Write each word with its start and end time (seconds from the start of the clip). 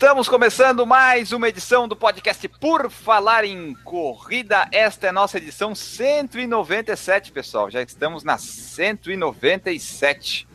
Estamos 0.00 0.28
começando 0.28 0.86
mais 0.86 1.32
uma 1.32 1.48
edição 1.48 1.88
do 1.88 1.96
podcast 1.96 2.46
Por 2.46 2.88
Falar 2.88 3.44
em 3.44 3.74
Corrida. 3.82 4.68
Esta 4.70 5.06
é 5.06 5.08
a 5.10 5.12
nossa 5.12 5.38
edição 5.38 5.74
197, 5.74 7.32
pessoal. 7.32 7.68
Já 7.68 7.82
estamos 7.82 8.22
na 8.22 8.38
197. 8.38 10.46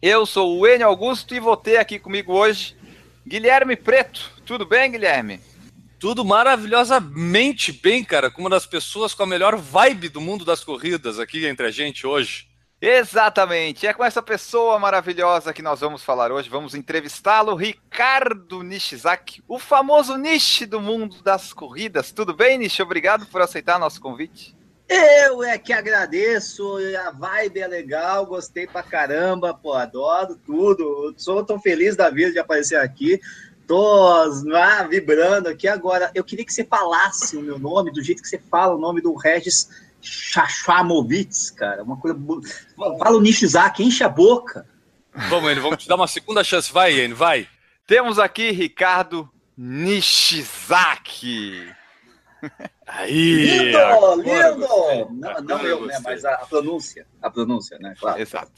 Eu 0.00 0.24
sou 0.24 0.56
o 0.56 0.64
Enio 0.64 0.86
Augusto 0.86 1.34
e 1.34 1.40
vou 1.40 1.56
ter 1.56 1.78
aqui 1.78 1.98
comigo 1.98 2.34
hoje 2.34 2.76
Guilherme 3.26 3.74
Preto. 3.74 4.30
Tudo 4.46 4.64
bem, 4.64 4.92
Guilherme? 4.92 5.40
Tudo 5.98 6.24
maravilhosamente 6.24 7.72
bem, 7.72 8.04
cara, 8.04 8.30
com 8.30 8.42
uma 8.42 8.50
das 8.50 8.64
pessoas 8.64 9.12
com 9.12 9.24
a 9.24 9.26
melhor 9.26 9.56
vibe 9.56 10.08
do 10.08 10.20
mundo 10.20 10.44
das 10.44 10.62
corridas 10.62 11.18
aqui 11.18 11.44
entre 11.46 11.66
a 11.66 11.70
gente 11.72 12.06
hoje. 12.06 12.46
Exatamente, 12.86 13.86
é 13.86 13.94
com 13.94 14.04
essa 14.04 14.20
pessoa 14.20 14.78
maravilhosa 14.78 15.54
que 15.54 15.62
nós 15.62 15.80
vamos 15.80 16.02
falar 16.02 16.30
hoje. 16.30 16.50
Vamos 16.50 16.74
entrevistá-lo, 16.74 17.54
Ricardo 17.54 18.62
Nishizaki, 18.62 19.42
o 19.48 19.58
famoso 19.58 20.18
Nishi 20.18 20.66
do 20.66 20.82
mundo 20.82 21.22
das 21.22 21.54
corridas. 21.54 22.12
Tudo 22.12 22.34
bem, 22.34 22.58
Nishi? 22.58 22.82
Obrigado 22.82 23.24
por 23.24 23.40
aceitar 23.40 23.78
nosso 23.78 24.02
convite. 24.02 24.54
Eu 24.86 25.42
é 25.42 25.56
que 25.56 25.72
agradeço, 25.72 26.76
a 27.06 27.10
vibe 27.10 27.60
é 27.60 27.66
legal, 27.66 28.26
gostei 28.26 28.66
pra 28.66 28.82
caramba, 28.82 29.54
pô, 29.54 29.72
adoro 29.72 30.38
tudo. 30.44 31.14
Sou 31.16 31.42
tão 31.42 31.58
feliz 31.58 31.96
da 31.96 32.10
vida 32.10 32.32
de 32.32 32.38
aparecer 32.38 32.76
aqui. 32.76 33.18
Tô 33.66 34.12
ah, 34.54 34.82
vibrando 34.82 35.48
aqui 35.48 35.66
agora. 35.66 36.10
Eu 36.14 36.22
queria 36.22 36.44
que 36.44 36.52
você 36.52 36.64
falasse 36.64 37.34
o 37.34 37.40
meu 37.40 37.58
nome 37.58 37.90
do 37.90 38.02
jeito 38.02 38.20
que 38.20 38.28
você 38.28 38.38
fala 38.50 38.74
o 38.74 38.78
nome 38.78 39.00
do 39.00 39.14
Regis 39.14 39.70
Chachamovitz, 40.04 41.50
cara. 41.50 41.82
Uma 41.82 41.96
coisa. 41.96 42.18
Fala 42.76 43.16
o 43.16 43.20
Nishizaki, 43.20 43.82
enche 43.82 44.04
a 44.04 44.08
boca. 44.08 44.66
Vamos, 45.28 45.50
Enio, 45.50 45.62
vamos 45.62 45.82
te 45.82 45.88
dar 45.88 45.96
uma 45.96 46.06
segunda 46.08 46.44
chance. 46.44 46.72
Vai, 46.72 46.98
Enio, 47.00 47.16
vai. 47.16 47.48
Temos 47.86 48.18
aqui 48.18 48.50
Ricardo 48.50 49.30
Nishizaki. 49.56 50.92
Aí! 52.86 53.46
Lindo, 53.46 53.78
lindo! 54.22 54.66
Não, 55.12 55.40
não 55.42 55.60
eu, 55.62 55.86
né? 55.86 55.98
Mas 56.04 56.24
a, 56.24 56.34
a 56.34 56.46
pronúncia. 56.46 57.06
A 57.22 57.30
pronúncia, 57.30 57.78
né? 57.78 57.94
Claro. 57.98 58.20
Exato. 58.20 58.52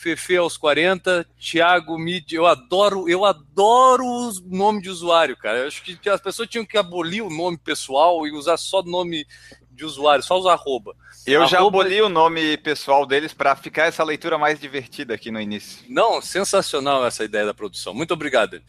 Fefe 0.03 0.37
aos 0.37 0.57
40, 0.57 1.25
Thiago 1.39 1.97
Mid, 1.97 2.33
eu 2.33 2.45
adoro, 2.45 3.09
eu 3.09 3.25
adoro 3.25 4.05
os 4.27 4.41
nome 4.43 4.83
de 4.83 4.91
usuário, 4.91 5.37
cara. 5.37 5.59
Eu 5.59 5.69
acho 5.69 5.81
que 5.83 6.09
as 6.11 6.21
pessoas 6.21 6.49
tinham 6.49 6.67
que 6.67 6.77
abolir 6.77 7.23
o 7.23 7.31
nome 7.31 7.57
pessoal 7.57 8.27
e 8.27 8.33
usar 8.33 8.57
só 8.57 8.83
nome 8.83 9.25
de 9.71 9.85
usuário, 9.85 10.23
só 10.25 10.37
os 10.39 10.47
arroba. 10.47 10.95
Eu 11.25 11.47
já 11.47 11.59
Arroba- 11.59 11.83
aboli 11.83 12.03
o 12.03 12.09
nome 12.09 12.57
pessoal 12.57 13.07
deles 13.07 13.33
para 13.33 13.55
ficar 13.55 13.85
essa 13.85 14.03
leitura 14.03 14.37
mais 14.37 14.59
divertida 14.59 15.15
aqui 15.15 15.31
no 15.31 15.41
início. 15.41 15.85
Não, 15.89 16.21
sensacional 16.21 17.07
essa 17.07 17.23
ideia 17.25 17.47
da 17.47 17.55
produção. 17.55 17.95
Muito 17.95 18.13
obrigado. 18.13 18.61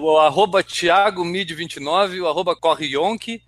O 0.00 0.16
arroba 0.18 0.62
Thiago 0.62 1.24
Mid29, 1.24 2.22
o 2.22 2.28
arroba 2.28 2.54
Corrionk, 2.54 3.42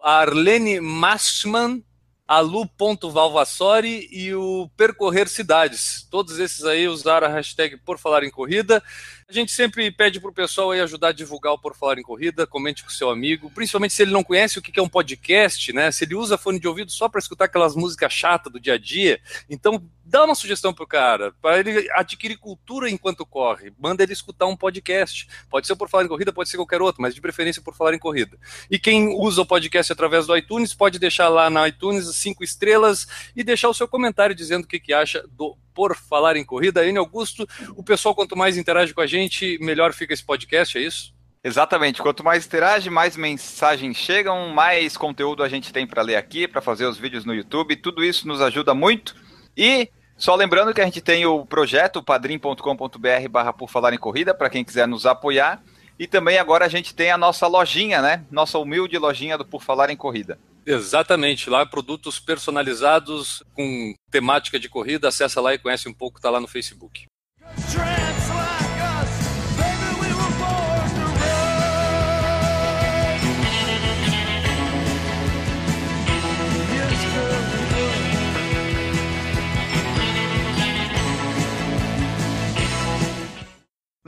a 0.00 0.20
Arlene 0.20 0.80
Massman, 0.80 1.82
a 2.28 2.40
Lu.valvassori 2.40 4.06
e 4.12 4.34
o 4.34 4.68
Percorrer 4.76 5.26
Cidades. 5.28 6.06
Todos 6.10 6.38
esses 6.38 6.62
aí 6.66 6.86
usaram 6.86 7.26
a 7.26 7.30
hashtag 7.30 7.78
Por 7.78 7.98
Falar 7.98 8.22
em 8.22 8.30
Corrida. 8.30 8.82
A 9.30 9.32
gente 9.34 9.52
sempre 9.52 9.90
pede 9.90 10.18
pro 10.18 10.32
pessoal 10.32 10.70
aí 10.70 10.80
ajudar 10.80 11.08
a 11.08 11.12
divulgar 11.12 11.52
o 11.52 11.58
Por 11.58 11.76
Falar 11.76 11.98
em 11.98 12.02
Corrida, 12.02 12.46
comente 12.46 12.82
com 12.82 12.88
o 12.88 12.92
seu 12.92 13.10
amigo, 13.10 13.50
principalmente 13.50 13.92
se 13.92 14.00
ele 14.00 14.10
não 14.10 14.24
conhece 14.24 14.58
o 14.58 14.62
que 14.62 14.72
que 14.72 14.80
é 14.80 14.82
um 14.82 14.88
podcast, 14.88 15.70
né? 15.70 15.92
Se 15.92 16.04
ele 16.04 16.14
usa 16.14 16.38
fone 16.38 16.58
de 16.58 16.66
ouvido 16.66 16.90
só 16.90 17.10
para 17.10 17.18
escutar 17.18 17.44
aquelas 17.44 17.76
músicas 17.76 18.10
chatas 18.10 18.50
do 18.50 18.58
dia 18.58 18.72
a 18.72 18.78
dia, 18.78 19.20
então 19.50 19.86
dá 20.08 20.24
uma 20.24 20.34
sugestão 20.34 20.72
pro 20.72 20.86
cara, 20.86 21.34
para 21.42 21.58
ele 21.60 21.86
adquirir 21.92 22.38
cultura 22.38 22.88
enquanto 22.88 23.26
corre. 23.26 23.70
Manda 23.78 24.02
ele 24.02 24.14
escutar 24.14 24.46
um 24.46 24.56
podcast. 24.56 25.28
Pode 25.50 25.66
ser 25.66 25.76
por 25.76 25.90
falar 25.90 26.04
em 26.04 26.08
corrida, 26.08 26.32
pode 26.32 26.48
ser 26.48 26.56
qualquer 26.56 26.80
outro, 26.80 27.02
mas 27.02 27.14
de 27.14 27.20
preferência 27.20 27.60
por 27.60 27.74
falar 27.74 27.92
em 27.92 27.98
corrida. 27.98 28.38
E 28.70 28.78
quem 28.78 29.08
usa 29.08 29.42
o 29.42 29.46
podcast 29.46 29.92
através 29.92 30.26
do 30.26 30.34
iTunes, 30.34 30.72
pode 30.72 30.98
deixar 30.98 31.28
lá 31.28 31.50
na 31.50 31.68
iTunes 31.68 32.06
cinco 32.16 32.42
estrelas 32.42 33.06
e 33.36 33.44
deixar 33.44 33.68
o 33.68 33.74
seu 33.74 33.86
comentário 33.86 34.34
dizendo 34.34 34.64
o 34.64 34.66
que, 34.66 34.80
que 34.80 34.94
acha 34.94 35.22
do 35.30 35.54
Por 35.74 35.94
Falar 35.94 36.36
em 36.36 36.44
Corrida. 36.44 36.86
N 36.86 36.98
Augusto, 36.98 37.46
o 37.76 37.82
pessoal 37.82 38.14
quanto 38.14 38.34
mais 38.34 38.56
interage 38.56 38.94
com 38.94 39.02
a 39.02 39.06
gente, 39.06 39.17
melhor 39.60 39.92
fica 39.92 40.12
esse 40.12 40.24
podcast, 40.24 40.76
é 40.76 40.82
isso? 40.82 41.14
Exatamente. 41.42 42.02
Quanto 42.02 42.24
mais 42.24 42.46
interage, 42.46 42.90
mais 42.90 43.16
mensagens 43.16 43.96
chegam, 43.96 44.48
mais 44.50 44.96
conteúdo 44.96 45.42
a 45.42 45.48
gente 45.48 45.72
tem 45.72 45.86
para 45.86 46.02
ler 46.02 46.16
aqui, 46.16 46.46
para 46.46 46.60
fazer 46.60 46.86
os 46.86 46.98
vídeos 46.98 47.24
no 47.24 47.34
YouTube. 47.34 47.76
Tudo 47.76 48.04
isso 48.04 48.26
nos 48.26 48.40
ajuda 48.40 48.74
muito. 48.74 49.14
E 49.56 49.88
só 50.16 50.34
lembrando 50.34 50.74
que 50.74 50.80
a 50.80 50.84
gente 50.84 51.00
tem 51.00 51.24
o 51.26 51.46
projeto 51.46 52.02
padrim.com.br 52.02 53.28
barra 53.30 53.52
por 53.52 53.70
falar 53.70 53.92
em 53.92 53.98
corrida, 53.98 54.34
para 54.34 54.50
quem 54.50 54.64
quiser 54.64 54.86
nos 54.86 55.06
apoiar. 55.06 55.62
E 55.98 56.06
também 56.06 56.38
agora 56.38 56.64
a 56.64 56.68
gente 56.68 56.94
tem 56.94 57.10
a 57.10 57.18
nossa 57.18 57.46
lojinha, 57.46 58.00
né? 58.02 58.24
Nossa 58.30 58.58
humilde 58.58 58.96
lojinha 58.98 59.38
do 59.38 59.44
Por 59.44 59.62
Falar 59.62 59.90
em 59.90 59.96
Corrida. 59.96 60.38
Exatamente, 60.64 61.48
lá 61.48 61.64
produtos 61.64 62.20
personalizados 62.20 63.42
com 63.54 63.94
temática 64.10 64.60
de 64.60 64.68
corrida, 64.68 65.08
acessa 65.08 65.40
lá 65.40 65.54
e 65.54 65.58
conhece 65.58 65.88
um 65.88 65.94
pouco, 65.94 66.20
tá 66.20 66.28
lá 66.30 66.40
no 66.40 66.46
Facebook. 66.46 67.06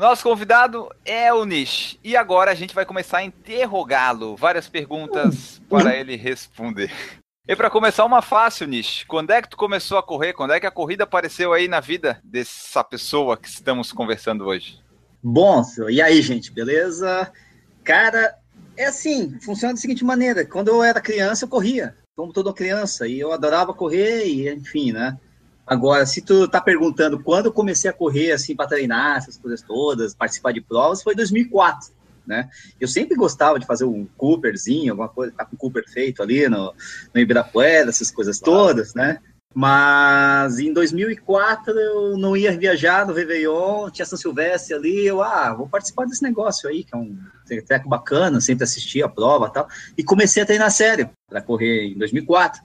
Nosso 0.00 0.22
convidado 0.22 0.88
é 1.04 1.30
o 1.30 1.44
Nish. 1.44 1.98
E 2.02 2.16
agora 2.16 2.50
a 2.50 2.54
gente 2.54 2.74
vai 2.74 2.86
começar 2.86 3.18
a 3.18 3.22
interrogá-lo. 3.22 4.34
Várias 4.34 4.66
perguntas 4.66 5.60
para 5.68 5.94
ele 5.94 6.16
responder. 6.16 6.90
E 7.46 7.54
para 7.54 7.68
começar, 7.68 8.06
uma 8.06 8.22
fácil, 8.22 8.66
Nish. 8.66 9.04
Quando 9.06 9.30
é 9.30 9.42
que 9.42 9.50
tu 9.50 9.58
começou 9.58 9.98
a 9.98 10.02
correr? 10.02 10.32
Quando 10.32 10.54
é 10.54 10.58
que 10.58 10.66
a 10.66 10.70
corrida 10.70 11.04
apareceu 11.04 11.52
aí 11.52 11.68
na 11.68 11.80
vida 11.80 12.18
dessa 12.24 12.82
pessoa 12.82 13.36
que 13.36 13.46
estamos 13.46 13.92
conversando 13.92 14.46
hoje? 14.46 14.80
Bom, 15.22 15.62
senhor, 15.62 15.90
e 15.90 16.00
aí, 16.00 16.22
gente, 16.22 16.50
beleza? 16.50 17.30
Cara, 17.84 18.38
é 18.78 18.86
assim, 18.86 19.38
funciona 19.40 19.74
da 19.74 19.80
seguinte 19.80 20.02
maneira: 20.02 20.46
quando 20.46 20.68
eu 20.68 20.82
era 20.82 20.98
criança, 20.98 21.44
eu 21.44 21.48
corria, 21.50 21.94
como 22.16 22.32
toda 22.32 22.54
criança, 22.54 23.06
e 23.06 23.20
eu 23.20 23.32
adorava 23.32 23.74
correr, 23.74 24.24
e 24.24 24.48
enfim, 24.48 24.92
né? 24.92 25.18
Agora, 25.70 26.04
se 26.04 26.20
tu 26.20 26.48
tá 26.48 26.60
perguntando 26.60 27.22
quando 27.22 27.46
eu 27.46 27.52
comecei 27.52 27.88
a 27.88 27.92
correr, 27.92 28.32
assim, 28.32 28.56
para 28.56 28.66
treinar, 28.66 29.18
essas 29.18 29.38
coisas 29.38 29.62
todas, 29.62 30.16
participar 30.16 30.50
de 30.50 30.60
provas, 30.60 31.00
foi 31.00 31.12
em 31.12 31.16
2004, 31.16 31.92
né? 32.26 32.50
Eu 32.80 32.88
sempre 32.88 33.14
gostava 33.14 33.56
de 33.56 33.66
fazer 33.66 33.84
um 33.84 34.04
Cooperzinho, 34.16 34.90
alguma 34.90 35.08
coisa, 35.08 35.30
ficar 35.30 35.44
com 35.44 35.54
o 35.54 35.58
Cooper 35.58 35.84
feito 35.88 36.24
ali 36.24 36.48
no, 36.48 36.74
no 37.14 37.20
Ibirapuera, 37.20 37.88
essas 37.88 38.10
coisas 38.10 38.40
todas, 38.40 38.94
né? 38.94 39.20
Mas 39.54 40.58
em 40.58 40.72
2004 40.72 41.72
eu 41.78 42.18
não 42.18 42.36
ia 42.36 42.58
viajar 42.58 43.06
no 43.06 43.14
Réveillon, 43.14 43.90
tinha 43.90 44.06
São 44.06 44.18
Silvestre 44.18 44.74
ali, 44.74 45.06
eu, 45.06 45.22
ah, 45.22 45.54
vou 45.54 45.68
participar 45.68 46.04
desse 46.04 46.24
negócio 46.24 46.68
aí, 46.68 46.82
que 46.82 46.92
é 46.92 46.98
um 46.98 47.16
treco 47.64 47.88
bacana, 47.88 48.40
sempre 48.40 48.64
assisti 48.64 49.04
a 49.04 49.08
prova 49.08 49.46
e 49.46 49.52
tal, 49.52 49.68
e 49.96 50.02
comecei 50.02 50.42
a 50.42 50.46
treinar 50.46 50.72
sério 50.72 51.10
para 51.28 51.40
correr 51.40 51.92
em 51.92 51.98
2004. 51.98 52.60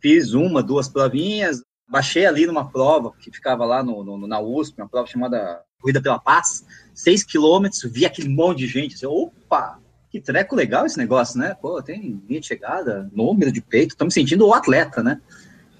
fiz 0.00 0.32
uma, 0.32 0.62
duas 0.62 0.88
provinhas, 0.88 1.65
baixei 1.88 2.26
ali 2.26 2.46
numa 2.46 2.68
prova 2.70 3.12
que 3.20 3.30
ficava 3.30 3.64
lá 3.64 3.82
no, 3.82 4.02
no- 4.02 4.26
na 4.26 4.40
USP, 4.40 4.80
uma 4.80 4.88
prova 4.88 5.06
chamada 5.06 5.62
Corrida 5.80 6.00
pela 6.02 6.18
Paz, 6.18 6.64
seis 6.94 7.22
quilômetros, 7.22 7.82
vi 7.84 8.04
aquele 8.04 8.28
monte 8.28 8.58
de 8.58 8.66
gente, 8.66 8.94
assim, 8.94 9.06
opa, 9.06 9.78
que 10.10 10.20
treco 10.20 10.56
legal 10.56 10.86
esse 10.86 10.98
negócio, 10.98 11.38
né? 11.38 11.54
Pô, 11.60 11.82
tem 11.82 12.20
linha 12.28 12.40
de 12.40 12.46
chegada, 12.46 13.08
número 13.12 13.52
de 13.52 13.60
peito, 13.60 13.96
tô 13.96 14.04
me 14.04 14.12
sentindo 14.12 14.46
o 14.46 14.54
atleta, 14.54 15.02
né? 15.02 15.20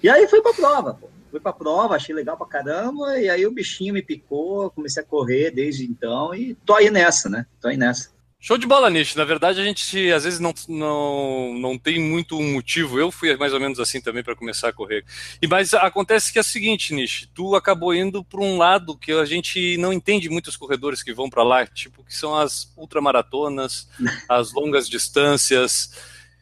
E 0.02 0.08
aí 0.08 0.26
fui 0.28 0.40
pra 0.42 0.52
prova, 0.52 0.94
pô. 0.94 1.08
Fui 1.30 1.40
pra 1.40 1.52
prova, 1.52 1.96
achei 1.96 2.14
legal 2.14 2.36
pra 2.36 2.46
caramba, 2.46 3.18
e 3.18 3.28
aí 3.28 3.44
o 3.46 3.50
bichinho 3.50 3.92
me 3.94 4.02
picou, 4.02 4.70
comecei 4.70 5.02
a 5.02 5.06
correr 5.06 5.50
desde 5.50 5.84
então 5.84 6.34
e 6.34 6.54
tô 6.64 6.74
aí 6.74 6.90
nessa, 6.90 7.28
né? 7.28 7.46
Tô 7.60 7.68
aí 7.68 7.76
nessa. 7.76 8.10
Show 8.38 8.58
de 8.58 8.66
bola, 8.66 8.90
Nish. 8.90 9.14
Na 9.14 9.24
verdade, 9.24 9.60
a 9.60 9.64
gente 9.64 10.12
às 10.12 10.24
vezes 10.24 10.38
não, 10.38 10.52
não, 10.68 11.54
não 11.54 11.78
tem 11.78 11.98
muito 11.98 12.38
um 12.38 12.52
motivo. 12.52 12.98
Eu 12.98 13.10
fui 13.10 13.34
mais 13.36 13.52
ou 13.52 13.58
menos 13.58 13.80
assim 13.80 14.00
também 14.00 14.22
para 14.22 14.36
começar 14.36 14.68
a 14.68 14.72
correr. 14.72 15.04
E 15.40 15.46
mas 15.46 15.74
acontece 15.74 16.32
que 16.32 16.38
é 16.38 16.42
o 16.42 16.44
seguinte, 16.44 16.94
Nish, 16.94 17.28
tu 17.34 17.56
acabou 17.56 17.94
indo 17.94 18.22
para 18.22 18.40
um 18.40 18.58
lado 18.58 18.96
que 18.96 19.10
a 19.10 19.24
gente 19.24 19.76
não 19.78 19.92
entende 19.92 20.28
muitos 20.28 20.56
corredores 20.56 21.02
que 21.02 21.14
vão 21.14 21.30
para 21.30 21.42
lá, 21.42 21.66
tipo 21.66 22.04
que 22.04 22.14
são 22.14 22.36
as 22.36 22.72
ultramaratonas, 22.76 23.88
as 24.28 24.52
longas 24.52 24.88
distâncias. 24.88 25.90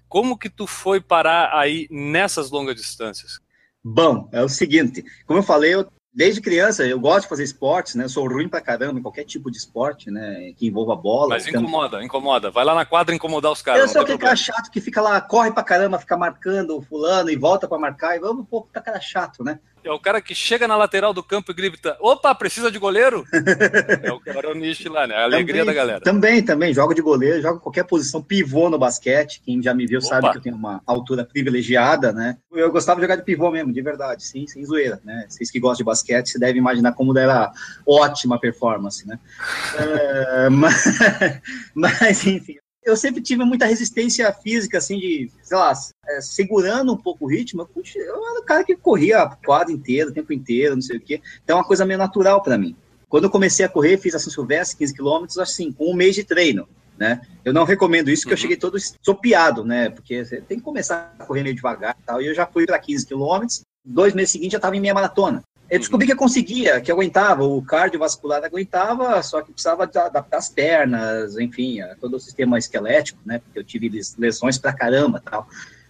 Como 0.09 0.39
que 0.39 0.51
tu 0.51 0.67
foi 0.67 1.01
parar 1.01 1.57
aí 1.57 1.89
nessas 1.91 2.51
longas 2.51 2.77
distâncias? 2.77 3.41
Bom, 3.83 4.29
é 4.33 4.43
o 4.43 4.49
seguinte, 4.49 5.05
como 5.27 5.41
eu 5.41 5.43
falei, 5.43 5.75
eu, 5.75 5.87
desde 6.15 6.41
criança 6.41 6.87
eu 6.87 6.99
gosto 7.01 7.23
de 7.23 7.29
fazer 7.29 7.45
esportes, 7.45 7.97
né? 7.97 8.05
Eu 8.05 8.09
sou 8.09 8.29
ruim 8.29 8.49
pra 8.49 8.61
caramba 8.61 8.99
em 8.99 9.03
qualquer 9.03 9.25
tipo 9.25 9.51
de 9.51 9.57
esporte, 9.57 10.11
né? 10.11 10.53
Que 10.57 10.69
envolva 10.69 10.95
bola. 10.95 11.31
Mas 11.31 11.47
incomoda, 11.47 12.05
incomoda. 12.05 12.51
Vai 12.51 12.65
lá 12.65 12.75
na 12.75 12.85
quadra 12.85 13.15
incomodar 13.15 13.51
os 13.51 13.61
caras. 13.61 13.83
eu 13.83 13.89
sou 13.89 14.03
aquele 14.03 14.19
cara 14.19 14.37
chato 14.37 14.71
que 14.71 14.81
fica 14.81 15.01
lá, 15.01 15.21
corre 15.21 15.51
pra 15.51 15.65
caramba, 15.65 15.99
fica 15.99 16.17
marcando 16.17 16.79
o 16.79 16.83
fulano 16.83 17.31
e 17.31 17.37
volta 17.37 17.67
pra 17.67 17.79
marcar, 17.79 18.17
e 18.17 18.21
vamos, 18.21 18.47
pô, 18.49 18.67
tá 18.73 18.81
cara 18.81 19.01
chato, 19.01 19.43
né? 19.43 19.59
É 19.85 19.93
o 19.93 19.99
cara 20.01 20.21
que 20.21 20.35
chega 20.35 20.67
na 20.67 20.77
lateral 20.77 21.13
do 21.13 21.23
campo 21.23 21.51
e 21.51 21.55
grita: 21.55 21.97
opa, 22.01 22.35
precisa 22.35 22.71
de 22.71 22.79
goleiro? 22.79 23.25
é 24.03 24.11
o 24.11 24.19
cara 24.19 24.51
o 24.51 24.55
lá, 24.91 25.07
né? 25.07 25.15
A 25.15 25.25
alegria 25.25 25.61
Também- 25.61 25.67
da 25.67 25.73
galera. 25.75 26.01
Também, 26.01 26.43
também, 26.43 26.73
jogo 26.73 26.95
de 26.95 27.03
goleiro, 27.03 27.43
jogo 27.43 27.61
qualquer 27.61 27.85
posição, 27.85 28.23
pivô 28.23 28.71
no 28.71 28.79
basquete, 28.79 29.43
quem 29.45 29.63
já 29.63 29.75
me 29.75 29.87
viu 29.87 30.01
sabe 30.01 30.25
Opa. 30.25 30.33
que 30.33 30.39
eu 30.39 30.43
tenho 30.43 30.57
uma 30.57 30.81
altura 30.87 31.25
privilegiada, 31.25 32.13
né? 32.13 32.39
Eu 32.51 32.73
gostava 32.73 32.99
de 32.99 33.05
jogar 33.05 33.17
de 33.17 33.25
pivô 33.25 33.51
mesmo, 33.51 33.73
de 33.73 33.83
verdade, 33.83 34.25
sim, 34.25 34.47
sem 34.47 34.65
zoeira, 34.65 35.01
né? 35.05 35.27
Vocês 35.29 35.51
que 35.51 35.61
gostam 35.61 35.79
de 35.79 35.85
basquete, 35.85 36.31
você 36.31 36.39
deve 36.39 36.59
imaginar 36.59 36.93
como 36.93 37.17
era 37.19 37.53
ótima 37.87 38.41
performance, 38.41 39.07
né? 39.07 39.19
É, 39.77 40.49
mas, 40.49 40.85
mas, 41.75 42.27
enfim, 42.27 42.57
eu 42.85 42.97
sempre 42.97 43.23
tive 43.23 43.45
muita 43.45 43.67
resistência 43.67 44.31
física, 44.33 44.79
assim, 44.79 44.99
de, 44.99 45.31
sei 45.43 45.57
lá, 45.57 45.73
é, 46.07 46.21
segurando 46.21 46.93
um 46.93 46.97
pouco 46.97 47.25
o 47.25 47.29
ritmo, 47.29 47.63
eu, 47.63 47.83
eu 48.03 48.31
era 48.31 48.41
o 48.41 48.45
cara 48.45 48.65
que 48.65 48.77
corria 48.77 49.23
a 49.23 49.37
quadra 49.37 49.73
inteira, 49.73 50.11
o 50.11 50.13
tempo 50.13 50.33
inteiro, 50.33 50.75
não 50.75 50.83
sei 50.83 50.99
o 50.99 51.01
quê, 51.01 51.21
então 51.43 51.57
é 51.57 51.61
uma 51.61 51.67
coisa 51.67 51.85
meio 51.87 51.99
natural 51.99 52.43
para 52.43 52.59
mim. 52.59 52.77
Quando 53.09 53.25
eu 53.25 53.31
comecei 53.31 53.65
a 53.65 53.69
correr, 53.69 53.97
fiz 53.99 54.15
a 54.15 54.19
São 54.19 54.33
Silvestre, 54.33 54.79
15 54.79 54.95
quilômetros, 54.95 55.39
assim, 55.39 55.73
com 55.73 55.91
um 55.91 55.95
mês 55.95 56.15
de 56.15 56.25
treino, 56.25 56.69
né? 56.99 57.21
Eu 57.45 57.53
não 57.53 57.65
recomendo 57.65 58.11
isso, 58.11 58.23
porque 58.23 58.35
eu 58.35 58.37
Uhum. 58.37 58.41
cheguei 58.43 58.57
todo 58.57 58.77
sopiado, 59.03 59.65
né? 59.65 59.89
Porque 59.91 60.25
você 60.25 60.41
tem 60.41 60.59
que 60.59 60.65
começar 60.65 61.15
a 61.19 61.25
correr 61.25 61.43
meio 61.43 61.55
devagar 61.55 61.97
e 62.01 62.05
tal, 62.05 62.21
e 62.21 62.27
eu 62.27 62.35
já 62.35 62.47
fui 62.47 62.67
para 62.67 62.79
15 62.79 63.07
quilômetros, 63.07 63.63
dois 63.85 64.15
meses 64.15 64.31
seguintes 64.33 64.53
já 64.53 64.59
estava 64.59 64.77
em 64.77 64.81
meia 64.81 64.95
maratona. 64.95 65.43
Eu 65.75 65.81
descobri 65.81 66.07
que 66.07 66.13
eu 66.13 66.17
conseguia, 66.17 66.81
que 66.81 66.89
eu 66.89 66.95
aguentava, 66.95 67.43
o 67.43 67.61
cardiovascular 67.61 68.45
aguentava, 68.45 69.21
só 69.25 69.43
que 69.43 69.51
precisava 69.51 69.83
adaptar 69.83 70.37
as 70.37 70.49
pernas, 70.49 71.37
enfim, 71.37 71.81
a 71.81 71.97
todo 71.97 72.15
o 72.15 72.21
sistema 72.21 72.57
esquelético, 72.57 73.19
né? 73.27 73.41
Porque 73.41 73.59
eu 73.59 73.65
tive 73.65 73.89
les- 73.89 74.15
lesões 74.17 74.57
pra 74.57 74.73
caramba 74.73 75.21
tal. 75.21 75.49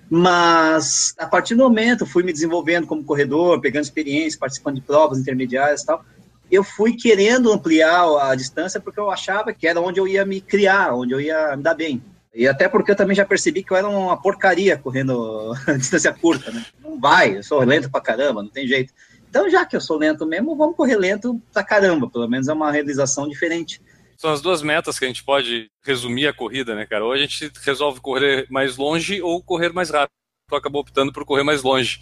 Mas 0.08 1.12
a 1.18 1.26
partir 1.26 1.54
do 1.54 1.64
momento 1.64 2.06
fui 2.06 2.22
me 2.22 2.32
desenvolvendo 2.32 2.86
como 2.86 3.04
corredor, 3.04 3.60
pegando 3.60 3.82
experiência, 3.84 4.38
participando 4.40 4.76
de 4.76 4.80
provas 4.80 5.18
intermediárias 5.18 5.82
e 5.82 5.86
tal. 5.86 6.02
Eu 6.50 6.64
fui 6.64 6.96
querendo 6.96 7.52
ampliar 7.52 8.04
a 8.30 8.34
distância 8.34 8.80
porque 8.80 8.98
eu 8.98 9.10
achava 9.10 9.52
que 9.52 9.68
era 9.68 9.82
onde 9.82 10.00
eu 10.00 10.08
ia 10.08 10.24
me 10.24 10.40
criar, 10.40 10.94
onde 10.94 11.12
eu 11.12 11.20
ia 11.20 11.54
me 11.58 11.62
dar 11.62 11.74
bem. 11.74 12.02
E 12.34 12.48
até 12.48 12.68
porque 12.68 12.90
eu 12.90 12.96
também 12.96 13.14
já 13.14 13.26
percebi 13.26 13.62
que 13.62 13.70
eu 13.70 13.76
era 13.76 13.88
uma 13.88 14.16
porcaria 14.16 14.78
correndo 14.78 15.52
distância 15.76 16.10
curta, 16.10 16.50
né? 16.50 16.64
Não 16.82 16.98
vai, 16.98 17.36
eu 17.36 17.42
sou 17.42 17.60
lento 17.62 17.90
pra 17.90 18.00
caramba, 18.00 18.42
não 18.42 18.50
tem 18.50 18.66
jeito. 18.66 18.94
Então, 19.34 19.50
já 19.50 19.66
que 19.66 19.74
eu 19.74 19.80
sou 19.80 19.98
lento 19.98 20.24
mesmo, 20.24 20.54
vamos 20.54 20.76
correr 20.76 20.96
lento 20.96 21.42
pra 21.52 21.64
caramba. 21.64 22.08
Pelo 22.08 22.28
menos 22.28 22.46
é 22.46 22.52
uma 22.52 22.70
realização 22.70 23.28
diferente. 23.28 23.82
São 24.16 24.30
as 24.30 24.40
duas 24.40 24.62
metas 24.62 24.96
que 24.96 25.04
a 25.04 25.08
gente 25.08 25.24
pode 25.24 25.66
resumir 25.82 26.28
a 26.28 26.32
corrida, 26.32 26.72
né, 26.76 26.86
cara? 26.86 27.04
Ou 27.04 27.10
a 27.10 27.18
gente 27.18 27.50
resolve 27.64 28.00
correr 28.00 28.46
mais 28.48 28.76
longe 28.76 29.20
ou 29.20 29.42
correr 29.42 29.72
mais 29.72 29.90
rápido. 29.90 30.12
Tu 30.48 30.54
acabou 30.54 30.82
optando 30.82 31.12
por 31.12 31.24
correr 31.24 31.42
mais 31.42 31.64
longe. 31.64 31.98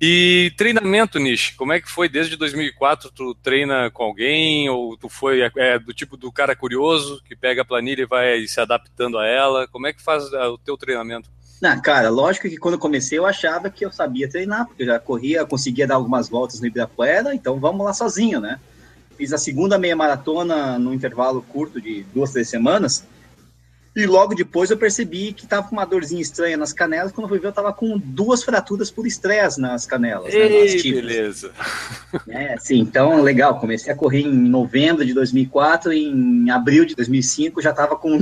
E 0.00 0.50
treinamento, 0.56 1.18
Nish, 1.18 1.50
como 1.58 1.74
é 1.74 1.80
que 1.80 1.90
foi 1.90 2.08
desde 2.08 2.36
2004? 2.36 3.12
Tu 3.12 3.34
treina 3.42 3.90
com 3.90 4.04
alguém 4.04 4.70
ou 4.70 4.96
tu 4.96 5.10
foi 5.10 5.42
é, 5.42 5.78
do 5.78 5.92
tipo 5.92 6.16
do 6.16 6.32
cara 6.32 6.56
curioso 6.56 7.22
que 7.24 7.36
pega 7.36 7.60
a 7.60 7.66
planilha 7.66 8.04
e 8.04 8.06
vai 8.06 8.46
se 8.46 8.58
adaptando 8.58 9.18
a 9.18 9.26
ela? 9.26 9.68
Como 9.68 9.86
é 9.86 9.92
que 9.92 10.00
faz 10.00 10.32
ah, 10.32 10.48
o 10.48 10.56
teu 10.56 10.78
treinamento? 10.78 11.28
Não, 11.62 11.80
cara, 11.80 12.08
lógico 12.10 12.48
que 12.48 12.56
quando 12.56 12.74
eu 12.74 12.80
comecei 12.80 13.16
eu 13.16 13.24
achava 13.24 13.70
que 13.70 13.86
eu 13.86 13.92
sabia 13.92 14.28
treinar, 14.28 14.66
porque 14.66 14.82
eu 14.82 14.86
já 14.88 14.98
corria, 14.98 15.46
conseguia 15.46 15.86
dar 15.86 15.94
algumas 15.94 16.28
voltas 16.28 16.60
no 16.60 16.66
Ibirapuera, 16.66 17.32
então 17.36 17.60
vamos 17.60 17.86
lá 17.86 17.94
sozinho, 17.94 18.40
né? 18.40 18.58
Fiz 19.16 19.32
a 19.32 19.38
segunda 19.38 19.78
meia 19.78 19.94
maratona 19.94 20.76
num 20.76 20.92
intervalo 20.92 21.40
curto 21.40 21.80
de 21.80 22.04
duas, 22.12 22.32
três 22.32 22.48
semanas, 22.48 23.04
e 23.94 24.06
logo 24.06 24.34
depois 24.34 24.70
eu 24.72 24.76
percebi 24.76 25.32
que 25.32 25.46
tava 25.46 25.68
com 25.68 25.76
uma 25.76 25.84
dorzinha 25.84 26.20
estranha 26.20 26.56
nas 26.56 26.72
canelas, 26.72 27.12
quando 27.12 27.26
eu 27.26 27.28
fui 27.28 27.38
ver 27.38 27.46
eu 27.48 27.52
tava 27.52 27.72
com 27.72 27.96
duas 27.96 28.42
fraturas 28.42 28.90
por 28.90 29.06
estresse 29.06 29.60
nas 29.60 29.86
canelas, 29.86 30.34
né, 30.34 30.48
nas 30.64 30.82
tíbias. 30.82 31.04
beleza. 31.06 31.52
É, 32.28 32.56
sim, 32.58 32.78
então 32.80 33.22
legal. 33.22 33.60
Comecei 33.60 33.92
a 33.92 33.96
correr 33.96 34.22
em 34.22 34.32
novembro 34.32 35.04
de 35.04 35.14
2004, 35.14 35.92
em 35.92 36.50
abril 36.50 36.84
de 36.84 36.96
2005 36.96 37.62
já 37.62 37.72
tava 37.72 37.94
com 37.96 38.18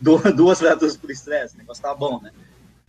du- 0.00 0.22
duas 0.36 0.58
fraturas 0.60 0.96
por 0.96 1.10
estresse. 1.10 1.54
O 1.56 1.58
negócio 1.58 1.82
tava 1.82 1.94
bom, 1.96 2.20
né? 2.22 2.30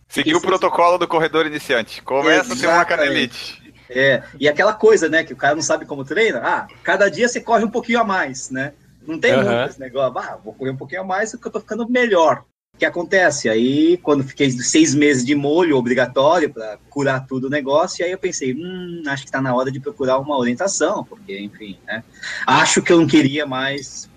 Seguiu 0.08 0.38
o 0.38 0.40
protocolo 0.40 0.96
do 0.96 1.06
corredor 1.06 1.46
iniciante. 1.46 2.02
Começa 2.02 2.54
a 2.54 2.56
ser 2.56 2.66
uma 2.66 2.84
canelite. 2.84 3.74
É, 3.90 4.22
e 4.38 4.48
aquela 4.48 4.72
coisa, 4.72 5.08
né, 5.08 5.24
que 5.24 5.32
o 5.32 5.36
cara 5.36 5.54
não 5.54 5.62
sabe 5.62 5.86
como 5.86 6.04
treina. 6.04 6.40
Ah, 6.42 6.66
cada 6.82 7.10
dia 7.10 7.28
você 7.28 7.40
corre 7.40 7.64
um 7.64 7.70
pouquinho 7.70 8.00
a 8.00 8.04
mais, 8.04 8.50
né? 8.50 8.72
Não 9.06 9.18
tem 9.18 9.32
Aham. 9.32 9.44
muito 9.44 9.70
esse 9.70 9.80
negócio. 9.80 10.18
Ah, 10.18 10.38
vou 10.42 10.52
correr 10.54 10.70
um 10.70 10.76
pouquinho 10.76 11.02
a 11.02 11.04
mais 11.04 11.30
porque 11.30 11.48
eu 11.48 11.52
tô 11.52 11.60
ficando 11.60 11.88
melhor. 11.88 12.44
O 12.74 12.78
que 12.78 12.84
acontece? 12.84 13.48
Aí, 13.48 13.96
quando 13.98 14.22
fiquei 14.22 14.50
seis 14.50 14.94
meses 14.94 15.24
de 15.24 15.34
molho 15.34 15.76
obrigatório 15.76 16.52
para 16.52 16.78
curar 16.88 17.26
tudo 17.26 17.48
o 17.48 17.50
negócio, 17.50 18.04
aí 18.04 18.12
eu 18.12 18.18
pensei, 18.18 18.54
hum, 18.54 19.02
acho 19.08 19.24
que 19.24 19.32
tá 19.32 19.40
na 19.40 19.54
hora 19.54 19.70
de 19.72 19.80
procurar 19.80 20.18
uma 20.18 20.38
orientação, 20.38 21.02
porque, 21.02 21.40
enfim, 21.40 21.78
né? 21.86 22.04
Acho 22.46 22.80
que 22.80 22.92
eu 22.92 22.98
não 22.98 23.06
queria 23.06 23.46
mais 23.46 24.08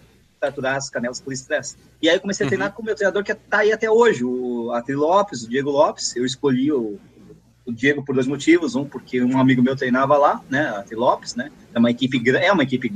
fraturar 0.42 0.76
as 0.76 0.90
canelas 0.90 1.22
por 1.22 1.32
estresse. 1.32 1.78
E 2.02 2.10
aí 2.10 2.20
comecei 2.20 2.46
a 2.46 2.50
treinar 2.50 2.74
com 2.74 2.82
o 2.82 2.86
meu 2.86 2.96
treinador 2.96 3.24
que 3.24 3.34
tá 3.36 3.60
aí 3.60 3.72
até 3.72 3.90
hoje, 3.90 4.26
o 4.26 4.72
Atri 4.72 4.96
Lopes, 4.96 5.44
o 5.44 5.50
Diego 5.50 5.70
Lopes. 5.70 6.16
Eu 6.16 6.26
escolhi 6.26 6.72
o, 6.72 7.00
o 7.64 7.72
Diego 7.72 8.04
por 8.04 8.16
dois 8.16 8.26
motivos. 8.26 8.76
Um, 8.76 8.84
porque 8.84 9.22
um 9.24 9.40
amigo 9.40 9.62
meu 9.62 9.76
treinava 9.76 10.18
lá, 10.18 10.42
né, 10.50 10.70
Atri 10.70 10.96
Lopes, 10.96 11.36
né? 11.36 11.52
É 11.74 11.78
uma 11.78 11.92
equipe, 11.92 12.20
é 12.32 12.52
uma 12.52 12.64
equipe 12.64 12.92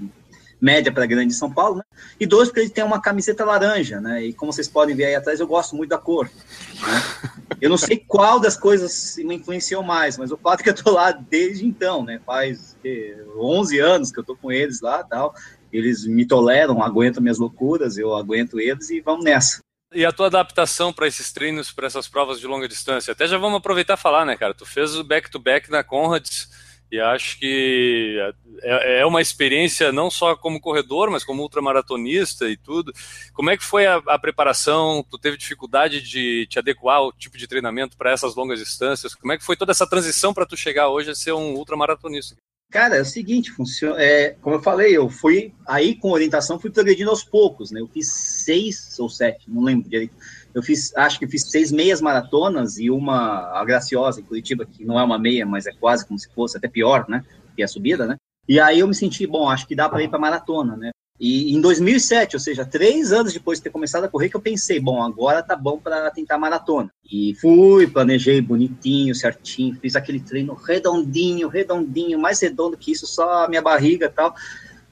média 0.60 0.92
para 0.92 1.06
grande 1.06 1.28
de 1.28 1.36
São 1.36 1.52
Paulo, 1.52 1.78
né? 1.78 1.84
E 2.20 2.26
dois, 2.26 2.50
porque 2.50 2.62
ele 2.62 2.70
tem 2.70 2.84
uma 2.84 3.00
camiseta 3.00 3.46
laranja, 3.46 4.02
né? 4.02 4.24
E 4.24 4.34
como 4.34 4.52
vocês 4.52 4.68
podem 4.68 4.96
ver 4.96 5.06
aí 5.06 5.16
atrás, 5.16 5.40
eu 5.40 5.48
gosto 5.48 5.76
muito 5.76 5.92
da 5.92 6.00
cor. 6.00 6.26
né? 6.26 7.04
Eu 7.62 7.70
não 7.70 7.78
sei 7.78 7.98
qual 7.98 8.40
das 8.40 8.58
coisas 8.58 9.16
me 9.18 9.36
influenciou 9.36 9.82
mais, 9.82 10.18
mas 10.18 10.30
o 10.30 10.38
fato 10.38 10.60
é 10.60 10.64
que 10.64 10.70
eu 10.70 10.76
tô 10.76 10.92
lá 10.92 11.12
desde 11.12 11.66
então, 11.66 12.04
né? 12.04 12.20
Faz 12.26 12.76
que, 12.82 13.16
11 13.38 13.80
anos 13.80 14.12
que 14.12 14.20
eu 14.20 14.24
tô 14.24 14.36
com 14.36 14.52
eles 14.52 14.82
lá 14.82 15.04
tal. 15.04 15.34
Eles 15.76 16.06
me 16.06 16.26
toleram, 16.26 16.82
aguentam 16.82 17.22
minhas 17.22 17.38
loucuras, 17.38 17.98
eu 17.98 18.16
aguento 18.16 18.60
eles 18.60 18.90
e 18.90 19.02
vamos 19.02 19.26
nessa. 19.26 19.60
E 19.94 20.06
a 20.06 20.12
tua 20.12 20.28
adaptação 20.28 20.92
para 20.92 21.08
esses 21.08 21.32
treinos, 21.32 21.72
para 21.72 21.88
essas 21.88 22.08
provas 22.08 22.40
de 22.40 22.48
longa 22.48 22.68
distância? 22.68 23.12
Até 23.12 23.28
já 23.28 23.38
vamos 23.38 23.58
aproveitar 23.58 23.94
e 23.94 24.02
falar, 24.02 24.26
né, 24.26 24.36
cara? 24.36 24.54
Tu 24.54 24.66
fez 24.66 24.96
o 24.96 25.04
back-to-back 25.04 25.70
na 25.70 25.84
Conrads 25.84 26.50
e 26.92 27.00
acho 27.00 27.40
que 27.40 28.18
é, 28.62 29.00
é 29.00 29.06
uma 29.06 29.22
experiência 29.22 29.92
não 29.92 30.10
só 30.12 30.36
como 30.36 30.62
corredor, 30.62 31.10
mas 31.10 31.24
como 31.24 31.42
ultramaratonista 31.42 32.48
e 32.48 32.56
tudo. 32.56 32.94
Como 33.34 33.50
é 33.50 33.58
que 33.58 33.64
foi 33.64 33.86
a, 33.86 33.96
a 34.08 34.20
preparação? 34.20 35.04
Tu 35.10 35.18
teve 35.18 35.38
dificuldade 35.38 36.02
de 36.02 36.46
te 36.48 36.60
adequar 36.60 36.98
ao 36.98 37.12
tipo 37.12 37.38
de 37.38 37.48
treinamento 37.48 37.98
para 37.98 38.12
essas 38.12 38.36
longas 38.36 38.60
distâncias? 38.60 39.16
Como 39.16 39.34
é 39.34 39.38
que 39.38 39.44
foi 39.44 39.56
toda 39.56 39.72
essa 39.72 39.90
transição 39.90 40.34
para 40.34 40.46
tu 40.46 40.56
chegar 40.56 40.90
hoje 40.90 41.10
a 41.10 41.16
ser 41.16 41.34
um 41.34 41.56
ultramaratonista? 41.56 42.36
Cara, 42.72 42.98
é 42.98 43.02
o 43.02 43.06
seguinte, 43.06 43.52
funciona. 43.52 44.02
É, 44.02 44.32
como 44.42 44.56
eu 44.56 44.62
falei, 44.62 44.98
eu 44.98 45.10
fui 45.10 45.54
aí 45.66 45.96
com 45.96 46.12
orientação, 46.12 46.60
fui 46.60 46.70
progredindo 46.70 47.10
aos 47.10 47.24
poucos, 47.24 47.72
né? 47.72 47.80
Eu 47.80 47.88
fiz 47.88 48.12
seis 48.44 49.00
ou 49.00 49.10
sete, 49.10 49.50
não 49.50 49.64
lembro 49.64 49.90
direito. 49.90 50.14
Eu 50.54 50.62
fiz, 50.62 50.96
acho 50.96 51.18
que 51.18 51.28
fiz 51.28 51.50
seis 51.50 51.72
meias 51.72 52.02
maratonas 52.02 52.78
e 52.78 52.90
uma 52.90 53.52
a 53.60 53.64
graciosa 53.64 54.20
em 54.20 54.24
Curitiba, 54.24 54.66
que 54.66 54.84
não 54.84 55.00
é 55.00 55.04
uma 55.04 55.18
meia, 55.18 55.46
mas 55.46 55.66
é 55.66 55.72
quase 55.72 56.06
como 56.06 56.20
se 56.20 56.30
fosse, 56.34 56.58
até 56.58 56.68
pior, 56.68 57.06
né? 57.08 57.24
Que 57.56 57.62
é 57.62 57.66
a 57.66 57.68
subida, 57.68 58.06
né? 58.06 58.18
E 58.48 58.60
aí 58.60 58.80
eu 58.80 58.88
me 58.88 58.94
senti, 58.94 59.26
bom, 59.26 59.50
acho 59.50 59.66
que 59.68 59.76
dá 59.76 59.88
para 59.88 60.04
ir 60.04 60.10
para 60.10 60.20
maratona, 60.20 60.76
né? 60.76 60.92
E 61.20 61.56
em 61.56 61.62
2007, 61.62 62.36
ou 62.36 62.40
seja, 62.40 62.66
três 62.66 63.14
anos 63.14 63.32
depois 63.32 63.58
de 63.58 63.64
ter 63.64 63.70
começado 63.70 64.04
a 64.04 64.08
correr, 64.10 64.30
que 64.30 64.36
eu 64.36 64.42
pensei, 64.42 64.82
bom, 64.82 65.02
agora 65.02 65.42
tá 65.42 65.56
bom 65.56 65.80
para 65.80 66.12
tentar 66.12 66.38
maratona. 66.38 66.92
E 67.10 67.34
fui, 67.40 67.88
planejei 67.88 68.42
bonitinho, 68.42 69.16
certinho, 69.16 69.78
fiz 69.82 69.96
aquele 69.96 70.20
treino 70.20 70.54
redondinho, 70.54 71.48
redondinho, 71.48 72.20
mais 72.20 72.42
redondo 72.42 72.76
que 72.76 72.92
isso, 72.92 73.08
só 73.08 73.46
a 73.46 73.48
minha 73.48 73.62
barriga 73.62 74.08
e 74.08 74.10
tal. 74.10 74.36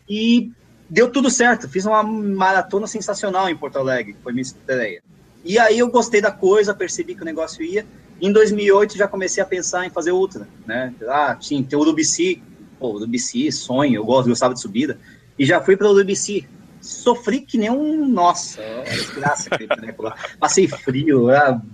E 0.08 0.52
deu 0.90 1.12
tudo 1.12 1.30
certo, 1.30 1.68
fiz 1.68 1.86
uma 1.86 2.02
maratona 2.04 2.88
sensacional 2.88 3.50
em 3.50 3.58
Porto 3.58 3.78
Alegre, 3.78 4.16
foi 4.24 4.32
minha 4.32 4.44
estreia. 4.44 5.04
E 5.44 5.60
aí 5.60 5.80
eu 5.80 5.90
gostei 5.90 6.22
da 6.22 6.32
coisa, 6.32 6.74
percebi 6.74 7.16
que 7.16 7.22
o 7.22 7.26
negócio 7.26 7.62
ia. 7.62 7.86
Em 8.22 8.32
2008 8.32 8.98
já 8.98 9.10
comecei 9.10 9.44
a 9.44 9.46
pensar 9.46 9.86
em 9.86 9.90
fazer 9.90 10.12
outra, 10.12 10.48
né? 10.66 10.94
Ah, 11.10 11.36
tinha, 11.36 11.62
tem 11.62 11.78
o 11.78 11.82
Urubici, 11.82 12.42
pô, 12.80 12.94
Urubici, 12.94 13.52
sonho, 13.52 13.96
eu 13.96 14.06
gosto, 14.06 14.30
gostava 14.30 14.54
de 14.54 14.62
subida 14.62 14.98
e 15.38 15.46
já 15.46 15.62
fui 15.62 15.76
para 15.76 15.88
o 15.88 16.00
UBC. 16.00 16.46
Sofri 16.84 17.40
que 17.40 17.58
nem 17.58 17.70
um. 17.70 18.06
Nossa, 18.06 18.62
desgraça. 18.84 19.50
né? 19.82 19.96
Passei 20.38 20.68
frio, 20.68 21.28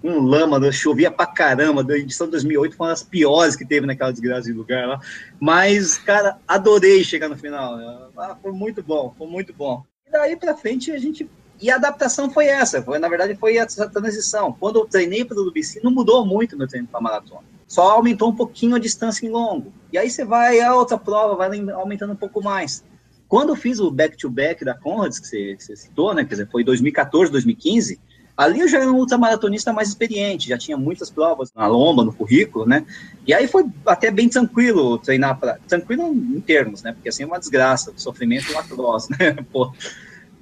um 0.03 0.21
lama, 0.21 0.71
chovia 0.71 1.09
pra 1.09 1.25
caramba. 1.25 1.83
A 1.89 1.97
edição 1.97 2.27
de 2.27 2.31
2008 2.33 2.75
foi 2.77 2.85
uma 2.85 2.93
das 2.93 3.01
piores 3.01 3.55
que 3.55 3.65
teve 3.65 3.87
naquela 3.87 4.11
desgraça 4.11 4.43
de 4.43 4.53
lugar 4.53 4.87
lá. 4.87 4.99
Mas, 5.39 5.97
cara, 5.97 6.37
adorei 6.47 7.03
chegar 7.03 7.27
no 7.27 7.35
final. 7.35 8.11
Ah, 8.15 8.37
foi 8.39 8.51
muito 8.51 8.83
bom, 8.83 9.13
foi 9.17 9.25
muito 9.25 9.51
bom. 9.51 9.83
E 10.07 10.11
daí 10.11 10.35
pra 10.35 10.55
frente 10.55 10.91
a 10.91 10.99
gente. 10.99 11.27
E 11.59 11.71
a 11.71 11.75
adaptação 11.75 12.29
foi 12.29 12.45
essa, 12.45 12.81
foi, 12.81 12.99
na 12.99 13.09
verdade 13.09 13.35
foi 13.35 13.57
essa 13.57 13.89
transição. 13.89 14.55
Quando 14.57 14.79
eu 14.79 14.85
treinei 14.85 15.25
para 15.25 15.37
o 15.37 15.47
UBC, 15.47 15.81
não 15.83 15.91
mudou 15.91 16.25
muito 16.25 16.55
meu 16.55 16.67
treino 16.67 16.87
para 16.87 17.01
maratona. 17.01 17.41
Só 17.67 17.91
aumentou 17.91 18.29
um 18.29 18.35
pouquinho 18.35 18.75
a 18.75 18.79
distância 18.79 19.25
em 19.25 19.29
longo. 19.29 19.73
E 19.91 19.97
aí 19.97 20.09
você 20.09 20.23
vai 20.23 20.61
a 20.61 20.73
outra 20.73 20.97
prova, 20.97 21.35
vai 21.35 21.49
aumentando 21.71 22.13
um 22.13 22.15
pouco 22.15 22.41
mais. 22.41 22.83
Quando 23.29 23.49
eu 23.49 23.55
fiz 23.55 23.79
o 23.79 23.91
back-to-back 23.91 24.65
da 24.65 24.73
Conrads, 24.73 25.19
que 25.19 25.27
você, 25.27 25.55
você, 25.57 25.75
citou, 25.75 26.15
né, 26.15 26.23
quer 26.25 26.31
dizer, 26.31 26.49
foi 26.49 26.63
2014, 26.63 27.31
2015, 27.31 27.99
ali 28.35 28.59
eu 28.61 28.67
já 28.67 28.79
era 28.79 28.91
um 28.91 28.95
ultramaratonista 28.95 29.71
mais 29.71 29.89
experiente, 29.89 30.49
já 30.49 30.57
tinha 30.57 30.75
muitas 30.75 31.11
provas 31.11 31.53
na 31.55 31.67
lomba, 31.67 32.03
no 32.03 32.11
currículo, 32.11 32.65
né, 32.65 32.83
e 33.27 33.31
aí 33.31 33.47
foi 33.47 33.65
até 33.85 34.09
bem 34.09 34.27
tranquilo 34.27 34.97
treinar, 34.97 35.39
pra, 35.39 35.59
tranquilo 35.67 36.11
em 36.11 36.41
termos, 36.41 36.81
né, 36.81 36.91
porque 36.91 37.07
assim 37.07 37.21
é 37.21 37.27
uma 37.27 37.39
desgraça, 37.39 37.93
sofrimento 37.95 38.51
é 38.51 38.57
atroz, 38.57 39.07
né, 39.17 39.37
pô. 39.51 39.71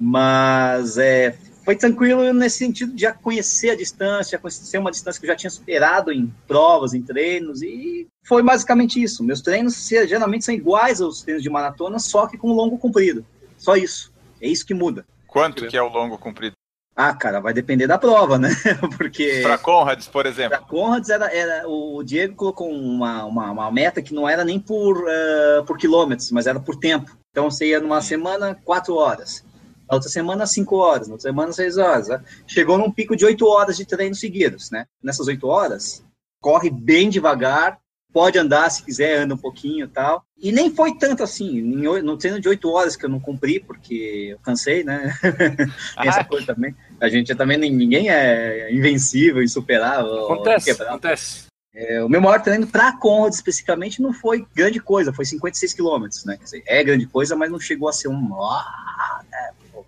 Mas 0.00 0.96
é, 0.96 1.36
foi 1.68 1.76
tranquilo 1.76 2.32
nesse 2.32 2.56
sentido 2.56 2.94
de 2.94 3.02
já 3.02 3.12
conhecer 3.12 3.68
a 3.68 3.76
distância, 3.76 4.38
conhecer 4.38 4.78
uma 4.78 4.90
distância 4.90 5.20
que 5.20 5.26
eu 5.26 5.30
já 5.30 5.36
tinha 5.36 5.50
superado 5.50 6.10
em 6.10 6.32
provas, 6.46 6.94
em 6.94 7.02
treinos, 7.02 7.60
e 7.60 8.08
foi 8.24 8.42
basicamente 8.42 9.02
isso. 9.02 9.22
Meus 9.22 9.42
treinos 9.42 9.86
geralmente 9.86 10.46
são 10.46 10.54
iguais 10.54 11.02
aos 11.02 11.20
treinos 11.20 11.42
de 11.42 11.50
maratona, 11.50 11.98
só 11.98 12.26
que 12.26 12.38
com 12.38 12.54
longo 12.54 12.78
comprido. 12.78 13.22
Só 13.58 13.76
isso. 13.76 14.10
É 14.40 14.48
isso 14.48 14.64
que 14.64 14.72
muda. 14.72 15.04
Quanto 15.26 15.66
que 15.66 15.76
é 15.76 15.82
o 15.82 15.90
longo 15.90 16.16
comprido? 16.16 16.54
Ah, 16.96 17.12
cara, 17.12 17.38
vai 17.38 17.52
depender 17.52 17.86
da 17.86 17.98
prova, 17.98 18.38
né? 18.38 18.48
Porque. 18.96 19.40
Para 19.42 19.58
Conrads, 19.58 20.08
por 20.08 20.24
exemplo. 20.24 20.56
Para 20.56 20.66
Conrads, 20.66 21.10
era, 21.10 21.26
era, 21.26 21.68
o 21.68 22.02
Diego 22.02 22.34
colocou 22.34 22.70
uma, 22.70 23.26
uma, 23.26 23.50
uma, 23.50 23.70
meta 23.70 24.00
que 24.00 24.14
não 24.14 24.26
era 24.26 24.42
nem 24.42 24.58
por, 24.58 25.04
uh, 25.04 25.62
por 25.66 25.76
quilômetros, 25.76 26.32
mas 26.32 26.46
era 26.46 26.58
por 26.58 26.76
tempo. 26.76 27.14
Então 27.30 27.50
você 27.50 27.66
ia 27.66 27.78
numa 27.78 28.00
semana, 28.00 28.58
quatro 28.64 28.94
horas 28.94 29.44
na 29.88 29.96
outra 29.96 30.08
semana, 30.08 30.46
5 30.46 30.76
horas, 30.76 31.08
na 31.08 31.14
outra 31.14 31.28
semana, 31.28 31.52
6 31.52 31.78
horas. 31.78 32.08
Né? 32.08 32.22
Chegou 32.46 32.76
num 32.78 32.90
pico 32.90 33.16
de 33.16 33.24
8 33.24 33.46
horas 33.46 33.76
de 33.76 33.86
treino 33.86 34.14
seguidos, 34.14 34.70
né? 34.70 34.86
Nessas 35.02 35.26
8 35.26 35.46
horas, 35.46 36.04
corre 36.40 36.70
bem 36.70 37.08
devagar, 37.08 37.78
pode 38.12 38.38
andar 38.38 38.70
se 38.70 38.82
quiser, 38.82 39.20
anda 39.20 39.34
um 39.34 39.38
pouquinho 39.38 39.86
e 39.86 39.88
tal. 39.88 40.22
E 40.36 40.52
nem 40.52 40.74
foi 40.74 40.96
tanto 40.96 41.22
assim, 41.22 41.60
no 41.60 42.16
treino 42.16 42.40
de 42.40 42.48
8 42.48 42.68
horas 42.68 42.96
que 42.96 43.04
eu 43.04 43.10
não 43.10 43.18
cumpri, 43.18 43.58
porque 43.60 44.28
eu 44.32 44.38
cansei, 44.40 44.84
né? 44.84 45.12
Tem 45.98 46.08
essa 46.08 46.24
coisa 46.24 46.46
também. 46.46 46.74
A 47.00 47.08
gente 47.08 47.34
também, 47.34 47.58
ninguém 47.58 48.10
é 48.10 48.72
invencível, 48.72 49.42
insuperável. 49.42 50.24
Acontece, 50.24 50.70
acontece. 50.70 51.48
É, 51.74 52.02
o 52.02 52.08
meu 52.08 52.20
maior 52.20 52.42
treino 52.42 52.66
para 52.66 52.96
Conrad 52.96 53.32
especificamente 53.32 54.02
não 54.02 54.12
foi 54.12 54.44
grande 54.52 54.80
coisa, 54.80 55.12
foi 55.12 55.24
56 55.24 55.74
quilômetros, 55.74 56.24
né? 56.24 56.36
Dizer, 56.42 56.62
é 56.66 56.82
grande 56.82 57.06
coisa, 57.06 57.36
mas 57.36 57.50
não 57.50 57.60
chegou 57.60 57.88
a 57.88 57.92
ser 57.92 58.08
um. 58.08 58.34
Ah? 58.42 58.87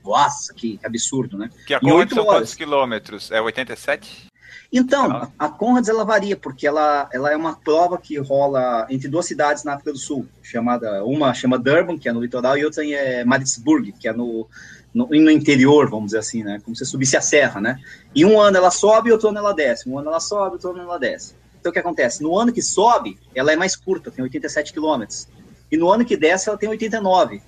Nossa, 0.04 0.54
que, 0.54 0.78
absurdo, 0.83 1.37
né? 1.37 1.50
Que 1.66 1.75
a 1.75 1.80
Conrads 1.80 2.14
são 2.14 2.25
quantos 2.25 2.54
quilômetros? 2.54 3.30
É 3.30 3.40
87? 3.40 4.30
Então, 4.73 5.33
a 5.37 5.49
Conrads 5.49 5.88
ela 5.88 6.04
varia, 6.04 6.37
porque 6.37 6.66
ela, 6.66 7.09
ela 7.12 7.33
é 7.33 7.37
uma 7.37 7.57
prova 7.57 7.99
que 7.99 8.16
rola 8.19 8.87
entre 8.88 9.09
duas 9.09 9.26
cidades 9.26 9.64
na 9.64 9.75
África 9.75 9.92
do 9.92 9.99
Sul, 9.99 10.28
chamada, 10.42 11.04
uma 11.04 11.35
chama 11.35 11.59
Durban, 11.59 11.99
que 11.99 12.09
é 12.09 12.12
no 12.12 12.21
litoral, 12.21 12.57
e 12.57 12.64
outra 12.64 12.87
é 12.88 13.25
Maritzburg, 13.25 13.92
que 13.92 14.07
é 14.07 14.12
no, 14.12 14.49
no, 14.95 15.09
no, 15.09 15.30
interior, 15.30 15.90
vamos 15.90 16.07
dizer 16.07 16.19
assim, 16.19 16.45
né? 16.45 16.61
Como 16.64 16.76
se 16.76 16.87
subisse 16.87 17.16
a 17.16 17.21
serra, 17.21 17.61
né? 17.61 17.80
E 18.14 18.25
um 18.25 18.40
ano 18.40 18.57
ela 18.57 18.71
sobe 18.71 19.11
e 19.11 19.12
outro 19.12 19.28
ano 19.28 19.38
ela 19.38 19.52
desce. 19.52 19.88
Um 19.88 19.99
ano 19.99 20.09
ela 20.09 20.21
sobe, 20.21 20.52
outro 20.54 20.71
ano 20.71 20.83
ela 20.83 20.99
desce. 20.99 21.35
Então, 21.59 21.71
o 21.71 21.73
que 21.73 21.78
acontece? 21.78 22.23
No 22.23 22.38
ano 22.38 22.52
que 22.52 22.62
sobe, 22.62 23.19
ela 23.35 23.52
é 23.52 23.57
mais 23.57 23.75
curta, 23.75 24.11
tem 24.11 24.23
87 24.23 24.73
quilômetros. 24.73 25.28
E 25.71 25.76
no 25.76 25.90
ano 25.90 26.04
que 26.04 26.16
desce, 26.16 26.49
ela 26.49 26.57
tem 26.57 26.69
89 26.69 27.42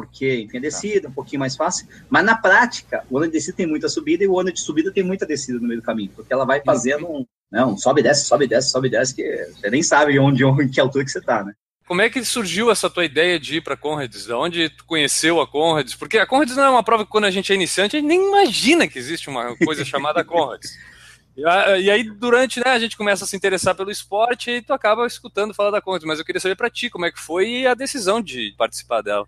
porque 0.00 0.40
enfim, 0.40 0.56
é 0.56 0.60
descida, 0.60 1.08
um 1.08 1.12
pouquinho 1.12 1.40
mais 1.40 1.56
fácil. 1.56 1.86
Mas 2.08 2.24
na 2.24 2.36
prática, 2.36 3.04
o 3.10 3.18
ano 3.18 3.26
de 3.26 3.32
descida 3.32 3.56
tem 3.56 3.66
muita 3.66 3.88
subida 3.88 4.24
e 4.24 4.28
o 4.28 4.38
ano 4.38 4.52
de 4.52 4.60
subida 4.60 4.90
tem 4.90 5.02
muita 5.02 5.26
descida 5.26 5.58
no 5.58 5.68
meio 5.68 5.80
do 5.80 5.84
caminho, 5.84 6.10
porque 6.14 6.32
ela 6.32 6.44
vai 6.44 6.62
fazendo 6.64 7.06
um, 7.06 7.26
não, 7.50 7.76
sobe, 7.76 8.02
desce, 8.02 8.26
sobe, 8.26 8.46
desce, 8.46 8.70
sobe, 8.70 8.88
desce, 8.88 9.14
que 9.14 9.46
você 9.54 9.68
nem 9.68 9.82
sabe 9.82 10.18
onde, 10.18 10.44
onde 10.44 10.68
que 10.68 10.80
altura 10.80 11.04
que 11.04 11.10
você 11.10 11.18
está, 11.18 11.44
né? 11.44 11.52
Como 11.86 12.02
é 12.02 12.08
que 12.08 12.24
surgiu 12.24 12.70
essa 12.70 12.88
tua 12.88 13.04
ideia 13.04 13.38
de 13.38 13.56
ir 13.56 13.62
para 13.62 13.74
a 13.74 13.76
Conrads? 13.76 14.26
De 14.26 14.32
onde 14.32 14.70
tu 14.70 14.84
conheceu 14.84 15.40
a 15.40 15.46
Conrads? 15.46 15.96
Porque 15.96 16.18
a 16.18 16.26
Conrads 16.26 16.54
não 16.54 16.62
é 16.62 16.70
uma 16.70 16.84
prova 16.84 17.04
que 17.04 17.10
quando 17.10 17.24
a 17.24 17.32
gente 17.32 17.50
é 17.50 17.56
iniciante, 17.56 17.96
a 17.96 17.98
gente 17.98 18.08
nem 18.08 18.28
imagina 18.28 18.86
que 18.86 18.96
existe 18.96 19.28
uma 19.28 19.56
coisa 19.56 19.84
chamada 19.84 20.24
Conrads. 20.24 20.70
E 21.36 21.90
aí, 21.90 22.02
durante, 22.02 22.60
né, 22.60 22.70
a 22.70 22.78
gente 22.78 22.98
começa 22.98 23.24
a 23.24 23.26
se 23.26 23.34
interessar 23.34 23.74
pelo 23.74 23.90
esporte 23.90 24.50
e 24.50 24.62
tu 24.62 24.74
acaba 24.74 25.06
escutando 25.06 25.54
falar 25.54 25.70
da 25.70 25.80
Conrads. 25.80 26.06
Mas 26.06 26.18
eu 26.18 26.24
queria 26.24 26.40
saber 26.40 26.54
para 26.54 26.68
ti 26.68 26.90
como 26.90 27.06
é 27.06 27.10
que 27.10 27.18
foi 27.18 27.66
a 27.66 27.72
decisão 27.72 28.20
de 28.20 28.54
participar 28.58 29.00
dela. 29.00 29.26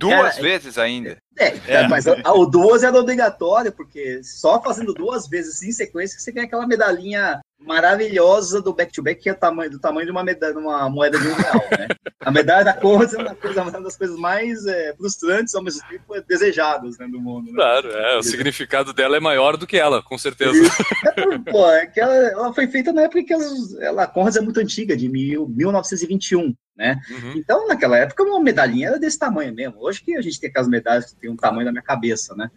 Duas 0.00 0.36
Cara, 0.36 0.42
vezes 0.42 0.78
ainda. 0.78 1.18
É, 1.38 1.54
é. 1.66 1.86
mas 1.88 2.06
o 2.06 2.46
duas 2.46 2.82
era 2.82 2.98
obrigatório, 2.98 3.70
porque 3.70 4.22
só 4.24 4.60
fazendo 4.62 4.94
duas 4.94 5.28
vezes 5.28 5.62
em 5.62 5.72
sequência 5.72 6.18
você 6.18 6.32
ganha 6.32 6.46
aquela 6.46 6.66
medalhinha 6.66 7.38
maravilhosa 7.60 8.62
do 8.62 8.72
back-to-back, 8.72 9.18
-back, 9.18 9.22
que 9.22 9.28
é 9.28 9.34
tamanho, 9.34 9.70
do 9.70 9.78
tamanho 9.78 10.06
de 10.06 10.10
uma, 10.10 10.24
medalha, 10.24 10.56
uma 10.56 10.88
moeda 10.88 11.18
de 11.18 11.28
um 11.28 11.34
real, 11.34 11.62
né? 11.78 11.88
A 12.18 12.30
medalha 12.30 12.64
da 12.64 12.72
Conrads 12.72 13.12
é 13.12 13.18
uma, 13.18 13.34
coisa, 13.34 13.62
uma 13.62 13.70
das 13.70 13.96
coisas 13.96 14.18
mais 14.18 14.64
é, 14.64 14.94
frustrantes, 14.96 15.54
ao 15.54 15.62
mesmo 15.62 15.86
tempo 15.86 16.18
desejadas 16.26 16.96
né, 16.96 17.06
do 17.06 17.20
mundo. 17.20 17.48
Né? 17.48 17.56
Claro, 17.56 17.90
é, 17.90 18.16
o 18.16 18.22
significado 18.22 18.94
dela 18.94 19.18
é 19.18 19.20
maior 19.20 19.58
do 19.58 19.66
que 19.66 19.76
ela, 19.76 20.02
com 20.02 20.16
certeza. 20.16 20.52
É, 21.10 21.50
pô, 21.50 21.68
é 21.70 21.86
que 21.86 22.00
ela, 22.00 22.14
ela, 22.14 22.54
foi 22.54 22.66
feita 22.66 22.92
na 22.92 23.02
época 23.02 23.24
que 23.24 23.32
ela, 23.82 24.04
a 24.04 24.06
Conrads 24.06 24.36
é 24.36 24.40
muito 24.40 24.60
antiga, 24.60 24.96
de 24.96 25.08
mil, 25.08 25.48
1921 25.48 26.54
né? 26.80 26.98
Uhum. 27.10 27.32
Então, 27.36 27.68
naquela 27.68 27.98
época, 27.98 28.22
uma 28.22 28.40
medalhinha 28.40 28.88
era 28.88 28.98
desse 28.98 29.18
tamanho 29.18 29.54
mesmo. 29.54 29.76
Hoje 29.78 30.02
que 30.02 30.16
a 30.16 30.22
gente 30.22 30.40
tem 30.40 30.48
aquelas 30.48 30.66
medalhas 30.66 31.12
que 31.12 31.20
tem 31.20 31.30
um 31.30 31.36
tamanho 31.36 31.66
da 31.66 31.70
minha 31.70 31.82
cabeça, 31.82 32.34
né? 32.34 32.50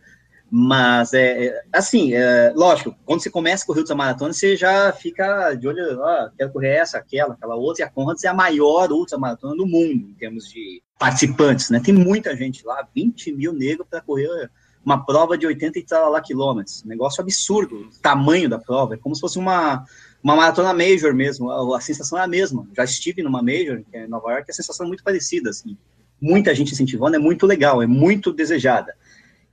Mas, 0.49 1.13
é, 1.13 1.47
é 1.47 1.63
assim, 1.73 2.13
é, 2.13 2.53
lógico, 2.55 2.95
quando 3.05 3.21
você 3.21 3.29
começa 3.29 3.63
a 3.63 3.67
correr 3.67 3.81
ultramaratona, 3.81 4.31
você 4.31 4.55
já 4.55 4.93
fica 4.93 5.53
de 5.55 5.67
olho, 5.67 5.99
ó, 5.99 6.29
quero 6.37 6.53
correr 6.53 6.69
essa, 6.69 6.99
aquela, 6.99 7.33
aquela 7.33 7.55
outra, 7.55 7.83
e 7.83 7.85
a 7.85 7.89
Conrads 7.89 8.23
é 8.23 8.29
a 8.29 8.33
maior 8.33 8.91
ultramaratona 8.91 9.57
do 9.57 9.65
mundo, 9.65 10.09
em 10.09 10.13
termos 10.13 10.47
de 10.47 10.81
participantes, 10.97 11.69
né? 11.69 11.81
Tem 11.83 11.93
muita 11.93 12.35
gente 12.37 12.65
lá, 12.65 12.87
20 12.95 13.33
mil 13.33 13.51
negros 13.51 13.87
para 13.89 13.99
correr 13.99 14.49
uma 14.85 15.05
prova 15.05 15.37
de 15.37 15.45
80 15.45 15.79
e 15.79 15.85
tal 15.85 16.11
lá 16.11 16.21
quilômetros. 16.21 16.83
Negócio 16.83 17.21
absurdo, 17.21 17.89
o 17.89 18.01
tamanho 18.01 18.47
da 18.47 18.59
prova, 18.59 18.93
é 18.93 18.97
como 18.97 19.15
se 19.15 19.21
fosse 19.21 19.39
uma, 19.39 19.83
uma 20.23 20.37
maratona 20.37 20.73
major 20.73 21.13
mesmo, 21.13 21.51
a, 21.51 21.77
a, 21.77 21.81
sensação 21.81 22.17
é 22.17 22.21
a 22.21 22.27
mesma. 22.27 22.65
Já 22.75 22.85
estive 22.85 23.21
numa 23.21 23.43
major, 23.43 23.83
é 23.91 24.05
em 24.05 24.07
Nova 24.07 24.31
York, 24.31 24.49
a 24.49 24.53
sensação 24.53 24.85
é 24.85 24.87
muito 24.87 25.03
parecida, 25.03 25.49
assim. 25.49 25.77
Muita 26.21 26.55
gente 26.55 26.71
incentivando, 26.71 27.17
é 27.17 27.19
muito 27.19 27.45
legal, 27.45 27.83
é 27.83 27.87
muito 27.87 28.31
desejada. 28.31 28.95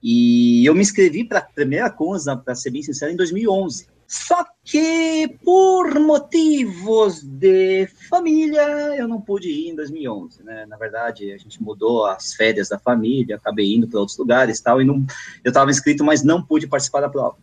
E 0.01 0.65
eu 0.65 0.75
me 0.75 0.81
inscrevi 0.81 1.25
para 1.25 1.41
a 1.41 1.43
primeira 1.43 1.91
coisa, 1.91 2.37
para 2.37 2.55
ser 2.55 2.71
bem 2.71 2.83
sincero, 2.83 3.13
em 3.13 3.17
2011. 3.17 3.89
Só 4.07 4.45
que 4.65 5.39
por 5.45 5.99
motivos 6.01 7.23
de 7.23 7.89
família 8.09 8.63
eu 8.97 9.07
não 9.07 9.21
pude 9.21 9.49
ir 9.49 9.69
em 9.69 9.75
2011, 9.77 10.43
né? 10.43 10.67
Na 10.67 10.77
verdade, 10.77 11.33
a 11.33 11.37
gente 11.37 11.63
mudou 11.63 12.07
as 12.07 12.35
férias 12.35 12.69
da 12.69 12.79
família, 12.79 13.37
acabei 13.37 13.75
indo 13.75 13.87
para 13.87 14.01
outros 14.01 14.19
lugares, 14.19 14.61
tal, 14.61 14.81
e 14.81 14.85
não, 14.85 15.05
eu 15.45 15.51
estava 15.51 15.71
inscrito, 15.71 16.05
mas 16.05 16.25
não 16.25 16.43
pude 16.43 16.67
participar 16.67 17.01
da 17.01 17.09
prova. 17.09 17.37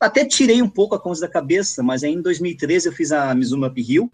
Até 0.00 0.24
tirei 0.24 0.62
um 0.62 0.68
pouco 0.68 0.94
a 0.94 1.00
conta 1.00 1.20
da 1.20 1.28
cabeça, 1.28 1.82
mas 1.82 2.04
aí 2.04 2.12
em 2.12 2.22
2013 2.22 2.88
eu 2.88 2.92
fiz 2.92 3.10
a 3.10 3.34
Mizuno 3.34 3.66
Up 3.66 3.80
Hill, 3.80 4.10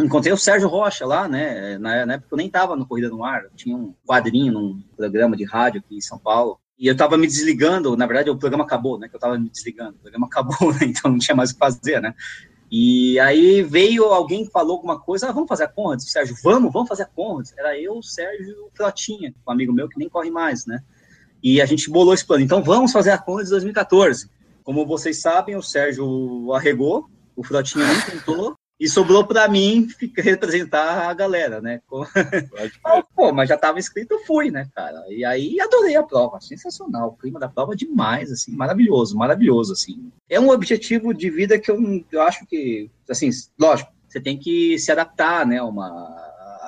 encontrei 0.00 0.32
o 0.32 0.36
Sérgio 0.36 0.68
Rocha 0.68 1.04
lá, 1.06 1.28
né? 1.28 1.76
Na, 1.78 2.14
época 2.14 2.28
eu 2.32 2.36
nem 2.38 2.46
estava 2.46 2.74
no 2.74 2.86
Corrida 2.86 3.10
no 3.10 3.22
Ar, 3.22 3.44
tinha 3.54 3.76
um 3.76 3.94
quadrinho 4.06 4.52
num 4.52 4.82
programa 4.96 5.36
de 5.36 5.44
rádio 5.44 5.82
aqui 5.84 5.96
em 5.96 6.00
São 6.00 6.18
Paulo. 6.18 6.58
E 6.78 6.86
eu 6.86 6.92
estava 6.92 7.16
me 7.16 7.26
desligando, 7.26 7.96
na 7.96 8.06
verdade 8.06 8.30
o 8.30 8.36
programa 8.36 8.64
acabou, 8.64 8.98
né? 8.98 9.08
Que 9.08 9.14
eu 9.14 9.18
estava 9.18 9.38
me 9.38 9.48
desligando, 9.50 9.96
o 9.96 10.00
programa 10.00 10.26
acabou, 10.30 10.72
né, 10.72 10.80
então 10.82 11.10
não 11.10 11.18
tinha 11.18 11.34
mais 11.34 11.50
o 11.50 11.54
que 11.54 11.58
fazer, 11.58 12.00
né? 12.00 12.14
E 12.70 13.18
aí 13.20 13.62
veio 13.62 14.06
alguém 14.06 14.44
que 14.44 14.50
falou 14.50 14.72
alguma 14.72 14.98
coisa, 14.98 15.28
ah, 15.28 15.32
vamos 15.32 15.48
fazer 15.48 15.64
a 15.64 15.68
Conrads, 15.68 16.10
Sérgio, 16.10 16.34
vamos, 16.42 16.72
vamos 16.72 16.88
fazer 16.88 17.04
a 17.04 17.06
Conrads. 17.06 17.54
Era 17.56 17.78
eu, 17.78 17.98
o 17.98 18.02
Sérgio 18.02 18.48
e 18.48 18.52
o 18.52 18.70
Frotinha, 18.74 19.34
um 19.46 19.52
amigo 19.52 19.72
meu 19.72 19.88
que 19.88 19.98
nem 19.98 20.08
corre 20.08 20.30
mais, 20.30 20.66
né? 20.66 20.82
E 21.42 21.60
a 21.60 21.66
gente 21.66 21.88
bolou 21.88 22.12
esse 22.12 22.26
plano. 22.26 22.42
Então 22.42 22.62
vamos 22.62 22.90
fazer 22.90 23.10
a 23.10 23.18
Conde 23.18 23.44
de 23.44 23.50
2014. 23.50 24.28
Como 24.66 24.84
vocês 24.84 25.22
sabem, 25.22 25.54
o 25.54 25.62
Sérgio 25.62 26.52
arregou, 26.52 27.08
o 27.36 27.44
Frotinha 27.44 27.86
não 27.86 28.00
tentou, 28.00 28.56
e 28.80 28.88
sobrou 28.88 29.24
para 29.24 29.48
mim 29.48 29.88
ficar- 29.88 30.22
representar 30.22 31.08
a 31.08 31.14
galera, 31.14 31.60
né? 31.60 31.80
Pô, 33.14 33.32
mas 33.32 33.48
já 33.48 33.56
tava 33.56 33.78
escrito, 33.78 34.10
eu 34.10 34.24
fui, 34.24 34.50
né, 34.50 34.68
cara? 34.74 35.04
E 35.08 35.24
aí 35.24 35.60
adorei 35.60 35.94
a 35.94 36.02
prova, 36.02 36.40
sensacional. 36.40 37.10
O 37.10 37.16
clima 37.16 37.38
da 37.38 37.48
prova 37.48 37.74
é 37.74 37.76
demais, 37.76 38.32
assim, 38.32 38.56
maravilhoso, 38.56 39.16
maravilhoso, 39.16 39.72
assim. 39.72 40.10
É 40.28 40.40
um 40.40 40.50
objetivo 40.50 41.14
de 41.14 41.30
vida 41.30 41.60
que 41.60 41.70
eu, 41.70 41.78
eu 42.10 42.22
acho 42.22 42.44
que, 42.44 42.90
assim, 43.08 43.30
lógico, 43.56 43.92
você 44.08 44.20
tem 44.20 44.36
que 44.36 44.76
se 44.80 44.90
adaptar, 44.90 45.46
né, 45.46 45.62
uma, 45.62 45.88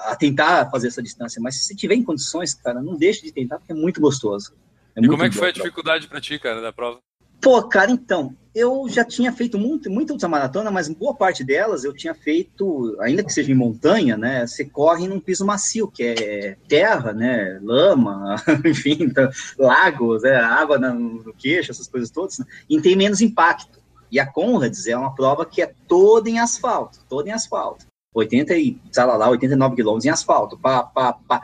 a 0.06 0.14
tentar 0.16 0.70
fazer 0.70 0.86
essa 0.86 1.02
distância, 1.02 1.42
mas 1.42 1.56
se 1.56 1.64
você 1.64 1.74
tiver 1.74 1.96
em 1.96 2.04
condições, 2.04 2.54
cara, 2.54 2.80
não 2.80 2.96
deixe 2.96 3.22
de 3.24 3.32
tentar, 3.32 3.58
porque 3.58 3.72
é 3.72 3.74
muito 3.74 4.00
gostoso. 4.00 4.54
E 4.96 5.00
muito 5.00 5.10
como 5.10 5.24
é 5.24 5.28
que 5.28 5.34
foi 5.34 5.50
a 5.50 5.52
prova. 5.52 5.64
dificuldade 5.64 6.06
pra 6.06 6.20
ti, 6.20 6.38
cara, 6.38 6.60
da 6.60 6.72
prova? 6.72 7.00
Pô, 7.40 7.62
cara, 7.62 7.90
então, 7.90 8.34
eu 8.54 8.88
já 8.88 9.04
tinha 9.04 9.32
feito 9.32 9.56
muito, 9.56 9.88
muita 9.88 10.12
ultramaratona, 10.12 10.70
mas 10.70 10.88
boa 10.88 11.14
parte 11.14 11.44
delas 11.44 11.84
eu 11.84 11.92
tinha 11.92 12.14
feito, 12.14 12.96
ainda 13.00 13.22
que 13.22 13.32
seja 13.32 13.52
em 13.52 13.54
montanha, 13.54 14.16
né? 14.16 14.46
Você 14.46 14.64
corre 14.64 15.06
num 15.06 15.20
piso 15.20 15.46
macio, 15.46 15.88
que 15.88 16.02
é 16.02 16.56
terra, 16.66 17.12
né? 17.12 17.60
Lama, 17.62 18.34
enfim, 18.66 18.96
então, 19.00 19.30
lagos, 19.56 20.22
né? 20.22 20.34
água 20.36 20.78
no 20.78 21.32
queixo, 21.34 21.70
essas 21.70 21.86
coisas 21.86 22.10
todas, 22.10 22.38
né? 22.38 22.46
e 22.68 22.80
tem 22.80 22.96
menos 22.96 23.20
impacto. 23.20 23.78
E 24.10 24.18
a 24.18 24.26
Conrads 24.26 24.86
é 24.86 24.96
uma 24.96 25.14
prova 25.14 25.46
que 25.46 25.62
é 25.62 25.72
toda 25.86 26.28
em 26.28 26.40
asfalto, 26.40 26.98
toda 27.08 27.28
em 27.28 27.32
asfalto. 27.32 27.86
80 28.14 28.56
e, 28.56 28.80
sei 28.90 29.04
lá, 29.04 29.16
lá 29.16 29.28
89 29.28 29.76
quilômetros 29.76 30.06
em 30.06 30.10
asfalto, 30.10 30.58
pá, 30.58 30.82
pá, 30.82 31.12
pá. 31.12 31.42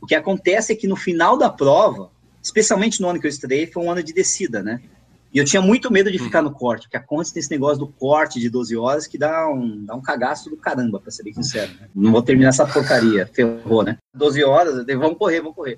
O 0.00 0.06
que 0.06 0.14
acontece 0.14 0.72
é 0.72 0.76
que 0.76 0.86
no 0.86 0.96
final 0.96 1.36
da 1.36 1.50
prova, 1.50 2.10
especialmente 2.42 3.00
no 3.00 3.08
ano 3.08 3.20
que 3.20 3.26
eu 3.26 3.30
estreiei, 3.30 3.66
foi 3.66 3.82
um 3.82 3.90
ano 3.90 4.02
de 4.02 4.12
descida, 4.12 4.62
né? 4.62 4.80
E 5.34 5.38
eu 5.38 5.44
tinha 5.44 5.60
muito 5.60 5.92
medo 5.92 6.12
de 6.12 6.18
ficar 6.18 6.42
no 6.42 6.52
corte, 6.52 6.82
porque 6.82 6.96
a 6.96 7.02
Conrads 7.02 7.32
tem 7.32 7.40
esse 7.40 7.50
negócio 7.50 7.78
do 7.78 7.88
corte 7.88 8.38
de 8.38 8.48
12 8.48 8.76
horas 8.76 9.08
que 9.08 9.18
dá 9.18 9.48
um, 9.50 9.84
dá 9.84 9.92
um 9.96 10.00
cagaço 10.00 10.48
do 10.48 10.56
caramba, 10.56 11.00
pra 11.00 11.10
ser 11.10 11.24
bem 11.24 11.34
sincero. 11.34 11.72
Né? 11.72 11.88
Não 11.92 12.12
vou 12.12 12.22
terminar 12.22 12.50
essa 12.50 12.64
porcaria, 12.64 13.26
ferrou, 13.34 13.82
né? 13.82 13.98
12 14.14 14.44
horas, 14.44 14.86
vamos 14.86 15.18
correr, 15.18 15.40
vamos 15.40 15.56
correr. 15.56 15.76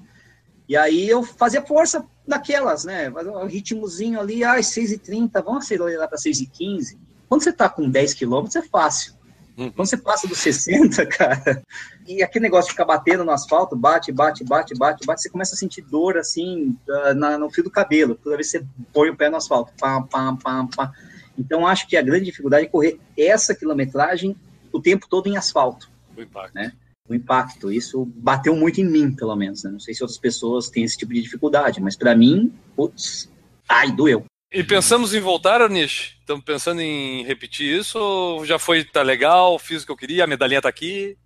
E 0.68 0.76
aí 0.76 1.08
eu 1.08 1.22
fazia 1.22 1.62
força 1.62 2.04
daquelas, 2.28 2.84
né? 2.84 3.10
Fazia 3.10 3.32
Um 3.32 3.46
ritmozinho 3.46 4.20
ali, 4.20 4.44
ai, 4.44 4.60
6h30, 4.60 5.42
vamos 5.42 5.64
acelerar 5.64 6.06
para 6.06 6.18
6h15. 6.18 6.98
Quando 7.26 7.42
você 7.42 7.52
tá 7.52 7.66
com 7.66 7.88
10 7.88 8.12
quilômetros, 8.12 8.56
é 8.56 8.62
fácil. 8.62 9.14
Uhum. 9.56 9.70
Quando 9.72 9.88
você 9.88 9.96
passa 9.96 10.28
dos 10.28 10.38
60, 10.38 11.06
cara, 11.06 11.62
e 12.06 12.22
aquele 12.22 12.42
negócio 12.42 12.66
de 12.66 12.72
ficar 12.72 12.84
batendo 12.84 13.24
no 13.24 13.30
asfalto, 13.30 13.74
bate, 13.74 14.12
bate, 14.12 14.44
bate, 14.44 14.74
bate, 14.74 15.06
bate, 15.06 15.22
você 15.22 15.30
começa 15.30 15.54
a 15.54 15.58
sentir 15.58 15.80
dor, 15.82 16.18
assim, 16.18 16.76
ah, 16.88 17.14
na- 17.14 17.38
no 17.38 17.50
fio 17.50 17.64
do 17.64 17.70
cabelo, 17.70 18.14
toda 18.16 18.36
vez 18.36 18.50
que 18.50 18.58
você 18.58 18.66
põe 18.92 19.08
o 19.08 19.16
pé 19.16 19.30
no 19.30 19.36
asfalto. 19.36 19.72
Pá, 19.78 20.02
pá, 20.02 20.36
pá, 20.42 20.68
pá. 20.76 20.92
Então, 21.38 21.66
acho 21.66 21.86
que 21.88 21.96
a 21.96 22.02
grande 22.02 22.26
dificuldade 22.26 22.66
é 22.66 22.68
correr 22.68 22.98
essa 23.16 23.54
quilometragem 23.54 24.36
o 24.72 24.80
tempo 24.80 25.06
todo 25.08 25.26
em 25.26 25.36
asfalto, 25.36 25.90
O 26.16 26.20
impacto. 26.22 26.54
Né? 26.54 26.72
o 27.08 27.14
impacto. 27.14 27.70
Isso 27.72 28.04
bateu 28.16 28.54
muito 28.56 28.80
em 28.80 28.84
mim, 28.84 29.14
pelo 29.14 29.36
menos. 29.36 29.62
né? 29.62 29.70
Não 29.70 29.78
sei 29.78 29.94
se 29.94 30.02
outras 30.02 30.18
pessoas 30.18 30.68
têm 30.68 30.82
esse 30.82 30.96
tipo 30.98 31.14
de 31.14 31.22
dificuldade, 31.22 31.80
mas 31.80 31.94
para 31.96 32.16
mim, 32.16 32.52
putz, 32.74 33.30
ai, 33.68 33.92
doeu. 33.92 34.24
E 34.52 34.62
pensamos 34.62 35.12
em 35.12 35.20
voltar, 35.20 35.60
Anish? 35.60 36.16
Estamos 36.20 36.44
pensando 36.44 36.80
em 36.80 37.24
repetir 37.24 37.78
isso 37.80 37.98
ou 37.98 38.44
já 38.44 38.58
foi, 38.58 38.84
tá 38.84 39.02
legal, 39.02 39.58
fiz 39.58 39.82
o 39.82 39.86
que 39.86 39.92
eu 39.92 39.96
queria, 39.96 40.24
a 40.24 40.26
medalhinha 40.26 40.62
tá 40.62 40.68
aqui? 40.68 41.16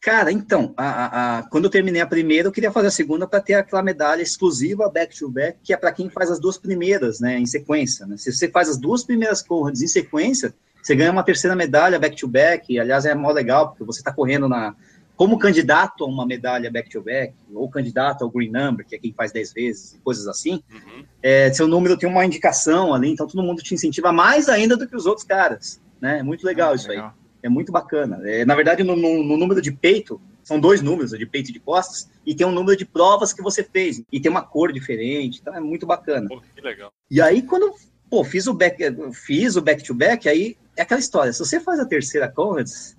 Cara, 0.00 0.30
então, 0.30 0.74
a- 0.76 1.38
a- 1.38 1.42
quando 1.50 1.64
eu 1.64 1.70
terminei 1.70 2.00
a 2.00 2.06
primeira, 2.06 2.46
eu 2.46 2.52
queria 2.52 2.70
fazer 2.70 2.86
a 2.86 2.90
segunda 2.92 3.26
para 3.26 3.40
ter 3.40 3.54
aquela 3.54 3.82
medalha 3.82 4.22
exclusiva 4.22 4.88
back-to-back, 4.88 5.58
que 5.64 5.72
é 5.72 5.76
para 5.76 5.90
quem 5.92 6.08
faz 6.08 6.30
as 6.30 6.38
duas 6.38 6.56
primeiras, 6.56 7.18
né, 7.18 7.36
em 7.38 7.46
sequência. 7.46 8.06
Né? 8.06 8.16
Se 8.16 8.32
você 8.32 8.48
faz 8.48 8.68
as 8.68 8.78
duas 8.78 9.02
primeiras 9.02 9.42
corridas 9.42 9.82
em 9.82 9.88
sequência, 9.88 10.54
você 10.80 10.94
ganha 10.94 11.10
uma 11.10 11.24
terceira 11.24 11.56
medalha 11.56 11.98
back-to-back, 11.98 12.72
e 12.72 12.78
aliás 12.78 13.04
é 13.04 13.14
mó 13.14 13.32
legal, 13.32 13.70
porque 13.70 13.82
você 13.84 13.98
está 14.00 14.12
correndo 14.12 14.48
na 14.48 14.74
como 15.18 15.36
candidato 15.36 16.04
a 16.04 16.06
uma 16.06 16.24
medalha 16.24 16.70
back-to-back, 16.70 17.34
ou 17.52 17.68
candidato 17.68 18.22
ao 18.22 18.30
Green 18.30 18.50
Number, 18.50 18.86
que 18.86 18.94
é 18.94 18.98
quem 18.98 19.12
faz 19.12 19.32
10 19.32 19.52
vezes, 19.52 19.94
e 19.94 19.98
coisas 19.98 20.28
assim, 20.28 20.62
Uhum. 20.72 21.04
é, 21.20 21.52
seu 21.52 21.66
número 21.66 21.98
tem 21.98 22.08
uma 22.08 22.24
indicação 22.24 22.94
ali, 22.94 23.10
então 23.10 23.26
todo 23.26 23.42
mundo 23.42 23.60
te 23.60 23.74
incentiva 23.74 24.12
mais 24.12 24.48
ainda 24.48 24.76
do 24.76 24.86
que 24.88 24.94
os 24.94 25.06
outros 25.06 25.26
caras. 25.26 25.82
Né? 26.00 26.20
É 26.20 26.22
muito 26.22 26.46
legal 26.46 26.74
isso 26.74 26.88
aí. 26.90 27.02
É 27.42 27.48
muito 27.48 27.72
bacana. 27.72 28.20
É, 28.24 28.44
na 28.44 28.54
verdade, 28.54 28.82
no, 28.84 28.94
no- 28.96 29.24
no 29.24 29.36
número 29.36 29.60
de 29.60 29.72
peito, 29.72 30.20
são 30.44 30.58
dois 30.60 30.80
números, 30.80 31.10
de 31.10 31.26
peito 31.26 31.50
e 31.50 31.52
de 31.52 31.58
costas, 31.60 32.08
e 32.24 32.34
tem 32.34 32.46
um 32.46 32.52
número 32.52 32.76
de 32.76 32.84
provas 32.86 33.32
que 33.32 33.42
você 33.42 33.62
fez, 33.64 34.00
e 34.12 34.20
tem 34.20 34.30
uma 34.30 34.42
cor 34.42 34.72
diferente, 34.72 35.40
então 35.40 35.54
é 35.54 35.60
muito 35.60 35.84
bacana. 35.84 36.28
Pô, 36.28 36.40
que 36.54 36.60
legal. 36.60 36.92
E 37.10 37.20
aí, 37.20 37.42
quando 37.42 37.74
pô, 38.08 38.22
fiz 38.24 38.46
o 38.46 38.54
back, 38.54 38.82
fiz 39.12 39.56
o 39.56 39.60
back-to-back, 39.60 40.28
aí 40.28 40.56
é 40.76 40.82
aquela 40.82 41.00
história, 41.00 41.32
se 41.32 41.38
você 41.40 41.60
faz 41.60 41.78
a 41.80 41.84
terceira 41.84 42.28
Conrads, 42.28 42.96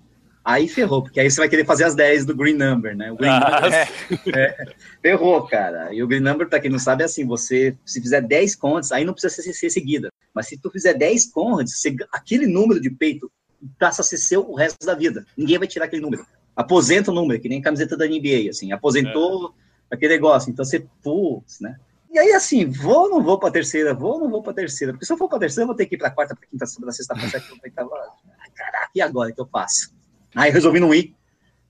aí 0.53 0.67
ferrou, 0.67 1.03
porque 1.03 1.19
aí 1.19 1.29
você 1.29 1.39
vai 1.39 1.49
querer 1.49 1.65
fazer 1.65 1.83
as 1.85 1.95
10 1.95 2.25
do 2.25 2.35
Green 2.35 2.55
Number, 2.55 2.95
né? 2.95 3.11
O 3.11 3.15
Green 3.15 3.29
Ah, 3.31 3.61
Number 3.61 3.87
ferrou, 5.01 5.47
cara. 5.47 5.93
E 5.93 6.01
o 6.03 6.07
Green 6.07 6.19
Number, 6.21 6.47
pra 6.47 6.59
quem 6.59 6.69
não 6.71 6.79
sabe, 6.79 7.03
é 7.03 7.05
assim, 7.05 7.25
você, 7.25 7.75
se 7.85 8.01
fizer 8.01 8.21
10 8.21 8.55
Conrads, 8.55 8.91
aí 8.91 9.03
não 9.05 9.13
precisa 9.13 9.33
ser, 9.41 9.53
ser 9.53 9.69
seguida, 9.69 10.09
mas 10.33 10.47
se 10.47 10.57
tu 10.57 10.69
fizer 10.71 10.93
10 10.93 11.27
Conrads, 11.31 11.79
você- 11.79 11.95
aquele 12.11 12.47
número 12.47 12.79
de 12.81 12.89
peito 12.89 13.31
passa 13.77 14.01
a 14.01 14.05
ser 14.05 14.17
seu 14.17 14.49
o 14.49 14.55
resto 14.55 14.85
da 14.85 14.95
vida. 14.95 15.25
Ninguém 15.37 15.57
vai 15.57 15.67
tirar 15.67 15.85
aquele 15.85 16.01
número. 16.01 16.25
Aposenta 16.55 17.11
o 17.11 17.13
número, 17.13 17.39
que 17.41 17.49
nem 17.49 17.61
camiseta 17.61 17.95
da 17.97 18.05
NBA, 18.05 18.49
assim. 18.49 18.71
Aposentou 18.71 19.53
aquele 19.91 20.13
negócio. 20.13 20.49
Então 20.51 20.63
você, 20.65 20.85
putz, 21.03 21.59
né? 21.59 21.75
E 22.11 22.17
aí, 22.17 22.31
assim, 22.31 22.65
vou 22.65 23.03
ou 23.03 23.09
não 23.09 23.21
vou 23.23 23.37
pra 23.39 23.51
terceira? 23.51 23.93
Vou 23.93 24.13
ou 24.13 24.19
não 24.19 24.29
vou 24.31 24.41
pra 24.41 24.51
terceira? 24.53 24.93
Porque 24.93 25.05
se 25.05 25.13
eu 25.13 25.17
for 25.17 25.29
pra 25.29 25.37
terceira, 25.39 25.63
eu 25.63 25.67
vou 25.67 25.75
ter 25.75 25.85
que 25.85 25.95
ir 25.95 25.97
pra 25.97 26.09
quarta, 26.09 26.35
pra 26.35 26.47
quinta, 26.47 26.65
pra 26.81 26.91
sexta, 26.91 27.13
pra 27.13 27.29
sétima, 27.29 27.55
pra 27.59 27.67
oitava. 27.69 27.89
Ai, 28.41 28.49
Caraca, 28.55 28.89
e 28.95 29.01
agora 29.01 29.31
que 29.31 29.39
eu 29.39 29.45
faço? 29.47 29.93
Aí 30.35 30.49
eu 30.49 30.53
resolvi 30.53 30.79
não 30.79 30.93
ir, 30.93 31.15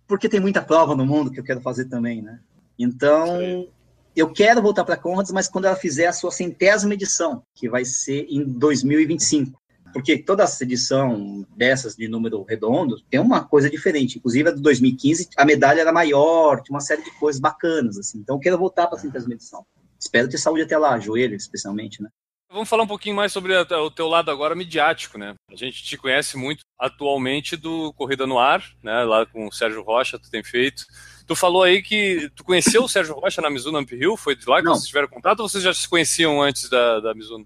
porque 0.07 0.29
tem 0.29 0.39
muita 0.39 0.61
prova 0.61 0.95
no 0.95 1.05
mundo 1.05 1.31
que 1.31 1.39
eu 1.39 1.43
quero 1.43 1.61
fazer 1.61 1.85
também, 1.85 2.21
né? 2.21 2.39
Então, 2.77 3.67
eu 4.15 4.31
quero 4.31 4.61
voltar 4.61 4.83
pra 4.83 4.97
Conrads, 4.97 5.31
mas 5.31 5.47
quando 5.47 5.65
ela 5.65 5.75
fizer 5.75 6.07
a 6.07 6.13
sua 6.13 6.31
centésima 6.31 6.93
edição, 6.93 7.43
que 7.53 7.69
vai 7.69 7.85
ser 7.85 8.25
em 8.29 8.43
2025 8.43 9.59
porque 9.93 10.17
toda 10.17 10.43
essa 10.43 10.63
edição 10.63 11.45
dessas 11.55 11.95
de 11.95 12.07
número 12.07 12.43
redondo 12.43 13.01
tem 13.09 13.19
uma 13.19 13.43
coisa 13.43 13.69
diferente. 13.69 14.17
Inclusive, 14.17 14.49
a 14.49 14.51
do 14.51 14.61
2015, 14.61 15.29
a 15.35 15.45
medalha 15.45 15.81
era 15.81 15.91
maior, 15.91 16.61
tinha 16.61 16.75
uma 16.75 16.81
série 16.81 17.03
de 17.03 17.11
coisas 17.19 17.39
bacanas, 17.39 17.97
assim. 17.97 18.19
Então, 18.19 18.35
eu 18.35 18.39
quero 18.39 18.57
voltar 18.57 18.87
para 18.87 18.97
a 18.97 19.01
centésima 19.01 19.33
edição. 19.33 19.65
Espero 19.99 20.29
ter 20.29 20.37
saúde 20.37 20.63
até 20.63 20.77
lá, 20.77 20.99
joelho, 20.99 21.35
especialmente, 21.35 22.01
né? 22.01 22.09
Vamos 22.51 22.67
falar 22.67 22.81
um 22.81 22.87
pouquinho 22.87 23.15
mais 23.15 23.31
sobre 23.31 23.55
o 23.55 23.91
teu 23.91 24.07
lado 24.07 24.31
agora 24.31 24.55
midiático, 24.55 25.19
né? 25.19 25.35
A 25.51 25.55
gente 25.55 25.83
te 25.83 25.95
conhece 25.95 26.35
muito 26.35 26.61
atualmente 26.79 27.55
do 27.55 27.93
Corrida 27.93 28.25
no 28.25 28.39
Ar, 28.39 28.63
né? 28.81 29.03
Lá 29.03 29.23
com 29.23 29.47
o 29.47 29.51
Sérgio 29.51 29.83
Rocha, 29.83 30.17
tu 30.17 30.31
tem 30.31 30.43
feito. 30.43 30.83
Tu 31.27 31.35
falou 31.35 31.61
aí 31.61 31.83
que 31.83 32.27
tu 32.35 32.43
conheceu 32.43 32.83
o 32.83 32.89
Sérgio 32.89 33.13
Rocha 33.13 33.39
na 33.39 33.51
Mizuno 33.51 33.77
Amp 33.77 33.91
Hill? 33.91 34.17
Foi 34.17 34.35
de 34.35 34.49
lá 34.49 34.57
que 34.57 34.65
Não. 34.65 34.73
vocês 34.73 34.87
tiveram 34.87 35.07
contato 35.07 35.41
ou 35.41 35.47
vocês 35.47 35.63
já 35.63 35.71
se 35.71 35.87
conheciam 35.87 36.41
antes 36.41 36.67
da, 36.69 36.99
da 36.99 37.13
Mizuno? 37.13 37.45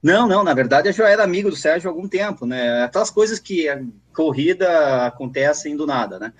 Não, 0.00 0.28
não, 0.28 0.44
na 0.44 0.54
verdade 0.54 0.88
eu 0.88 0.92
já 0.92 1.08
era 1.08 1.24
amigo 1.24 1.50
do 1.50 1.56
Sérgio 1.56 1.90
há 1.90 1.92
algum 1.92 2.06
tempo, 2.06 2.46
né? 2.46 2.84
Aquelas 2.84 3.10
coisas 3.10 3.40
que 3.40 3.68
a 3.68 3.82
corrida 4.14 5.06
acontecem 5.06 5.76
do 5.76 5.84
nada, 5.84 6.20
né? 6.20 6.32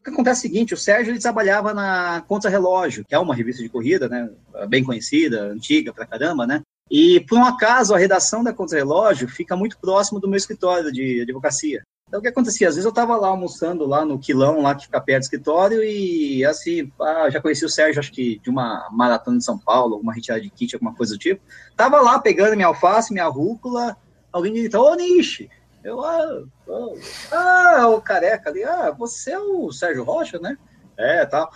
O 0.00 0.04
que 0.04 0.10
acontece 0.10 0.46
é 0.46 0.48
o 0.48 0.50
seguinte, 0.50 0.74
o 0.74 0.76
Sérgio 0.76 1.12
ele 1.12 1.20
trabalhava 1.20 1.74
na 1.74 2.22
Contra 2.26 2.48
Relógio, 2.48 3.04
que 3.06 3.14
é 3.14 3.18
uma 3.18 3.34
revista 3.34 3.62
de 3.62 3.68
corrida, 3.68 4.08
né? 4.08 4.30
Bem 4.68 4.82
conhecida, 4.82 5.42
antiga 5.52 5.92
pra 5.92 6.06
caramba, 6.06 6.46
né? 6.46 6.62
E 6.90 7.20
por 7.20 7.38
um 7.38 7.44
acaso 7.44 7.94
a 7.94 7.98
redação 7.98 8.42
da 8.42 8.52
Contra 8.52 8.78
Relógio 8.78 9.28
fica 9.28 9.56
muito 9.56 9.78
próximo 9.78 10.20
do 10.20 10.28
meu 10.28 10.36
escritório 10.36 10.90
de 10.92 11.22
advocacia. 11.22 11.82
Então 12.08 12.20
o 12.20 12.22
que 12.22 12.28
acontecia? 12.28 12.68
Às 12.68 12.74
vezes 12.74 12.86
eu 12.86 12.90
estava 12.90 13.16
lá 13.16 13.28
almoçando 13.28 13.86
lá 13.86 14.02
no 14.02 14.18
quilão, 14.18 14.62
lá 14.62 14.74
que 14.74 14.86
fica 14.86 14.98
perto 14.98 15.20
do 15.20 15.24
escritório, 15.24 15.84
e 15.84 16.42
assim, 16.44 16.90
ah, 16.98 17.28
já 17.28 17.40
conheci 17.40 17.66
o 17.66 17.68
Sérgio, 17.68 18.00
acho 18.00 18.10
que 18.10 18.38
de 18.38 18.48
uma 18.48 18.88
maratona 18.90 19.36
de 19.36 19.44
São 19.44 19.58
Paulo, 19.58 19.94
alguma 19.94 20.14
retirada 20.14 20.40
de 20.40 20.48
kit, 20.48 20.74
alguma 20.74 20.94
coisa 20.94 21.12
do 21.12 21.18
tipo. 21.18 21.42
Tava 21.76 22.00
lá 22.00 22.18
pegando 22.18 22.56
minha 22.56 22.68
alface, 22.68 23.12
minha 23.12 23.28
rúcula, 23.28 23.94
alguém 24.32 24.54
grita, 24.54 24.80
ô 24.80 24.94
Nishi! 24.94 25.50
Eu, 25.84 26.02
ah, 26.02 26.42
oh, 26.66 26.94
ah, 27.30 27.88
o 27.88 28.00
careca 28.00 28.48
ali, 28.50 28.64
ah, 28.64 28.90
você 28.90 29.32
é 29.32 29.38
o 29.38 29.70
Sérgio 29.70 30.02
Rocha, 30.02 30.38
né? 30.38 30.56
É, 30.96 31.24
tal. 31.26 31.50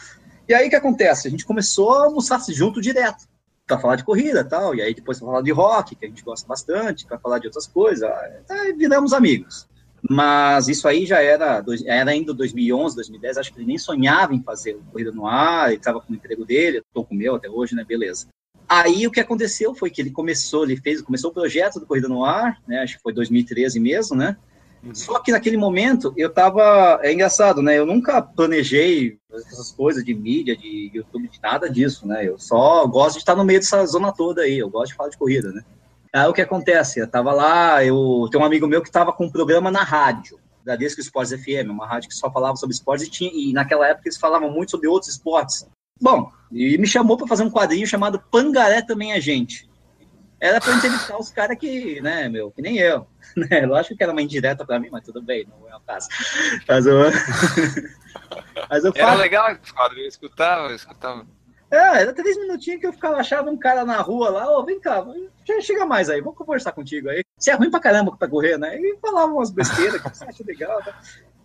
E 0.46 0.54
aí 0.54 0.66
o 0.66 0.70
que 0.70 0.76
acontece? 0.76 1.28
A 1.28 1.30
gente 1.30 1.46
começou 1.46 1.92
a 1.92 2.04
almoçar 2.04 2.38
junto 2.50 2.80
direto, 2.80 3.24
pra 3.72 3.80
falar 3.80 3.96
de 3.96 4.04
corrida 4.04 4.44
tal, 4.44 4.74
e 4.74 4.82
aí 4.82 4.94
depois 4.94 5.18
falar 5.18 5.42
de 5.42 5.50
rock, 5.50 5.96
que 5.96 6.04
a 6.04 6.08
gente 6.08 6.22
gosta 6.22 6.46
bastante, 6.46 7.06
pra 7.06 7.18
falar 7.18 7.38
de 7.38 7.46
outras 7.46 7.66
coisas, 7.66 8.08
aí 8.48 8.72
viramos 8.72 9.12
amigos. 9.12 9.66
Mas 10.08 10.68
isso 10.68 10.86
aí 10.88 11.06
já 11.06 11.22
era, 11.22 11.64
era 11.86 12.10
ainda 12.10 12.34
2011, 12.34 12.96
2010, 12.96 13.38
acho 13.38 13.52
que 13.52 13.58
ele 13.58 13.66
nem 13.66 13.78
sonhava 13.78 14.34
em 14.34 14.42
fazer 14.42 14.78
Corrida 14.90 15.12
no 15.12 15.26
Ar, 15.26 15.68
ele 15.68 15.76
estava 15.76 16.00
com 16.00 16.12
o 16.12 16.16
emprego 16.16 16.44
dele, 16.44 16.78
eu 16.78 16.84
tô 16.92 17.04
com 17.04 17.14
o 17.14 17.18
meu 17.18 17.36
até 17.36 17.48
hoje, 17.48 17.74
né, 17.74 17.84
beleza. 17.84 18.26
Aí 18.68 19.06
o 19.06 19.10
que 19.10 19.20
aconteceu 19.20 19.74
foi 19.74 19.90
que 19.90 20.02
ele 20.02 20.10
começou, 20.10 20.64
ele 20.64 20.76
fez, 20.76 21.00
começou 21.00 21.30
o 21.30 21.34
projeto 21.34 21.78
do 21.78 21.86
Corrida 21.86 22.08
no 22.08 22.24
Ar, 22.24 22.60
né, 22.66 22.80
acho 22.80 22.96
que 22.96 23.02
foi 23.02 23.12
2013 23.12 23.78
mesmo, 23.80 24.16
né, 24.16 24.36
Só 24.92 25.20
que 25.20 25.30
naquele 25.30 25.56
momento 25.56 26.12
eu 26.16 26.28
tava. 26.28 26.98
É 27.02 27.12
engraçado, 27.12 27.62
né? 27.62 27.78
Eu 27.78 27.86
nunca 27.86 28.20
planejei 28.20 29.16
essas 29.32 29.70
coisas 29.70 30.04
de 30.04 30.12
mídia, 30.12 30.56
de 30.56 30.90
YouTube, 30.92 31.28
de 31.28 31.40
nada 31.40 31.70
disso, 31.70 32.06
né? 32.06 32.26
Eu 32.28 32.38
só 32.38 32.86
gosto 32.86 33.14
de 33.14 33.20
estar 33.20 33.36
no 33.36 33.44
meio 33.44 33.60
dessa 33.60 33.84
zona 33.86 34.12
toda 34.12 34.42
aí. 34.42 34.58
Eu 34.58 34.68
gosto 34.68 34.90
de 34.90 34.96
falar 34.96 35.10
de 35.10 35.16
corrida, 35.16 35.52
né? 35.52 35.62
Aí 36.12 36.26
o 36.26 36.32
que 36.32 36.42
acontece? 36.42 37.00
Eu 37.00 37.08
tava 37.08 37.32
lá, 37.32 37.82
eu 37.84 38.28
tenho 38.30 38.42
um 38.42 38.46
amigo 38.46 38.66
meu 38.66 38.82
que 38.82 38.90
tava 38.90 39.12
com 39.12 39.24
um 39.24 39.30
programa 39.30 39.70
na 39.70 39.82
rádio, 39.82 40.38
da 40.62 40.76
Disco 40.76 41.00
Esportes 41.00 41.32
FM, 41.32 41.70
uma 41.70 41.86
rádio 41.86 42.08
que 42.10 42.14
só 42.14 42.30
falava 42.30 42.56
sobre 42.56 42.74
esportes 42.74 43.06
e, 43.06 43.10
tinha, 43.10 43.30
e 43.32 43.52
naquela 43.52 43.88
época 43.88 44.08
eles 44.08 44.18
falavam 44.18 44.50
muito 44.50 44.72
sobre 44.72 44.88
outros 44.88 45.12
esportes. 45.12 45.66
Bom, 46.00 46.30
e 46.50 46.76
me 46.76 46.86
chamou 46.86 47.16
para 47.16 47.26
fazer 47.26 47.44
um 47.44 47.50
quadrinho 47.50 47.86
chamado 47.86 48.22
Pangaré 48.30 48.82
Também 48.82 49.12
é 49.12 49.20
Gente. 49.20 49.70
Era 50.38 50.60
para 50.60 50.74
entrevistar 50.74 51.16
os 51.16 51.30
caras 51.30 51.56
que, 51.56 52.00
né, 52.00 52.28
meu, 52.28 52.50
que 52.50 52.60
nem 52.60 52.76
eu. 52.76 53.06
Né? 53.50 53.66
Lógico 53.66 53.96
que 53.96 54.02
era 54.02 54.12
uma 54.12 54.22
indireta 54.22 54.64
para 54.64 54.78
mim, 54.78 54.88
mas 54.90 55.04
tudo 55.04 55.22
bem, 55.22 55.46
não 55.48 55.68
é 55.70 55.76
o 55.76 55.80
caso. 55.80 56.08
Mas 56.68 56.86
eu, 56.86 56.96
mas 58.68 58.84
eu 58.84 58.92
Era 58.94 59.14
legal 59.14 59.50
esse 59.52 59.72
quadro, 59.72 59.98
eu 59.98 60.06
escutava, 60.08 60.68
eu 60.68 60.76
escutava. 60.76 61.26
é, 61.70 62.02
era 62.02 62.12
três 62.12 62.36
minutinhos 62.38 62.80
que 62.80 62.86
eu 62.86 62.92
ficava, 62.92 63.16
achava 63.16 63.50
um 63.50 63.56
cara 63.58 63.84
na 63.84 64.00
rua 64.00 64.28
lá, 64.30 64.50
ô, 64.58 64.64
vem 64.64 64.80
cá, 64.80 65.04
che- 65.44 65.62
chega 65.62 65.86
mais 65.86 66.08
aí, 66.10 66.20
vamos 66.20 66.36
conversar 66.38 66.72
contigo 66.72 67.08
aí. 67.08 67.22
Você 67.38 67.50
é 67.50 67.54
ruim 67.54 67.70
pra 67.70 67.80
caramba 67.80 68.14
pra 68.16 68.28
correr, 68.28 68.58
né? 68.58 68.78
E 68.78 68.98
falava 69.00 69.32
umas 69.32 69.50
besteiras 69.50 70.00
que 70.00 70.08
você 70.16 70.24
acha 70.24 70.44
legal, 70.46 70.82
tá? 70.82 70.94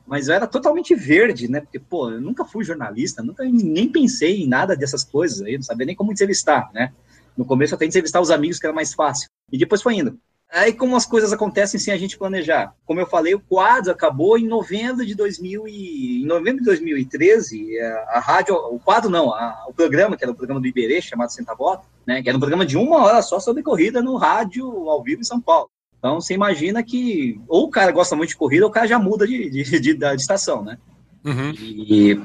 Mas 0.06 0.28
eu 0.30 0.36
era 0.36 0.48
totalmente 0.48 0.96
verde, 0.96 1.50
né? 1.50 1.60
Porque, 1.62 1.80
pô, 1.80 2.10
eu 2.10 2.22
nunca 2.22 2.46
fui 2.46 2.64
jornalista, 2.64 3.22
nunca 3.22 3.44
nem 3.44 3.90
pensei 3.92 4.44
em 4.44 4.48
nada 4.48 4.76
dessas 4.76 5.04
coisas 5.04 5.42
aí, 5.42 5.56
não 5.56 5.64
sabia 5.64 5.86
nem 5.86 5.96
como 5.96 6.12
entrevistar, 6.12 6.70
né? 6.74 6.94
No 7.36 7.46
começo 7.46 7.74
eu 7.74 7.76
até 7.76 7.86
entrevistar 7.86 8.20
os 8.22 8.32
amigos, 8.32 8.58
que 8.58 8.66
era 8.66 8.74
mais 8.74 8.94
fácil. 8.94 9.28
E 9.52 9.58
depois 9.58 9.82
foi 9.82 9.96
indo. 9.96 10.18
Aí 10.52 10.72
como 10.72 10.96
as 10.96 11.06
coisas 11.06 11.34
acontecem 11.34 11.78
sem 11.80 11.94
a 11.94 11.98
gente 11.98 12.18
planejar. 12.18 12.74
Como 12.86 13.00
eu 13.02 13.06
falei, 13.06 13.36
o 13.36 13.40
quadro 13.40 13.92
acabou 13.92 14.38
em 14.38 14.48
novembro 14.48 15.06
de 15.06 15.14
2000 15.14 15.68
e... 15.68 16.22
em 16.24 16.26
novembro 16.26 16.60
de 16.60 16.66
2013, 16.66 17.80
a, 17.82 17.96
a 18.14 18.20
rádio, 18.20 18.56
o 18.56 18.80
quadro 18.80 19.10
não, 19.10 19.34
a- 19.34 19.66
o 19.68 19.74
programa, 19.74 20.16
que 20.16 20.24
era 20.24 20.32
o 20.32 20.36
programa 20.36 20.62
do 20.62 20.68
Iberê, 20.68 21.02
chamado 21.02 21.32
Senta 21.34 21.54
Bota, 21.54 21.84
né, 22.06 22.24
que 22.24 22.30
era 22.30 22.38
um 22.38 22.40
programa 22.40 22.66
de 22.66 22.78
uma 22.78 23.04
hora 23.04 23.22
só 23.22 23.40
sobre 23.42 23.62
corrida 23.62 24.02
no 24.02 24.16
rádio 24.16 24.66
ao 24.90 25.04
vivo 25.04 25.20
em 25.22 25.26
São 25.26 25.42
Paulo. 25.42 25.70
Então 26.00 26.22
você 26.22 26.34
imagina 26.34 26.82
que 26.82 27.42
ou 27.48 27.66
o 27.66 27.70
cara 27.70 27.92
gosta 27.92 28.16
muito 28.16 28.30
de 28.30 28.38
corrida 28.38 28.64
ou 28.64 28.70
o 28.70 28.74
cara 28.74 28.88
já 28.88 28.98
muda 28.98 29.28
de, 29.28 29.50
de, 29.50 29.80
de- 29.82 29.94
de 29.96 30.16
estação, 30.22 30.64
né? 30.64 30.78
Uhum. 31.26 31.52
E 31.60 32.22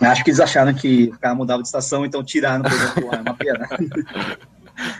acho 0.00 0.24
que 0.24 0.30
eles 0.30 0.40
acharam 0.40 0.72
que 0.72 1.10
o 1.14 1.18
cara 1.18 1.34
mudava 1.34 1.60
de 1.60 1.68
estação, 1.68 2.06
então 2.06 2.24
tiraram 2.24 2.64
o 2.64 2.68
programa 2.70 2.94
do 2.94 3.10
ar, 3.10 3.18
é 3.18 3.20
uma 3.20 3.34
pena. 3.34 3.68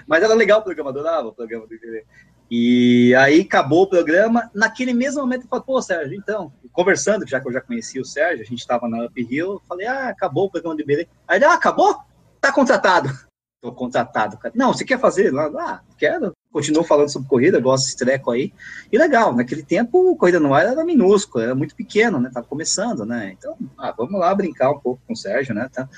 Mas 0.06 0.22
era 0.22 0.34
legal 0.34 0.60
o 0.60 0.62
programa, 0.62 0.90
adorava 0.90 1.28
o 1.28 1.32
programa 1.32 1.66
do 1.66 1.74
IBV. 1.74 2.04
E 2.50 3.14
aí 3.14 3.42
acabou 3.42 3.82
o 3.82 3.86
programa. 3.86 4.50
Naquele 4.52 4.92
mesmo 4.92 5.20
momento 5.20 5.42
eu 5.44 5.48
falei, 5.48 5.64
pô, 5.64 5.80
Sérgio, 5.80 6.16
então, 6.16 6.52
conversando, 6.72 7.26
já 7.26 7.40
que 7.40 7.46
eu 7.46 7.52
já 7.52 7.60
conhecia 7.60 8.02
o 8.02 8.04
Sérgio, 8.04 8.44
a 8.44 8.48
gente 8.48 8.58
estava 8.58 8.88
na 8.88 9.06
Up 9.06 9.28
Hill, 9.30 9.62
falei, 9.68 9.86
ah, 9.86 10.08
acabou 10.08 10.46
o 10.46 10.50
programa 10.50 10.74
do 10.74 10.82
IBV. 10.82 11.08
Aí 11.28 11.38
ele, 11.38 11.44
ah, 11.44 11.54
acabou? 11.54 11.96
Tá 12.40 12.52
contratado. 12.52 13.08
Tô 13.62 13.70
contratado, 13.72 14.38
cara. 14.38 14.54
Não, 14.56 14.72
você 14.72 14.84
quer 14.84 14.98
fazer? 14.98 15.32
Ah, 15.38 15.80
quero. 15.98 16.32
Continuou 16.50 16.82
falando 16.82 17.10
sobre 17.10 17.28
corrida, 17.28 17.60
gosto 17.60 17.84
desse 17.84 17.96
treco 17.96 18.30
aí. 18.30 18.52
E 18.90 18.98
legal, 18.98 19.34
naquele 19.36 19.62
tempo, 19.62 20.16
Corrida 20.16 20.40
no 20.40 20.52
Ar 20.52 20.66
era 20.66 20.84
minúsculo, 20.84 21.44
era 21.44 21.54
muito 21.54 21.76
pequeno, 21.76 22.18
né? 22.18 22.30
Tava 22.32 22.46
começando, 22.46 23.04
né? 23.04 23.36
Então, 23.38 23.56
ah, 23.78 23.94
vamos 23.96 24.18
lá 24.18 24.34
brincar 24.34 24.70
um 24.72 24.80
pouco 24.80 25.00
com 25.06 25.12
o 25.12 25.16
Sérgio, 25.16 25.54
né? 25.54 25.68
Tá? 25.72 25.88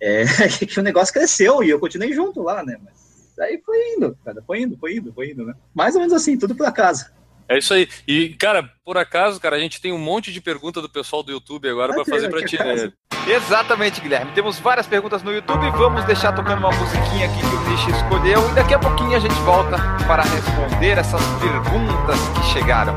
É, 0.00 0.24
que 0.64 0.78
o 0.78 0.82
negócio 0.82 1.12
cresceu 1.12 1.64
e 1.64 1.70
eu 1.70 1.80
continuei 1.80 2.12
junto 2.12 2.42
lá, 2.42 2.62
né? 2.62 2.78
Mas 2.84 3.05
aí 3.40 3.60
foi 3.64 3.76
indo, 3.96 4.16
cara, 4.24 4.42
foi 4.46 4.60
indo, 4.62 4.76
foi 4.78 4.96
indo, 4.96 5.12
foi 5.12 5.30
indo, 5.30 5.44
né? 5.44 5.54
Mais 5.74 5.94
ou 5.94 6.00
menos 6.00 6.14
assim, 6.14 6.36
tudo 6.38 6.54
por 6.54 6.66
acaso. 6.66 7.06
É 7.48 7.58
isso 7.58 7.72
aí. 7.74 7.88
E, 8.08 8.30
cara, 8.30 8.68
por 8.84 8.98
acaso, 8.98 9.40
cara, 9.40 9.54
a 9.54 9.58
gente 9.60 9.80
tem 9.80 9.92
um 9.92 9.98
monte 9.98 10.32
de 10.32 10.40
pergunta 10.40 10.82
do 10.82 10.88
pessoal 10.88 11.22
do 11.22 11.30
YouTube 11.30 11.68
agora 11.68 11.94
pra 11.94 12.04
que- 12.04 12.10
fazer 12.10 12.28
pra 12.28 12.40
que 12.40 12.46
ti, 12.46 12.58
né? 12.58 12.92
Exatamente, 13.28 14.00
Guilherme. 14.00 14.32
Temos 14.32 14.58
várias 14.58 14.86
perguntas 14.86 15.22
no 15.22 15.32
YouTube. 15.32 15.68
Vamos 15.70 16.04
deixar 16.04 16.32
tocando 16.32 16.58
uma 16.58 16.70
musiquinha 16.72 17.26
aqui 17.26 17.40
que 17.40 17.46
o 17.56 17.70
Nishi 17.70 17.90
escolheu. 17.90 18.50
E 18.50 18.54
daqui 18.54 18.74
a 18.74 18.78
pouquinho 18.78 19.16
a 19.16 19.20
gente 19.20 19.34
volta 19.42 19.76
para 20.06 20.22
responder 20.22 20.98
essas 20.98 21.20
perguntas 21.40 22.18
que 22.36 22.52
chegaram. 22.52 22.94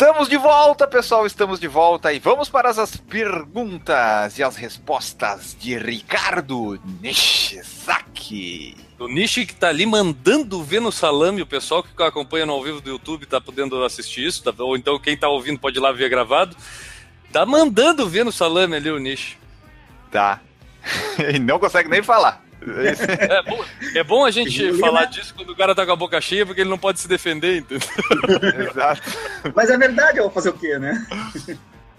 Estamos 0.00 0.28
de 0.28 0.36
volta, 0.36 0.86
pessoal. 0.86 1.26
Estamos 1.26 1.58
de 1.58 1.66
volta 1.66 2.12
e 2.12 2.20
vamos 2.20 2.48
para 2.48 2.70
as 2.70 2.96
perguntas 2.98 4.38
e 4.38 4.44
as 4.44 4.54
respostas 4.54 5.56
de 5.58 5.76
Ricardo 5.76 6.80
Nishizaki. 7.02 8.76
O 8.96 9.08
Nishi 9.08 9.44
que 9.44 9.56
tá 9.56 9.70
ali 9.70 9.84
mandando 9.84 10.62
ver 10.62 10.80
no 10.80 10.92
salame, 10.92 11.42
o 11.42 11.46
pessoal 11.46 11.82
que 11.82 12.00
acompanha 12.00 12.46
no 12.46 12.52
ao 12.52 12.62
vivo 12.62 12.80
do 12.80 12.90
YouTube 12.90 13.26
tá 13.26 13.40
podendo 13.40 13.82
assistir 13.82 14.24
isso, 14.24 14.44
tá- 14.44 14.54
ou 14.62 14.76
então 14.76 15.00
quem 15.00 15.16
tá 15.16 15.28
ouvindo 15.28 15.58
pode 15.58 15.78
ir 15.78 15.80
lá 15.80 15.90
ver 15.90 16.08
gravado. 16.08 16.56
Tá 17.32 17.44
mandando 17.44 18.08
ver 18.08 18.24
no 18.24 18.30
salame 18.30 18.76
ali 18.76 18.92
o 18.92 19.00
Nishi. 19.00 19.36
Tá. 20.12 20.40
e 21.34 21.40
não 21.40 21.58
consegue 21.58 21.88
nem 21.88 22.04
falar. 22.04 22.47
É 22.60 23.42
bom, 23.42 23.64
é 23.94 24.04
bom 24.04 24.24
a 24.24 24.30
gente 24.30 24.72
falar 24.78 25.02
né? 25.02 25.06
disso 25.06 25.34
quando 25.34 25.50
o 25.50 25.56
cara 25.56 25.74
tá 25.74 25.86
com 25.86 25.92
a 25.92 25.96
boca 25.96 26.20
cheia, 26.20 26.44
porque 26.44 26.60
ele 26.60 26.70
não 26.70 26.78
pode 26.78 27.00
se 27.00 27.08
defender, 27.08 27.58
entendeu? 27.58 27.88
Exato. 28.70 29.02
Mas 29.54 29.70
é 29.70 29.78
verdade, 29.78 30.18
eu 30.18 30.24
vou 30.24 30.32
fazer 30.32 30.50
o 30.50 30.54
quê, 30.54 30.78
né? 30.78 31.06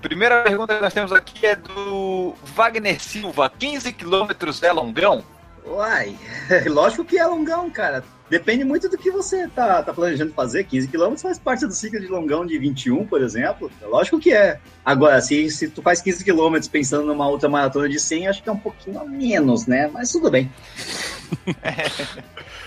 Primeira 0.02 0.43
pergunta 0.43 0.76
que 0.76 0.82
nós 0.82 0.93
temos 0.93 1.12
aqui 1.12 1.45
é 1.45 1.56
do 1.56 2.34
Wagner 2.56 3.02
Silva. 3.02 3.52
15 3.58 3.91
quilômetros 3.93 4.63
é 4.63 4.72
longão? 4.72 5.24
Uai, 5.69 6.17
lógico 6.67 7.05
que 7.05 7.17
é 7.17 7.25
longão, 7.25 7.69
cara. 7.69 8.03
Depende 8.29 8.63
muito 8.63 8.88
do 8.88 8.97
que 8.97 9.10
você 9.10 9.47
tá, 9.47 9.82
tá 9.82 9.91
planejando 9.91 10.34
fazer. 10.34 10.63
15 10.63 10.88
km 10.88 11.15
faz 11.17 11.39
parte 11.39 11.65
do 11.65 11.73
ciclo 11.73 11.99
de 11.99 12.08
longão 12.08 12.45
de 12.45 12.58
21, 12.60 13.05
por 13.08 13.21
exemplo. 13.21 13.71
Lógico 13.82 14.19
que 14.19 14.32
é. 14.32 14.60
Agora, 14.86 15.19
se, 15.19 15.49
se 15.49 15.67
tu 15.67 15.82
faz 15.82 15.99
15 15.99 16.23
km 16.23 16.58
pensando 16.71 17.05
numa 17.05 17.27
outra 17.27 17.49
maratona 17.49 17.89
de 17.89 17.99
100, 17.99 18.27
acho 18.27 18.43
que 18.43 18.49
é 18.49 18.51
um 18.51 18.58
pouquinho 18.58 18.99
a 18.99 19.05
menos, 19.05 19.65
né? 19.65 19.89
Mas 19.91 20.12
tudo 20.12 20.29
bem. 20.29 20.51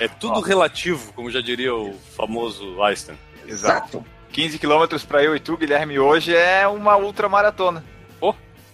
É 0.00 0.08
tudo 0.08 0.40
relativo, 0.40 1.12
como 1.12 1.30
já 1.30 1.40
diria 1.40 1.74
o 1.74 1.94
famoso 2.16 2.82
Einstein. 2.82 3.16
Exato. 3.46 4.04
15 4.32 4.58
quilômetros 4.58 5.04
para 5.04 5.22
eu 5.22 5.36
e 5.36 5.40
tu, 5.40 5.56
Guilherme, 5.56 5.98
hoje 5.98 6.34
é 6.34 6.66
uma 6.66 6.96
ultramaratona. 6.96 7.84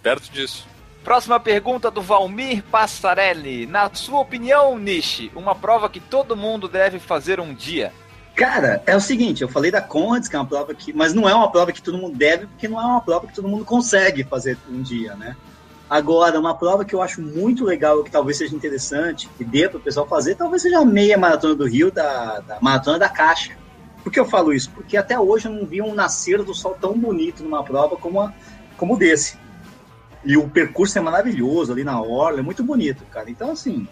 Perto 0.02 0.30
disso. 0.30 0.67
Próxima 1.08 1.40
pergunta 1.40 1.90
do 1.90 2.02
Valmir 2.02 2.62
Passarelli. 2.64 3.64
Na 3.64 3.88
sua 3.94 4.20
opinião, 4.20 4.78
Nishi, 4.78 5.32
uma 5.34 5.54
prova 5.54 5.88
que 5.88 6.00
todo 6.00 6.36
mundo 6.36 6.68
deve 6.68 6.98
fazer 6.98 7.40
um 7.40 7.54
dia? 7.54 7.94
Cara, 8.36 8.82
é 8.84 8.94
o 8.94 9.00
seguinte, 9.00 9.40
eu 9.40 9.48
falei 9.48 9.70
da 9.70 9.80
Conrads, 9.80 10.28
que 10.28 10.36
é 10.36 10.38
uma 10.38 10.44
prova 10.44 10.74
que. 10.74 10.92
Mas 10.92 11.14
não 11.14 11.26
é 11.26 11.34
uma 11.34 11.50
prova 11.50 11.72
que 11.72 11.80
todo 11.80 11.96
mundo 11.96 12.14
deve, 12.14 12.46
porque 12.46 12.68
não 12.68 12.78
é 12.78 12.84
uma 12.84 13.00
prova 13.00 13.26
que 13.26 13.34
todo 13.34 13.48
mundo 13.48 13.64
consegue 13.64 14.22
fazer 14.22 14.58
um 14.68 14.82
dia, 14.82 15.14
né? 15.14 15.34
Agora, 15.88 16.38
uma 16.38 16.54
prova 16.54 16.84
que 16.84 16.94
eu 16.94 17.00
acho 17.00 17.22
muito 17.22 17.64
legal, 17.64 18.04
que 18.04 18.10
talvez 18.10 18.36
seja 18.36 18.54
interessante, 18.54 19.30
que 19.38 19.44
dê 19.44 19.66
para 19.66 19.78
o 19.78 19.80
pessoal 19.80 20.06
fazer, 20.06 20.34
talvez 20.34 20.60
seja 20.60 20.80
a 20.80 20.84
meia 20.84 21.16
maratona 21.16 21.54
do 21.54 21.66
Rio, 21.66 21.90
da, 21.90 22.40
da 22.40 22.58
maratona 22.60 22.98
da 22.98 23.08
Caixa. 23.08 23.56
Por 24.04 24.12
que 24.12 24.20
eu 24.20 24.26
falo 24.26 24.52
isso? 24.52 24.70
Porque 24.72 24.94
até 24.94 25.18
hoje 25.18 25.46
eu 25.48 25.52
não 25.52 25.64
vi 25.64 25.80
um 25.80 25.94
nascer 25.94 26.42
do 26.42 26.54
sol 26.54 26.76
tão 26.78 26.92
bonito 26.92 27.42
numa 27.42 27.64
prova 27.64 27.96
como, 27.96 28.20
a, 28.20 28.30
como 28.76 28.94
desse. 28.94 29.47
E 30.28 30.36
o 30.36 30.46
percurso 30.46 30.98
é 30.98 31.00
maravilhoso 31.00 31.72
ali 31.72 31.82
na 31.82 31.98
orla, 32.02 32.40
é 32.40 32.42
muito 32.42 32.62
bonito, 32.62 33.02
cara. 33.06 33.30
Então, 33.30 33.50
assim, 33.50 33.88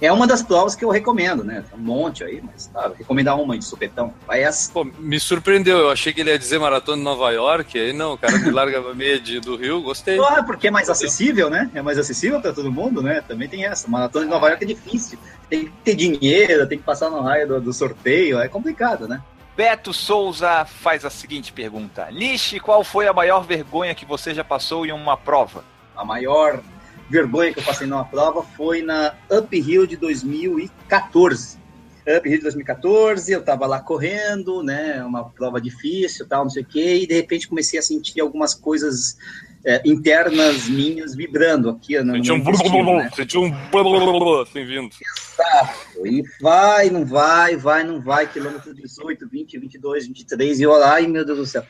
É 0.00 0.10
uma 0.10 0.26
das 0.26 0.42
provas 0.42 0.74
que 0.74 0.84
eu 0.84 0.90
recomendo, 0.90 1.44
né? 1.44 1.64
Tem 1.70 1.78
um 1.78 1.82
monte 1.82 2.24
aí, 2.24 2.42
mas 2.42 2.66
tá, 2.66 2.90
recomendar 2.98 3.40
uma 3.40 3.56
de 3.56 3.64
supetão. 3.64 4.12
Vai 4.26 4.42
essa. 4.42 4.72
Pô, 4.72 4.84
me 4.84 5.20
surpreendeu. 5.20 5.78
Eu 5.78 5.90
achei 5.90 6.12
que 6.12 6.20
ele 6.20 6.30
ia 6.30 6.38
dizer 6.38 6.58
maratona 6.58 6.98
de 6.98 7.04
Nova 7.04 7.30
York. 7.30 7.78
Aí 7.78 7.92
não, 7.92 8.14
o 8.14 8.18
cara 8.18 8.36
me 8.36 8.50
larga 8.50 8.80
a 8.80 8.94
meia 8.94 9.20
de, 9.20 9.38
do 9.40 9.56
Rio. 9.56 9.82
Gostei. 9.82 10.18
Ah, 10.18 10.42
porque 10.42 10.66
é 10.66 10.70
mais 10.70 10.90
acessível, 10.90 11.48
né? 11.48 11.70
É 11.74 11.80
mais 11.80 11.96
acessível 11.96 12.40
para 12.40 12.52
todo 12.52 12.72
mundo, 12.72 13.00
né? 13.02 13.22
Também 13.26 13.48
tem 13.48 13.64
essa. 13.64 13.86
Maratona 13.86 14.24
de 14.24 14.30
Nova 14.32 14.48
York 14.48 14.64
é 14.64 14.66
difícil. 14.66 15.18
Tem 15.48 15.66
que 15.66 15.72
ter 15.84 15.94
dinheiro, 15.94 16.66
tem 16.66 16.78
que 16.78 16.84
passar 16.84 17.08
no 17.08 17.20
raio 17.20 17.46
do, 17.46 17.60
do 17.60 17.72
sorteio. 17.72 18.40
É 18.40 18.48
complicado, 18.48 19.06
né? 19.06 19.22
Beto 19.56 19.92
Souza 19.92 20.64
faz 20.64 21.04
a 21.04 21.10
seguinte 21.10 21.52
pergunta: 21.52 22.10
Nishi, 22.10 22.58
qual 22.58 22.82
foi 22.82 23.06
a 23.06 23.12
maior 23.12 23.44
vergonha 23.44 23.94
que 23.94 24.04
você 24.04 24.34
já 24.34 24.42
passou 24.42 24.84
em 24.84 24.92
uma 24.92 25.16
prova? 25.16 25.73
A 25.96 26.04
maior 26.04 26.62
vergonha 27.08 27.52
que 27.52 27.60
eu 27.60 27.64
passei 27.64 27.86
numa 27.86 28.04
prova 28.04 28.42
foi 28.42 28.82
na 28.82 29.14
Uphill 29.30 29.86
de 29.86 29.96
2014. 29.96 31.58
Uphill 32.06 32.36
de 32.36 32.42
2014, 32.42 33.32
eu 33.32 33.42
tava 33.42 33.66
lá 33.66 33.80
correndo, 33.80 34.62
né, 34.62 35.02
uma 35.04 35.24
prova 35.24 35.60
difícil, 35.60 36.26
tal, 36.28 36.44
não 36.44 36.50
sei 36.50 36.62
o 36.62 36.66
quê, 36.66 37.00
e 37.02 37.06
de 37.06 37.14
repente 37.14 37.48
comecei 37.48 37.78
a 37.78 37.82
sentir 37.82 38.20
algumas 38.20 38.54
coisas 38.54 39.16
é, 39.64 39.80
internas 39.86 40.68
minhas 40.68 41.14
vibrando 41.14 41.70
aqui 41.70 41.98
no, 42.00 42.12
Sentiu 42.12 42.36
no 42.36 42.44
um 42.44 42.50
intestino, 42.50 42.96
né? 42.96 43.10
Sentiu 43.14 43.42
um 43.42 44.42
assim 44.42 44.64
vindo. 44.66 44.90
Exato. 44.90 46.06
E 46.06 46.22
vai, 46.40 46.90
não 46.90 47.06
vai, 47.06 47.56
vai, 47.56 47.82
não 47.82 48.02
vai, 48.02 48.30
quilômetro 48.30 48.74
18, 48.74 49.26
20, 49.26 49.58
22, 49.58 50.06
23, 50.06 50.60
e 50.60 50.62
eu 50.62 50.72
lá, 50.72 50.94
ai 50.94 51.06
meu 51.06 51.24
Deus 51.24 51.38
do 51.38 51.46
céu. 51.46 51.64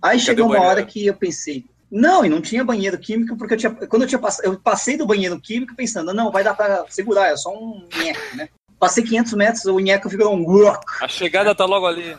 Aí 0.00 0.18
chegou 0.20 0.46
o 0.46 0.50
uma 0.50 0.60
hora 0.60 0.84
que 0.84 1.04
eu 1.04 1.14
pensei, 1.14 1.64
não, 1.90 2.24
e 2.24 2.28
não 2.28 2.40
tinha 2.40 2.64
banheiro 2.64 2.98
químico, 2.98 3.36
porque 3.36 3.54
eu 3.54 3.58
tinha, 3.58 3.70
quando 3.72 4.02
eu 4.02 4.08
tinha 4.08 4.18
passado, 4.18 4.44
eu 4.44 4.58
passei 4.58 4.96
do 4.96 5.06
banheiro 5.06 5.40
químico 5.40 5.74
pensando, 5.74 6.14
não, 6.14 6.30
vai 6.30 6.44
dar 6.44 6.54
pra 6.54 6.84
segurar, 6.88 7.28
é 7.32 7.36
só 7.36 7.50
um 7.52 7.86
nheco, 7.96 8.36
né? 8.36 8.48
Passei 8.78 9.02
500 9.04 9.32
metros, 9.34 9.64
o 9.66 9.78
nheco 9.78 10.08
ficou 10.08 10.34
um. 10.34 10.68
A 11.02 11.08
chegada 11.08 11.54
tá 11.54 11.64
logo 11.66 11.86
ali. 11.86 12.16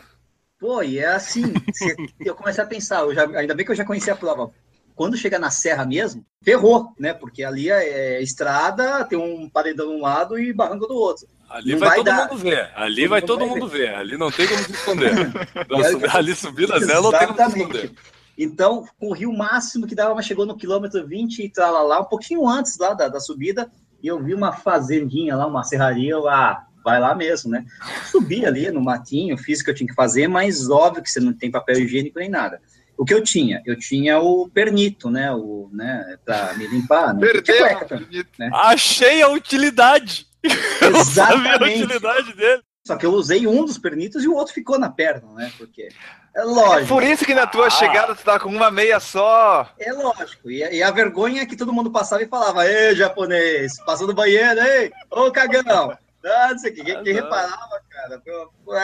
Pô, 0.60 0.82
e 0.82 0.98
é 0.98 1.06
assim, 1.08 1.52
eu 2.20 2.34
comecei 2.34 2.62
a 2.62 2.66
pensar, 2.66 3.00
eu 3.00 3.14
já- 3.14 3.24
ainda 3.36 3.54
bem 3.54 3.64
que 3.66 3.72
eu 3.72 3.76
já 3.76 3.84
conhecia 3.84 4.12
a 4.12 4.16
prova. 4.16 4.50
Quando 4.94 5.16
chega 5.16 5.38
na 5.38 5.50
serra 5.50 5.84
mesmo, 5.86 6.24
ferrou, 6.44 6.92
né? 6.98 7.14
Porque 7.14 7.42
ali 7.42 7.70
é, 7.70 8.18
é 8.18 8.22
estrada, 8.22 9.04
tem 9.06 9.18
um 9.18 9.48
paredão 9.48 9.88
de 9.88 9.94
um 9.96 10.00
lado 10.02 10.38
e 10.38 10.52
barranco 10.52 10.86
do 10.86 10.94
outro. 10.94 11.26
Ali 11.48 11.74
vai, 11.74 11.88
vai 11.88 11.96
todo 11.96 12.04
dar. 12.06 12.28
mundo 12.28 12.36
ver. 12.38 12.70
Ali 12.76 13.02
Todo 13.02 13.08
vai 13.10 13.20
mundo 13.20 13.26
todo 13.26 13.38
vai 13.40 13.48
mundo 13.48 13.68
ver. 13.68 13.94
Ali 13.94 14.16
não 14.18 14.30
tem 14.30 14.46
como 14.46 14.58
se 14.62 14.70
esconder. 14.72 15.12
Aí- 15.72 16.10
ali 16.18 16.34
subida 16.36 16.78
zero 16.78 17.02
não 17.02 17.10
tem 17.10 17.26
como 17.26 17.50
se 17.50 17.58
esconder. 17.58 17.92
Exatamente. 18.36 18.52
Então, 18.52 18.86
corri 18.98 19.26
o 19.26 19.36
máximo 19.36 19.86
que 19.86 19.94
dava, 19.94 20.14
mas 20.14 20.26
chegou 20.26 20.46
no 20.46 20.56
quilômetro 20.56 21.06
20 21.06 21.38
e 21.40 21.52
lá, 21.60 22.00
um 22.00 22.04
pouquinho 22.04 22.48
antes 22.48 22.78
lá 22.78 22.94
da, 22.94 23.08
da 23.08 23.20
subida, 23.20 23.70
e 24.02 24.06
eu 24.06 24.22
vi 24.22 24.34
uma 24.34 24.52
fazendinha 24.52 25.36
lá, 25.36 25.46
uma 25.46 25.62
serraria, 25.62 26.12
eu, 26.12 26.28
ah, 26.28 26.66
vai 26.84 26.98
lá 26.98 27.14
mesmo, 27.14 27.50
né? 27.50 27.64
Subi 28.10 28.44
ali 28.44 28.70
no 28.70 28.80
matinho, 28.80 29.38
fiz 29.38 29.60
o 29.60 29.64
que 29.64 29.70
eu 29.70 29.74
tinha 29.74 29.88
que 29.88 29.94
fazer, 29.94 30.28
mas 30.28 30.68
óbvio 30.68 31.02
que 31.02 31.10
você 31.10 31.20
não 31.20 31.32
tem 31.32 31.50
papel 31.50 31.78
higiênico 31.78 32.18
nem 32.18 32.28
nada. 32.28 32.60
O 32.96 33.04
que 33.04 33.14
eu 33.14 33.22
tinha? 33.22 33.62
Eu 33.64 33.76
tinha 33.78 34.20
o 34.20 34.48
pernito, 34.48 35.08
né? 35.10 35.32
O, 35.32 35.70
né, 35.72 36.18
pra 36.24 36.54
me 36.54 36.66
limpar, 36.66 37.14
né? 37.14 37.26
Eu 37.26 37.42
tinha 37.42 37.58
cueca 37.58 37.86
também. 37.86 38.24
Achei 38.52 39.22
a 39.22 39.28
utilidade. 39.28 40.26
Eu 40.82 41.04
sabia 41.04 41.34
a 41.34 41.54
Exatamente. 41.54 41.84
utilidade 41.84 42.32
dele. 42.34 42.62
Só 42.84 42.96
que 42.96 43.06
eu 43.06 43.12
usei 43.12 43.46
um 43.46 43.64
dos 43.64 43.78
pernitos 43.78 44.24
e 44.24 44.28
o 44.28 44.34
outro 44.34 44.52
ficou 44.52 44.76
na 44.76 44.90
perna, 44.90 45.32
né? 45.34 45.52
Porque 45.56 45.88
é 46.34 46.40
É 46.40 46.44
lógico. 46.44 46.88
por 46.88 47.02
isso 47.02 47.24
que 47.24 47.34
na 47.34 47.46
tua 47.46 47.66
Ah. 47.66 47.70
chegada 47.70 48.14
tu 48.14 48.24
tá 48.24 48.38
com 48.38 48.48
uma 48.48 48.70
meia 48.70 48.98
só. 49.00 49.68
É 49.78 49.92
lógico. 49.92 50.50
E, 50.50 50.62
a- 50.64 50.72
e 50.72 50.82
a 50.82 50.90
vergonha 50.90 51.42
é 51.42 51.46
que 51.46 51.56
todo 51.56 51.72
mundo 51.72 51.90
passava 51.90 52.22
e 52.22 52.28
falava: 52.28 52.66
Ei, 52.66 52.94
japonês, 52.96 53.76
passou 53.84 54.06
no 54.06 54.14
banheiro, 54.14 54.60
ei, 54.60 54.90
ô 55.10 55.30
cagão. 55.30 55.96
Ah, 56.24 56.48
não 56.50 56.58
sei 56.58 56.70
o 56.70 56.74
que. 56.74 56.84
Quem, 56.84 56.94
não. 56.94 57.02
reparava, 57.04 57.80
cara? 57.90 58.22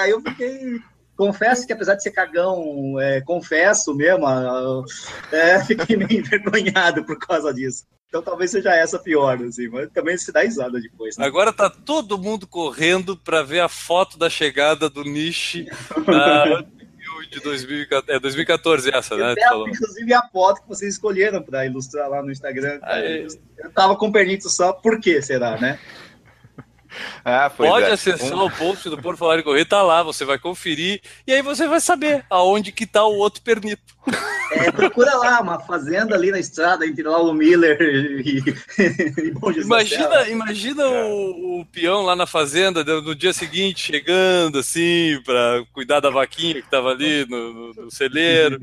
Aí 0.03 0.11
eu 0.11 0.21
fiquei. 0.21 0.79
Confesso 1.17 1.67
que 1.67 1.73
apesar 1.73 1.95
de 1.97 2.03
ser 2.05 2.13
cagão, 2.13 2.95
é, 3.01 3.21
confesso 3.23 3.93
mesmo, 3.93 4.25
ah, 4.25 4.83
é, 5.33 5.59
fiquei 5.65 5.97
meio 5.97 6.13
envergonhado 6.21 7.05
por 7.05 7.19
causa 7.19 7.53
disso. 7.53 7.85
Então 8.09 8.23
talvez 8.23 8.51
seja 8.53 8.75
essa 8.75 8.99
pior, 8.99 9.37
assim, 9.43 9.69
mas 9.69 9.91
também 9.91 10.17
se 10.17 10.33
dá 10.33 10.41
risada 10.43 10.81
depois. 10.81 11.17
Né? 11.17 11.27
Agora 11.27 11.53
tá 11.53 11.69
todo 11.69 12.17
mundo 12.17 12.47
correndo 12.47 13.17
pra 13.17 13.43
ver 13.43 13.61
a 13.61 13.69
foto 13.69 14.17
da 14.17 14.31
chegada 14.31 14.89
do 14.89 15.03
Nishi 15.05 15.67
na 16.07 16.65
de 17.29 17.41
2014. 17.41 18.11
É 18.11 18.21
2014 18.21 18.91
essa, 18.95 19.17
né? 19.17 19.35
Falou. 19.49 19.69
inclusive 19.69 20.15
a 20.15 20.23
foto 20.23 20.63
que 20.63 20.69
vocês 20.69 20.95
escolheram 20.95 21.43
para 21.43 21.67
ilustrar 21.67 22.09
lá 22.09 22.23
no 22.23 22.31
Instagram. 22.31 22.79
Aí. 22.83 23.27
Eu 23.59 23.71
tava 23.71 23.97
com 23.97 24.09
o 24.09 24.13
pernito 24.13 24.49
só, 24.49 24.73
por 24.73 25.01
quê, 25.01 25.21
será, 25.21 25.59
né? 25.59 25.79
Ah, 27.25 27.51
Pode 27.51 27.87
é. 27.87 27.93
acessar 27.93 28.33
Um- 28.39 28.45
o 28.47 28.51
post 28.51 28.89
do 28.89 28.97
Por 28.97 29.17
Falar 29.17 29.39
em 29.39 29.43
Correr, 29.43 29.65
tá 29.67 29.83
lá, 29.83 30.03
você 30.03 30.25
vai 30.25 30.39
conferir 30.39 31.01
e 31.27 31.33
aí 31.33 31.43
você 31.43 31.67
vai 31.69 31.81
saber 31.81 32.25
aonde 32.31 32.73
que 32.73 32.87
tá 32.87 33.05
o 33.05 33.17
outro 33.19 33.43
pernito. 33.43 33.83
É, 34.53 34.73
procura 34.73 35.15
lá, 35.17 35.41
uma 35.43 35.61
fazenda 35.61 36.15
ali 36.15 36.31
na 36.31 36.39
estrada 36.39 36.87
entre 36.87 37.03
Laulo 37.03 37.35
Miller 37.35 37.77
e, 38.25 38.43
e 39.27 39.31
Bom 39.33 39.49
Jesus. 39.53 39.67
Imagina, 39.67 40.29
imagina 40.29 40.87
o, 40.89 41.61
o 41.61 41.67
peão 41.67 42.01
lá 42.03 42.17
na 42.17 42.27
fazenda 42.27 42.83
no 42.83 43.15
dia 43.15 43.35
seguinte 43.35 43.81
chegando 43.93 44.59
assim 44.59 45.21
pra 45.27 45.63
cuidar 45.75 46.01
da 46.01 46.09
vaquinha 46.09 46.63
que 46.63 46.71
tava 46.71 46.91
ali 46.91 47.27
no, 47.29 47.53
no- 47.53 47.75
no 47.75 47.91
celeiro. 47.91 48.59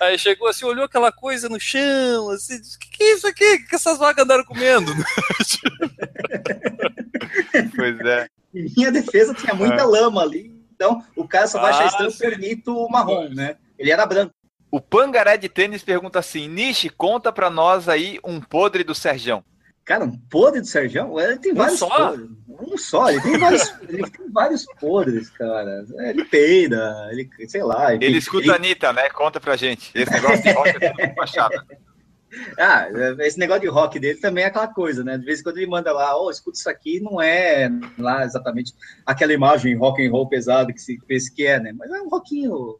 Aí 0.00 0.18
chegou 0.18 0.48
assim, 0.48 0.64
olhou 0.64 0.84
aquela 0.84 1.10
coisa 1.12 1.48
no 1.48 1.58
chão, 1.60 2.30
assim, 2.30 2.60
disse, 2.60 2.78
que 2.78 2.88
que 2.88 3.02
é 3.04 3.14
isso 3.14 3.26
aqui? 3.26 3.44
O 3.44 3.58
que 3.58 3.68
que 3.68 3.74
essas 3.76 3.98
vacas 3.98 4.24
andaram 4.24 4.44
comendo? 4.44 4.92
Pois 7.76 8.00
é. 8.00 8.26
Em 8.54 8.72
minha 8.76 8.90
defesa 8.92 9.34
tinha 9.34 9.54
muita 9.54 9.84
lama 9.84 10.22
ali, 10.22 10.52
então 10.74 11.02
o 11.16 11.26
cara 11.26 11.46
só 11.46 11.60
vai 11.60 11.72
Ah, 11.72 11.74
achar 11.76 11.86
estranho 11.88 12.10
o 12.10 12.12
sim. 12.12 12.18
pernito 12.18 12.88
marrom, 12.88 13.28
né? 13.30 13.56
Ele 13.78 13.90
era 13.90 14.06
branco. 14.06 14.32
O 14.70 14.80
Pangaré 14.80 15.36
de 15.36 15.48
Tênis 15.48 15.82
pergunta 15.82 16.18
assim: 16.18 16.48
Nishi, 16.48 16.88
conta 16.90 17.30
pra 17.32 17.50
nós 17.50 17.88
aí 17.88 18.18
um 18.24 18.40
podre 18.40 18.82
do 18.84 18.94
Serjão. 18.94 19.42
Cara, 19.84 20.04
um 20.04 20.18
podre 20.30 20.60
do 20.60 20.66
Sergião? 20.66 21.18
Ele 21.18 21.38
tem 21.38 21.52
Um 21.52 21.56
vários 21.56 21.78
só? 21.78 21.88
podres. 21.88 22.28
Um 22.46 22.76
só, 22.76 23.08
ele 23.10 23.20
tem 23.22 23.38
vários, 23.38 23.74
ele 23.88 24.10
tem 24.10 24.30
vários 24.30 24.66
podres, 24.78 25.30
cara. 25.30 25.84
Ele 26.00 26.24
peida, 26.26 27.08
ele, 27.10 27.28
sei 27.48 27.62
lá. 27.62 27.94
Ele 27.94 28.18
escuta 28.18 28.52
a 28.52 28.56
Anitta, 28.56 28.92
né? 28.92 29.08
Conta 29.10 29.40
pra 29.40 29.56
gente. 29.56 29.90
Esse 29.94 30.10
negócio 30.12 30.42
de 30.42 30.50
rock 30.52 30.68
é 30.84 30.90
tudo 30.92 31.14
fachada. 31.14 31.66
Ah, 32.58 32.88
esse 33.20 33.38
negócio 33.38 33.62
de 33.62 33.68
rock 33.68 33.98
dele 33.98 34.18
também 34.18 34.44
é 34.44 34.48
aquela 34.48 34.68
coisa, 34.68 35.02
né? 35.02 35.16
De 35.16 35.24
vez 35.24 35.40
em 35.40 35.42
quando 35.42 35.56
ele 35.56 35.66
manda 35.66 35.92
lá, 35.92 36.20
oh, 36.20 36.30
escuta 36.30 36.58
isso 36.58 36.68
aqui, 36.68 37.00
não 37.00 37.20
é 37.20 37.70
lá 37.98 38.24
exatamente 38.24 38.74
aquela 39.06 39.32
imagem 39.32 39.76
rock 39.76 40.06
and 40.06 40.10
roll 40.10 40.28
pesado 40.28 40.72
que 40.72 40.80
se 40.80 40.98
pensa 41.06 41.32
que 41.34 41.46
é, 41.46 41.58
né? 41.58 41.72
Mas 41.72 41.90
é 41.90 42.00
um 42.00 42.08
rockinho 42.08 42.76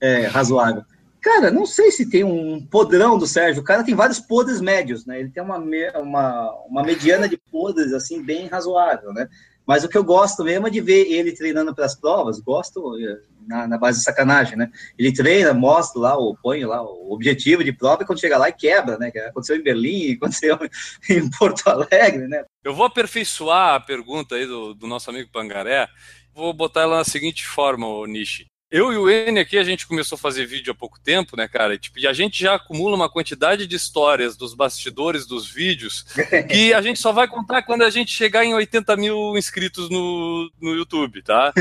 é, 0.00 0.26
razoável. 0.26 0.84
Cara, 1.20 1.50
não 1.50 1.66
sei 1.66 1.90
se 1.90 2.08
tem 2.08 2.24
um 2.24 2.64
podrão 2.64 3.18
do 3.18 3.26
Sérgio. 3.26 3.60
O 3.60 3.64
cara 3.64 3.84
tem 3.84 3.94
vários 3.94 4.18
podres 4.18 4.60
médios, 4.60 5.04
né? 5.04 5.20
Ele 5.20 5.28
tem 5.28 5.42
uma, 5.42 5.58
uma, 5.98 6.50
uma 6.66 6.82
mediana 6.82 7.28
de 7.28 7.36
podres, 7.36 7.92
assim, 7.92 8.22
bem 8.22 8.46
razoável, 8.46 9.12
né? 9.12 9.28
Mas 9.70 9.84
o 9.84 9.88
que 9.88 9.96
eu 9.96 10.02
gosto 10.02 10.42
mesmo 10.42 10.66
é 10.66 10.70
de 10.70 10.80
ver 10.80 11.06
ele 11.12 11.30
treinando 11.30 11.72
para 11.72 11.84
as 11.84 11.94
provas. 11.94 12.40
Gosto 12.40 12.98
eh, 12.98 13.20
na, 13.46 13.68
na 13.68 13.78
base 13.78 13.98
de 13.98 14.04
sacanagem, 14.04 14.56
né? 14.58 14.68
Ele 14.98 15.12
treina, 15.12 15.54
mostra 15.54 16.00
lá, 16.00 16.16
ou 16.16 16.36
põe 16.42 16.64
lá 16.64 16.82
o 16.82 17.12
objetivo 17.12 17.62
de 17.62 17.72
prova 17.72 18.02
e 18.02 18.04
quando 18.04 18.18
chega 18.18 18.36
lá 18.36 18.48
e 18.48 18.52
quebra, 18.52 18.98
né? 18.98 19.12
Aconteceu 19.28 19.54
em 19.54 19.62
Berlim, 19.62 20.14
aconteceu 20.18 20.58
em 21.08 21.30
Porto 21.30 21.68
Alegre, 21.68 22.26
né? 22.26 22.44
Eu 22.64 22.74
vou 22.74 22.84
aperfeiçoar 22.84 23.76
a 23.76 23.80
pergunta 23.80 24.34
aí 24.34 24.44
do, 24.44 24.74
do 24.74 24.88
nosso 24.88 25.08
amigo 25.08 25.30
Pangaré. 25.30 25.86
Vou 26.34 26.52
botar 26.52 26.80
ela 26.80 26.96
na 26.96 27.04
seguinte 27.04 27.46
forma, 27.46 27.86
Nishi. 28.08 28.49
Eu 28.72 28.92
e 28.92 28.96
o 28.96 29.10
N 29.10 29.40
aqui, 29.40 29.58
a 29.58 29.64
gente 29.64 29.84
começou 29.84 30.14
a 30.14 30.18
fazer 30.18 30.46
vídeo 30.46 30.70
há 30.70 30.74
pouco 30.74 31.00
tempo, 31.00 31.36
né, 31.36 31.48
cara? 31.48 31.74
E, 31.74 31.78
tipo, 31.78 31.98
e 31.98 32.06
a 32.06 32.12
gente 32.12 32.40
já 32.40 32.54
acumula 32.54 32.94
uma 32.94 33.10
quantidade 33.10 33.66
de 33.66 33.74
histórias 33.74 34.36
dos 34.36 34.54
bastidores 34.54 35.26
dos 35.26 35.50
vídeos 35.50 36.04
que 36.48 36.72
a 36.72 36.80
gente 36.80 37.00
só 37.00 37.10
vai 37.10 37.26
contar 37.26 37.62
quando 37.62 37.82
a 37.82 37.90
gente 37.90 38.12
chegar 38.12 38.44
em 38.44 38.54
80 38.54 38.96
mil 38.96 39.36
inscritos 39.36 39.90
no, 39.90 40.48
no 40.62 40.72
YouTube, 40.72 41.20
tá? 41.20 41.52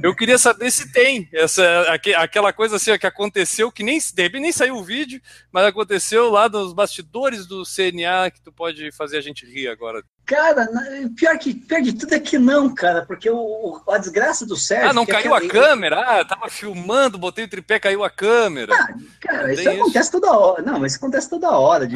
Eu 0.00 0.14
queria 0.14 0.38
saber 0.38 0.70
se 0.70 0.92
tem 0.92 1.28
essa, 1.32 1.92
aque- 1.92 2.14
aquela 2.14 2.52
coisa 2.52 2.76
assim 2.76 2.96
que 2.96 3.06
aconteceu, 3.06 3.72
que 3.72 3.82
nem, 3.82 3.98
de 3.98 4.22
repente 4.22 4.42
nem 4.42 4.52
saiu 4.52 4.76
o 4.76 4.84
vídeo, 4.84 5.20
mas 5.50 5.64
aconteceu 5.64 6.30
lá 6.30 6.48
nos 6.48 6.72
bastidores 6.72 7.46
do 7.46 7.64
CNA, 7.64 8.30
que 8.30 8.40
tu 8.40 8.52
pode 8.52 8.92
fazer 8.92 9.18
a 9.18 9.20
gente 9.20 9.44
rir 9.44 9.66
agora. 9.66 10.04
Cara, 10.26 10.66
pior, 11.14 11.38
que, 11.38 11.54
pior 11.54 11.82
de 11.82 11.92
tudo 11.92 12.14
é 12.14 12.18
que 12.18 12.38
não, 12.38 12.74
cara, 12.74 13.04
porque 13.04 13.28
o, 13.28 13.80
a 13.88 13.98
desgraça 13.98 14.46
do 14.46 14.56
Sérgio. 14.56 14.88
Ah, 14.88 14.92
não 14.92 15.04
que 15.04 15.12
caiu 15.12 15.34
a 15.34 15.46
câmera? 15.46 16.00
Ah, 16.00 16.24
tava 16.24 16.48
filmando, 16.48 17.18
botei 17.18 17.44
o 17.44 17.48
tripé, 17.48 17.78
caiu 17.78 18.02
a 18.02 18.08
câmera. 18.08 18.74
Cara, 19.20 19.42
Não 19.42 19.52
isso 19.52 19.64
tem 19.64 19.80
acontece 19.80 20.10
toda 20.10 20.32
hora. 20.32 20.62
Não, 20.62 20.80
mas 20.80 20.92
isso 20.92 20.98
acontece 20.98 21.28
toda 21.28 21.50
hora. 21.50 21.86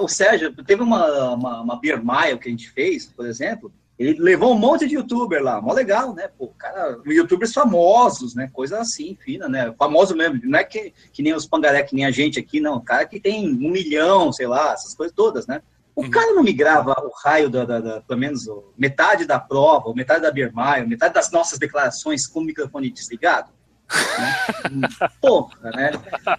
O 0.00 0.08
Sérgio, 0.08 0.50
teve 0.64 0.82
uma, 0.82 1.34
uma, 1.34 1.60
uma 1.60 1.80
Beer 1.80 1.98
Mile 2.02 2.38
que 2.38 2.48
a 2.48 2.50
gente 2.50 2.70
fez, 2.70 3.06
por 3.06 3.26
exemplo. 3.26 3.70
Ele 3.98 4.16
levou 4.18 4.54
um 4.54 4.58
monte 4.58 4.86
de 4.86 4.94
youtuber 4.94 5.42
lá, 5.42 5.60
mó 5.60 5.72
legal, 5.72 6.14
né? 6.14 6.28
Pô, 6.38 6.48
cara, 6.56 7.00
youtubers 7.04 7.52
famosos, 7.52 8.34
né? 8.34 8.48
Coisa 8.52 8.78
assim, 8.78 9.18
fina, 9.20 9.48
né? 9.48 9.74
Famoso 9.76 10.14
mesmo. 10.14 10.40
Não 10.44 10.58
é 10.58 10.62
que, 10.62 10.94
que 11.12 11.20
nem 11.20 11.34
os 11.34 11.46
pangaré, 11.46 11.82
que 11.82 11.96
nem 11.96 12.06
a 12.06 12.10
gente 12.12 12.38
aqui, 12.38 12.60
não. 12.60 12.80
Cara 12.80 13.04
que 13.04 13.18
tem 13.18 13.46
um 13.46 13.70
milhão, 13.70 14.32
sei 14.32 14.46
lá, 14.46 14.72
essas 14.72 14.94
coisas 14.94 15.14
todas, 15.14 15.48
né? 15.48 15.60
O 15.98 16.02
Uhum. 16.04 16.10
cara 16.10 16.32
não 16.32 16.44
me 16.44 16.52
grava 16.52 16.92
o 17.02 17.10
raio 17.24 17.50
da, 17.50 17.64
da- 17.64 17.80
da- 17.80 18.00
pelo 18.02 18.20
menos 18.20 18.44
metade 18.76 19.24
da 19.26 19.36
prova, 19.40 19.92
metade 19.92 20.22
da 20.22 20.30
Birmaia, 20.30 20.86
metade 20.86 21.12
das 21.12 21.32
nossas 21.32 21.58
declarações 21.58 22.24
com 22.24 22.38
o 22.38 22.44
microfone 22.44 22.88
desligado? 22.88 23.50
Né? 23.90 24.88
Porra, 25.20 25.58
né? 25.72 25.90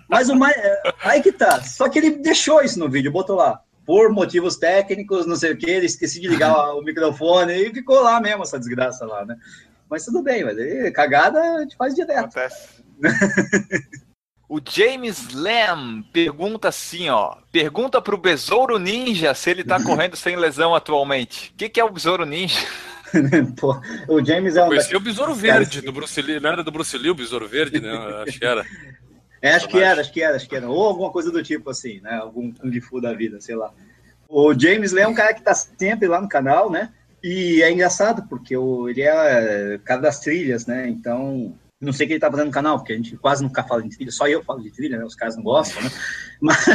Mas 0.07 0.29
o 0.29 0.35
mais. 0.37 0.55
é, 0.55 0.81
Aí 1.03 1.21
que 1.21 1.33
tá. 1.33 1.61
Só 1.61 1.89
que 1.89 1.99
ele 1.99 2.11
deixou 2.11 2.61
isso 2.61 2.79
no 2.79 2.89
vídeo, 2.89 3.11
botou 3.11 3.35
lá. 3.35 3.59
Por 3.85 4.09
motivos 4.13 4.55
técnicos, 4.55 5.25
não 5.25 5.35
sei 5.35 5.51
o 5.51 5.57
que, 5.57 5.69
ele 5.69 5.87
esqueci 5.87 6.21
de 6.21 6.29
ligar 6.29 6.53
o 6.75 6.81
microfone 6.81 7.51
e 7.53 7.73
ficou 7.73 7.99
lá 8.01 8.21
mesmo 8.21 8.43
essa 8.43 8.57
desgraça 8.57 9.05
lá, 9.05 9.25
né? 9.25 9.35
Mas 9.89 10.05
tudo 10.05 10.23
bem, 10.23 10.45
mas 10.45 10.55
cagada 10.93 11.41
a 11.41 11.59
gente 11.63 11.75
faz 11.75 11.93
direto. 11.93 12.19
Acontece. 12.19 12.81
O 14.49 14.59
James 14.67 15.31
Lam 15.31 16.01
pergunta 16.11 16.69
assim, 16.69 17.07
ó. 17.07 17.35
Pergunta 17.51 18.01
pro 18.01 18.17
Besouro 18.17 18.79
Ninja 18.79 19.35
se 19.35 19.51
ele 19.51 19.63
tá 19.63 19.77
correndo 19.85 20.15
sem 20.15 20.35
lesão 20.35 20.73
atualmente. 20.73 21.51
O 21.53 21.57
que, 21.57 21.69
que 21.69 21.79
é 21.79 21.85
o 21.85 21.91
Besouro 21.91 22.25
Ninja? 22.25 22.57
Pô, 23.55 23.79
o 24.07 24.25
James 24.25 24.55
é 24.55 24.63
um. 24.63 24.69
Conheci 24.69 24.95
o 24.95 24.99
Besouro 24.99 25.35
Verde 25.35 25.81
do 25.81 25.91
Bruce 25.91 26.19
Lee. 26.19 26.39
Não 26.39 26.49
era 26.49 26.63
do 26.63 26.71
Bruce 26.71 26.97
Lee 26.97 27.11
o 27.11 27.15
Besouro 27.15 27.47
Verde, 27.47 27.79
né? 27.79 27.91
Acho 28.27 28.39
que 28.39 28.45
era. 28.45 28.65
É, 29.41 29.53
acho 29.53 29.69
que 29.69 29.79
era, 29.79 30.01
acho 30.01 30.11
que 30.11 30.21
era, 30.21 30.35
acho 30.35 30.49
que 30.49 30.55
era. 30.57 30.69
Ou 30.69 30.85
alguma 30.85 31.11
coisa 31.11 31.31
do 31.31 31.41
tipo 31.41 31.69
assim, 31.69 32.01
né? 32.01 32.15
Algum 32.17 32.51
Kung 32.51 32.81
Fu 32.81 32.99
da 32.99 33.13
vida, 33.13 33.39
sei 33.39 33.55
lá. 33.55 33.71
O 34.27 34.53
James 34.53 34.91
Lee 34.91 35.03
é 35.03 35.07
um 35.07 35.13
cara 35.13 35.33
que 35.33 35.41
tá 35.41 35.53
sempre 35.53 36.09
lá 36.09 36.19
no 36.19 36.27
canal, 36.27 36.69
né? 36.69 36.91
E 37.23 37.61
é 37.63 37.71
engraçado, 37.71 38.27
porque 38.27 38.57
o, 38.57 38.89
ele 38.89 39.01
é 39.01 39.79
cara 39.85 40.01
das 40.01 40.19
trilhas, 40.19 40.65
né? 40.65 40.89
Então, 40.89 41.55
não 41.79 41.93
sei 41.93 42.05
o 42.05 42.07
que 42.07 42.13
ele 42.13 42.19
tá 42.19 42.29
fazendo 42.29 42.47
no 42.47 42.51
canal, 42.51 42.77
porque 42.77 42.91
a 42.91 42.95
gente 42.95 43.15
quase 43.17 43.41
nunca 43.41 43.63
fala 43.63 43.81
de 43.81 43.89
trilha, 43.89 44.11
só 44.11 44.27
eu 44.27 44.43
falo 44.43 44.61
de 44.61 44.69
trilha, 44.69 44.97
né? 44.97 45.05
Os 45.05 45.15
caras 45.15 45.37
não 45.37 45.43
gostam, 45.43 45.81
né? 45.81 45.89
Mas, 46.41 46.65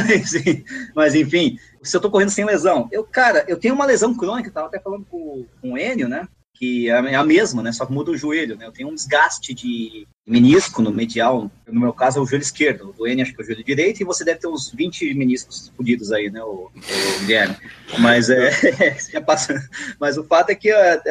mas 0.93 1.15
enfim, 1.15 1.57
se 1.81 1.97
eu 1.97 1.99
tô 1.99 2.11
correndo 2.11 2.29
sem 2.29 2.45
lesão. 2.45 2.87
Eu, 2.91 3.03
cara, 3.03 3.43
eu 3.47 3.57
tenho 3.57 3.73
uma 3.73 3.83
lesão 3.83 4.15
crônica, 4.15 4.51
tava 4.51 4.67
até 4.67 4.79
falando 4.79 5.03
com, 5.05 5.43
com 5.59 5.71
o 5.71 5.77
Enio, 5.77 6.07
né? 6.07 6.27
Que 6.57 6.89
é 6.89 7.15
a 7.15 7.23
mesma, 7.23 7.61
né? 7.61 7.71
Só 7.71 7.85
que 7.85 7.91
muda 7.93 8.11
o 8.11 8.17
joelho, 8.17 8.55
né? 8.55 8.65
Eu 8.65 8.71
tenho 8.71 8.89
um 8.89 8.95
desgaste 8.95 9.53
de 9.53 10.07
menisco 10.25 10.81
no 10.81 10.91
medial, 10.91 11.51
no 11.67 11.79
meu 11.79 11.93
caso 11.93 12.17
é 12.17 12.21
o 12.21 12.25
joelho 12.25 12.41
esquerdo, 12.41 12.95
o 12.97 13.07
N 13.07 13.21
acho 13.21 13.33
que 13.33 13.39
é 13.39 13.43
o 13.43 13.45
joelho 13.45 13.63
direito, 13.63 14.01
e 14.01 14.03
você 14.03 14.25
deve 14.25 14.39
ter 14.39 14.47
uns 14.47 14.71
20 14.71 15.13
meniscos 15.13 15.71
fodidos 15.77 16.11
aí, 16.11 16.31
né, 16.31 16.41
o, 16.41 16.71
o 16.73 17.19
Guilherme. 17.19 17.55
Mas 17.99 18.29
é, 18.31 18.49
passa. 19.21 19.53
Mas 19.99 20.17
o 20.17 20.23
fato 20.23 20.49
é 20.49 20.55
que 20.55 20.71
é, 20.71 21.01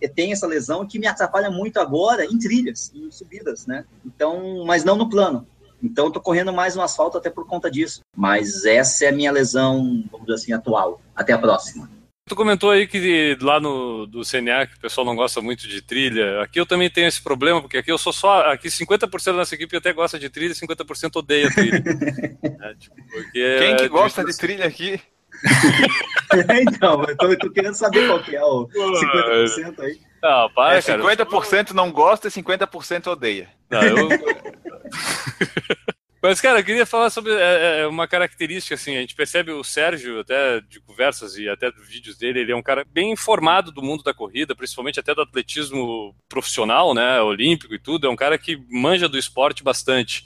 é, 0.00 0.08
tem 0.08 0.32
essa 0.32 0.46
lesão 0.46 0.86
que 0.86 0.98
me 0.98 1.06
atrapalha 1.06 1.50
muito 1.50 1.78
agora 1.78 2.24
em 2.24 2.36
trilhas, 2.36 2.90
em 2.94 3.10
subidas, 3.12 3.66
né? 3.66 3.84
Então, 4.04 4.64
mas 4.66 4.82
não 4.82 4.96
no 4.96 5.08
plano. 5.08 5.46
Então, 5.82 6.10
tô 6.10 6.18
correndo 6.18 6.52
mais 6.52 6.74
no 6.74 6.82
asfalto 6.82 7.18
até 7.18 7.28
por 7.28 7.46
conta 7.46 7.70
disso. 7.70 8.00
Mas 8.16 8.64
essa 8.64 9.04
é 9.04 9.08
a 9.08 9.12
minha 9.12 9.30
lesão, 9.30 10.02
vamos 10.10 10.26
dizer 10.26 10.40
assim, 10.40 10.52
atual. 10.52 11.00
Até 11.14 11.34
a 11.34 11.38
próxima. 11.38 11.90
Tu 12.26 12.34
comentou 12.34 12.70
aí 12.70 12.86
que 12.86 13.36
lá 13.42 13.60
no 13.60 14.06
do 14.06 14.22
CNA 14.24 14.66
que 14.66 14.76
o 14.76 14.80
pessoal 14.80 15.04
não 15.04 15.14
gosta 15.14 15.42
muito 15.42 15.68
de 15.68 15.82
trilha. 15.82 16.40
Aqui 16.40 16.58
eu 16.58 16.64
também 16.64 16.88
tenho 16.88 17.06
esse 17.06 17.20
problema, 17.22 17.60
porque 17.60 17.76
aqui 17.76 17.92
eu 17.92 17.98
sou 17.98 18.14
só. 18.14 18.50
Aqui 18.50 18.68
50% 18.68 19.26
da 19.26 19.32
nossa 19.34 19.54
equipe 19.54 19.76
até 19.76 19.92
gosta 19.92 20.18
de 20.18 20.30
trilha 20.30 20.52
e 20.52 20.54
50% 20.54 21.16
odeia 21.16 21.50
trilha. 21.52 21.82
É, 22.64 22.74
tipo, 22.76 22.96
porque 22.96 23.58
Quem 23.58 23.76
que 23.76 23.82
é 23.84 23.88
gosta 23.88 24.24
de 24.24 24.34
trilha 24.38 24.64
aqui? 24.64 24.98
então, 26.62 27.04
eu 27.04 27.14
tô, 27.16 27.26
eu 27.26 27.38
tô 27.38 27.50
querendo 27.50 27.74
saber 27.74 28.06
qual 28.06 28.22
que 28.22 28.34
é 28.34 28.42
o 28.42 28.66
50% 28.68 29.80
aí. 29.80 30.00
Não, 30.22 30.48
para, 30.50 30.78
É, 30.78 30.82
cara. 30.82 31.02
50% 31.02 31.72
não 31.72 31.92
gosta 31.92 32.28
e 32.28 32.30
50% 32.30 33.08
odeia. 33.08 33.50
Não, 33.68 33.82
eu- 33.82 34.08
Mas, 36.26 36.40
cara, 36.40 36.60
eu 36.60 36.64
queria 36.64 36.86
falar 36.86 37.10
sobre 37.10 37.34
é, 37.34 37.80
é, 37.80 37.86
uma 37.86 38.08
característica, 38.08 38.74
assim, 38.74 38.96
a 38.96 39.00
gente 39.02 39.14
percebe 39.14 39.52
o 39.52 39.62
Sérgio, 39.62 40.20
até 40.20 40.58
de 40.62 40.80
conversas 40.80 41.36
e 41.36 41.50
até 41.50 41.70
dos 41.70 41.86
vídeos 41.86 42.16
dele, 42.16 42.40
ele 42.40 42.50
é 42.50 42.56
um 42.56 42.62
cara 42.62 42.82
bem 42.90 43.12
informado 43.12 43.70
do 43.70 43.82
mundo 43.82 44.02
da 44.02 44.14
corrida, 44.14 44.56
principalmente 44.56 44.98
até 44.98 45.14
do 45.14 45.20
atletismo 45.20 46.16
profissional, 46.26 46.94
né, 46.94 47.20
olímpico 47.20 47.74
e 47.74 47.78
tudo, 47.78 48.06
é 48.06 48.10
um 48.10 48.16
cara 48.16 48.38
que 48.38 48.56
manja 48.70 49.06
do 49.06 49.18
esporte 49.18 49.62
bastante. 49.62 50.24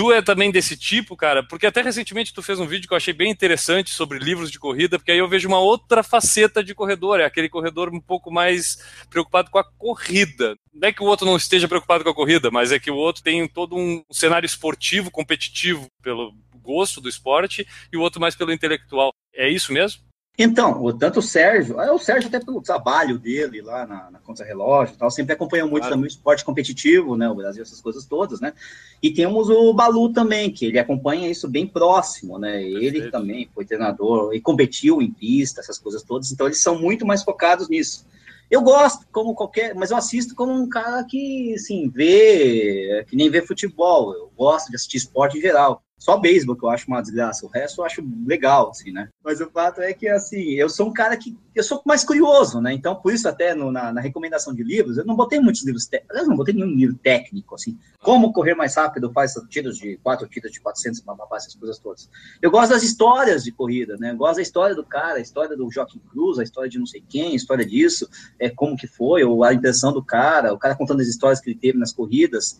Tu 0.00 0.10
é 0.12 0.22
também 0.22 0.50
desse 0.50 0.78
tipo, 0.78 1.14
cara, 1.14 1.42
porque 1.42 1.66
até 1.66 1.82
recentemente 1.82 2.32
tu 2.32 2.42
fez 2.42 2.58
um 2.58 2.66
vídeo 2.66 2.88
que 2.88 2.94
eu 2.94 2.96
achei 2.96 3.12
bem 3.12 3.30
interessante 3.30 3.90
sobre 3.90 4.18
livros 4.18 4.50
de 4.50 4.58
corrida, 4.58 4.98
porque 4.98 5.12
aí 5.12 5.18
eu 5.18 5.28
vejo 5.28 5.46
uma 5.46 5.58
outra 5.58 6.02
faceta 6.02 6.64
de 6.64 6.74
corredor, 6.74 7.20
é 7.20 7.26
aquele 7.26 7.50
corredor 7.50 7.92
um 7.92 8.00
pouco 8.00 8.30
mais 8.30 8.78
preocupado 9.10 9.50
com 9.50 9.58
a 9.58 9.64
corrida. 9.76 10.56
Não 10.72 10.88
é 10.88 10.90
que 10.90 11.02
o 11.02 11.06
outro 11.06 11.26
não 11.26 11.36
esteja 11.36 11.68
preocupado 11.68 12.02
com 12.02 12.08
a 12.08 12.14
corrida, 12.14 12.50
mas 12.50 12.72
é 12.72 12.78
que 12.78 12.90
o 12.90 12.96
outro 12.96 13.22
tem 13.22 13.46
todo 13.46 13.76
um 13.76 14.02
cenário 14.10 14.46
esportivo, 14.46 15.10
competitivo, 15.10 15.86
pelo 16.02 16.34
gosto 16.62 16.98
do 16.98 17.08
esporte, 17.10 17.68
e 17.92 17.96
o 17.98 18.00
outro 18.00 18.22
mais 18.22 18.34
pelo 18.34 18.54
intelectual. 18.54 19.12
É 19.34 19.50
isso 19.50 19.70
mesmo? 19.70 20.00
Então, 20.38 20.82
o, 20.82 20.92
tanto 20.92 21.18
o 21.18 21.22
Sérgio, 21.22 21.78
ah, 21.78 21.92
o 21.92 21.98
Sérgio 21.98 22.28
até 22.28 22.40
pelo 22.40 22.62
trabalho 22.62 23.18
dele 23.18 23.60
lá 23.60 23.86
na, 23.86 24.10
na 24.10 24.18
Contra-Relógio 24.20 24.96
tal, 24.96 25.10
sempre 25.10 25.34
acompanhou 25.34 25.68
muito 25.68 25.82
Claro. 25.82 25.96
também 25.96 26.08
o 26.08 26.08
esporte 26.08 26.44
competitivo, 26.44 27.14
né, 27.14 27.28
o 27.28 27.34
Brasil, 27.34 27.62
essas 27.62 27.80
coisas 27.80 28.06
todas, 28.06 28.40
né, 28.40 28.54
e 29.02 29.10
temos 29.12 29.50
o 29.50 29.74
Balu 29.74 30.12
também, 30.12 30.50
que 30.50 30.64
ele 30.64 30.78
acompanha 30.78 31.28
isso 31.28 31.46
bem 31.46 31.66
próximo, 31.66 32.38
né, 32.38 32.62
ele 32.62 32.92
Perfeito. 32.92 33.10
também 33.10 33.50
foi 33.54 33.66
treinador 33.66 34.32
e 34.32 34.40
competiu 34.40 35.02
em 35.02 35.10
pista, 35.10 35.60
essas 35.60 35.78
coisas 35.78 36.02
todas, 36.02 36.32
então 36.32 36.46
eles 36.46 36.62
são 36.62 36.78
muito 36.78 37.04
mais 37.04 37.22
focados 37.22 37.68
nisso. 37.68 38.06
Eu 38.50 38.62
gosto, 38.62 39.06
como 39.12 39.34
qualquer, 39.34 39.74
mas 39.74 39.90
eu 39.90 39.96
assisto 39.96 40.34
como 40.34 40.52
um 40.52 40.68
cara 40.68 41.04
que, 41.04 41.54
assim, 41.54 41.88
vê, 41.88 43.04
que 43.08 43.14
nem 43.14 43.30
vê 43.30 43.42
futebol, 43.42 44.12
eu 44.12 44.32
gosto 44.36 44.70
de 44.70 44.76
assistir 44.76 44.96
esporte 44.96 45.38
em 45.38 45.40
geral. 45.40 45.84
Só 46.00 46.16
beisebol 46.16 46.56
que 46.56 46.64
eu 46.64 46.70
acho 46.70 46.86
uma 46.88 47.02
desgraça, 47.02 47.44
o 47.44 47.48
resto 47.50 47.82
eu 47.82 47.84
acho 47.84 48.02
legal, 48.26 48.70
assim, 48.70 48.90
né? 48.90 49.10
Mas 49.22 49.38
o 49.42 49.50
fato 49.50 49.82
é 49.82 49.92
que, 49.92 50.08
assim, 50.08 50.52
eu 50.54 50.70
sou 50.70 50.88
um 50.88 50.92
cara 50.94 51.14
que, 51.14 51.36
eu 51.54 51.62
sou 51.62 51.82
mais 51.84 52.02
curioso, 52.02 52.58
né? 52.58 52.72
Então, 52.72 52.96
por 52.96 53.12
isso 53.12 53.28
até 53.28 53.54
no- 53.54 53.70
na, 53.70 53.92
na 53.92 54.00
recomendação 54.00 54.54
de 54.54 54.62
livros, 54.62 54.96
eu 54.96 55.04
não 55.04 55.14
botei 55.14 55.38
muitos 55.38 55.62
livros, 55.62 55.84
té- 55.86 56.02
aliás, 56.08 56.26
não 56.26 56.36
botei 56.36 56.54
nenhum 56.54 56.74
livro 56.74 56.96
técnico, 56.96 57.54
assim, 57.54 57.78
como 58.02 58.32
correr 58.32 58.54
mais 58.54 58.74
rápido, 58.76 59.12
faz 59.12 59.34
tiros 59.50 59.76
de, 59.76 59.98
quatro 59.98 60.26
tiros 60.26 60.50
de 60.50 60.58
400, 60.60 61.00
bababá, 61.00 61.36
essas 61.36 61.54
coisas 61.54 61.78
todas. 61.78 62.08
Eu 62.40 62.50
gosto 62.50 62.70
das 62.70 62.82
histórias 62.82 63.44
de 63.44 63.52
corrida, 63.52 63.98
né? 63.98 64.12
Eu 64.12 64.16
gosto 64.16 64.36
da 64.36 64.42
história 64.42 64.74
do 64.74 64.82
cara, 64.82 65.18
a 65.18 65.20
história 65.20 65.54
do 65.54 65.70
Joaquim 65.70 66.00
Cruz, 66.10 66.38
a 66.38 66.42
história 66.42 66.70
de 66.70 66.78
não 66.78 66.86
sei 66.86 67.04
quem, 67.06 67.32
a 67.32 67.36
história 67.36 67.66
disso, 67.66 68.08
é 68.38 68.48
como 68.48 68.74
que 68.74 68.86
foi, 68.86 69.22
ou 69.22 69.44
a 69.44 69.52
impressão 69.52 69.92
do 69.92 70.02
cara, 70.02 70.54
o 70.54 70.58
cara 70.58 70.74
contando 70.74 71.00
as 71.02 71.08
histórias 71.08 71.40
que 71.42 71.50
ele 71.50 71.58
teve 71.58 71.76
nas 71.78 71.92
corridas. 71.92 72.58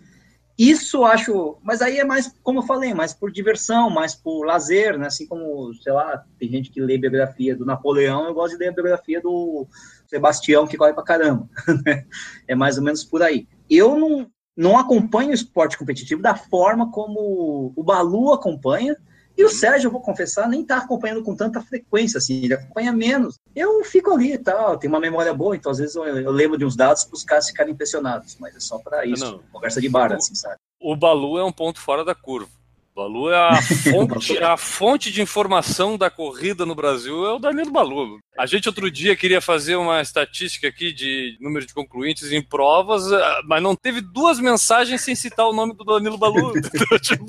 Isso 0.60 1.06
acho, 1.06 1.56
mas 1.62 1.80
aí 1.80 2.00
é 2.00 2.04
mais, 2.04 2.30
como 2.42 2.58
eu 2.58 2.62
falei, 2.62 2.92
mais 2.92 3.14
por 3.14 3.32
diversão, 3.32 3.88
mais 3.88 4.14
por 4.14 4.44
lazer, 4.44 4.98
né? 4.98 5.06
Assim 5.06 5.26
como, 5.26 5.72
sei 5.72 5.90
lá, 5.90 6.22
tem 6.38 6.50
gente 6.50 6.70
que 6.70 6.82
lê 6.82 6.98
biografia 6.98 7.56
do 7.56 7.64
Napoleão, 7.64 8.26
eu 8.26 8.34
gosto 8.34 8.52
de 8.52 8.58
ler 8.58 8.68
a 8.68 8.72
biografia 8.72 9.22
do 9.22 9.66
Sebastião, 10.06 10.66
que 10.66 10.76
corre 10.76 10.92
pra 10.92 11.02
caramba. 11.02 11.48
né? 11.86 12.04
é 12.46 12.54
mais 12.54 12.76
ou 12.76 12.84
menos 12.84 13.02
por 13.02 13.22
aí. 13.22 13.48
Eu 13.70 13.98
não, 13.98 14.30
não 14.54 14.76
acompanho 14.76 15.30
o 15.30 15.32
esporte 15.32 15.78
competitivo 15.78 16.20
da 16.20 16.34
forma 16.34 16.90
como 16.90 17.72
o 17.74 17.82
Balu 17.82 18.34
acompanha, 18.34 18.98
e 19.40 19.44
o 19.44 19.48
Sérgio, 19.48 19.88
eu 19.88 19.92
vou 19.92 20.02
confessar, 20.02 20.46
nem 20.46 20.62
tá 20.64 20.76
acompanhando 20.76 21.22
com 21.22 21.34
tanta 21.34 21.62
frequência, 21.62 22.18
assim, 22.18 22.44
ele 22.44 22.54
acompanha 22.54 22.92
menos. 22.92 23.38
Eu 23.56 23.82
fico 23.84 24.12
ali 24.12 24.34
e 24.34 24.38
tal, 24.38 24.76
tenho 24.76 24.92
uma 24.92 25.00
memória 25.00 25.32
boa, 25.32 25.56
então 25.56 25.72
às 25.72 25.78
vezes 25.78 25.94
eu, 25.94 26.04
eu 26.04 26.30
lembro 26.30 26.58
de 26.58 26.64
uns 26.64 26.76
dados 26.76 27.04
para 27.04 27.14
os 27.14 27.24
caras 27.24 27.48
ficarem 27.48 27.72
impressionados, 27.72 28.36
mas 28.38 28.54
é 28.54 28.60
só 28.60 28.78
para 28.78 29.06
isso, 29.06 29.24
não. 29.24 29.40
conversa 29.50 29.80
de 29.80 29.88
bar, 29.88 30.12
assim, 30.12 30.34
sabe? 30.34 30.56
O 30.78 30.94
Balu 30.94 31.38
é 31.38 31.44
um 31.44 31.52
ponto 31.52 31.80
fora 31.80 32.04
da 32.04 32.14
curva. 32.14 32.59
Balu 33.00 33.30
é 33.30 33.36
a 33.36 33.62
fonte, 33.62 34.38
a 34.38 34.56
fonte 34.58 35.10
de 35.10 35.22
informação 35.22 35.96
da 35.96 36.10
corrida 36.10 36.66
no 36.66 36.74
Brasil, 36.74 37.24
é 37.24 37.32
o 37.32 37.38
Danilo 37.38 37.70
Balu. 37.70 38.18
A 38.38 38.44
gente 38.44 38.68
outro 38.68 38.90
dia 38.90 39.16
queria 39.16 39.40
fazer 39.40 39.76
uma 39.76 40.02
estatística 40.02 40.68
aqui 40.68 40.92
de 40.92 41.38
número 41.40 41.64
de 41.64 41.72
concluintes 41.72 42.30
em 42.30 42.42
provas, 42.42 43.10
ah, 43.10 43.40
mas 43.46 43.62
não 43.62 43.74
teve 43.74 44.02
duas 44.02 44.38
mensagens 44.38 45.00
sem 45.00 45.14
citar 45.14 45.46
o 45.46 45.52
nome 45.52 45.74
do 45.74 45.84
Danilo 45.84 46.18
Balu. 46.18 46.52
Então, 46.80 46.98
tipo, 46.98 47.26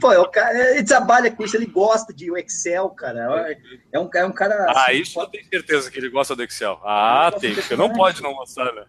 Pô, 0.00 0.12
é 0.12 0.18
o 0.18 0.28
cara, 0.28 0.72
ele 0.72 0.84
trabalha 0.84 1.30
com 1.30 1.44
isso, 1.44 1.56
ele 1.56 1.66
gosta 1.66 2.12
de 2.12 2.30
Excel, 2.38 2.88
cara. 2.90 3.56
É 3.92 3.98
um, 3.98 4.08
é 4.14 4.24
um 4.24 4.32
cara. 4.32 4.66
ah, 4.68 4.86
assim, 4.86 5.00
isso 5.00 5.20
eu 5.20 5.26
tenho 5.26 5.44
certeza 5.48 5.90
que 5.90 5.98
ele 5.98 6.08
gosta 6.08 6.34
do 6.34 6.42
Excel. 6.42 6.80
Ah, 6.84 7.32
tem, 7.38 7.54
porque 7.54 7.76
não 7.76 7.92
pode 7.92 8.22
não 8.22 8.34
gostar, 8.34 8.72
né? 8.72 8.84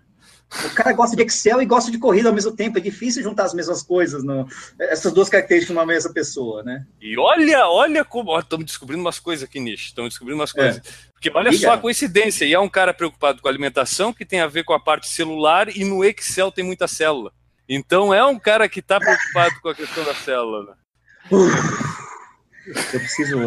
O 0.49 0.69
cara 0.73 0.93
gosta 0.93 1.13
de 1.15 1.23
Excel 1.23 1.61
e 1.61 1.65
gosta 1.65 1.91
de 1.91 1.99
corrida 1.99 2.29
ao 2.29 2.35
mesmo 2.35 2.55
tempo. 2.55 2.77
É 2.77 2.81
difícil 2.81 3.21
juntar 3.21 3.43
as 3.43 3.53
mesmas 3.53 3.83
coisas, 3.83 4.23
no, 4.23 4.47
essas 4.79 5.11
duas 5.11 5.27
características 5.27 5.75
numa 5.75 5.85
mesma 5.85 6.13
pessoa, 6.13 6.63
né? 6.63 6.85
E 7.01 7.19
olha, 7.19 7.67
olha 7.67 8.05
como. 8.05 8.37
Estamos 8.39 8.65
descobrindo 8.65 9.01
umas 9.01 9.19
coisas 9.19 9.43
aqui, 9.43 9.59
Nish. 9.59 9.87
Estamos 9.87 10.11
descobrindo 10.11 10.39
umas 10.39 10.53
coisas. 10.53 10.81
Porque 11.11 11.29
olha 11.33 11.51
Diga. 11.51 11.67
só 11.67 11.73
a 11.73 11.77
coincidência. 11.77 12.45
E 12.45 12.53
é 12.53 12.59
um 12.59 12.69
cara 12.69 12.93
preocupado 12.93 13.41
com 13.41 13.47
a 13.47 13.51
alimentação, 13.51 14.13
que 14.13 14.23
tem 14.23 14.39
a 14.39 14.47
ver 14.47 14.63
com 14.63 14.73
a 14.73 14.79
parte 14.79 15.09
celular, 15.09 15.67
e 15.75 15.83
no 15.83 16.05
Excel 16.05 16.51
tem 16.51 16.63
muita 16.63 16.87
célula. 16.87 17.33
Então 17.67 18.13
é 18.13 18.25
um 18.25 18.39
cara 18.39 18.69
que 18.69 18.79
está 18.79 18.99
preocupado 18.99 19.59
com 19.61 19.67
a 19.67 19.75
questão 19.75 20.05
da 20.05 20.15
célula. 20.15 20.65
né? 20.65 20.73
Eu 22.93 22.99
preciso. 22.99 23.37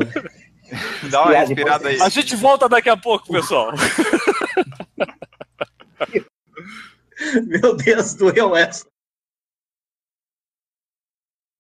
Dá 1.11 1.23
uma 1.23 1.33
respirada 1.33 1.89
aí. 1.89 1.99
A 2.01 2.11
gente 2.11 2.37
volta 2.37 2.69
daqui 2.69 2.91
a 2.91 2.97
pouco, 2.97 3.33
pessoal. 3.33 3.73
Meu 7.47 7.77
Deus, 7.77 8.15
doeu 8.15 8.57
essa. 8.57 8.87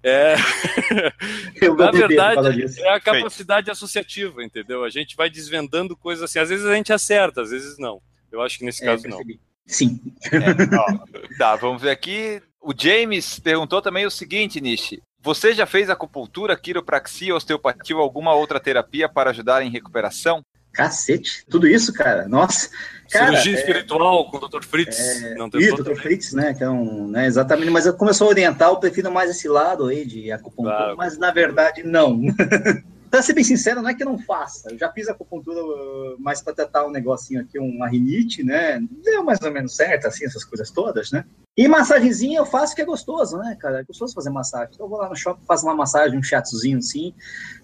É, 0.02 0.34
Eu 1.60 1.76
na 1.76 1.90
verdade, 1.90 2.80
é 2.82 2.88
a 2.88 2.98
capacidade 3.00 3.70
associativa, 3.70 4.42
entendeu? 4.42 4.82
A 4.82 4.88
gente 4.88 5.14
vai 5.14 5.28
desvendando 5.28 5.94
coisas 5.94 6.24
assim. 6.24 6.38
Às 6.38 6.48
vezes 6.48 6.64
a 6.64 6.74
gente 6.74 6.92
acerta, 6.92 7.42
às 7.42 7.50
vezes 7.50 7.76
não. 7.78 8.00
Eu 8.32 8.40
acho 8.40 8.58
que 8.58 8.64
nesse 8.64 8.82
É, 8.82 8.86
caso 8.86 9.06
não. 9.06 9.18
percebi. 9.18 9.40
Sim. 9.66 10.00
É, 10.32 10.76
ó, 10.76 11.36
tá, 11.38 11.56
vamos 11.56 11.82
ver 11.82 11.90
aqui. 11.90 12.42
O 12.62 12.72
James 12.76 13.38
perguntou 13.38 13.82
também 13.82 14.06
o 14.06 14.10
seguinte, 14.10 14.60
Nishi. 14.60 15.02
Você 15.22 15.52
já 15.52 15.66
fez 15.66 15.90
acupuntura, 15.90 16.56
quiropraxia, 16.56 17.34
osteopatia 17.34 17.94
ou 17.94 18.02
alguma 18.02 18.32
outra 18.32 18.58
terapia 18.58 19.06
para 19.06 19.30
ajudar 19.30 19.62
em 19.62 19.70
recuperação? 19.70 20.42
Cacete. 20.72 21.44
Tudo 21.48 21.66
isso, 21.66 21.92
cara. 21.92 22.28
Nossa. 22.28 22.70
Cara, 23.10 23.26
Cirurgia 23.26 23.56
é- 23.56 23.58
espiritual 23.58 24.30
com 24.30 24.36
o 24.36 24.48
Dr. 24.48 24.62
Fritz. 24.62 24.98
não 25.36 25.50
tem 25.50 25.74
Dr. 25.74 25.94
Fritz, 25.96 26.32
né? 26.32 26.54
Que 26.54 26.62
é 26.62 26.70
um, 26.70 27.08
né? 27.08 27.26
Exatamente. 27.26 27.70
Mas 27.70 27.86
eu, 27.86 27.94
como 27.94 28.10
eu 28.10 28.14
sou 28.14 28.28
oriental, 28.28 28.74
eu 28.74 28.80
prefiro 28.80 29.10
mais 29.10 29.30
esse 29.30 29.48
lado 29.48 29.86
aí 29.86 30.04
de 30.04 30.30
acupuntura. 30.30 30.76
Claro. 30.76 30.96
Mas 30.96 31.18
na 31.18 31.32
verdade, 31.32 31.82
não. 31.82 32.20
pra 33.10 33.20
ser 33.20 33.32
bem 33.32 33.42
sincero, 33.42 33.82
não 33.82 33.88
é 33.88 33.94
que 33.94 34.04
eu 34.04 34.08
não 34.08 34.18
faça. 34.18 34.70
Eu 34.70 34.78
já 34.78 34.90
fiz 34.92 35.08
acupuntura 35.08 35.60
uh, 35.60 36.16
mais 36.20 36.40
pra 36.40 36.54
tratar 36.54 36.86
um 36.86 36.90
negocinho 36.90 37.40
aqui, 37.40 37.58
uma 37.58 37.88
rinite, 37.88 38.44
né? 38.44 38.80
Deu 39.02 39.24
mais 39.24 39.40
ou 39.42 39.50
menos 39.50 39.74
certo, 39.74 40.06
assim, 40.06 40.24
essas 40.24 40.44
coisas 40.44 40.70
todas, 40.70 41.10
né? 41.10 41.24
E 41.56 41.66
massagenzinha 41.66 42.38
eu 42.38 42.46
faço 42.46 42.76
que 42.76 42.80
é 42.80 42.84
gostoso, 42.84 43.36
né, 43.38 43.56
cara? 43.58 43.80
É 43.80 43.82
gostoso 43.82 44.14
fazer 44.14 44.30
massagem. 44.30 44.70
Então 44.72 44.86
eu 44.86 44.90
vou 44.90 45.00
lá 45.00 45.08
no 45.08 45.16
shopping, 45.16 45.44
faço 45.44 45.66
uma 45.66 45.74
massagem, 45.74 46.16
um 46.16 46.22
chatzinho 46.22 46.78
assim. 46.78 47.12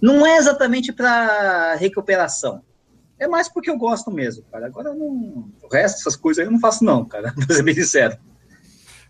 Não 0.02 0.26
é 0.26 0.36
exatamente 0.36 0.92
pra 0.92 1.76
recuperação. 1.76 2.62
É 3.18 3.26
mais 3.26 3.48
porque 3.48 3.70
eu 3.70 3.78
gosto 3.78 4.10
mesmo, 4.10 4.44
cara. 4.50 4.66
Agora 4.66 4.92
não. 4.92 5.50
O 5.62 5.68
resto, 5.72 6.00
essas 6.00 6.16
coisas 6.16 6.40
aí 6.40 6.46
eu 6.46 6.52
não 6.52 6.60
faço, 6.60 6.84
não, 6.84 7.04
cara. 7.04 7.32
Pra 7.46 7.56
ser 7.56 7.62
bem 7.62 7.74
sincero. 7.74 8.18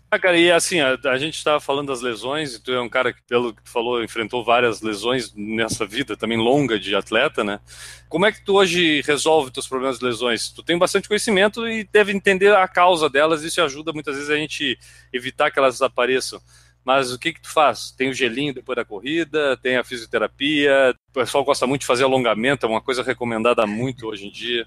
Ah, 0.09 0.17
cara, 0.17 0.37
e 0.37 0.49
assim, 0.49 0.79
a, 0.79 0.97
a 1.03 1.17
gente 1.17 1.35
estava 1.35 1.59
falando 1.59 1.89
das 1.89 1.99
lesões, 1.99 2.55
e 2.55 2.63
tu 2.63 2.71
é 2.71 2.79
um 2.79 2.87
cara 2.87 3.11
que, 3.11 3.21
pelo 3.23 3.53
que 3.53 3.61
tu 3.61 3.69
falou, 3.69 4.01
enfrentou 4.01 4.41
várias 4.41 4.81
lesões 4.81 5.33
nessa 5.35 5.85
vida 5.85 6.15
também 6.15 6.37
longa 6.37 6.79
de 6.79 6.95
atleta, 6.95 7.43
né? 7.43 7.59
Como 8.07 8.25
é 8.25 8.31
que 8.31 8.41
tu 8.41 8.53
hoje 8.53 9.01
resolve 9.01 9.51
teus 9.51 9.67
problemas 9.67 9.99
de 9.99 10.05
lesões? 10.05 10.49
Tu 10.49 10.63
tem 10.63 10.77
bastante 10.77 11.09
conhecimento 11.09 11.67
e 11.67 11.83
deve 11.91 12.13
entender 12.13 12.55
a 12.55 12.69
causa 12.69 13.09
delas, 13.09 13.43
isso 13.43 13.61
ajuda 13.61 13.91
muitas 13.91 14.15
vezes 14.15 14.29
a 14.29 14.37
gente 14.37 14.79
evitar 15.11 15.51
que 15.51 15.59
elas 15.59 15.81
apareçam. 15.81 16.39
Mas 16.87 17.11
o 17.11 17.19
que 17.19 17.33
que 17.33 17.41
tu 17.41 17.51
faz? 17.51 17.91
Tem 17.91 18.09
o 18.09 18.13
gelinho 18.13 18.53
depois 18.53 18.77
da 18.77 18.85
corrida, 18.85 19.57
tem 19.57 19.75
a 19.75 19.83
fisioterapia, 19.83 20.95
o 21.09 21.13
pessoal 21.13 21.43
gosta 21.43 21.67
muito 21.67 21.81
de 21.81 21.85
fazer 21.85 22.05
alongamento, 22.05 22.65
é 22.65 22.69
uma 22.69 22.79
coisa 22.79 23.03
recomendada 23.03 23.67
muito 23.67 24.07
hoje 24.07 24.25
em 24.25 24.31
dia. 24.31 24.65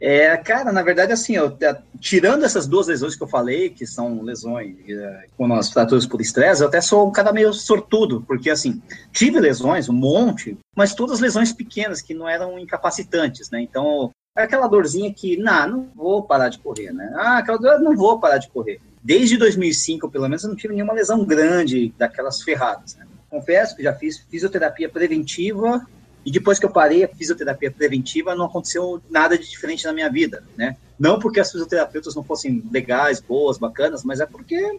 É, 0.00 0.34
cara, 0.38 0.72
na 0.72 0.82
verdade, 0.82 1.12
assim, 1.12 1.36
eu, 1.36 1.54
é, 1.60 1.76
tirando 2.00 2.42
essas 2.42 2.66
duas 2.66 2.86
lesões 2.86 3.14
que 3.14 3.22
eu 3.22 3.28
falei, 3.28 3.68
que 3.68 3.86
são 3.86 4.22
lesões 4.22 4.74
é, 4.88 5.26
com 5.36 5.52
as 5.52 5.70
fraturas 5.70 6.06
por 6.06 6.22
estresse, 6.22 6.62
eu 6.62 6.68
até 6.68 6.80
sou 6.80 7.06
um 7.06 7.12
cara 7.12 7.34
meio 7.34 7.52
sortudo, 7.52 8.24
porque, 8.26 8.48
assim, 8.48 8.80
tive 9.12 9.38
lesões, 9.38 9.90
um 9.90 9.92
monte, 9.92 10.56
mas 10.74 10.94
todas 10.94 11.20
lesões 11.20 11.52
pequenas, 11.52 12.00
que 12.00 12.14
não 12.14 12.26
eram 12.26 12.58
incapacitantes, 12.58 13.50
né? 13.50 13.60
Então, 13.60 14.10
é 14.34 14.44
aquela 14.44 14.68
dorzinha 14.68 15.12
que, 15.12 15.36
não, 15.36 15.68
não 15.68 15.90
vou 15.94 16.22
parar 16.22 16.48
de 16.48 16.60
correr, 16.60 16.92
né? 16.94 17.12
Ah, 17.14 17.36
aquela 17.36 17.58
dor, 17.58 17.78
não 17.78 17.94
vou 17.94 18.18
parar 18.18 18.38
de 18.38 18.48
correr. 18.48 18.80
Desde 19.02 19.36
2005, 19.36 20.10
pelo 20.10 20.28
menos, 20.28 20.42
eu 20.44 20.50
não 20.50 20.56
tive 20.56 20.74
nenhuma 20.74 20.92
lesão 20.92 21.24
grande 21.24 21.94
daquelas 21.96 22.42
ferradas, 22.42 22.96
né? 22.96 23.06
Confesso 23.30 23.76
que 23.76 23.82
já 23.82 23.94
fiz 23.94 24.18
fisioterapia 24.18 24.88
preventiva 24.88 25.86
e 26.24 26.30
depois 26.30 26.58
que 26.58 26.66
eu 26.66 26.70
parei 26.70 27.04
a 27.04 27.08
fisioterapia 27.08 27.70
preventiva, 27.70 28.34
não 28.34 28.44
aconteceu 28.44 29.00
nada 29.08 29.38
de 29.38 29.48
diferente 29.48 29.84
na 29.84 29.92
minha 29.92 30.10
vida, 30.10 30.44
né? 30.56 30.76
Não 30.98 31.18
porque 31.18 31.40
as 31.40 31.50
fisioterapeutas 31.50 32.14
não 32.14 32.22
fossem 32.22 32.62
legais, 32.70 33.20
boas, 33.20 33.56
bacanas, 33.56 34.04
mas 34.04 34.20
é 34.20 34.26
porque, 34.26 34.78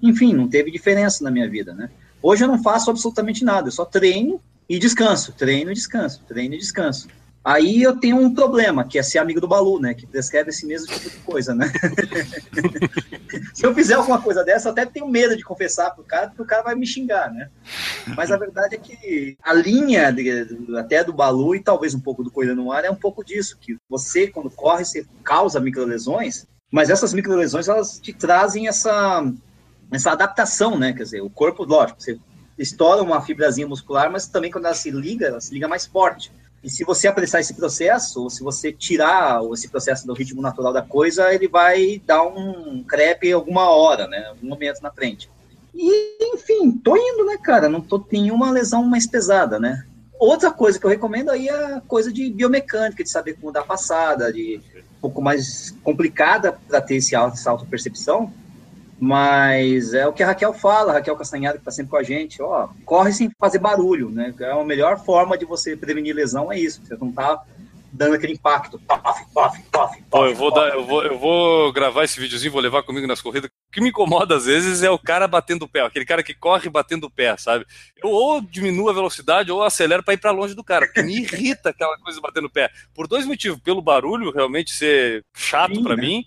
enfim, 0.00 0.32
não 0.32 0.48
teve 0.48 0.70
diferença 0.70 1.22
na 1.22 1.30
minha 1.30 1.48
vida, 1.48 1.74
né? 1.74 1.90
Hoje 2.22 2.44
eu 2.44 2.48
não 2.48 2.62
faço 2.62 2.90
absolutamente 2.90 3.44
nada, 3.44 3.68
eu 3.68 3.72
só 3.72 3.84
treino 3.84 4.40
e 4.68 4.78
descanso, 4.78 5.32
treino 5.32 5.70
e 5.70 5.74
descanso, 5.74 6.22
treino 6.26 6.54
e 6.54 6.58
descanso. 6.58 7.08
Aí 7.48 7.82
eu 7.82 7.96
tenho 7.96 8.18
um 8.18 8.34
problema, 8.34 8.84
que 8.86 8.98
é 8.98 9.02
ser 9.02 9.16
amigo 9.16 9.40
do 9.40 9.48
Balu, 9.48 9.80
né? 9.80 9.94
Que 9.94 10.06
prescreve 10.06 10.50
esse 10.50 10.66
mesmo 10.66 10.86
tipo 10.86 11.08
de 11.08 11.16
coisa, 11.20 11.54
né? 11.54 11.72
Se 13.54 13.64
eu 13.64 13.74
fizer 13.74 13.94
alguma 13.94 14.20
coisa 14.20 14.44
dessa, 14.44 14.68
eu 14.68 14.72
até 14.72 14.84
tenho 14.84 15.08
medo 15.08 15.34
de 15.34 15.42
confessar 15.42 15.94
pro 15.94 16.04
cara, 16.04 16.26
porque 16.28 16.42
o 16.42 16.46
cara 16.46 16.62
vai 16.62 16.74
me 16.74 16.86
xingar, 16.86 17.32
né? 17.32 17.48
Mas 18.14 18.30
a 18.30 18.36
verdade 18.36 18.74
é 18.74 18.78
que 18.78 19.34
a 19.42 19.54
linha 19.54 20.10
de- 20.12 20.46
até 20.76 21.02
do 21.02 21.14
Balu 21.14 21.54
e 21.54 21.60
talvez 21.62 21.94
um 21.94 22.00
pouco 22.00 22.22
do 22.22 22.30
Corrida 22.30 22.54
no 22.54 22.70
Ar 22.70 22.84
é 22.84 22.90
um 22.90 22.94
pouco 22.94 23.24
disso, 23.24 23.56
que 23.58 23.78
você, 23.88 24.26
quando 24.26 24.50
corre, 24.50 24.84
você 24.84 25.06
causa 25.24 25.58
microlesões, 25.58 26.46
mas 26.70 26.90
essas 26.90 27.14
microlesões, 27.14 27.66
elas 27.66 27.98
te 27.98 28.12
trazem 28.12 28.68
essa, 28.68 29.24
essa 29.90 30.12
adaptação, 30.12 30.78
né? 30.78 30.92
Quer 30.92 31.04
dizer, 31.04 31.22
o 31.22 31.30
corpo, 31.30 31.64
lógico, 31.64 32.02
você 32.02 32.18
estoura 32.58 33.02
uma 33.02 33.22
fibrazinha 33.22 33.66
muscular, 33.66 34.12
mas 34.12 34.26
também 34.26 34.50
quando 34.50 34.66
ela 34.66 34.74
se 34.74 34.90
liga, 34.90 35.28
ela 35.28 35.40
se 35.40 35.54
liga 35.54 35.66
mais 35.66 35.86
forte. 35.86 36.30
E 36.62 36.68
se 36.68 36.84
você 36.84 37.06
apressar 37.06 37.40
esse 37.40 37.54
processo, 37.54 38.22
ou 38.22 38.30
se 38.30 38.42
você 38.42 38.72
tirar 38.72 39.40
esse 39.52 39.68
processo 39.68 40.06
do 40.06 40.12
ritmo 40.12 40.42
natural 40.42 40.72
da 40.72 40.82
coisa, 40.82 41.32
ele 41.32 41.46
vai 41.46 42.02
dar 42.04 42.22
um 42.24 42.82
crepe 42.82 43.32
alguma 43.32 43.70
hora, 43.70 44.08
né? 44.08 44.26
Algum 44.28 44.48
momento 44.48 44.80
na 44.80 44.90
frente. 44.90 45.30
E, 45.74 46.34
enfim, 46.34 46.72
tô 46.72 46.96
indo, 46.96 47.24
né, 47.24 47.38
cara? 47.40 47.68
Não 47.68 47.80
tô 47.80 48.00
com 48.00 48.08
nenhuma 48.12 48.50
lesão 48.50 48.82
mais 48.82 49.06
pesada, 49.06 49.60
né? 49.60 49.84
Outra 50.18 50.50
coisa 50.50 50.80
que 50.80 50.84
eu 50.84 50.90
recomendo 50.90 51.30
aí 51.30 51.48
é 51.48 51.74
a 51.76 51.80
coisa 51.80 52.12
de 52.12 52.28
biomecânica, 52.28 53.04
de 53.04 53.10
saber 53.10 53.34
como 53.34 53.52
dar 53.52 53.62
passada, 53.62 54.32
de 54.32 54.60
um 54.98 55.00
pouco 55.00 55.22
mais 55.22 55.70
complicada 55.84 56.58
para 56.66 56.80
ter 56.80 56.96
esse 56.96 57.14
essa 57.14 57.50
auto-percepção, 57.50 58.32
mas 59.00 59.94
é 59.94 60.06
o 60.06 60.12
que 60.12 60.22
a 60.22 60.26
Raquel 60.26 60.52
fala, 60.52 60.90
a 60.90 60.94
Raquel 60.94 61.16
Castanhada, 61.16 61.56
que 61.56 61.62
está 61.62 61.70
sempre 61.70 61.90
com 61.90 61.96
a 61.96 62.02
gente, 62.02 62.42
ó, 62.42 62.68
corre 62.84 63.12
sem 63.12 63.30
fazer 63.38 63.58
barulho, 63.58 64.10
né? 64.10 64.34
É 64.40 64.50
a 64.50 64.64
melhor 64.64 65.04
forma 65.04 65.38
de 65.38 65.44
você 65.44 65.76
prevenir 65.76 66.14
lesão 66.14 66.52
é 66.52 66.58
isso, 66.58 66.82
você 66.84 66.96
não 67.00 67.12
tá 67.12 67.42
dando 67.92 68.14
aquele 68.14 68.34
impacto, 68.34 68.78
pof, 68.78 69.24
pof, 69.32 69.62
pof, 69.72 70.04
eu 70.12 70.34
vou 70.34 70.52
dar, 70.52 70.68
eu 70.74 70.84
vou, 70.84 71.02
eu 71.02 71.18
vou 71.18 71.72
gravar 71.72 72.04
esse 72.04 72.20
videozinho, 72.20 72.52
vou 72.52 72.60
levar 72.60 72.82
comigo 72.82 73.06
nas 73.06 73.20
corridas. 73.20 73.50
O 73.50 73.72
que 73.72 73.80
me 73.80 73.88
incomoda 73.88 74.36
às 74.36 74.44
vezes 74.44 74.82
é 74.82 74.90
o 74.90 74.98
cara 74.98 75.26
batendo 75.26 75.64
o 75.64 75.68
pé, 75.68 75.80
aquele 75.80 76.04
cara 76.04 76.22
que 76.22 76.34
corre 76.34 76.68
batendo 76.68 77.06
o 77.06 77.10
pé, 77.10 77.36
sabe? 77.36 77.64
Eu 78.02 78.10
ou 78.10 78.40
diminuo 78.40 78.90
a 78.90 78.92
velocidade 78.92 79.50
ou 79.50 79.62
acelero 79.62 80.02
para 80.02 80.14
ir 80.14 80.18
para 80.18 80.30
longe 80.30 80.54
do 80.54 80.64
cara, 80.64 80.90
me 80.98 81.20
irrita 81.20 81.70
aquela 81.70 81.96
coisa 81.98 82.20
batendo 82.20 82.46
o 82.46 82.50
pé. 82.50 82.70
Por 82.94 83.08
dois 83.08 83.24
motivos, 83.24 83.60
pelo 83.60 83.80
barulho 83.80 84.32
realmente 84.32 84.70
ser 84.72 85.24
chato 85.34 85.82
para 85.82 85.96
né? 85.96 86.02
mim, 86.02 86.24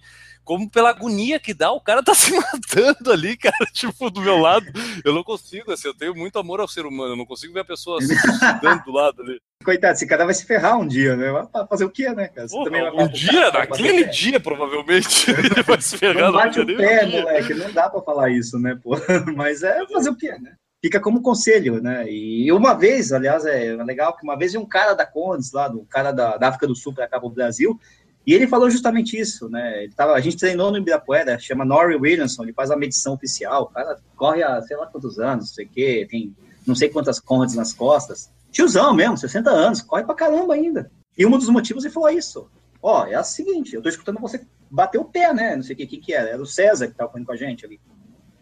como 0.52 0.70
pela 0.70 0.90
agonia 0.90 1.40
que 1.40 1.54
dá, 1.54 1.72
o 1.72 1.80
cara 1.80 2.04
tá 2.04 2.12
se 2.14 2.30
matando 2.36 3.10
ali, 3.10 3.38
cara, 3.38 3.66
tipo, 3.72 4.10
do 4.10 4.20
meu 4.20 4.38
lado. 4.38 4.66
Eu 5.06 5.14
não 5.14 5.24
consigo, 5.24 5.72
assim, 5.72 5.88
eu 5.88 5.94
tenho 5.94 6.14
muito 6.14 6.38
amor 6.38 6.60
ao 6.60 6.68
ser 6.68 6.86
humano, 6.86 7.14
eu 7.14 7.18
não 7.18 7.26
consigo 7.26 7.54
ver 7.54 7.62
a 7.62 7.66
pessoa 7.66 8.02
se 8.02 8.14
suicidando 8.20 8.84
do 8.84 8.92
lado 8.92 9.22
ali. 9.22 9.40
Coitado, 9.64 9.94
esse 9.94 10.06
cara 10.06 10.26
vai 10.26 10.34
se 10.34 10.46
ferrar 10.46 10.78
um 10.78 10.86
dia, 10.86 11.16
né? 11.16 11.32
Vai 11.32 11.68
fazer 11.68 11.86
o 11.86 11.90
quê, 11.90 12.10
né, 12.10 12.28
cara? 12.28 12.50
Você 12.50 12.58
Pô, 12.58 12.66
também 12.66 12.84
um 12.92 13.08
dia, 13.08 13.50
naquele 13.52 14.04
dia, 14.06 14.40
provavelmente, 14.42 15.32
ele 15.32 15.64
vai 15.64 15.80
se 15.80 15.98
ferrar. 15.98 16.24
Não 16.24 16.34
bate 16.34 16.60
o 16.60 16.66
pé, 16.66 17.06
um 17.06 17.10
dia. 17.10 17.22
moleque, 17.22 17.54
não 17.54 17.72
dá 17.72 17.90
pra 17.90 18.02
falar 18.02 18.30
isso, 18.30 18.60
né, 18.60 18.78
pô? 18.84 18.98
Mas 19.38 19.64
é 19.64 19.88
fazer 19.88 20.10
o 20.10 20.18
quê, 20.18 20.32
né? 20.38 20.56
Fica 20.84 21.00
como 21.00 21.22
conselho, 21.22 21.80
né? 21.82 22.12
E 22.12 22.52
uma 22.52 22.74
vez, 22.74 23.14
aliás, 23.14 23.46
é 23.46 23.76
legal 23.84 24.18
que 24.18 24.24
uma 24.24 24.36
vez 24.36 24.54
um 24.56 24.66
cara 24.66 24.96
da 24.96 25.06
Condes, 25.06 25.52
lá, 25.54 25.68
do 25.68 25.86
cara 25.86 26.12
da, 26.12 26.38
da 26.38 26.48
África 26.48 26.66
do 26.66 26.76
Sul 26.76 26.92
para 26.92 27.08
cá 27.08 27.20
pro 27.20 27.30
Brasil, 27.30 27.80
e 28.26 28.34
ele 28.34 28.48
falou 28.48 28.70
justamente 28.70 29.20
isso, 29.20 29.50
né? 29.50 29.84
Ele 29.84 29.94
tava, 29.94 30.14
a 30.14 30.20
gente 30.20 30.38
treinou 30.38 30.72
no 30.72 30.78
Ibirapuera, 30.78 31.40
chama 31.40 31.66
Norrie 31.66 31.98
Williamson, 31.98 32.44
ele 32.44 32.54
faz 32.54 32.70
a 32.70 32.78
medição 32.78 33.14
oficial, 33.14 33.64
o 33.64 33.68
cara 33.68 34.00
corre 34.16 34.44
há 34.44 34.62
sei 34.62 34.78
lá 34.78 34.86
quantos 34.88 35.20
anos, 35.20 35.46
não 35.48 35.54
sei 35.54 35.66
o 35.66 35.70
quê, 35.70 36.08
tem 36.10 36.36
não 36.66 36.76
sei 36.76 36.90
quantas 36.90 37.20
Condes 37.20 37.56
nas 37.56 37.74
costas. 37.74 38.32
Tiozão 38.52 38.94
mesmo, 38.94 39.18
60 39.18 39.50
anos, 39.50 39.82
corre 39.82 40.04
pra 40.04 40.14
caramba 40.14 40.54
ainda. 40.54 40.92
E 41.18 41.26
um 41.26 41.32
dos 41.32 41.50
motivos 41.50 41.84
ele 41.84 41.94
falou 41.94 42.10
isso. 42.10 42.50
Ó, 42.82 43.06
é 43.06 43.20
o 43.20 43.24
seguinte, 43.24 43.76
eu 43.76 43.82
tô 43.82 43.90
escutando 43.90 44.20
você 44.20 44.46
bater 44.70 44.98
o 44.98 45.06
pé, 45.06 45.34
né? 45.34 45.56
Não 45.56 45.64
sei 45.64 45.74
o 45.74 45.78
que, 45.78 45.88
que 45.88 45.98
que 45.98 46.14
era. 46.14 46.30
Era 46.30 46.42
o 46.42 46.46
César 46.46 46.88
que 46.88 46.96
tava 46.96 47.10
correndo 47.10 47.28
com 47.28 47.34
a 47.34 47.38
gente 47.38 47.66
ali. 47.66 47.80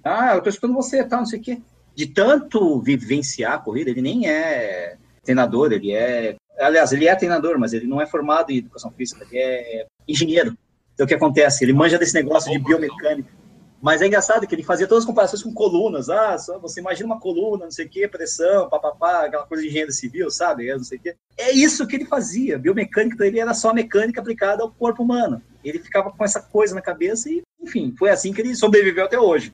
Ah, 0.03 0.35
eu 0.35 0.41
tô 0.41 0.49
escutando 0.49 0.73
você, 0.73 1.03
tá, 1.03 1.17
não 1.17 1.25
sei 1.25 1.39
o 1.39 1.41
que. 1.41 1.61
De 1.95 2.07
tanto 2.07 2.79
vivenciar 2.81 3.53
a 3.53 3.59
corrida, 3.59 3.89
ele 3.89 4.01
nem 4.01 4.27
é 4.27 4.97
treinador, 5.23 5.71
ele 5.71 5.91
é. 5.91 6.35
Aliás, 6.59 6.91
ele 6.91 7.07
é 7.07 7.15
treinador, 7.15 7.57
mas 7.57 7.73
ele 7.73 7.87
não 7.87 8.01
é 8.01 8.05
formado 8.05 8.51
em 8.51 8.57
educação 8.57 8.91
física, 8.91 9.25
ele 9.29 9.37
é 9.37 9.85
engenheiro. 10.07 10.57
Então 10.93 11.05
o 11.05 11.07
que 11.07 11.13
acontece? 11.13 11.63
Ele 11.63 11.73
manja 11.73 11.97
desse 11.97 12.13
negócio 12.13 12.51
de 12.51 12.59
biomecânica. 12.59 13.39
Mas 13.81 14.01
é 14.01 14.07
engraçado 14.07 14.45
que 14.45 14.53
ele 14.53 14.63
fazia 14.63 14.87
todas 14.87 15.03
as 15.03 15.07
comparações 15.07 15.41
com 15.41 15.53
colunas. 15.53 16.09
Ah, 16.09 16.37
só 16.37 16.59
você 16.59 16.81
imagina 16.81 17.05
uma 17.05 17.19
coluna, 17.19 17.63
não 17.63 17.71
sei 17.71 17.85
o 17.85 17.89
quê, 17.89 18.07
pressão, 18.07 18.69
papapá, 18.69 19.25
aquela 19.25 19.45
coisa 19.45 19.63
de 19.63 19.69
engenharia 19.69 19.93
civil, 19.93 20.29
sabe? 20.29 20.69
É, 20.69 20.75
Não 20.75 20.83
sei 20.83 20.97
o 20.97 21.01
quê. 21.01 21.15
É 21.37 21.51
isso 21.51 21.87
que 21.87 21.95
ele 21.95 22.05
fazia. 22.05 22.59
Biomecânica 22.59 23.15
para 23.15 23.27
ele 23.27 23.39
era 23.39 23.53
só 23.53 23.73
mecânica 23.73 24.19
aplicada 24.19 24.61
ao 24.63 24.71
corpo 24.71 25.03
humano. 25.03 25.41
Ele 25.63 25.79
ficava 25.79 26.11
com 26.11 26.25
essa 26.25 26.41
coisa 26.41 26.75
na 26.75 26.81
cabeça 26.81 27.29
e, 27.29 27.41
enfim, 27.61 27.95
foi 27.97 28.09
assim 28.09 28.33
que 28.33 28.41
ele 28.41 28.53
sobreviveu 28.53 29.05
até 29.05 29.17
hoje. 29.17 29.51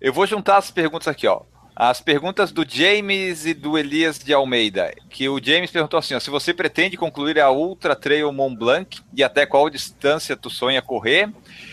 Eu 0.00 0.12
vou 0.12 0.26
juntar 0.26 0.58
as 0.58 0.70
perguntas 0.70 1.08
aqui, 1.08 1.26
ó. 1.26 1.42
As 1.76 2.00
perguntas 2.00 2.52
do 2.52 2.64
James 2.68 3.46
e 3.46 3.52
do 3.52 3.76
Elias 3.76 4.20
de 4.20 4.32
Almeida. 4.32 4.94
Que 5.10 5.28
o 5.28 5.42
James 5.42 5.72
perguntou 5.72 5.98
assim: 5.98 6.14
ó, 6.14 6.20
se 6.20 6.30
você 6.30 6.54
pretende 6.54 6.96
concluir 6.96 7.40
a 7.40 7.50
Ultra 7.50 7.96
Trail 7.96 8.32
Mont 8.32 8.56
Blanc 8.56 9.02
e 9.12 9.24
até 9.24 9.44
qual 9.44 9.68
distância 9.68 10.36
tu 10.36 10.48
sonha 10.48 10.80
correr? 10.80 11.32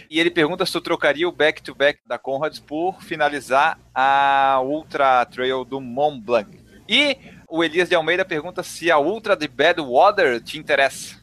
E 0.09 0.19
ele 0.19 0.31
pergunta 0.31 0.65
se 0.65 0.71
tu 0.71 0.81
trocaria 0.81 1.29
o 1.29 1.31
back-to-back 1.31 1.99
da 2.07 2.17
Conrads 2.17 2.59
por 2.59 3.03
finalizar 3.03 3.79
a 3.93 4.59
Ultra 4.63 5.23
Trail 5.25 5.63
do 5.63 5.79
Mont 5.79 6.19
Blanc. 6.19 6.49
E 6.89 7.15
o 7.47 7.63
Elias 7.63 7.87
de 7.87 7.93
Almeida 7.93 8.25
pergunta 8.25 8.63
se 8.63 8.89
a 8.89 8.97
Ultra 8.97 9.35
de 9.35 9.47
Badwater 9.47 10.41
te 10.41 10.57
interessa. 10.57 11.21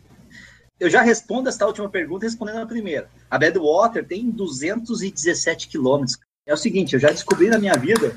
Eu 0.79 0.89
já 0.89 1.03
respondo 1.03 1.49
essa 1.49 1.67
última 1.67 1.89
pergunta 1.89 2.27
respondendo 2.27 2.61
a 2.61 2.67
primeira. 2.67 3.11
A 3.29 3.37
Badwater 3.37 4.07
tem 4.07 4.31
217 4.31 5.67
quilômetros. 5.67 6.17
É 6.47 6.55
o 6.55 6.57
seguinte, 6.57 6.95
eu 6.95 7.01
já 7.01 7.11
descobri 7.11 7.49
na 7.49 7.59
minha 7.59 7.75
vida. 7.75 8.15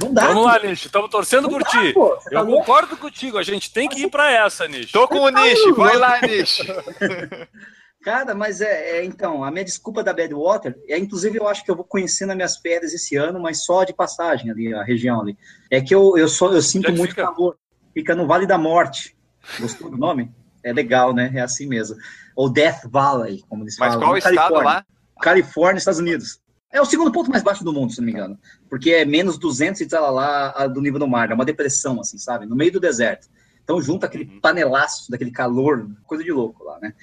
Não 0.00 0.12
dá. 0.14 0.26
Vamos 0.28 0.44
lá. 0.44 0.58
Nish. 0.60 0.86
Estamos 0.86 1.10
torcendo 1.10 1.44
Não 1.44 1.50
por 1.50 1.62
dá, 1.62 1.68
ti. 1.70 1.92
tá 1.94 2.00
Eu 2.32 2.44
louco? 2.44 2.58
concordo 2.64 2.96
contigo. 2.96 3.38
A 3.38 3.42
gente 3.42 3.72
tem 3.72 3.88
que 3.88 4.02
ir 4.02 4.10
pra 4.10 4.30
essa, 4.30 4.66
Nish. 4.68 4.92
Tô 4.92 5.06
com 5.08 5.20
o 5.20 5.28
Nish, 5.28 5.76
vai 5.76 5.96
lá, 5.96 6.20
Nish. 6.20 6.62
Cara, 8.02 8.32
mas 8.34 8.60
é, 8.60 8.98
é, 8.98 9.04
então, 9.04 9.42
a 9.42 9.50
minha 9.50 9.64
desculpa 9.64 10.04
da 10.04 10.12
Badwater, 10.14 10.74
é 10.88 10.96
inclusive 10.96 11.36
eu 11.38 11.48
acho 11.48 11.64
que 11.64 11.70
eu 11.70 11.74
vou 11.74 11.84
conhecer 11.84 12.26
nas 12.26 12.36
minhas 12.36 12.56
férias 12.56 12.94
esse 12.94 13.16
ano, 13.16 13.40
mas 13.40 13.64
só 13.64 13.82
de 13.82 13.92
passagem 13.92 14.50
ali, 14.50 14.72
a 14.72 14.84
região 14.84 15.20
ali. 15.20 15.36
É 15.70 15.80
que 15.80 15.94
eu, 15.94 16.16
eu, 16.16 16.28
só, 16.28 16.52
eu 16.52 16.62
sinto 16.62 16.92
muito 16.92 17.10
fica? 17.10 17.24
calor. 17.24 17.56
Fica 17.92 18.14
no 18.14 18.26
Vale 18.26 18.46
da 18.46 18.56
Morte. 18.56 19.16
Gostou 19.58 19.90
do 19.90 19.96
nome? 19.98 20.30
É 20.62 20.72
legal, 20.72 21.12
né? 21.12 21.32
É 21.34 21.40
assim 21.40 21.66
mesmo. 21.66 21.96
Ou 22.36 22.48
Death 22.48 22.82
Valley, 22.88 23.42
como 23.48 23.64
eles 23.64 23.76
Mas 23.78 23.94
falam. 23.94 24.00
qual 24.06 24.12
na 24.12 24.18
estado 24.18 24.34
Califórnia. 24.36 24.64
lá? 24.64 24.84
Califórnia, 25.20 25.78
Estados 25.78 26.00
Unidos. 26.00 26.40
É 26.70 26.80
o 26.80 26.84
segundo 26.84 27.10
ponto 27.10 27.30
mais 27.30 27.42
baixo 27.42 27.64
do 27.64 27.72
mundo, 27.72 27.92
se 27.92 27.98
não 27.98 28.06
me 28.06 28.12
engano. 28.12 28.38
Porque 28.68 28.90
é 28.90 29.04
menos 29.04 29.38
200 29.38 29.80
e 29.80 29.86
tal 29.86 30.12
lá 30.12 30.66
do 30.66 30.80
nível 30.82 30.98
do 30.98 31.08
mar. 31.08 31.30
É 31.30 31.34
uma 31.34 31.44
depressão, 31.44 32.00
assim, 32.00 32.18
sabe? 32.18 32.44
No 32.46 32.54
meio 32.54 32.72
do 32.72 32.80
deserto. 32.80 33.28
Então 33.64 33.80
junta 33.80 34.06
aquele 34.06 34.24
Uhum. 34.24 34.40
panelaço 34.40 35.10
daquele 35.10 35.30
calor, 35.30 35.88
coisa 36.06 36.22
de 36.22 36.32
louco 36.32 36.64
lá, 36.64 36.78
né? 36.80 36.94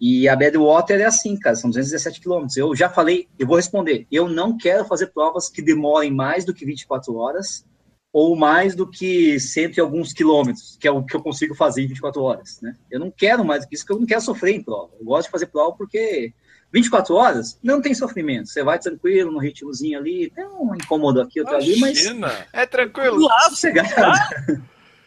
E 0.00 0.28
a 0.28 0.36
Badwater 0.36 1.00
é 1.00 1.04
assim, 1.04 1.36
cara, 1.36 1.56
são 1.56 1.70
217 1.70 2.20
quilômetros. 2.20 2.56
Eu 2.56 2.74
já 2.76 2.88
falei, 2.88 3.26
eu 3.38 3.46
vou 3.46 3.56
responder. 3.56 4.06
Eu 4.12 4.28
não 4.28 4.56
quero 4.56 4.84
fazer 4.84 5.08
provas 5.08 5.48
que 5.48 5.60
demorem 5.60 6.10
mais 6.12 6.44
do 6.44 6.54
que 6.54 6.64
24 6.64 7.14
horas 7.16 7.64
ou 8.12 8.36
mais 8.36 8.74
do 8.74 8.86
que 8.88 9.38
cento 9.40 9.76
e 9.76 9.80
alguns 9.80 10.12
quilômetros, 10.12 10.76
que 10.80 10.86
é 10.86 10.90
o 10.90 11.04
que 11.04 11.14
eu 11.16 11.22
consigo 11.22 11.54
fazer 11.54 11.82
em 11.82 11.88
24 11.88 12.22
horas, 12.22 12.60
né? 12.62 12.74
Eu 12.90 13.00
não 13.00 13.10
quero 13.10 13.44
mais 13.44 13.64
do 13.64 13.68
que 13.68 13.74
isso, 13.74 13.84
porque 13.84 13.94
eu 13.94 14.00
não 14.00 14.06
quero 14.06 14.20
sofrer 14.20 14.54
em 14.54 14.62
prova. 14.62 14.92
Eu 14.98 15.04
gosto 15.04 15.26
de 15.26 15.32
fazer 15.32 15.46
prova 15.46 15.76
porque 15.76 16.32
24 16.72 17.14
horas 17.14 17.58
não 17.62 17.80
tem 17.80 17.94
sofrimento. 17.94 18.48
Você 18.48 18.62
vai 18.62 18.78
tranquilo, 18.78 19.32
no 19.32 19.38
ritmozinho 19.38 19.98
ali, 19.98 20.30
tem 20.30 20.44
um 20.46 20.74
incômodo 20.74 21.20
aqui, 21.20 21.40
outro 21.40 21.56
ali, 21.56 21.78
mas 21.80 22.04
Imagina. 22.04 22.46
É 22.52 22.66
tranquilo. 22.66 23.26
lá, 23.26 23.40
sossegado. 23.48 23.88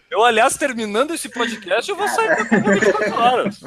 Eu, 0.09 0.25
aliás, 0.25 0.57
terminando 0.57 1.13
esse 1.13 1.29
podcast, 1.29 1.89
eu 1.89 1.95
vou 1.95 2.07
sair 2.07 2.47
por 2.49 2.73
24 2.73 3.13
horas. 3.15 3.59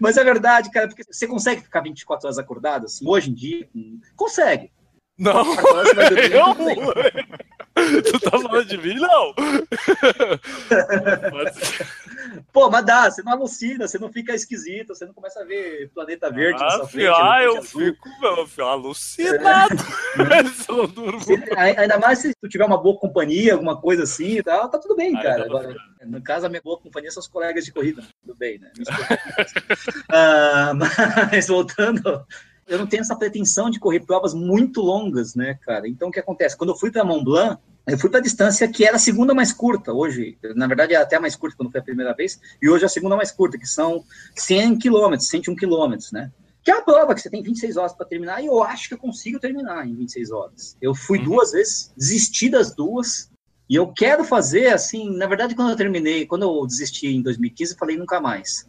Mas 0.00 0.16
é 0.16 0.24
verdade, 0.24 0.70
cara, 0.72 0.88
porque 0.88 1.04
você 1.04 1.26
consegue 1.26 1.62
ficar 1.62 1.80
24 1.80 2.26
horas 2.26 2.38
acordado, 2.38 2.86
assim, 2.86 3.06
hoje 3.06 3.30
em 3.30 3.34
dia? 3.34 3.68
Consegue. 4.16 4.72
Não, 5.16 5.52
Agora 5.52 5.84
você 5.84 5.94
vai 5.94 6.08
dormir, 6.08 6.32
eu. 6.32 6.54
bem. 6.54 7.26
Tu 8.12 8.20
tá 8.20 8.30
falando 8.38 8.64
de 8.66 8.78
mim? 8.78 8.94
Não. 8.94 9.34
Pô, 12.52 12.70
mas 12.70 12.84
dá, 12.86 13.10
você 13.10 13.22
não 13.22 13.32
alucina, 13.32 13.86
você 13.88 13.98
não 13.98 14.10
fica 14.12 14.34
esquisito, 14.34 14.94
você 14.94 15.04
não 15.04 15.12
começa 15.12 15.40
a 15.40 15.44
ver 15.44 15.90
planeta 15.94 16.30
verde 16.30 16.62
Ah, 16.62 16.86
filho, 16.86 17.12
frente. 17.12 17.22
ah, 17.22 17.42
eu 17.42 17.58
azul. 17.58 17.80
fico, 17.80 18.08
meu 18.20 18.46
filho, 18.46 18.66
alucinado. 18.66 19.76
Ai- 21.56 21.76
Ainda 21.76 21.98
mais 21.98 22.18
se 22.20 22.32
tu 22.40 22.48
tiver 22.48 22.64
uma 22.64 22.78
boa 22.80 22.96
companhia, 22.98 23.54
alguma 23.54 23.80
coisa 23.80 24.04
assim 24.04 24.38
e 24.38 24.42
tal, 24.42 24.68
tá 24.68 24.78
tudo 24.78 24.94
bem, 24.96 25.16
Ah, 25.16 25.22
cara. 25.22 25.44
então- 25.46 25.56
Agora, 25.58 25.76
no 26.06 26.22
caso, 26.22 26.46
a 26.46 26.48
minha 26.48 26.62
boa 26.62 26.78
companhia 26.78 27.10
são 27.10 27.20
os 27.20 27.28
colegas 27.28 27.64
de 27.64 27.72
corrida. 27.72 28.02
Tudo 28.24 28.36
bem, 28.36 28.58
né? 28.58 28.70
Me 28.76 28.82
escuta. 28.82 29.18
Ah, 30.10 30.72
mas 31.32 31.48
voltando, 31.48 32.24
eu 32.66 32.78
não 32.78 32.86
tenho 32.86 33.00
essa 33.02 33.16
pretensão 33.16 33.68
de 33.70 33.78
correr 33.80 34.00
provas 34.00 34.34
muito 34.34 34.80
longas, 34.80 35.34
né, 35.34 35.58
cara? 35.62 35.88
Então, 35.88 36.08
o 36.08 36.12
que 36.12 36.20
acontece? 36.20 36.56
Quando 36.56 36.70
eu 36.70 36.76
fui 36.76 36.90
para 36.90 37.04
Mont 37.04 37.24
Blanc, 37.24 37.60
eu 37.86 37.98
fui 37.98 38.08
para 38.08 38.20
a 38.20 38.22
distância 38.22 38.68
que 38.68 38.84
era 38.84 38.96
a 38.96 39.00
segunda 39.00 39.34
mais 39.34 39.52
curta. 39.52 39.92
Hoje, 39.92 40.38
na 40.54 40.66
verdade, 40.66 40.94
é 40.94 40.96
até 40.96 41.18
mais 41.18 41.34
curta 41.34 41.56
quando 41.56 41.70
foi 41.70 41.80
a 41.80 41.84
primeira 41.84 42.14
vez, 42.14 42.40
e 42.60 42.68
hoje 42.68 42.84
é 42.84 42.86
a 42.86 42.90
segunda 42.90 43.16
mais 43.16 43.30
curta, 43.30 43.58
que 43.58 43.66
são 43.66 44.04
100 44.36 44.78
quilômetros, 44.78 45.28
101 45.28 45.56
quilômetros, 45.56 46.12
né? 46.12 46.30
Que 46.64 46.70
é 46.70 46.74
uma 46.74 46.84
prova 46.84 47.14
que 47.14 47.20
você 47.20 47.28
tem 47.28 47.42
26 47.42 47.76
horas 47.76 47.92
para 47.92 48.06
terminar, 48.06 48.40
e 48.40 48.46
eu 48.46 48.62
acho 48.62 48.88
que 48.88 48.94
eu 48.94 48.98
consigo 48.98 49.40
terminar 49.40 49.86
em 49.86 49.96
26 49.96 50.30
horas. 50.30 50.76
Eu 50.80 50.94
fui 50.94 51.18
Uhum. 51.18 51.24
duas 51.24 51.50
vezes, 51.52 51.92
desisti 51.96 52.48
das 52.48 52.72
duas, 52.74 53.28
e 53.68 53.74
eu 53.74 53.88
quero 53.88 54.22
fazer, 54.22 54.68
assim, 54.68 55.10
na 55.16 55.26
verdade, 55.26 55.54
quando 55.56 55.70
eu 55.70 55.76
terminei, 55.76 56.24
quando 56.24 56.42
eu 56.42 56.66
desisti 56.66 57.08
em 57.08 57.22
2015, 57.22 57.72
eu 57.72 57.78
falei 57.78 57.96
nunca 57.96 58.20
mais. 58.20 58.68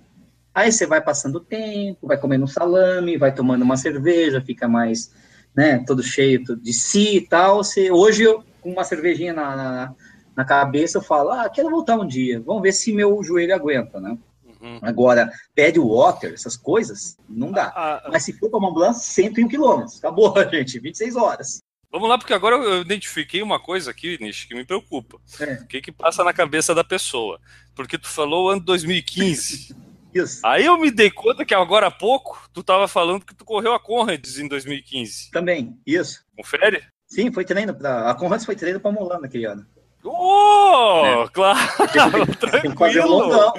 Aí 0.55 0.71
você 0.71 0.85
vai 0.85 1.01
passando 1.01 1.35
o 1.35 1.39
tempo, 1.39 2.07
vai 2.07 2.17
comendo 2.17 2.45
um 2.45 2.47
salame, 2.47 3.17
vai 3.17 3.33
tomando 3.33 3.63
uma 3.63 3.75
cerveja, 3.77 4.41
fica 4.41 4.67
mais, 4.67 5.11
né, 5.55 5.83
todo 5.85 6.01
cheio 6.01 6.43
de 6.57 6.73
si 6.73 7.17
e 7.17 7.21
tal. 7.27 7.57
Você, 7.63 7.91
hoje, 7.91 8.23
eu, 8.23 8.43
com 8.63 8.71
uma 8.71 8.83
cervejinha 8.83 9.33
na, 9.33 9.55
na, 9.55 9.95
na 10.35 10.45
cabeça, 10.45 10.97
eu 10.97 11.01
falo, 11.01 11.31
ah, 11.31 11.49
quero 11.49 11.69
voltar 11.69 11.97
um 11.97 12.07
dia, 12.07 12.39
vamos 12.39 12.63
ver 12.63 12.71
se 12.71 12.93
meu 12.93 13.21
joelho 13.21 13.53
aguenta, 13.53 13.99
né? 13.99 14.17
Uhum. 14.61 14.79
Agora, 14.81 15.29
pad 15.55 15.77
water, 15.77 16.33
essas 16.33 16.55
coisas, 16.55 17.17
não 17.27 17.51
dá. 17.51 17.73
Ah, 17.75 18.09
Mas 18.09 18.23
se 18.23 18.31
for 18.33 18.49
para 18.49 18.61
Mont 18.61 18.73
Blanc, 18.73 18.97
101 18.97 19.47
quilômetros. 19.49 19.97
Acabou, 19.99 20.33
gente, 20.49 20.79
26 20.79 21.15
horas. 21.17 21.61
Vamos 21.91 22.09
lá, 22.09 22.17
porque 22.17 22.33
agora 22.33 22.55
eu 22.55 22.81
identifiquei 22.81 23.43
uma 23.43 23.59
coisa 23.59 23.91
aqui, 23.91 24.17
Nish, 24.19 24.45
que 24.45 24.55
me 24.55 24.65
preocupa. 24.65 25.19
É. 25.39 25.55
O 25.55 25.67
que 25.67 25.81
que 25.81 25.91
passa 25.91 26.23
na 26.23 26.33
cabeça 26.33 26.73
da 26.73 26.83
pessoa? 26.83 27.39
Porque 27.75 27.99
tu 27.99 28.07
falou 28.07 28.45
o 28.45 28.49
ano 28.49 28.61
2015. 28.61 29.75
Isso. 30.13 30.39
Aí 30.45 30.65
eu 30.65 30.77
me 30.77 30.91
dei 30.91 31.09
conta 31.09 31.43
que 31.43 31.55
agora 31.55 31.87
há 31.87 31.91
pouco 31.91 32.47
tu 32.53 32.63
tava 32.63 32.87
falando 32.87 33.25
que 33.25 33.33
tu 33.33 33.43
correu 33.43 33.73
a 33.73 33.79
Conrads 33.79 34.37
em 34.37 34.47
2015. 34.47 35.31
Também, 35.31 35.75
isso. 35.87 36.23
Confere? 36.37 36.83
Sim, 37.13 37.31
foi 37.31 37.45
treino 37.45 37.73
para 37.73 38.09
a 38.09 38.15
Conrads 38.15 38.45
foi 38.45 38.55
treino 38.55 38.79
para 38.79 38.91
Mulan 38.91 39.19
naquele 39.19 39.45
ano. 39.45 39.65
Oh, 40.05 41.27
claro, 41.31 41.59
Você 41.87 42.61
tem 42.61 42.71
que 42.71 42.77
fazer 42.77 43.01
um 43.01 43.05
tranquilo. 43.05 43.07
longão. 43.09 43.53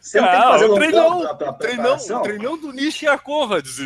Você 0.00 0.18
não 0.20 0.28
tem 0.30 0.38
que 0.40 0.44
Ah, 0.46 0.48
fazer 0.52 0.64
o 0.64 0.72
um 0.72 0.74
treinão, 0.76 1.20
pra, 1.20 1.34
pra 1.34 1.52
Treinão, 1.54 1.96
treinão 2.22 2.58
do 2.58 2.72
Nish 2.72 3.02
e 3.02 3.06
a 3.06 3.18
Conrads. 3.18 3.76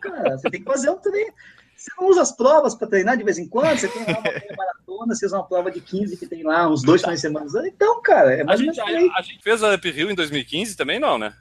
cara. 0.00 0.36
Você 0.38 0.50
tem 0.50 0.60
que 0.60 0.66
fazer 0.66 0.90
um 0.90 0.96
treino. 0.96 1.32
Você 1.76 1.90
não 2.00 2.08
usa 2.08 2.22
as 2.22 2.32
provas 2.32 2.74
para 2.74 2.88
treinar 2.88 3.16
de 3.16 3.24
vez 3.24 3.38
em 3.38 3.48
quando, 3.48 3.76
você 3.78 3.88
tem 3.88 4.02
lá 4.04 4.18
uma 4.18 4.56
maratona, 4.56 5.14
você 5.14 5.26
usa 5.26 5.36
uma 5.36 5.46
prova 5.46 5.70
de 5.70 5.80
15 5.80 6.16
que 6.16 6.26
tem 6.26 6.42
lá 6.44 6.68
uns 6.68 6.82
dois 6.82 7.00
finais 7.00 7.20
de 7.20 7.22
semana. 7.22 7.46
Então, 7.68 8.00
cara, 8.02 8.32
é 8.34 8.42
A 8.42 8.44
mais 8.44 8.60
ou 8.60 8.66
gente, 8.66 8.80
a, 8.80 8.84
a 9.18 9.22
gente 9.22 9.42
fez 9.42 9.62
a 9.62 9.74
Up 9.74 9.88
Hill 9.88 10.10
em 10.10 10.14
2015 10.14 10.76
também, 10.76 10.98
não, 11.00 11.18
né? 11.18 11.32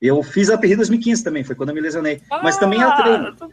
Eu 0.00 0.22
fiz 0.22 0.50
a 0.50 0.58
PRI 0.58 0.76
2015 0.76 1.24
também, 1.24 1.42
foi 1.42 1.54
quando 1.56 1.70
eu 1.70 1.74
me 1.74 1.80
lesionei. 1.80 2.20
Mas 2.42 2.58
também 2.58 2.82
era 2.82 2.92
treino. 2.96 3.36
Ah, 3.40 3.46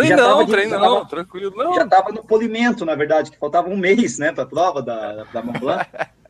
Tava 0.00 0.44
de- 0.44 0.50
treinão, 0.52 0.80
já 0.80 0.88
tava- 0.94 1.06
tranquilo. 1.06 1.54
Não, 1.56 1.74
Já 1.74 1.84
estava 1.84 2.10
no 2.12 2.24
polimento, 2.24 2.84
na 2.84 2.94
verdade, 2.94 3.30
que 3.30 3.38
faltava 3.38 3.68
um 3.68 3.76
mês, 3.76 4.18
né, 4.18 4.32
para 4.32 4.44
a 4.44 4.46
prova 4.46 4.82
da, 4.82 5.24
da 5.24 5.42
Mont 5.42 5.58
Blanc. 5.58 5.86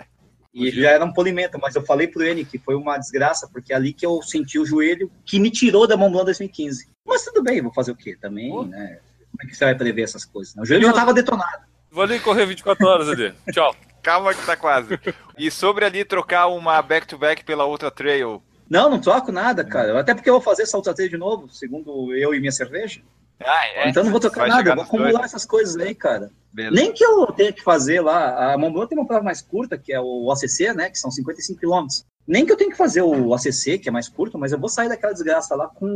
E 0.54 0.70
já 0.70 0.90
era 0.90 1.02
um 1.02 1.10
polimento, 1.14 1.58
mas 1.58 1.74
eu 1.74 1.80
falei 1.80 2.06
pro 2.06 2.22
ele 2.22 2.44
que 2.44 2.58
foi 2.58 2.74
uma 2.74 2.98
desgraça, 2.98 3.48
porque 3.50 3.72
é 3.72 3.76
ali 3.76 3.90
que 3.94 4.04
eu 4.04 4.20
senti 4.20 4.58
o 4.58 4.66
joelho 4.66 5.10
que 5.24 5.40
me 5.40 5.50
tirou 5.50 5.86
da 5.86 5.96
Mont 5.96 6.10
Blanc 6.12 6.26
2015. 6.26 6.88
Mas 7.06 7.24
tudo 7.24 7.42
bem, 7.42 7.62
vou 7.62 7.72
fazer 7.72 7.90
o 7.92 7.96
quê 7.96 8.18
também, 8.20 8.50
Pô. 8.50 8.64
né? 8.64 8.98
Como 9.30 9.42
é 9.42 9.46
que 9.46 9.54
você 9.56 9.64
vai 9.64 9.74
prever 9.74 10.02
essas 10.02 10.26
coisas? 10.26 10.54
né? 10.54 10.60
O 10.62 10.66
joelho 10.66 10.84
já 10.84 10.90
estava 10.90 11.14
detonado. 11.14 11.62
vou 11.90 12.04
ali 12.04 12.20
correr 12.20 12.44
24 12.44 12.86
horas 12.86 13.08
ali. 13.08 13.32
Tchau. 13.50 13.74
Calma 14.02 14.34
que 14.34 14.44
tá 14.44 14.54
quase. 14.54 14.98
E 15.38 15.50
sobre 15.50 15.86
ali 15.86 16.04
trocar 16.04 16.48
uma 16.48 16.82
back-to-back 16.82 17.44
pela 17.44 17.64
outra 17.64 17.90
trail. 17.90 18.42
Não, 18.68 18.90
não 18.90 19.00
troco 19.00 19.32
nada, 19.32 19.64
cara. 19.64 19.98
Até 20.00 20.14
porque 20.14 20.28
eu 20.28 20.34
vou 20.34 20.42
fazer 20.42 20.64
essa 20.64 20.76
outra 20.76 20.92
de 20.92 21.16
novo, 21.16 21.48
segundo 21.48 22.14
eu 22.14 22.34
e 22.34 22.40
minha 22.40 22.52
cerveja. 22.52 23.00
Ah, 23.46 23.66
é? 23.66 23.88
então 23.88 24.04
não 24.04 24.10
vou 24.10 24.20
trocar 24.20 24.42
Vai 24.42 24.50
nada, 24.50 24.70
eu 24.70 24.74
vou 24.74 24.84
acumular 24.84 25.10
dois. 25.12 25.24
essas 25.24 25.44
coisas 25.44 25.76
aí, 25.76 25.94
cara. 25.94 26.30
Beleza. 26.52 26.74
Nem 26.74 26.92
que 26.92 27.02
eu 27.04 27.26
tenha 27.28 27.52
que 27.52 27.62
fazer 27.62 28.00
lá, 28.00 28.52
a 28.52 28.58
Mont 28.58 28.72
Blanc 28.72 28.88
tem 28.88 28.98
uma 28.98 29.06
prova 29.06 29.22
mais 29.22 29.40
curta, 29.40 29.78
que 29.78 29.92
é 29.92 30.00
o 30.00 30.30
ACC, 30.30 30.74
né, 30.74 30.90
que 30.90 30.98
são 30.98 31.10
55 31.10 31.58
quilômetros. 31.58 32.04
Nem 32.26 32.46
que 32.46 32.52
eu 32.52 32.56
tenha 32.56 32.70
que 32.70 32.76
fazer 32.76 33.02
o 33.02 33.34
ACC, 33.34 33.78
que 33.78 33.88
é 33.88 33.92
mais 33.92 34.08
curto, 34.08 34.38
mas 34.38 34.52
eu 34.52 34.58
vou 34.58 34.68
sair 34.68 34.88
daquela 34.88 35.12
desgraça 35.12 35.56
lá 35.56 35.66
com 35.66 35.86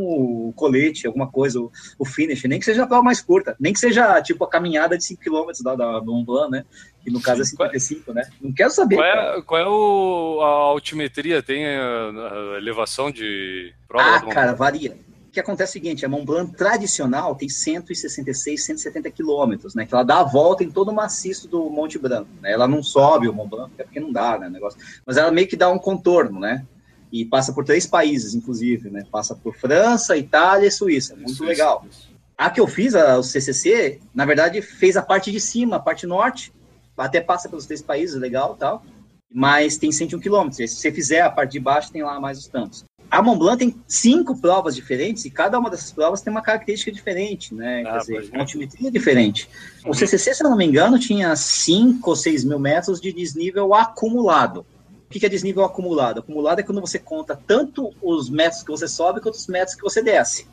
o 0.49 0.53
colete, 0.57 1.07
alguma 1.07 1.31
coisa, 1.31 1.61
o, 1.61 1.71
o 1.99 2.05
finish, 2.05 2.43
nem 2.45 2.59
que 2.59 2.65
seja 2.65 2.83
a 2.83 2.87
prova 2.87 3.03
mais 3.03 3.21
curta, 3.21 3.55
nem 3.61 3.73
que 3.73 3.79
seja, 3.79 4.21
tipo, 4.23 4.43
a 4.43 4.49
caminhada 4.49 4.99
de 4.99 5.05
5 5.05 5.23
quilômetros 5.23 5.63
da, 5.63 5.77
da 5.77 6.01
Mont 6.01 6.27
Blanc, 6.27 6.51
né, 6.51 6.65
que 7.05 7.11
no 7.11 7.21
caso 7.21 7.43
é 7.43 7.45
55, 7.45 8.13
né. 8.13 8.29
Não 8.41 8.53
quero 8.53 8.71
saber, 8.71 8.97
Qual 8.97 9.07
é, 9.07 9.43
qual 9.43 9.61
é 9.61 9.69
o, 9.69 10.41
a 10.43 10.49
altimetria? 10.71 11.43
Tem 11.43 11.65
a, 11.65 12.11
a 12.11 12.57
elevação 12.57 13.11
de 13.11 13.73
prova? 13.87 14.17
Ah, 14.17 14.27
cara, 14.27 14.53
varia. 14.53 14.97
O 15.37 15.39
que 15.39 15.41
acontece 15.41 15.77
é 15.77 15.79
o 15.79 15.83
seguinte, 15.85 16.07
a 16.07 16.09
Mont 16.09 16.25
Blanc 16.25 16.57
tradicional 16.57 17.35
tem 17.35 17.47
166, 17.47 18.65
170 18.65 19.11
quilômetros, 19.11 19.75
né? 19.75 19.85
Que 19.85 19.93
ela 19.93 20.03
dá 20.03 20.21
a 20.21 20.25
volta 20.25 20.65
em 20.65 20.71
todo 20.71 20.89
o 20.89 20.95
maciço 20.95 21.47
do 21.47 21.69
Monte 21.69 21.99
Branco. 21.99 22.31
Né? 22.41 22.53
Ela 22.53 22.67
não 22.67 22.83
sobe 22.83 23.29
o 23.29 23.35
Mont 23.35 23.51
Blanc, 23.51 23.71
até 23.75 23.85
porque 23.85 24.01
não 24.01 24.11
dá, 24.11 24.39
né? 24.39 24.49
Negócio. 24.49 24.81
Mas 25.05 25.19
ela 25.19 25.31
meio 25.31 25.47
que 25.47 25.55
dá 25.55 25.69
um 25.69 25.79
contorno, 25.79 26.41
né? 26.41 26.65
E 27.13 27.23
passa 27.23 27.53
por 27.53 27.67
três 27.67 27.87
países, 27.87 28.35
inclusive, 28.35 28.89
né? 28.89 29.05
Passa 29.13 29.35
por 29.35 29.55
França, 29.55 30.17
Itália 30.17 30.69
e 30.69 30.71
Suíça. 30.71 31.15
Muito 31.15 31.33
Isso, 31.33 31.45
legal. 31.45 31.85
isso, 31.87 31.99
isso. 32.01 32.17
A 32.39 32.49
que 32.49 32.59
eu 32.59 32.67
fiz, 32.67 32.95
a, 32.95 33.19
o 33.19 33.23
CCC, 33.23 34.01
na 34.15 34.25
verdade, 34.25 34.63
fez 34.63 34.97
a 34.97 35.03
parte 35.03 35.31
de 35.31 35.39
cima, 35.39 35.77
a 35.77 35.81
parte 35.81 36.07
norte, 36.07 36.51
até 36.97 37.21
passa 37.21 37.47
pelos 37.47 37.67
três 37.67 37.83
países, 37.83 38.19
legal 38.19 38.57
tal, 38.57 38.83
mas 39.31 39.77
tem 39.77 39.93
101 39.93 40.19
quilômetros. 40.19 40.57
Se 40.57 40.77
você 40.77 40.91
fizer 40.91 41.21
a 41.21 41.31
parte 41.31 41.53
de 41.53 41.61
baixo, 41.61 41.93
tem 41.93 42.03
lá 42.03 42.19
mais 42.19 42.39
os 42.39 42.49
tantos. 42.49 42.87
A 43.11 43.23
Mont 43.23 43.39
Blanc 43.39 43.59
tem 43.59 43.75
cinco 43.87 44.37
provas 44.41 44.75
diferentes 44.75 45.25
e 45.25 45.31
cada 45.31 45.59
uma 45.59 45.71
dessas 45.71 45.93
provas 45.93 46.21
tem 46.21 46.31
uma 46.31 46.43
característica 46.43 46.91
diferente, 46.91 47.55
né? 47.55 47.85
Ah, 47.87 47.93
Quer 47.93 47.99
dizer, 47.99 48.15
pode 48.15 48.31
uma 48.31 48.41
altimetria 48.41 48.91
diferente. 48.91 49.49
O 49.85 49.95
CCC, 49.95 50.35
se 50.35 50.45
eu 50.45 50.51
não 50.51 50.57
me 50.57 50.67
engano, 50.67 50.99
tinha 50.99 51.35
5 51.35 52.09
ou 52.09 52.17
6 52.17 52.45
mil 52.45 52.59
metros 52.59 53.01
de 53.01 53.13
desnível 53.13 53.73
acumulado. 53.75 54.67
O 55.07 55.09
que 55.09 55.25
é 55.25 55.29
desnível 55.29 55.65
acumulado? 55.65 56.19
Acumulado 56.19 56.59
é 56.59 56.63
quando 56.65 56.81
você 56.81 56.99
conta 56.99 57.39
tanto 57.47 57.93
os 58.03 58.29
metros 58.29 58.63
que 58.63 58.71
você 58.71 58.89
sobe 58.89 59.21
quanto 59.21 59.37
os 59.37 59.47
metros 59.47 59.77
que 59.77 59.83
você 59.83 60.03
desce. 60.03 60.49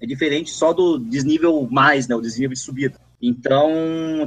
É 0.00 0.06
diferente 0.06 0.50
só 0.50 0.72
do 0.72 0.98
desnível 0.98 1.66
mais, 1.68 2.06
né? 2.06 2.14
O 2.14 2.20
desnível 2.20 2.54
de 2.54 2.60
subida. 2.60 2.94
Então, 3.20 3.68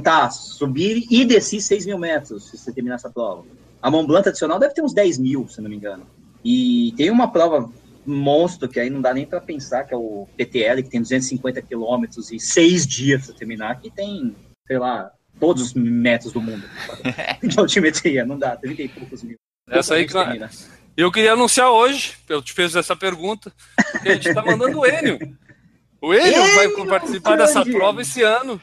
tá, 0.04 0.28
subir 0.28 1.06
e 1.10 1.24
desci 1.24 1.60
6 1.60 1.86
mil 1.86 1.98
metros 1.98 2.50
se 2.50 2.58
você 2.58 2.70
terminar 2.70 2.96
essa 2.96 3.08
prova. 3.08 3.44
A 3.80 3.90
Mont 3.90 4.06
Blanc 4.06 4.22
tradicional 4.22 4.58
deve 4.58 4.74
ter 4.74 4.82
uns 4.82 4.92
10 4.92 5.18
mil, 5.18 5.48
se 5.48 5.58
eu 5.58 5.62
não 5.62 5.70
me 5.70 5.76
engano. 5.76 6.06
E 6.44 6.92
tem 6.96 7.10
uma 7.10 7.30
prova 7.30 7.70
monstro 8.04 8.68
que 8.68 8.80
aí 8.80 8.90
não 8.90 9.00
dá 9.00 9.14
nem 9.14 9.24
para 9.24 9.40
pensar, 9.40 9.84
que 9.84 9.94
é 9.94 9.96
o 9.96 10.28
PTL, 10.36 10.82
que 10.82 10.90
tem 10.90 11.00
250 11.00 11.62
quilômetros 11.62 12.30
e 12.32 12.40
seis 12.40 12.86
dias 12.86 13.26
para 13.26 13.34
terminar, 13.34 13.80
que 13.80 13.90
tem, 13.90 14.34
sei 14.66 14.78
lá, 14.78 15.10
todos 15.38 15.62
os 15.62 15.74
metros 15.74 16.32
do 16.32 16.40
mundo 16.40 16.64
de 17.42 17.58
altimetria. 17.58 18.24
Não 18.24 18.38
dá, 18.38 18.56
30 18.56 18.82
e 18.82 18.88
poucos 18.88 19.22
mil. 19.22 19.36
Essa 19.70 19.94
aí 19.94 20.06
que 20.06 20.12
termina. 20.12 20.50
Eu 20.96 21.10
queria 21.10 21.32
anunciar 21.32 21.70
hoje, 21.70 22.14
eu 22.28 22.42
te 22.42 22.52
fiz 22.52 22.76
essa 22.76 22.94
pergunta, 22.94 23.50
que 24.02 24.08
a 24.08 24.14
gente 24.14 24.28
está 24.28 24.42
mandando 24.42 24.78
o 24.78 24.86
Enio. 24.86 25.18
O 26.00 26.12
Enio 26.12 26.54
vai 26.54 26.66
Enio, 26.66 26.86
participar 26.86 27.36
dessa 27.36 27.62
grande! 27.62 27.78
prova 27.78 28.02
esse 28.02 28.22
ano. 28.22 28.60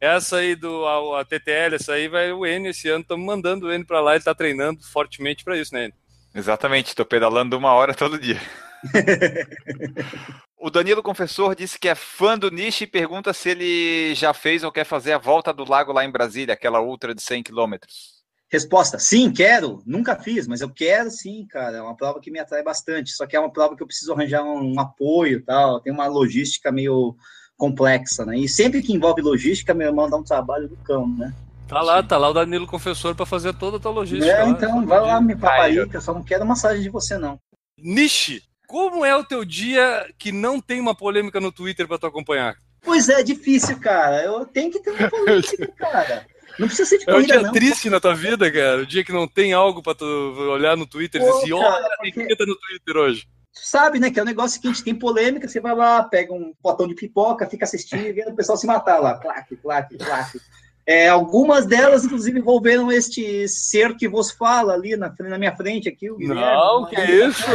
Essa 0.00 0.38
aí 0.38 0.54
do 0.54 0.84
a, 0.84 1.20
a 1.20 1.24
TTL, 1.24 1.76
essa 1.76 1.94
aí 1.94 2.08
vai 2.08 2.32
o 2.32 2.46
Enio 2.46 2.70
esse 2.70 2.88
ano. 2.88 3.02
Estamos 3.02 3.26
mandando 3.26 3.66
o 3.66 3.72
Enio 3.72 3.86
para 3.86 4.00
lá, 4.00 4.12
ele 4.12 4.18
está 4.18 4.34
treinando 4.34 4.82
fortemente 4.84 5.42
para 5.42 5.56
isso, 5.58 5.74
né, 5.74 5.86
Enio? 5.86 5.94
Exatamente, 6.34 6.94
tô 6.94 7.04
pedalando 7.04 7.56
uma 7.58 7.72
hora 7.72 7.94
todo 7.94 8.18
dia. 8.18 8.40
o 10.58 10.70
Danilo 10.70 11.02
Confessor 11.02 11.54
disse 11.54 11.78
que 11.78 11.88
é 11.88 11.94
fã 11.94 12.38
do 12.38 12.50
Nishi 12.50 12.84
e 12.84 12.86
pergunta 12.86 13.32
se 13.32 13.50
ele 13.50 14.14
já 14.14 14.32
fez 14.32 14.64
ou 14.64 14.72
quer 14.72 14.84
fazer 14.84 15.12
a 15.12 15.18
volta 15.18 15.52
do 15.52 15.68
lago 15.68 15.92
lá 15.92 16.04
em 16.04 16.10
Brasília, 16.10 16.54
aquela 16.54 16.80
ultra 16.80 17.14
de 17.14 17.22
100 17.22 17.42
quilômetros. 17.42 18.22
Resposta: 18.52 18.98
sim, 18.98 19.32
quero. 19.32 19.82
Nunca 19.86 20.14
fiz, 20.16 20.46
mas 20.46 20.60
eu 20.60 20.68
quero 20.68 21.10
sim, 21.10 21.46
cara. 21.48 21.78
É 21.78 21.82
uma 21.82 21.96
prova 21.96 22.20
que 22.20 22.30
me 22.30 22.38
atrai 22.38 22.62
bastante. 22.62 23.10
Só 23.12 23.26
que 23.26 23.34
é 23.34 23.40
uma 23.40 23.50
prova 23.50 23.74
que 23.74 23.82
eu 23.82 23.86
preciso 23.86 24.12
arranjar 24.12 24.42
um, 24.42 24.74
um 24.74 24.80
apoio 24.80 25.38
e 25.38 25.42
tal. 25.42 25.80
Tem 25.80 25.90
uma 25.90 26.06
logística 26.06 26.70
meio 26.70 27.16
complexa, 27.56 28.26
né? 28.26 28.36
E 28.36 28.46
sempre 28.46 28.82
que 28.82 28.92
envolve 28.92 29.22
logística, 29.22 29.72
meu 29.72 29.86
irmão 29.88 30.10
dá 30.10 30.18
um 30.18 30.22
trabalho 30.22 30.68
do 30.68 30.76
cão, 30.76 31.08
né? 31.08 31.32
Tá 31.72 31.80
lá, 31.82 32.02
tá 32.02 32.18
lá 32.18 32.28
o 32.28 32.34
Danilo 32.34 32.66
Confessor 32.66 33.14
para 33.14 33.24
fazer 33.26 33.54
toda 33.54 33.76
a 33.76 33.80
tua 33.80 33.90
logística. 33.92 34.30
É, 34.30 34.42
lá. 34.42 34.48
então, 34.50 34.84
vai 34.86 35.00
lá, 35.00 35.20
me 35.20 35.34
paparica. 35.36 35.96
Eu 35.96 36.00
só 36.02 36.12
não 36.12 36.22
quero 36.22 36.44
massagem 36.44 36.82
de 36.82 36.88
você, 36.90 37.16
não. 37.16 37.38
Nishi, 37.78 38.42
como 38.68 39.04
é 39.04 39.16
o 39.16 39.24
teu 39.24 39.44
dia 39.44 40.06
que 40.18 40.30
não 40.32 40.60
tem 40.60 40.80
uma 40.80 40.94
polêmica 40.94 41.40
no 41.40 41.50
Twitter 41.52 41.88
para 41.88 41.98
tu 41.98 42.06
acompanhar? 42.06 42.54
Pois 42.82 43.08
é, 43.08 43.22
difícil, 43.22 43.78
cara. 43.80 44.22
Eu 44.22 44.44
tenho 44.44 44.70
que 44.70 44.80
ter 44.80 44.90
uma 44.90 45.08
política, 45.08 45.66
cara. 45.78 46.26
Não 46.58 46.66
precisa 46.66 46.88
ser 46.88 46.98
de 46.98 47.04
É 47.08 47.12
um 47.12 47.14
corrida, 47.14 47.32
dia 47.38 47.42
não. 47.42 47.52
triste 47.52 47.88
na 47.88 47.98
tua 48.00 48.14
vida, 48.14 48.50
cara. 48.52 48.82
O 48.82 48.86
dia 48.86 49.02
que 49.02 49.12
não 49.12 49.26
tem 49.26 49.52
algo 49.54 49.82
para 49.82 49.94
tu 49.94 50.04
olhar 50.04 50.76
no 50.76 50.86
Twitter 50.86 51.20
e 51.20 51.24
Pô, 51.24 51.30
dizer 51.40 51.54
assim, 51.54 51.62
cara, 51.62 51.74
olha, 51.76 51.88
porque- 51.96 52.12
tem 52.12 52.26
que 52.28 52.36
tá 52.36 52.44
no 52.44 52.56
Twitter 52.56 52.96
hoje. 52.96 53.26
Tu 53.54 53.60
sabe, 53.66 53.98
né? 53.98 54.10
Que 54.10 54.18
é 54.18 54.22
um 54.22 54.26
negócio 54.26 54.60
que 54.60 54.66
a 54.68 54.70
gente 54.72 54.82
tem 54.84 54.94
polêmica, 54.94 55.46
você 55.48 55.60
vai 55.60 55.74
lá, 55.74 56.02
pega 56.02 56.32
um 56.32 56.52
potão 56.62 56.86
de 56.88 56.94
pipoca, 56.94 57.48
fica 57.48 57.64
assistindo 57.64 58.06
e 58.06 58.12
vendo 58.12 58.30
o 58.30 58.36
pessoal 58.36 58.56
se 58.58 58.66
matar 58.66 58.98
lá. 58.98 59.18
Claque, 59.18 59.56
claque, 59.56 59.96
claque. 59.98 60.40
É, 60.86 61.08
algumas 61.08 61.64
delas, 61.64 62.04
inclusive, 62.04 62.40
envolveram 62.40 62.90
este 62.90 63.46
ser 63.48 63.96
que 63.96 64.08
vos 64.08 64.32
fala 64.32 64.74
ali 64.74 64.96
na, 64.96 65.14
na 65.20 65.38
minha 65.38 65.54
frente 65.54 65.88
aqui. 65.88 66.10
O 66.10 66.16
Guilherme. 66.16 66.40
Não, 66.42 66.86
que 66.86 67.00
isso? 67.00 67.46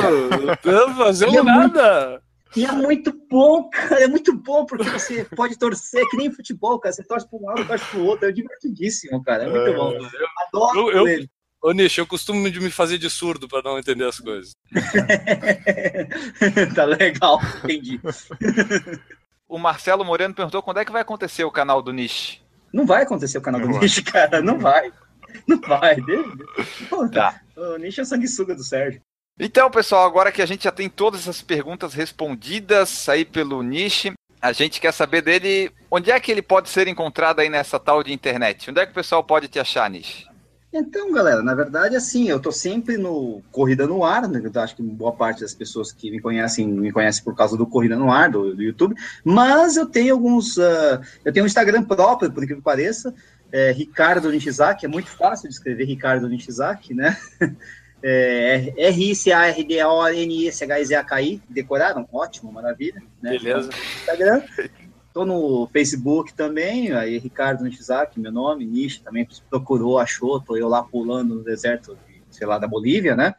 Não 0.42 0.54
estamos 0.54 0.98
fazendo 0.98 1.38
é 1.38 1.42
muito- 1.42 1.76
nada. 1.76 2.22
E 2.56 2.66
é 2.66 2.72
muito 2.72 3.14
bom, 3.30 3.70
cara, 3.70 4.06
é 4.06 4.08
muito 4.08 4.34
bom, 4.34 4.66
porque 4.66 4.90
você 4.90 5.26
pode 5.36 5.60
torcer, 5.60 6.08
que 6.10 6.16
nem 6.18 6.32
futebol, 6.32 6.80
cara. 6.80 6.94
Você 6.94 7.04
torce 7.04 7.30
para 7.30 7.38
um 7.38 7.46
lado, 7.46 7.68
torce 7.68 7.86
para 7.86 8.00
o 8.00 8.06
outro. 8.06 8.30
É 8.30 8.32
divertidíssimo, 8.32 9.22
cara. 9.22 9.44
É 9.44 9.50
muito 9.50 9.74
bom. 9.78 9.94
Adoro 10.48 10.80
Eu- 10.80 10.92
eu- 10.92 11.08
ele. 11.08 11.30
Ô, 11.62 11.72
Nish, 11.74 11.98
eu 11.98 12.08
costumo 12.08 12.50
de 12.50 12.60
me 12.62 12.72
fazer 12.72 12.98
de 12.98 13.10
surdo 13.10 13.48
para 13.48 13.62
não 13.64 13.78
entender 13.78 14.06
as 14.06 14.20
coisas. 14.20 14.54
tá 16.76 16.86
legal, 16.86 17.40
entendi. 17.64 18.00
O 19.48 19.58
Marcelo 19.58 20.06
Moreno 20.06 20.34
perguntou 20.34 20.62
quando 20.62 20.80
é 20.80 20.86
que 20.86 20.92
vai 20.92 21.02
acontecer 21.02 21.44
o 21.44 21.52
canal 21.52 21.82
do 21.82 21.92
Nishi. 21.92 22.42
Não 22.72 22.86
vai 22.86 23.04
acontecer 23.04 23.38
o 23.38 23.42
canal 23.42 23.62
do. 23.62 23.68
Nish, 23.80 24.00
cara. 24.00 24.42
Não 24.42 24.60
vai. 24.60 24.92
Não 25.48 25.60
vai. 25.62 25.98
Pô, 26.90 27.08
Tá. 27.10 27.42
O 27.56 27.78
Nish 27.78 28.00
é 28.00 28.06
sanguessuga 28.06 28.54
do 28.56 28.64
Sérgio. 28.64 29.02
Então, 29.40 29.70
pessoal, 29.70 30.06
agora 30.06 30.32
que 30.32 30.42
a 30.42 30.46
gente 30.46 30.64
já 30.64 30.72
tem 30.72 30.90
todas 30.90 31.22
essas 31.22 31.42
perguntas 31.42 31.94
respondidas 31.94 33.08
aí 33.08 33.24
pelo 33.24 33.62
Nishi, 33.62 34.14
a 34.42 34.52
gente 34.52 34.82
quer 34.82 34.92
saber 34.92 35.22
dele 35.22 35.72
onde 35.92 36.12
é 36.12 36.20
que 36.20 36.32
ele 36.32 36.42
pode 36.42 36.70
ser 36.70 36.88
encontrado 36.88 37.40
aí 37.40 37.50
nessa 37.50 37.80
tal 37.80 38.04
de 38.04 38.12
internet. 38.12 38.70
Onde 38.70 38.80
é 38.80 38.86
que 38.86 38.92
o 38.92 38.96
pessoal 38.96 39.24
pode 39.24 39.48
te 39.48 39.60
achar, 39.60 39.90
Nishi? 39.90 40.28
Então, 40.78 41.12
galera, 41.12 41.42
na 41.42 41.56
verdade, 41.56 41.96
assim, 41.96 42.30
eu 42.30 42.40
tô 42.40 42.52
sempre 42.52 42.98
no 42.98 43.42
Corrida 43.52 43.88
no 43.88 44.04
Ar, 44.04 44.28
né? 44.28 44.40
Eu 44.44 44.52
acho 44.62 44.76
que 44.76 44.84
boa 44.84 45.12
parte 45.12 45.42
das 45.42 45.52
pessoas 45.54 45.92
que 45.92 46.12
me 46.12 46.22
conhecem, 46.22 46.68
me 46.68 46.92
conhecem 46.92 47.24
por 47.24 47.36
causa 47.36 47.58
do 47.58 47.66
Corrida 47.66 47.96
no 47.96 48.12
Ar, 48.12 48.30
do, 48.30 48.56
do 48.56 48.62
YouTube, 48.62 48.96
mas 49.24 49.76
eu 49.76 49.88
tenho 49.88 50.14
alguns, 50.14 50.60
ah, 50.60 51.02
eu 51.26 51.34
tenho 51.34 51.44
um 51.44 51.48
Instagram 51.48 51.84
próprio, 51.84 52.32
por 52.32 52.44
incrível 52.44 52.62
que 52.62 52.64
pareça, 52.64 53.12
é, 53.52 53.72
Ricardo 53.72 54.32
Nishizaki, 54.32 54.86
é 54.86 54.90
muito 54.90 55.10
fácil 55.10 55.50
de 55.50 55.56
escrever 55.56 55.86
Ricardo 55.86 56.30
Nishizaki, 56.30 56.94
né? 56.94 57.18
É, 58.04 58.76
R-I-C-A-R-D-O-N-I-S-H-I-Z-A-K-I, 58.78 61.42
decoraram? 61.50 62.08
Ótimo, 62.14 62.54
maravilha. 62.54 63.02
Né? 63.20 63.40
Beleza. 63.40 63.72
Instagram. 64.00 64.44
Tô 65.18 65.26
no 65.26 65.68
Facebook 65.74 66.32
também, 66.36 66.92
aí 66.92 67.18
Ricardo 67.18 67.64
Nishizaki, 67.64 68.20
meu 68.20 68.32
nome, 68.32 68.68
Nish 68.68 69.00
também 69.00 69.28
procurou, 69.50 69.98
achou, 69.98 70.40
tô 70.40 70.56
eu 70.56 70.68
lá 70.68 70.84
pulando 70.84 71.34
no 71.34 71.44
deserto, 71.44 71.98
sei 72.30 72.46
lá, 72.46 72.60
da 72.60 72.68
Bolívia, 72.68 73.16
né? 73.16 73.34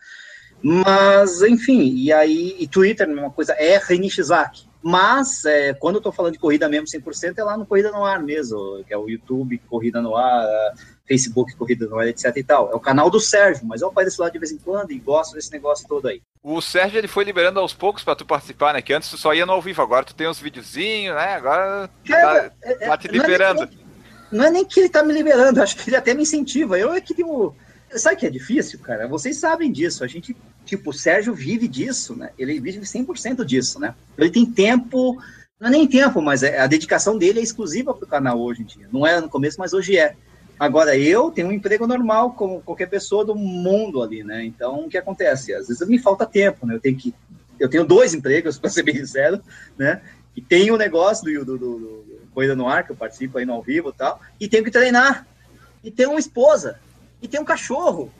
Mas, 0.60 1.40
enfim, 1.40 1.94
e 1.94 2.12
aí, 2.12 2.56
e 2.58 2.66
Twitter, 2.66 3.06
mesma 3.06 3.30
coisa, 3.30 3.52
é 3.52 3.78
Nishizaki. 3.96 4.68
Mas, 4.82 5.44
é, 5.44 5.72
quando 5.72 5.94
eu 5.94 6.00
tô 6.00 6.10
falando 6.10 6.32
de 6.32 6.40
corrida 6.40 6.68
mesmo 6.68 6.88
100%, 6.88 7.38
é 7.38 7.44
lá 7.44 7.56
no 7.56 7.64
Corrida 7.64 7.92
no 7.92 8.04
Ar 8.04 8.20
mesmo, 8.24 8.82
que 8.84 8.92
é 8.92 8.98
o 8.98 9.08
YouTube 9.08 9.62
Corrida 9.68 10.02
no 10.02 10.16
Ar, 10.16 10.74
Facebook 11.08 11.56
Corrida 11.56 11.86
no 11.86 11.98
Ar, 11.98 12.06
etc 12.06 12.30
e 12.36 12.44
tal. 12.44 12.70
É 12.70 12.74
o 12.76 12.80
canal 12.80 13.08
do 13.10 13.18
Sérgio, 13.18 13.66
mas 13.66 13.80
eu 13.80 13.88
apareço 13.88 14.20
lá 14.22 14.28
de 14.28 14.38
vez 14.38 14.52
em 14.52 14.58
quando 14.58 14.92
e 14.92 14.98
gosto 14.98 15.34
desse 15.34 15.50
negócio 15.50 15.88
todo 15.88 16.06
aí. 16.06 16.20
O 16.42 16.60
Sérgio 16.60 16.98
ele 16.98 17.08
foi 17.08 17.24
liberando 17.24 17.58
aos 17.58 17.72
poucos 17.72 18.04
pra 18.04 18.14
tu 18.14 18.24
participar, 18.26 18.74
né? 18.74 18.82
Que 18.82 18.92
antes 18.92 19.10
tu 19.10 19.16
só 19.16 19.34
ia 19.34 19.44
no 19.46 19.52
ao 19.52 19.62
vivo, 19.62 19.82
agora 19.82 20.04
tu 20.04 20.14
tem 20.14 20.28
uns 20.28 20.38
videozinhos, 20.38 21.16
né? 21.16 21.34
Agora 21.34 21.90
Cara, 22.06 22.50
tá, 22.50 22.74
tá 22.74 22.96
te 22.98 23.08
não 23.08 23.14
é 23.14 23.18
nem- 23.18 23.20
liberando. 23.22 23.68
Não 24.30 24.44
é 24.44 24.50
nem 24.50 24.64
que 24.64 24.78
ele 24.80 24.88
tá 24.90 25.02
me 25.02 25.12
liberando, 25.14 25.60
acho 25.62 25.76
que 25.76 25.88
ele 25.88 25.96
até 25.96 26.12
me 26.14 26.22
incentiva. 26.22 26.78
Eu 26.78 26.92
é 26.92 27.00
que 27.00 27.14
tenho. 27.14 27.54
Sabe 27.94 28.16
o 28.16 28.18
que 28.18 28.26
é 28.26 28.30
difícil, 28.30 28.78
cara? 28.80 29.08
Vocês 29.08 29.38
sabem 29.38 29.72
disso. 29.72 30.04
A 30.04 30.06
gente, 30.06 30.36
tipo, 30.66 30.90
o 30.90 30.92
Sérgio 30.92 31.32
vive 31.32 31.66
disso, 31.66 32.14
né? 32.14 32.30
Ele 32.38 32.60
vive 32.60 32.80
100% 32.80 33.42
disso, 33.46 33.80
né? 33.80 33.94
Ele 34.18 34.30
tem 34.30 34.44
tempo, 34.44 35.16
não 35.58 35.68
é 35.68 35.70
nem 35.70 35.86
tempo, 35.88 36.20
mas 36.20 36.42
é- 36.42 36.58
a 36.58 36.66
dedicação 36.66 37.16
dele 37.16 37.40
é 37.40 37.42
exclusiva 37.42 37.94
pro 37.94 38.06
canal 38.06 38.38
hoje 38.38 38.60
em 38.60 38.66
dia. 38.66 38.86
Não 38.92 39.06
era 39.06 39.22
no 39.22 39.28
começo, 39.30 39.58
mas 39.58 39.72
hoje 39.72 39.96
é. 39.96 40.14
Agora, 40.58 40.96
eu 40.96 41.30
tenho 41.30 41.48
um 41.48 41.52
emprego 41.52 41.86
normal, 41.86 42.32
como 42.32 42.60
qualquer 42.62 42.88
pessoa 42.88 43.24
do 43.24 43.34
mundo 43.34 44.02
ali, 44.02 44.24
né? 44.24 44.44
Então, 44.44 44.86
o 44.86 44.88
que 44.88 44.98
acontece? 44.98 45.54
Às 45.54 45.68
vezes 45.68 45.86
me 45.86 45.98
falta 45.98 46.26
tempo, 46.26 46.66
né? 46.66 46.74
Eu 46.74 46.80
tenho 46.80 46.96
que. 46.96 47.14
Eu 47.60 47.68
tenho 47.68 47.84
dois 47.84 48.14
empregos, 48.14 48.58
para 48.60 48.70
ser 48.70 48.82
bem 48.82 48.96
sincero, 48.96 49.40
né? 49.76 50.02
E 50.34 50.42
tenho 50.42 50.74
o 50.74 50.78
negócio 50.78 51.24
do, 51.24 51.44
do, 51.44 51.58
do, 51.58 52.04
do 52.34 52.56
no 52.56 52.68
Ar, 52.68 52.84
que 52.84 52.92
eu 52.92 52.96
participo 52.96 53.38
aí 53.38 53.44
no 53.44 53.52
ao 53.52 53.62
vivo 53.62 53.90
e 53.90 53.92
tal, 53.92 54.20
e 54.40 54.48
tenho 54.48 54.64
que 54.64 54.70
treinar. 54.70 55.26
E 55.82 55.90
tenho 55.90 56.10
uma 56.10 56.20
esposa, 56.20 56.78
e 57.22 57.28
tenho 57.28 57.42
um 57.42 57.46
cachorro, 57.46 58.12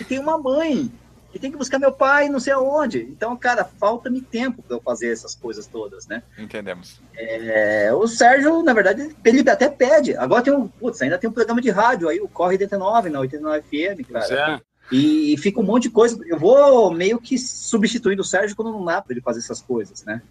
e 0.00 0.04
tenho 0.04 0.22
uma 0.22 0.38
mãe, 0.38 0.90
e 1.36 1.38
tenho 1.38 1.52
que 1.52 1.58
buscar 1.58 1.78
meu 1.78 1.92
pai 1.92 2.28
não 2.28 2.40
sei 2.40 2.52
aonde. 2.52 3.02
Então, 3.02 3.36
cara, 3.36 3.64
falta-me 3.64 4.20
tempo 4.20 4.62
para 4.62 4.76
eu 4.76 4.80
fazer 4.80 5.12
essas 5.12 5.34
coisas 5.34 5.66
todas, 5.66 6.06
né? 6.06 6.22
Entendemos. 6.38 7.00
É, 7.14 7.92
o 7.92 8.06
Sérgio, 8.08 8.62
na 8.62 8.72
verdade, 8.72 9.14
ele 9.24 9.48
até 9.48 9.68
pede. 9.68 10.16
Agora 10.16 10.42
tem 10.42 10.52
um, 10.52 10.66
putz, 10.66 11.00
ainda 11.02 11.18
tem 11.18 11.28
um 11.28 11.32
programa 11.32 11.60
de 11.60 11.70
rádio 11.70 12.08
aí, 12.08 12.20
o 12.20 12.28
Corre 12.28 12.54
89, 12.54 13.10
na 13.10 13.20
89 13.20 13.62
FM, 13.62 14.10
cara. 14.10 14.34
é. 14.34 14.60
E 14.90 15.36
fica 15.38 15.60
um 15.60 15.64
monte 15.64 15.84
de 15.84 15.90
coisa. 15.90 16.18
Eu 16.26 16.38
vou 16.38 16.92
meio 16.94 17.18
que 17.20 17.36
substituindo 17.38 18.22
o 18.22 18.24
Sérgio 18.24 18.56
quando 18.56 18.72
não 18.72 18.84
dá 18.84 19.02
para 19.02 19.12
ele 19.12 19.20
fazer 19.20 19.40
essas 19.40 19.60
coisas, 19.60 20.04
né? 20.04 20.22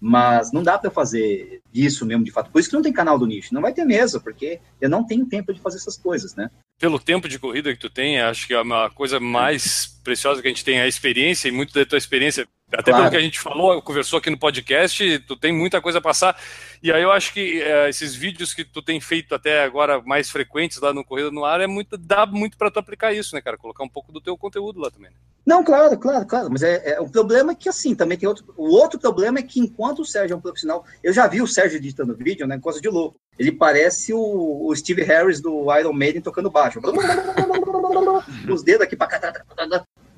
Mas 0.00 0.50
não 0.50 0.62
dá 0.62 0.76
para 0.76 0.88
eu 0.88 0.92
fazer 0.92 1.62
isso 1.72 2.04
mesmo, 2.04 2.24
de 2.24 2.32
fato. 2.32 2.50
Por 2.50 2.58
isso 2.58 2.68
que 2.68 2.74
não 2.74 2.82
tem 2.82 2.92
canal 2.92 3.16
do 3.16 3.26
nicho. 3.26 3.54
Não 3.54 3.62
vai 3.62 3.72
ter 3.72 3.84
mesmo, 3.84 4.20
porque 4.20 4.60
eu 4.80 4.90
não 4.90 5.06
tenho 5.06 5.24
tempo 5.26 5.54
de 5.54 5.60
fazer 5.60 5.76
essas 5.76 5.96
coisas, 5.96 6.34
né? 6.34 6.50
Pelo 6.82 6.98
tempo 6.98 7.28
de 7.28 7.38
corrida 7.38 7.72
que 7.72 7.78
tu 7.78 7.88
tem, 7.88 8.20
acho 8.20 8.44
que 8.44 8.52
a 8.52 8.62
uma 8.62 8.90
coisa 8.90 9.20
mais 9.20 9.86
preciosa 10.02 10.42
que 10.42 10.48
a 10.48 10.50
gente 10.50 10.64
tem 10.64 10.78
é 10.78 10.82
a 10.82 10.88
experiência, 10.88 11.46
e 11.46 11.52
muito 11.52 11.72
da 11.72 11.86
tua 11.86 11.96
experiência 11.96 12.44
Até 12.72 12.90
Claro. 12.90 13.04
pelo 13.04 13.10
que 13.12 13.16
a 13.18 13.20
gente 13.20 13.38
falou, 13.38 13.80
conversou 13.82 14.18
aqui 14.18 14.30
no 14.30 14.36
podcast, 14.36 15.20
tu 15.20 15.36
tem 15.36 15.52
muita 15.52 15.80
coisa 15.80 15.98
a 15.98 16.02
passar. 16.02 16.36
E 16.82 16.90
aí 16.90 17.02
eu 17.02 17.12
acho 17.12 17.32
que 17.32 17.62
eh, 17.62 17.88
esses 17.88 18.14
vídeos 18.14 18.52
que 18.52 18.64
tu 18.64 18.82
tem 18.82 19.00
feito 19.00 19.34
até 19.34 19.62
agora 19.62 20.02
mais 20.02 20.28
frequentes 20.28 20.80
lá 20.80 20.92
no 20.92 21.04
Corrida 21.04 21.30
no 21.30 21.44
Ar 21.44 21.60
é 21.60 21.66
muito, 21.68 21.96
dá 21.96 22.26
muito 22.26 22.58
para 22.58 22.72
tu 22.72 22.80
aplicar 22.80 23.12
isso, 23.12 23.34
né, 23.36 23.40
cara? 23.40 23.56
Colocar 23.56 23.84
um 23.84 23.88
pouco 23.88 24.10
do 24.10 24.20
teu 24.20 24.36
conteúdo 24.36 24.80
lá 24.80 24.90
também. 24.90 25.10
né? 25.10 25.16
Não, 25.46 25.62
claro, 25.64 25.96
claro, 25.96 26.26
claro. 26.26 26.48
Mas 26.50 26.62
é, 26.62 26.94
é- 26.94 27.00
o 27.00 27.08
problema 27.08 27.52
é 27.52 27.54
que 27.54 27.68
assim, 27.68 27.94
também 27.94 28.18
tem 28.18 28.28
outro. 28.28 28.44
O 28.56 28.68
outro 28.74 28.98
problema 28.98 29.38
é 29.38 29.42
que 29.42 29.60
enquanto 29.60 30.00
o 30.00 30.04
Sérgio 30.04 30.34
é 30.34 30.36
um 30.36 30.40
profissional, 30.40 30.84
eu 31.04 31.12
já 31.12 31.26
vi 31.28 31.40
o 31.40 31.46
Sérgio 31.46 31.76
editando 31.76 32.16
vídeo, 32.16 32.46
né? 32.46 32.58
Coisa 32.58 32.80
de 32.80 32.88
louco. 32.88 33.16
Ele 33.38 33.52
parece 33.52 34.12
o, 34.12 34.66
o 34.66 34.74
Steve 34.74 35.02
Harris 35.02 35.40
do 35.40 35.72
Iron 35.78 35.92
Maiden 35.92 36.20
tocando 36.20 36.50
baixo. 36.50 36.80
Os 38.48 38.62
dedos 38.62 38.82
aqui 38.82 38.96
pra 38.96 39.06
cá. 39.06 39.32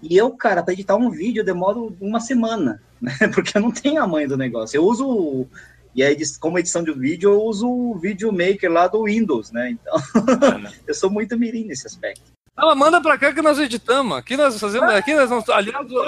E 0.03 0.17
eu, 0.17 0.31
cara, 0.33 0.62
para 0.62 0.73
editar 0.75 0.97
um 0.97 1.11
vídeo 1.11 1.41
eu 1.41 1.45
demoro 1.45 1.97
uma 2.01 2.21
semana, 2.21 2.83
né? 3.01 3.12
Porque 3.35 3.57
eu 3.57 3.62
não 3.62 3.71
tenho 3.71 4.03
a 4.03 4.07
mãe 4.07 4.27
do 4.27 4.37
negócio. 4.37 4.77
Eu 4.77 4.85
uso. 4.85 5.47
E 5.95 6.03
aí, 6.03 6.17
como 6.41 6.59
edição 6.59 6.83
de 6.83 6.93
vídeo, 6.93 7.31
eu 7.33 7.43
uso 7.43 7.69
o 7.69 7.99
Videomaker 7.99 8.71
lá 8.71 8.89
do 8.89 9.05
Windows, 9.05 9.53
né? 9.53 9.71
Então, 9.71 9.95
eu 10.87 10.95
sou 10.95 11.09
muito 11.11 11.39
mirim 11.39 11.65
nesse 11.65 11.87
aspecto. 11.87 12.23
Ah, 12.57 12.75
manda 12.75 13.01
pra 13.01 13.19
cá 13.19 13.33
que 13.33 13.43
nós 13.43 13.59
editamos. 13.59 14.17
Aqui 14.17 14.37
nós 14.37 14.59
fazemos. 14.61 14.89
Aqui 14.95 15.13
nós 15.15 15.29
não, 15.29 15.43
aliás, 15.49 15.87
a, 15.93 15.99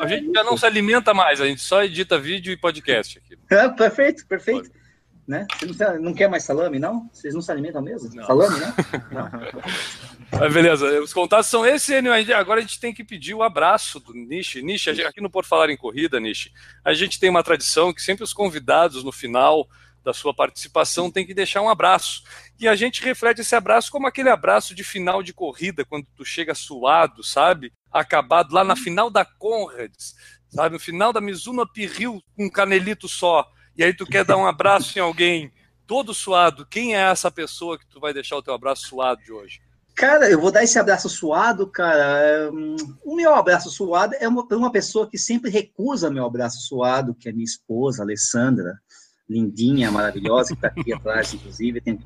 a- 0.00 0.04
a 0.04 0.08
gente 0.08 0.32
já 0.32 0.42
não 0.42 0.56
se 0.56 0.66
alimenta 0.66 1.14
mais, 1.14 1.40
a 1.40 1.46
gente 1.46 1.60
só 1.62 1.84
edita 1.84 2.18
vídeo 2.18 2.52
e 2.52 2.56
podcast 2.56 3.18
aqui. 3.18 3.38
É, 3.50 3.68
perfeito, 3.74 4.26
perfeito. 4.26 4.70
Né? 5.26 5.46
Você 5.58 5.66
não, 5.66 5.74
se- 5.74 5.98
não 6.00 6.14
quer 6.14 6.28
mais 6.28 6.44
salame, 6.44 6.78
não? 6.78 7.08
Vocês 7.12 7.32
não 7.34 7.40
se 7.40 7.50
alimentam 7.50 7.80
mesmo? 7.80 8.14
Não. 8.14 8.26
Salame, 8.26 8.58
né? 8.60 8.74
Mas 10.30 10.52
beleza, 10.52 11.00
os 11.00 11.12
contatos 11.12 11.46
são 11.46 11.64
esses. 11.64 11.94
Agora 12.34 12.60
a 12.60 12.62
gente 12.62 12.80
tem 12.80 12.92
que 12.92 13.04
pedir 13.04 13.34
o 13.34 13.42
abraço 13.42 14.00
do 14.00 14.12
Nishi. 14.12 14.62
Nishi, 14.62 14.90
aqui 15.02 15.20
no 15.20 15.30
Por 15.30 15.44
Falar 15.44 15.70
em 15.70 15.76
Corrida, 15.76 16.18
Nishi, 16.20 16.52
a 16.84 16.92
gente 16.92 17.18
tem 17.18 17.30
uma 17.30 17.42
tradição 17.42 17.92
que 17.92 18.02
sempre 18.02 18.24
os 18.24 18.32
convidados, 18.32 19.04
no 19.04 19.12
final 19.12 19.66
da 20.04 20.12
sua 20.12 20.34
participação, 20.34 21.10
tem 21.10 21.24
que 21.24 21.32
deixar 21.32 21.62
um 21.62 21.68
abraço. 21.68 22.22
E 22.60 22.68
a 22.68 22.74
gente 22.74 23.02
reflete 23.02 23.40
esse 23.40 23.54
abraço 23.54 23.90
como 23.90 24.06
aquele 24.06 24.28
abraço 24.28 24.74
de 24.74 24.84
final 24.84 25.22
de 25.22 25.32
corrida, 25.32 25.84
quando 25.84 26.06
tu 26.14 26.24
chega 26.24 26.54
suado, 26.54 27.22
sabe? 27.24 27.72
Acabado 27.90 28.52
lá 28.52 28.62
na 28.62 28.76
final 28.76 29.08
da 29.08 29.24
Conrads, 29.24 30.14
sabe? 30.50 30.74
No 30.74 30.80
final 30.80 31.12
da 31.12 31.20
Mizuno 31.20 31.66
Pirril, 31.66 32.20
com 32.36 32.44
um 32.44 32.50
canelito 32.50 33.08
só. 33.08 33.46
E 33.76 33.82
aí 33.82 33.92
tu 33.94 34.06
quer 34.06 34.24
dar 34.24 34.36
um 34.36 34.46
abraço 34.46 34.98
em 34.98 35.02
alguém 35.02 35.52
todo 35.86 36.14
suado. 36.14 36.66
Quem 36.66 36.94
é 36.94 37.10
essa 37.10 37.30
pessoa 37.30 37.78
que 37.78 37.86
tu 37.86 38.00
vai 38.00 38.12
deixar 38.12 38.36
o 38.36 38.42
teu 38.42 38.54
abraço 38.54 38.86
suado 38.86 39.22
de 39.22 39.32
hoje? 39.32 39.60
Cara, 39.94 40.28
eu 40.28 40.40
vou 40.40 40.50
dar 40.50 40.64
esse 40.64 40.78
abraço 40.78 41.08
suado, 41.08 41.68
cara. 41.68 42.20
É, 42.20 42.50
hum, 42.50 42.76
O 43.04 43.14
meu 43.14 43.34
abraço 43.34 43.70
suado 43.70 44.14
é 44.18 44.26
uma, 44.26 44.44
uma 44.50 44.72
pessoa 44.72 45.08
que 45.08 45.16
sempre 45.16 45.50
recusa 45.50 46.10
meu 46.10 46.24
abraço 46.24 46.60
suado, 46.62 47.14
que 47.14 47.28
é 47.28 47.32
minha 47.32 47.44
esposa, 47.44 48.02
Alessandra, 48.02 48.76
lindinha, 49.28 49.92
maravilhosa, 49.92 50.48
que 50.48 50.54
está 50.54 50.68
aqui 50.68 50.92
atrás, 50.92 51.32
inclusive. 51.32 51.80
Tem 51.80 51.98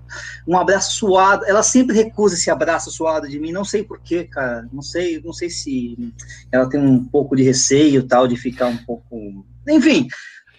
um 0.46 0.56
abraço 0.58 0.96
suado. 0.96 1.46
Ela 1.46 1.62
sempre 1.62 1.96
recusa 1.96 2.34
esse 2.34 2.50
abraço 2.50 2.90
suado 2.90 3.26
de 3.26 3.40
mim. 3.40 3.52
Não 3.52 3.64
sei 3.64 3.82
porquê, 3.82 4.24
cara. 4.24 4.68
Não 4.70 4.82
sei, 4.82 5.20
não 5.22 5.32
sei 5.32 5.48
se 5.48 5.96
ela 6.52 6.68
tem 6.68 6.80
um 6.80 7.02
pouco 7.02 7.34
de 7.34 7.42
receio 7.42 8.06
tal 8.06 8.28
de 8.28 8.36
ficar 8.36 8.66
um 8.66 8.76
pouco. 8.76 9.46
Enfim. 9.66 10.08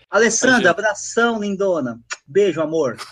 Alessandra, 0.09 0.71
abração, 0.71 1.39
lindona. 1.39 1.99
Beijo, 2.27 2.61
amor. 2.61 2.97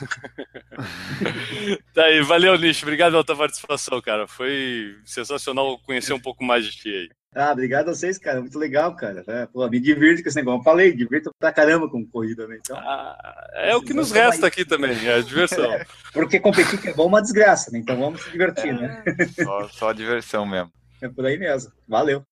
Tá 1.94 2.04
aí, 2.04 2.22
valeu, 2.22 2.58
Nish. 2.58 2.84
Obrigado 2.84 3.12
pela 3.14 3.24
tua 3.24 3.36
participação, 3.36 4.00
cara. 4.02 4.28
Foi 4.28 4.96
sensacional 5.04 5.80
conhecer 5.80 6.14
um 6.14 6.20
pouco 6.20 6.44
mais 6.44 6.64
de 6.64 6.72
ti 6.72 6.90
aí. 6.90 7.10
Ah, 7.36 7.52
obrigado 7.52 7.90
a 7.90 7.94
vocês, 7.94 8.18
cara. 8.18 8.40
Muito 8.40 8.58
legal, 8.58 8.96
cara. 8.96 9.24
É, 9.28 9.46
pô, 9.48 9.68
me 9.68 9.80
divirto 9.80 10.22
com 10.22 10.30
esse 10.30 10.38
negócio. 10.38 10.60
Eu 10.60 10.64
falei, 10.64 10.92
divirto 10.94 11.32
pra 11.40 11.52
caramba 11.52 11.90
com 11.90 12.06
corrida, 12.06 12.48
né? 12.48 12.58
Então, 12.60 12.78
Ah, 12.78 13.48
é 13.56 13.76
o 13.76 13.82
que 13.82 13.94
nos 13.94 14.12
resta 14.12 14.48
aqui 14.48 14.64
também, 14.64 15.06
é 15.08 15.16
a 15.16 15.22
diversão. 15.22 15.70
porque 16.14 16.40
competir 16.40 16.80
que 16.80 16.90
é 16.90 16.94
bom 16.94 17.04
é 17.04 17.08
uma 17.08 17.22
desgraça, 17.22 17.72
né? 17.72 17.80
Então 17.80 17.98
vamos 17.98 18.22
se 18.22 18.32
divertir, 18.32 18.74
né? 18.74 19.04
Só, 19.44 19.68
só 19.70 19.92
diversão 19.92 20.46
mesmo. 20.46 20.72
É 21.02 21.10
por 21.10 21.26
aí 21.26 21.38
mesmo. 21.38 21.72
Valeu. 21.88 22.24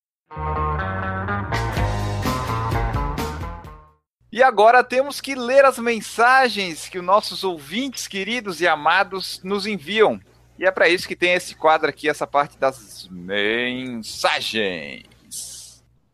E 4.35 4.43
agora 4.43 4.83
temos 4.83 5.21
que 5.21 5.33
ler 5.33 5.63
as 5.63 5.79
mensagens 5.79 6.89
que 6.89 6.99
os 6.99 7.05
nossos 7.05 7.45
ouvintes 7.45 8.05
queridos 8.05 8.59
e 8.59 8.67
amados 8.67 9.39
nos 9.45 9.65
enviam. 9.65 10.19
E 10.59 10.65
é 10.65 10.71
para 10.71 10.89
isso 10.89 11.07
que 11.07 11.15
tem 11.15 11.31
esse 11.31 11.55
quadro 11.55 11.87
aqui, 11.87 12.09
essa 12.09 12.27
parte 12.27 12.57
das 12.57 13.07
mensagens. 13.09 15.05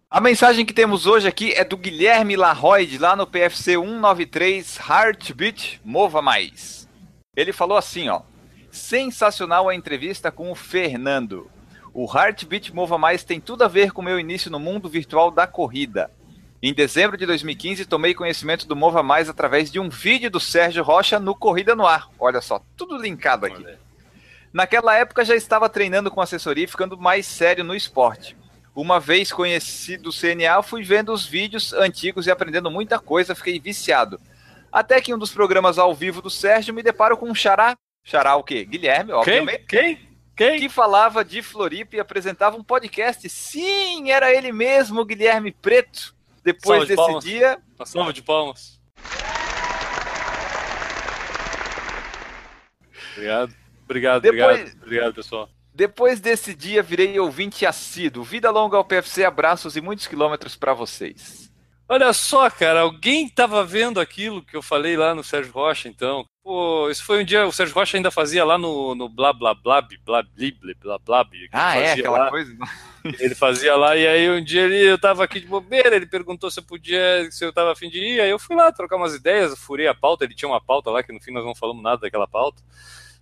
A 0.07 0.21
mensagem 0.21 0.63
que 0.67 0.71
temos 0.71 1.07
hoje 1.07 1.27
aqui 1.27 1.51
é 1.53 1.65
do 1.65 1.75
Guilherme 1.75 2.35
Larroide, 2.35 2.99
lá 2.99 3.15
no 3.15 3.25
PFC 3.25 3.71
193 3.71 4.77
Heartbeat 4.87 5.81
Mova 5.83 6.21
Mais. 6.21 6.87
Ele 7.35 7.51
falou 7.51 7.75
assim, 7.75 8.07
ó: 8.07 8.21
Sensacional 8.69 9.67
a 9.67 9.73
entrevista 9.73 10.31
com 10.31 10.51
o 10.51 10.55
Fernando. 10.55 11.49
O 11.91 12.05
Heartbeat 12.05 12.71
Mova 12.71 12.99
Mais 12.99 13.23
tem 13.23 13.41
tudo 13.41 13.63
a 13.63 13.67
ver 13.67 13.91
com 13.91 14.01
o 14.01 14.05
meu 14.05 14.19
início 14.19 14.51
no 14.51 14.59
mundo 14.59 14.87
virtual 14.87 15.31
da 15.31 15.47
corrida. 15.47 16.11
Em 16.63 16.73
dezembro 16.75 17.17
de 17.17 17.25
2015, 17.25 17.85
tomei 17.85 18.13
conhecimento 18.13 18.67
do 18.67 18.75
Mova 18.75 19.01
Mais 19.01 19.27
através 19.27 19.71
de 19.71 19.79
um 19.79 19.89
vídeo 19.89 20.29
do 20.29 20.39
Sérgio 20.39 20.83
Rocha 20.83 21.19
no 21.19 21.33
Corrida 21.33 21.75
no 21.75 21.87
Ar. 21.87 22.07
Olha 22.19 22.39
só, 22.39 22.63
tudo 22.77 22.97
linkado 22.97 23.47
aqui. 23.47 23.65
Naquela 24.53 24.95
época 24.95 25.25
já 25.25 25.35
estava 25.35 25.67
treinando 25.67 26.11
com 26.11 26.21
assessoria 26.21 26.65
e 26.65 26.67
ficando 26.67 26.95
mais 26.95 27.25
sério 27.25 27.63
no 27.63 27.73
esporte. 27.73 28.37
Uma 28.75 28.99
vez 28.99 29.31
conhecido 29.31 30.09
o 30.09 30.13
CNA, 30.13 30.61
fui 30.61 30.83
vendo 30.83 31.11
os 31.11 31.25
vídeos 31.25 31.73
antigos 31.73 32.27
e 32.27 32.31
aprendendo 32.31 32.69
muita 32.69 32.99
coisa, 32.99 33.33
fiquei 33.33 33.59
viciado. 33.59 34.19
Até 34.71 35.01
que 35.01 35.09
em 35.09 35.15
um 35.15 35.19
dos 35.19 35.31
programas 35.31 35.79
ao 35.79 35.95
vivo 35.95 36.21
do 36.21 36.29
Sérgio 36.29 36.75
me 36.75 36.83
deparo 36.83 37.17
com 37.17 37.27
um 37.27 37.35
xará. 37.35 37.75
Xará 38.03 38.35
o 38.35 38.43
quê? 38.43 38.63
Guilherme, 38.63 39.09
Quem? 39.09 39.15
obviamente. 39.15 39.65
Quem? 39.65 39.99
Quem? 40.35 40.59
Que 40.59 40.69
falava 40.69 41.25
de 41.25 41.41
Floripa 41.41 41.95
e 41.95 41.99
apresentava 41.99 42.55
um 42.55 42.63
podcast. 42.63 43.27
Sim, 43.27 44.11
era 44.11 44.31
ele 44.31 44.51
mesmo, 44.51 45.03
Guilherme 45.03 45.51
Preto. 45.51 46.15
Depois 46.43 46.81
de 46.81 46.87
desse 46.87 46.95
palmas. 46.95 47.23
dia, 47.23 47.59
Uma 47.77 47.85
salva 47.85 48.13
de 48.13 48.21
palmas. 48.21 48.79
Obrigado. 53.13 53.53
Obrigado, 53.83 54.21
Depois- 54.21 54.59
obrigado. 54.61 54.83
Obrigado, 54.83 55.13
pessoal. 55.13 55.49
Depois 55.73 56.19
desse 56.19 56.53
dia, 56.53 56.81
virei 56.83 57.17
ouvinte 57.19 57.65
assíduo. 57.65 58.23
Vida 58.23 58.49
longa 58.51 58.77
ao 58.77 58.85
PFC, 58.85 59.23
abraços 59.23 59.75
e 59.75 59.81
muitos 59.81 60.07
quilômetros 60.07 60.55
para 60.55 60.73
vocês. 60.73 61.50
Olha 61.91 62.13
só, 62.13 62.49
cara, 62.49 62.79
alguém 62.79 63.27
tava 63.27 63.65
vendo 63.65 63.99
aquilo 63.99 64.41
que 64.41 64.55
eu 64.55 64.61
falei 64.61 64.95
lá 64.95 65.13
no 65.13 65.25
Sérgio 65.25 65.51
Rocha, 65.51 65.89
então. 65.89 66.25
Pô, 66.41 66.89
isso 66.89 67.03
foi 67.03 67.21
um 67.21 67.25
dia, 67.25 67.45
o 67.45 67.51
Sérgio 67.51 67.75
Rocha 67.75 67.97
ainda 67.97 68.09
fazia 68.09 68.45
lá 68.45 68.57
no, 68.57 68.95
no 68.95 69.09
blá 69.09 69.33
blá 69.33 69.53
blá 69.53 69.81
blá 69.81 70.23
blá 70.23 70.23
blá 70.81 70.99
blá 70.99 71.25
que 71.25 71.49
Ah, 71.51 71.75
é? 71.75 71.91
Aquela 71.91 72.17
lá. 72.17 72.29
coisa? 72.29 72.57
Ele 73.19 73.35
fazia 73.35 73.75
lá, 73.75 73.97
e 73.97 74.07
aí 74.07 74.29
um 74.29 74.41
dia 74.41 74.61
ele, 74.61 74.77
eu 74.89 74.97
tava 74.97 75.25
aqui 75.25 75.41
de 75.41 75.47
bobeira, 75.47 75.95
ele 75.95 76.05
perguntou 76.05 76.49
se 76.51 76.59
eu 76.59 76.63
podia, 76.63 77.27
se 77.31 77.43
eu 77.43 77.51
tava 77.51 77.71
afim 77.71 77.89
de 77.89 77.97
ir, 77.97 78.21
aí 78.21 78.29
eu 78.29 78.37
fui 78.37 78.55
lá 78.55 78.71
trocar 78.71 78.95
umas 78.95 79.13
ideias, 79.15 79.57
furei 79.59 79.87
a 79.87 79.93
pauta, 79.93 80.23
ele 80.23 80.35
tinha 80.35 80.47
uma 80.47 80.61
pauta 80.61 80.91
lá, 80.91 81.01
que 81.01 81.11
no 81.11 81.19
fim 81.19 81.31
nós 81.31 81.43
não 81.43 81.55
falamos 81.55 81.81
nada 81.81 82.01
daquela 82.01 82.27
pauta. 82.27 82.61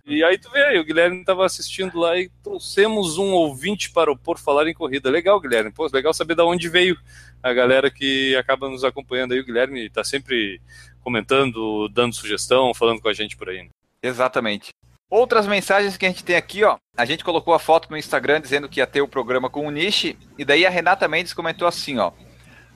E 0.06 0.24
aí 0.24 0.38
tu 0.38 0.50
vê, 0.50 0.62
aí, 0.64 0.78
o 0.78 0.84
Guilherme 0.84 1.24
tava 1.24 1.44
assistindo 1.44 1.98
lá 1.98 2.18
e 2.18 2.28
trouxemos 2.42 3.18
um 3.18 3.32
ouvinte 3.32 3.90
para 3.90 4.10
o 4.10 4.16
Por 4.16 4.38
Falar 4.38 4.66
em 4.66 4.74
Corrida. 4.74 5.10
Legal, 5.10 5.40
Guilherme. 5.40 5.70
Pô, 5.70 5.88
legal 5.92 6.12
saber 6.12 6.34
de 6.34 6.42
onde 6.42 6.68
veio 6.68 6.98
a 7.42 7.52
galera 7.52 7.90
que 7.90 8.34
acaba 8.36 8.68
nos 8.68 8.84
acompanhando 8.84 9.32
aí. 9.32 9.40
O 9.40 9.44
Guilherme 9.44 9.88
tá 9.90 10.02
sempre 10.02 10.60
comentando, 11.02 11.88
dando 11.88 12.14
sugestão, 12.14 12.74
falando 12.74 13.00
com 13.00 13.08
a 13.08 13.12
gente 13.12 13.36
por 13.36 13.48
aí. 13.48 13.62
né? 13.62 13.68
Exatamente. 14.02 14.70
Outras 15.10 15.46
mensagens 15.46 15.96
que 15.96 16.06
a 16.06 16.08
gente 16.08 16.24
tem 16.24 16.36
aqui, 16.36 16.62
ó. 16.62 16.76
A 16.96 17.04
gente 17.04 17.24
colocou 17.24 17.52
a 17.52 17.58
foto 17.58 17.90
no 17.90 17.96
Instagram 17.96 18.40
dizendo 18.40 18.68
que 18.68 18.78
ia 18.80 18.86
ter 18.86 19.00
o 19.00 19.08
programa 19.08 19.50
com 19.50 19.66
o 19.66 19.70
Nishi. 19.70 20.16
E 20.38 20.44
daí 20.44 20.64
a 20.64 20.70
Renata 20.70 21.08
Mendes 21.08 21.34
comentou 21.34 21.66
assim, 21.66 21.98
ó. 21.98 22.12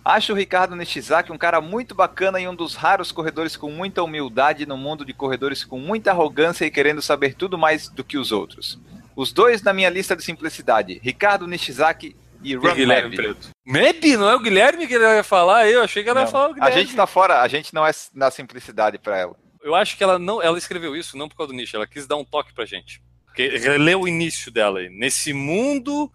Acho 0.05 0.32
o 0.32 0.36
Ricardo 0.36 0.76
Nishizaki 0.76 1.32
um 1.32 1.38
cara 1.38 1.61
muito 1.62 1.94
bacana 1.94 2.38
e 2.38 2.46
um 2.46 2.55
dos 2.55 2.74
raros 2.74 3.11
corredores 3.11 3.57
com 3.57 3.70
muita 3.70 4.02
humildade 4.02 4.66
no 4.66 4.76
mundo 4.76 5.05
de 5.05 5.14
corredores 5.14 5.64
com 5.64 5.78
muita 5.78 6.11
arrogância 6.11 6.66
e 6.66 6.70
querendo 6.70 7.00
saber 7.00 7.34
tudo 7.34 7.57
mais 7.57 7.88
do 7.88 8.05
que 8.05 8.18
os 8.18 8.30
outros. 8.30 8.78
Os 9.16 9.32
dois 9.32 9.62
na 9.62 9.72
minha 9.72 9.88
lista 9.88 10.14
de 10.14 10.22
simplicidade, 10.22 11.00
Ricardo 11.02 11.46
Nishizaki 11.46 12.14
e 12.42 12.52
E 12.52 12.55
Ron 12.55 12.74
Guilherme. 12.74 13.16
Preto. 13.16 13.48
Meb? 13.64 14.05
Não 14.18 14.28
é 14.28 14.36
o 14.36 14.40
Guilherme 14.40 14.86
que 14.86 14.92
ele 14.94 15.05
ia 15.05 15.24
falar? 15.24 15.66
Eu 15.70 15.82
achei 15.82 16.02
que 16.02 16.11
ela 16.11 16.20
ia 16.20 16.24
Não, 16.26 16.32
falar 16.32 16.48
o 16.48 16.50
A 16.50 16.55
Guilherme. 16.55 16.80
gente 16.82 16.94
tá 16.94 17.07
fora, 17.07 17.40
a 17.40 17.48
gente 17.48 17.72
não 17.72 17.86
é 17.86 17.90
na 18.12 18.30
simplicidade 18.30 18.98
pra 18.98 19.16
ela. 19.16 19.34
Eu 19.62 19.74
acho 19.74 19.96
que 19.96 20.05
ela 20.05 20.18
não, 20.18 20.42
ela 20.42 20.59
escreveu 20.59 20.94
isso 20.94 21.16
não 21.16 21.26
por 21.30 21.36
causa 21.36 21.50
do 21.52 21.57
nicho, 21.57 21.74
ela 21.74 21.86
quis 21.86 22.07
dar 22.07 22.16
um 22.16 22.24
toque 22.24 22.52
pra 22.52 22.66
gente. 22.66 23.00
Porque 23.24 23.48
releu 23.57 24.02
o 24.02 24.09
início 24.09 24.52
dela 24.52 24.80
aí. 24.80 24.90
Nesse 24.90 25.32
mundo 25.32 26.12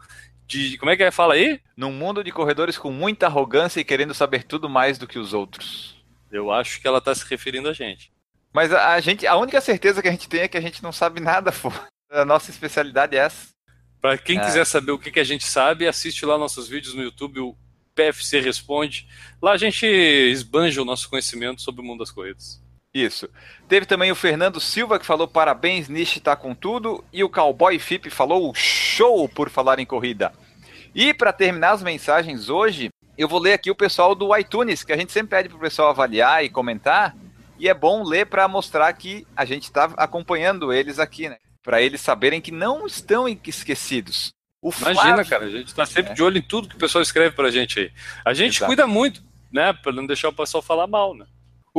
de. 0.49 0.77
Como 0.77 0.91
é 0.91 0.97
que 0.97 1.03
ela 1.03 1.11
fala 1.11 1.35
aí? 1.35 1.61
Num 1.77 1.91
mundo 1.91 2.23
de 2.23 2.31
corredores 2.31 2.77
com 2.77 2.91
muita 2.91 3.27
arrogância 3.27 3.79
e 3.79 3.83
querendo 3.85 4.13
saber 4.13 4.43
tudo 4.43 4.67
mais 4.69 4.97
do 4.97 5.07
que 5.07 5.19
os 5.19 5.33
outros. 5.33 5.95
Eu 6.31 6.51
acho 6.51 6.81
que 6.81 6.87
ela 6.87 6.99
tá 6.99 7.13
se 7.15 7.23
referindo 7.29 7.69
a 7.69 7.73
gente. 7.73 8.11
Mas 8.51 8.73
a, 8.73 8.93
a 8.93 8.99
gente, 8.99 9.25
a 9.27 9.37
única 9.37 9.61
certeza 9.61 10.01
que 10.01 10.07
a 10.07 10.11
gente 10.11 10.27
tem 10.27 10.41
é 10.41 10.47
que 10.47 10.57
a 10.57 10.61
gente 10.61 10.81
não 10.83 10.91
sabe 10.91 11.19
nada, 11.21 11.51
pô. 11.51 11.71
A 12.11 12.25
nossa 12.25 12.49
especialidade 12.49 13.15
é 13.15 13.19
essa. 13.19 13.49
Pra 14.01 14.17
quem 14.17 14.39
É. 14.39 14.43
quiser 14.45 14.65
saber 14.65 14.91
o 14.91 14.97
que, 14.99 15.11
que 15.11 15.19
a 15.19 15.23
gente 15.23 15.45
sabe, 15.45 15.87
assiste 15.87 16.25
lá 16.25 16.37
nossos 16.37 16.67
vídeos 16.67 16.95
no 16.95 17.03
YouTube, 17.03 17.39
o 17.41 17.55
PFC 17.93 18.39
Responde. 18.39 19.07
Lá 19.41 19.51
a 19.51 19.57
gente 19.57 19.85
esbanja 19.85 20.81
o 20.81 20.85
nosso 20.85 21.09
conhecimento 21.09 21.61
sobre 21.61 21.81
o 21.81 21.83
mundo 21.83 21.99
das 21.99 22.09
corridas. 22.11 22.61
Isso. 23.05 23.29
Teve 23.67 23.85
também 23.85 24.11
o 24.11 24.15
Fernando 24.15 24.59
Silva 24.59 24.97
que 24.99 25.05
falou 25.05 25.27
parabéns, 25.27 25.87
Nishi 25.87 26.19
tá 26.19 26.35
com 26.35 26.53
tudo. 26.55 27.03
E 27.13 27.23
o 27.23 27.29
Cowboy 27.29 27.77
Fip 27.79 28.09
falou 28.09 28.53
show 28.55 29.27
por 29.29 29.49
falar 29.49 29.79
em 29.79 29.85
corrida. 29.85 30.31
E 30.93 31.13
para 31.13 31.31
terminar 31.31 31.71
as 31.71 31.83
mensagens 31.83 32.49
hoje, 32.49 32.89
eu 33.17 33.27
vou 33.27 33.39
ler 33.39 33.53
aqui 33.53 33.69
o 33.69 33.75
pessoal 33.75 34.15
do 34.15 34.35
iTunes, 34.35 34.83
que 34.83 34.91
a 34.91 34.97
gente 34.97 35.11
sempre 35.11 35.29
pede 35.37 35.49
pro 35.49 35.59
pessoal 35.59 35.89
avaliar 35.89 36.43
e 36.43 36.49
comentar. 36.49 37.15
E 37.59 37.67
é 37.67 37.73
bom 37.73 38.03
ler 38.03 38.25
para 38.25 38.47
mostrar 38.47 38.91
que 38.93 39.27
a 39.35 39.43
gente 39.45 39.63
está 39.63 39.85
acompanhando 39.97 40.71
eles 40.73 40.97
aqui, 40.97 41.27
né? 41.29 41.37
Para 41.61 41.81
eles 41.81 41.99
saberem 42.01 42.39
que 42.41 42.51
não 42.51 42.87
estão 42.87 43.27
esquecidos. 43.27 44.31
O 44.61 44.71
Imagina, 44.71 44.95
Flávio- 45.23 45.25
cara, 45.29 45.45
a 45.45 45.49
gente 45.49 45.73
tá 45.75 45.85
sempre 45.85 46.11
É. 46.11 46.15
de 46.15 46.23
olho 46.23 46.37
em 46.37 46.41
tudo 46.41 46.67
que 46.69 46.75
o 46.75 46.79
pessoal 46.79 47.01
escreve 47.01 47.35
pra 47.35 47.51
gente 47.51 47.79
aí. 47.79 47.91
A 48.25 48.33
gente 48.33 48.55
Exato. 48.57 48.65
cuida 48.67 48.87
muito, 48.87 49.21
né? 49.51 49.71
Pra 49.73 49.91
não 49.91 50.05
deixar 50.05 50.29
o 50.29 50.33
pessoal 50.33 50.61
falar 50.61 50.87
mal, 50.87 51.13
né? 51.15 51.25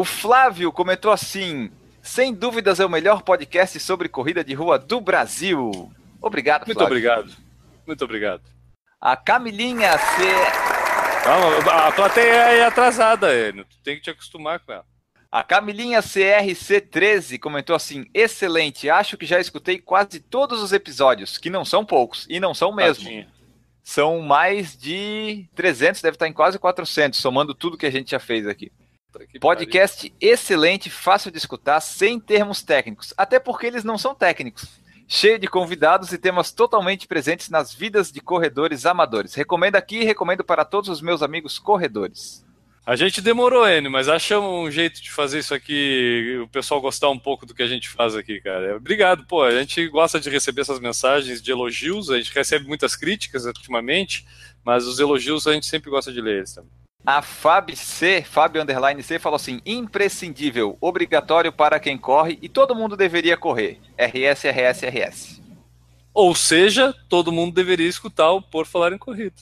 O 0.01 0.05
Flávio 0.05 0.73
comentou 0.73 1.13
assim: 1.13 1.71
sem 2.01 2.33
dúvidas 2.33 2.81
é 2.81 2.87
o 2.87 2.89
melhor 2.89 3.21
podcast 3.21 3.79
sobre 3.79 4.09
corrida 4.09 4.43
de 4.43 4.55
rua 4.55 4.79
do 4.79 4.99
Brasil. 4.99 5.93
Obrigado, 6.23 6.65
Muito 6.65 6.79
Flávio. 6.79 6.97
obrigado. 6.97 7.37
Muito 7.87 8.05
obrigado. 8.07 8.43
A 8.99 9.15
Camilinha 9.15 9.99
C. 9.99 10.23
Calma, 11.23 11.87
a 11.87 11.93
plateia 11.93 12.33
é 12.33 12.65
atrasada, 12.65 13.31
Enio. 13.31 13.67
Tu 13.67 13.77
tem 13.85 13.97
que 13.97 14.01
te 14.01 14.09
acostumar 14.09 14.61
com 14.61 14.73
ela. 14.73 14.87
A 15.31 15.43
Camilinha 15.43 16.01
CRC13 16.01 17.39
comentou 17.39 17.77
assim: 17.77 18.07
excelente, 18.15 18.89
acho 18.89 19.19
que 19.19 19.27
já 19.27 19.39
escutei 19.39 19.79
quase 19.79 20.19
todos 20.19 20.63
os 20.63 20.73
episódios, 20.73 21.37
que 21.37 21.51
não 21.51 21.63
são 21.63 21.85
poucos, 21.85 22.27
e 22.31 22.41
não 22.41 22.55
são 22.55 22.73
mesmo. 22.75 23.05
Tadinha. 23.05 23.29
São 23.85 24.21
mais 24.21 24.75
de 24.75 25.47
300, 25.55 26.01
deve 26.01 26.15
estar 26.15 26.27
em 26.27 26.33
quase 26.33 26.59
400, 26.59 27.21
somando 27.21 27.55
tudo 27.55 27.77
que 27.77 27.85
a 27.85 27.91
gente 27.91 28.13
já 28.13 28.19
fez 28.19 28.47
aqui. 28.47 28.73
Podcast 29.41 30.13
excelente, 30.21 30.91
fácil 30.91 31.31
de 31.31 31.39
escutar, 31.39 31.81
sem 31.81 32.21
termos 32.21 32.63
técnicos, 32.63 33.13
até 33.17 33.39
porque 33.39 33.67
eles 33.67 33.85
não 33.85 33.99
são 33.99 34.15
técnicos. 34.15 34.81
Cheio 35.09 35.39
de 35.39 35.49
convidados 35.49 36.13
e 36.13 36.19
temas 36.19 36.53
totalmente 36.53 37.09
presentes 37.09 37.49
nas 37.49 37.75
vidas 37.75 38.13
de 38.13 38.21
corredores 38.21 38.87
amadores. 38.87 39.35
Recomendo 39.35 39.75
aqui 39.75 39.99
e 39.99 40.05
recomendo 40.05 40.45
para 40.45 40.65
todos 40.65 40.89
os 40.89 41.03
meus 41.03 41.21
amigos 41.21 41.59
corredores. 41.59 42.45
A 42.87 42.97
gente 42.97 43.21
demorou, 43.21 43.69
Enio, 43.69 43.91
mas 43.91 44.09
achamos 44.09 44.51
um 44.51 44.71
jeito 44.71 45.03
de 45.03 45.11
fazer 45.11 45.41
isso 45.41 45.55
aqui, 45.55 46.41
o 46.43 46.49
pessoal 46.49 46.81
gostar 46.81 47.11
um 47.11 47.19
pouco 47.19 47.45
do 47.45 47.55
que 47.55 47.63
a 47.63 47.67
gente 47.67 47.89
faz 47.89 48.17
aqui, 48.17 48.41
cara. 48.41 48.77
Obrigado, 48.77 49.25
pô. 49.27 49.43
A 49.43 49.51
gente 49.51 49.87
gosta 49.89 50.19
de 50.19 50.31
receber 50.31 50.63
essas 50.63 50.81
mensagens 50.81 51.43
de 51.43 51.51
elogios, 51.51 52.11
a 52.11 52.17
gente 52.17 52.35
recebe 52.35 52.67
muitas 52.67 52.97
críticas 52.97 53.45
ultimamente, 53.45 54.27
mas 54.65 54.87
os 54.87 54.99
elogios 54.99 55.47
a 55.47 55.53
gente 55.53 55.67
sempre 55.67 55.91
gosta 55.91 56.13
de 56.13 56.21
ler 56.21 56.39
eles 56.39 56.55
também. 56.55 56.80
A 57.05 57.23
Fab 57.23 57.75
C, 57.75 58.23
Fábio 58.23 58.63
Underline 58.63 59.03
C, 59.03 59.19
falou 59.19 59.37
assim: 59.37 59.61
imprescindível, 59.65 60.77
obrigatório 60.81 61.53
para 61.53 61.81
quem 61.81 61.97
corre 61.97 62.39
e 62.43 62.49
todo 62.49 62.75
mundo 62.75 62.97
deveria 62.97 63.37
correr. 63.37 63.81
RS, 63.97 64.45
RS, 64.45 64.83
RS. 64.83 65.43
Ou 66.13 66.35
seja, 66.35 66.95
todo 67.09 67.33
mundo 67.33 67.55
deveria 67.55 67.89
escutar 67.89 68.31
o 68.33 68.43
Por 68.43 68.67
Falar 68.67 68.93
em 68.93 68.99
Corrida. 68.99 69.37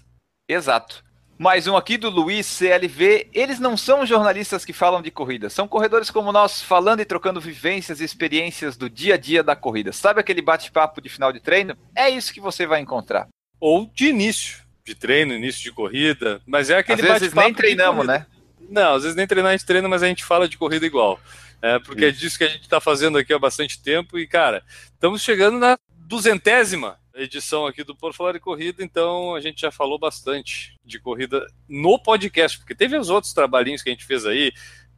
Exato. 0.48 1.04
Mais 1.36 1.66
um 1.66 1.76
aqui 1.76 1.96
do 1.96 2.10
Luiz 2.10 2.46
CLV. 2.46 3.28
Eles 3.32 3.60
não 3.60 3.76
são 3.76 4.04
jornalistas 4.04 4.64
que 4.64 4.72
falam 4.72 5.00
de 5.00 5.10
corrida, 5.10 5.48
são 5.48 5.68
corredores 5.68 6.10
como 6.10 6.32
nós, 6.32 6.60
falando 6.60 7.00
e 7.00 7.04
trocando 7.04 7.40
vivências 7.40 8.00
e 8.00 8.04
experiências 8.04 8.76
do 8.76 8.90
dia 8.90 9.14
a 9.14 9.16
dia 9.16 9.42
da 9.42 9.54
corrida. 9.54 9.92
Sabe 9.92 10.20
aquele 10.20 10.42
bate-papo 10.42 11.00
de 11.00 11.08
final 11.08 11.32
de 11.32 11.38
treino? 11.38 11.76
É 11.94 12.08
isso 12.08 12.34
que 12.34 12.40
você 12.40 12.66
vai 12.66 12.80
encontrar. 12.80 13.28
Ou 13.60 13.86
de 13.86 14.08
início 14.08 14.67
de 14.88 14.94
treino, 14.94 15.34
início 15.34 15.62
de 15.62 15.72
corrida, 15.72 16.40
mas 16.46 16.70
é 16.70 16.78
aquele 16.78 17.02
Às 17.02 17.20
vezes 17.20 17.34
nem 17.34 17.48
de 17.48 17.56
treinamos, 17.56 18.06
né? 18.06 18.26
Não, 18.68 18.94
às 18.94 19.02
vezes 19.02 19.16
nem 19.16 19.26
treinar 19.26 19.50
a 19.50 19.56
gente 19.56 19.66
treina, 19.66 19.88
mas 19.88 20.02
a 20.02 20.08
gente 20.08 20.24
fala 20.24 20.48
de 20.48 20.58
corrida 20.58 20.84
igual. 20.84 21.20
É, 21.60 21.78
porque 21.78 22.04
é 22.04 22.10
disso 22.10 22.38
que 22.38 22.44
a 22.44 22.48
gente 22.48 22.62
está 22.62 22.80
fazendo 22.80 23.18
aqui 23.18 23.32
há 23.32 23.38
bastante 23.38 23.82
tempo. 23.82 24.18
E, 24.18 24.26
cara, 24.26 24.62
estamos 24.92 25.22
chegando 25.22 25.58
na 25.58 25.78
duzentésima 25.96 26.98
edição 27.14 27.66
aqui 27.66 27.82
do 27.82 27.96
Por 27.96 28.14
Falar 28.14 28.36
em 28.36 28.40
Corrida, 28.40 28.82
então 28.84 29.34
a 29.34 29.40
gente 29.40 29.60
já 29.60 29.70
falou 29.72 29.98
bastante 29.98 30.76
de 30.84 31.00
corrida 31.00 31.44
no 31.68 31.98
podcast, 31.98 32.58
porque 32.58 32.74
teve 32.74 32.96
os 32.96 33.10
outros 33.10 33.32
trabalhinhos 33.32 33.82
que 33.82 33.88
a 33.88 33.92
gente 33.92 34.04
fez 34.04 34.24
aí, 34.24 34.52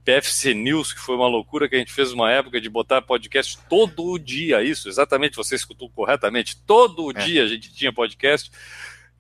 PFC 0.05 0.53
News, 0.53 0.93
que 0.93 1.01
foi 1.01 1.14
uma 1.16 1.28
loucura 1.28 1.68
que 1.68 1.76
a 1.76 1.78
gente 1.78 1.93
fez 1.93 2.12
uma 2.12 2.30
época 2.30 2.61
de 2.61 2.68
botar 2.68 3.01
podcast 3.01 3.59
todo 3.68 4.18
dia, 4.18 4.62
isso, 4.62 4.88
exatamente, 4.88 5.36
você 5.36 5.55
escutou 5.55 5.88
corretamente, 5.91 6.57
todo 6.66 7.11
É. 7.16 7.24
dia 7.24 7.45
a 7.45 7.47
gente 7.47 7.72
tinha 7.72 7.93
podcast, 7.93 8.51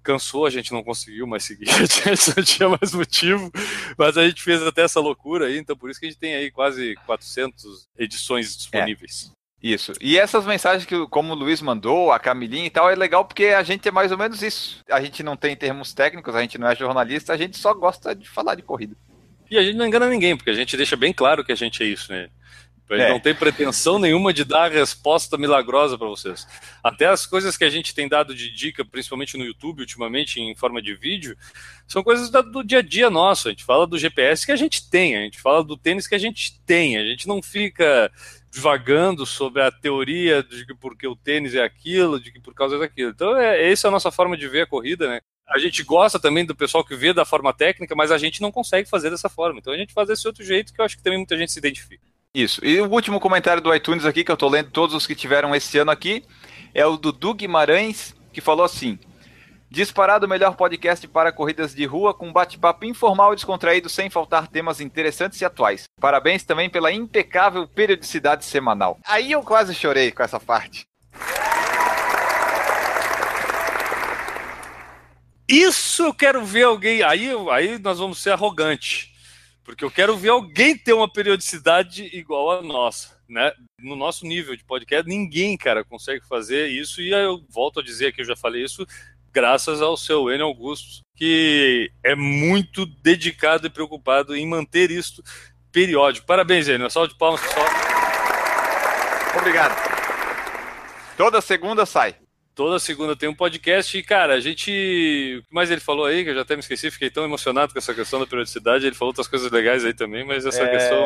cansou, 0.02 0.46
a 0.46 0.50
gente 0.50 0.72
não 0.72 0.82
conseguiu 0.82 1.26
mais 1.26 1.44
seguir, 1.44 1.68
a 1.70 2.14
gente 2.14 2.36
não 2.36 2.44
tinha 2.44 2.68
mais 2.68 2.92
motivo, 2.92 3.50
mas 3.96 4.16
a 4.16 4.26
gente 4.26 4.42
fez 4.42 4.62
até 4.62 4.82
essa 4.82 5.00
loucura 5.00 5.46
aí, 5.46 5.58
então 5.58 5.76
por 5.76 5.90
isso 5.90 6.00
que 6.00 6.06
a 6.06 6.08
gente 6.08 6.18
tem 6.18 6.34
aí 6.34 6.50
quase 6.50 6.94
400 7.06 7.88
edições 7.98 8.56
disponíveis. 8.56 9.32
Isso. 9.62 9.92
E 10.00 10.18
essas 10.18 10.46
mensagens 10.46 10.86
que, 10.86 11.06
como 11.08 11.32
o 11.32 11.36
Luiz 11.36 11.60
mandou, 11.60 12.10
a 12.10 12.18
Camilinha 12.18 12.66
e 12.66 12.70
tal, 12.70 12.90
é 12.90 12.94
legal 12.94 13.26
porque 13.26 13.46
a 13.46 13.62
gente 13.62 13.86
é 13.86 13.92
mais 13.92 14.10
ou 14.10 14.16
menos 14.16 14.42
isso. 14.42 14.82
A 14.88 15.02
gente 15.02 15.22
não 15.22 15.36
tem 15.36 15.54
termos 15.54 15.92
técnicos, 15.92 16.34
a 16.34 16.40
gente 16.40 16.56
não 16.56 16.68
é 16.68 16.74
jornalista, 16.74 17.34
a 17.34 17.36
gente 17.36 17.58
só 17.58 17.74
gosta 17.74 18.14
de 18.14 18.26
falar 18.26 18.54
de 18.54 18.62
corrida. 18.62 18.96
E 19.50 19.58
a 19.58 19.62
gente 19.62 19.76
não 19.76 19.86
engana 19.86 20.08
ninguém, 20.08 20.34
porque 20.34 20.50
a 20.50 20.54
gente 20.54 20.76
deixa 20.76 20.96
bem 20.96 21.12
claro 21.12 21.44
que 21.44 21.52
a 21.52 21.56
gente 21.56 21.82
é 21.82 21.86
isso, 21.86 22.10
né? 22.10 22.30
A 22.90 22.96
gente 22.96 23.06
É. 23.06 23.12
não 23.12 23.20
tem 23.20 23.34
pretensão 23.34 23.98
nenhuma 23.98 24.32
de 24.32 24.44
dar 24.44 24.64
a 24.64 24.68
resposta 24.68 25.38
milagrosa 25.38 25.96
para 25.96 26.08
vocês. 26.08 26.46
Até 26.82 27.06
as 27.06 27.24
coisas 27.24 27.56
que 27.56 27.64
a 27.64 27.70
gente 27.70 27.94
tem 27.94 28.08
dado 28.08 28.34
de 28.34 28.50
dica, 28.50 28.84
principalmente 28.84 29.36
no 29.38 29.44
YouTube, 29.44 29.80
ultimamente, 29.80 30.40
em 30.40 30.54
forma 30.56 30.82
de 30.82 30.94
vídeo, 30.94 31.36
são 31.86 32.02
coisas 32.02 32.30
do 32.30 32.64
dia 32.64 32.78
a 32.78 32.82
dia 32.82 33.08
nosso. 33.08 33.48
A 33.48 33.50
gente 33.52 33.64
fala 33.64 33.86
do 33.86 33.98
GPS 33.98 34.44
que 34.44 34.52
a 34.52 34.56
gente 34.56 34.90
tem, 34.90 35.16
a 35.16 35.22
gente 35.22 35.40
fala 35.40 35.62
do 35.62 35.76
tênis 35.76 36.06
que 36.08 36.14
a 36.14 36.18
gente 36.18 36.60
tem. 36.66 36.98
A 36.98 37.04
gente 37.04 37.28
não 37.28 37.40
fica 37.40 38.10
divagando 38.50 39.24
sobre 39.24 39.62
a 39.62 39.70
teoria 39.70 40.42
de 40.42 40.66
que 40.66 40.74
porque 40.74 41.06
o 41.06 41.14
tênis 41.14 41.54
é 41.54 41.62
aquilo, 41.62 42.20
de 42.20 42.32
que 42.32 42.40
por 42.40 42.52
causa 42.52 42.78
daquilo. 42.78 43.10
Então, 43.10 43.36
é, 43.36 43.70
essa 43.70 43.86
é 43.86 43.88
a 43.88 43.92
nossa 43.92 44.10
forma 44.10 44.36
de 44.36 44.48
ver 44.48 44.62
a 44.62 44.66
corrida, 44.66 45.08
né? 45.08 45.20
A 45.48 45.58
gente 45.58 45.82
gosta 45.82 46.18
também 46.18 46.44
do 46.44 46.54
pessoal 46.54 46.84
que 46.84 46.94
vê 46.94 47.12
da 47.12 47.24
forma 47.24 47.52
técnica, 47.52 47.94
mas 47.96 48.12
a 48.12 48.18
gente 48.18 48.40
não 48.40 48.52
consegue 48.52 48.88
fazer 48.88 49.10
dessa 49.10 49.28
forma. 49.28 49.58
Então 49.58 49.72
a 49.72 49.76
gente 49.76 49.92
faz 49.92 50.06
desse 50.06 50.26
outro 50.26 50.44
jeito 50.44 50.72
que 50.72 50.80
eu 50.80 50.84
acho 50.84 50.96
que 50.96 51.02
também 51.02 51.18
muita 51.18 51.36
gente 51.36 51.50
se 51.50 51.58
identifica. 51.58 52.09
Isso. 52.34 52.64
E 52.64 52.80
o 52.80 52.88
último 52.88 53.18
comentário 53.18 53.60
do 53.60 53.74
iTunes 53.74 54.04
aqui, 54.04 54.22
que 54.22 54.30
eu 54.30 54.36
tô 54.36 54.48
lendo 54.48 54.70
todos 54.70 54.94
os 54.94 55.06
que 55.06 55.16
tiveram 55.16 55.54
esse 55.54 55.78
ano 55.78 55.90
aqui, 55.90 56.24
é 56.72 56.86
o 56.86 56.96
do 56.96 57.10
Dudu 57.10 57.34
Guimarães, 57.34 58.14
que 58.32 58.40
falou 58.40 58.64
assim: 58.64 58.98
Disparado 59.68 60.26
o 60.26 60.28
melhor 60.28 60.56
podcast 60.56 61.06
para 61.08 61.32
corridas 61.32 61.74
de 61.74 61.84
rua, 61.84 62.14
com 62.14 62.32
bate-papo 62.32 62.84
informal 62.84 63.32
e 63.32 63.36
descontraído, 63.36 63.88
sem 63.88 64.08
faltar 64.08 64.46
temas 64.46 64.80
interessantes 64.80 65.40
e 65.40 65.44
atuais. 65.44 65.84
Parabéns 66.00 66.44
também 66.44 66.70
pela 66.70 66.92
impecável 66.92 67.66
periodicidade 67.66 68.44
semanal. 68.44 68.98
Aí 69.04 69.32
eu 69.32 69.42
quase 69.42 69.74
chorei 69.74 70.12
com 70.12 70.22
essa 70.22 70.38
parte. 70.38 70.84
Isso 75.48 76.04
eu 76.04 76.14
quero 76.14 76.44
ver 76.44 76.62
alguém. 76.62 77.02
Aí, 77.02 77.28
aí 77.50 77.78
nós 77.80 77.98
vamos 77.98 78.22
ser 78.22 78.30
arrogantes. 78.30 79.09
Porque 79.70 79.84
eu 79.84 79.90
quero 79.90 80.16
ver 80.16 80.30
alguém 80.30 80.76
ter 80.76 80.92
uma 80.92 81.10
periodicidade 81.10 82.04
igual 82.12 82.50
a 82.50 82.62
nossa. 82.62 83.16
Né? 83.28 83.52
No 83.78 83.94
nosso 83.94 84.26
nível 84.26 84.56
de 84.56 84.64
podcast, 84.64 85.08
ninguém, 85.08 85.56
cara, 85.56 85.84
consegue 85.84 86.26
fazer 86.26 86.68
isso. 86.68 87.00
E 87.00 87.10
eu 87.10 87.40
volto 87.48 87.78
a 87.78 87.82
dizer 87.82 88.12
que 88.12 88.20
eu 88.20 88.24
já 88.24 88.34
falei 88.34 88.64
isso, 88.64 88.84
graças 89.32 89.80
ao 89.80 89.96
seu 89.96 90.28
Enio 90.30 90.46
Augusto, 90.46 91.02
que 91.16 91.90
é 92.02 92.16
muito 92.16 92.84
dedicado 92.84 93.66
e 93.66 93.70
preocupado 93.70 94.34
em 94.34 94.44
manter 94.44 94.90
isso 94.90 95.22
periódico. 95.70 96.26
Parabéns, 96.26 96.66
Enio. 96.66 96.90
Salve 96.90 97.12
de 97.12 97.18
palmas, 97.18 97.40
pessoal. 97.40 97.66
Obrigado. 99.38 99.90
Toda 101.16 101.40
segunda 101.40 101.86
sai. 101.86 102.16
Toda 102.54 102.78
segunda 102.78 103.14
tem 103.16 103.28
um 103.28 103.34
podcast 103.34 103.96
e, 103.96 104.02
cara, 104.02 104.34
a 104.34 104.40
gente. 104.40 104.70
O 105.40 105.46
que 105.46 105.54
mais 105.54 105.70
ele 105.70 105.80
falou 105.80 106.04
aí, 106.04 106.24
que 106.24 106.30
eu 106.30 106.34
já 106.34 106.42
até 106.42 106.54
me 106.56 106.60
esqueci, 106.60 106.90
fiquei 106.90 107.08
tão 107.08 107.24
emocionado 107.24 107.72
com 107.72 107.78
essa 107.78 107.94
questão 107.94 108.18
da 108.20 108.26
periodicidade. 108.26 108.86
Ele 108.86 108.94
falou 108.94 109.10
outras 109.10 109.28
coisas 109.28 109.50
legais 109.50 109.84
aí 109.84 109.94
também, 109.94 110.24
mas 110.26 110.44
essa 110.44 110.62
É, 110.62 110.68
questão. 110.68 110.98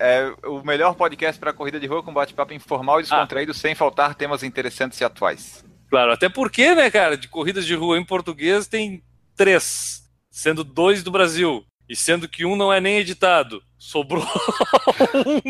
É 0.00 0.32
o 0.46 0.62
melhor 0.64 0.94
podcast 0.94 1.38
para 1.38 1.52
corrida 1.52 1.78
de 1.80 1.86
rua 1.86 2.02
com 2.02 2.14
bate-papo 2.14 2.54
informal 2.54 3.00
e 3.00 3.02
descontraído, 3.02 3.52
sem 3.52 3.74
faltar 3.74 4.14
temas 4.14 4.42
interessantes 4.42 5.00
e 5.00 5.04
atuais. 5.04 5.64
Claro, 5.90 6.12
até 6.12 6.28
porque, 6.28 6.74
né, 6.74 6.90
cara, 6.90 7.16
de 7.16 7.28
corridas 7.28 7.66
de 7.66 7.74
rua 7.74 7.98
em 7.98 8.04
português 8.04 8.66
tem 8.66 9.02
três, 9.36 10.02
sendo 10.30 10.64
dois 10.64 11.02
do 11.02 11.10
Brasil. 11.10 11.64
E 11.88 11.94
sendo 11.94 12.28
que 12.28 12.44
um 12.44 12.56
não 12.56 12.72
é 12.72 12.80
nem 12.80 12.98
editado. 12.98 13.62
Sobrou 13.78 14.24
um. 15.24 15.40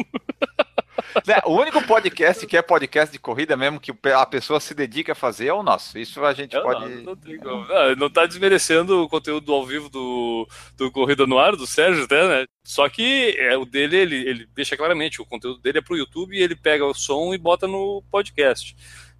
Né, 1.27 1.41
O 1.45 1.57
único 1.57 1.81
podcast 1.87 2.47
que 2.47 2.57
é 2.57 2.63
podcast 2.63 3.13
de 3.13 3.19
corrida 3.19 3.57
mesmo, 3.57 3.81
que 3.81 3.93
a 4.13 4.27
pessoa 4.27 4.59
se 4.61 4.75
dedica 4.75 5.13
a 5.13 5.15
fazer, 5.15 5.47
é 5.49 5.53
o 5.53 5.63
nosso. 5.63 5.99
Isso 5.99 6.25
a 6.25 6.33
gente 6.33 6.55
Não, 6.55 6.63
pode. 6.63 6.89
não, 7.03 7.17
não. 7.17 7.67
Não, 7.67 7.97
não 7.97 8.11
tá 8.11 8.27
desmerecendo 8.27 9.03
o 9.03 9.09
conteúdo 9.09 9.53
ao 9.53 9.65
vivo 9.65 9.89
do, 9.89 10.49
do 10.77 10.91
Corrida 10.91 11.27
no 11.27 11.39
Ar, 11.39 11.55
do 11.57 11.67
Sérgio, 11.67 12.05
até, 12.05 12.27
né? 12.27 12.45
Só 12.65 12.89
que 12.89 13.37
é, 13.39 13.57
o 13.57 13.65
dele, 13.65 13.97
ele, 13.97 14.29
ele 14.29 14.49
deixa 14.55 14.77
claramente, 14.77 15.23
o 15.23 15.27
conteúdo 15.27 15.61
dele 15.61 15.79
é 15.79 15.83
pro 15.83 15.97
YouTube 15.97 16.37
e 16.37 16.43
ele 16.43 16.57
pega 16.57 16.85
o 16.85 16.95
som 16.95 17.33
e 17.33 17.39
bota 17.39 17.67
no 17.69 18.03
podcast. 18.11 18.77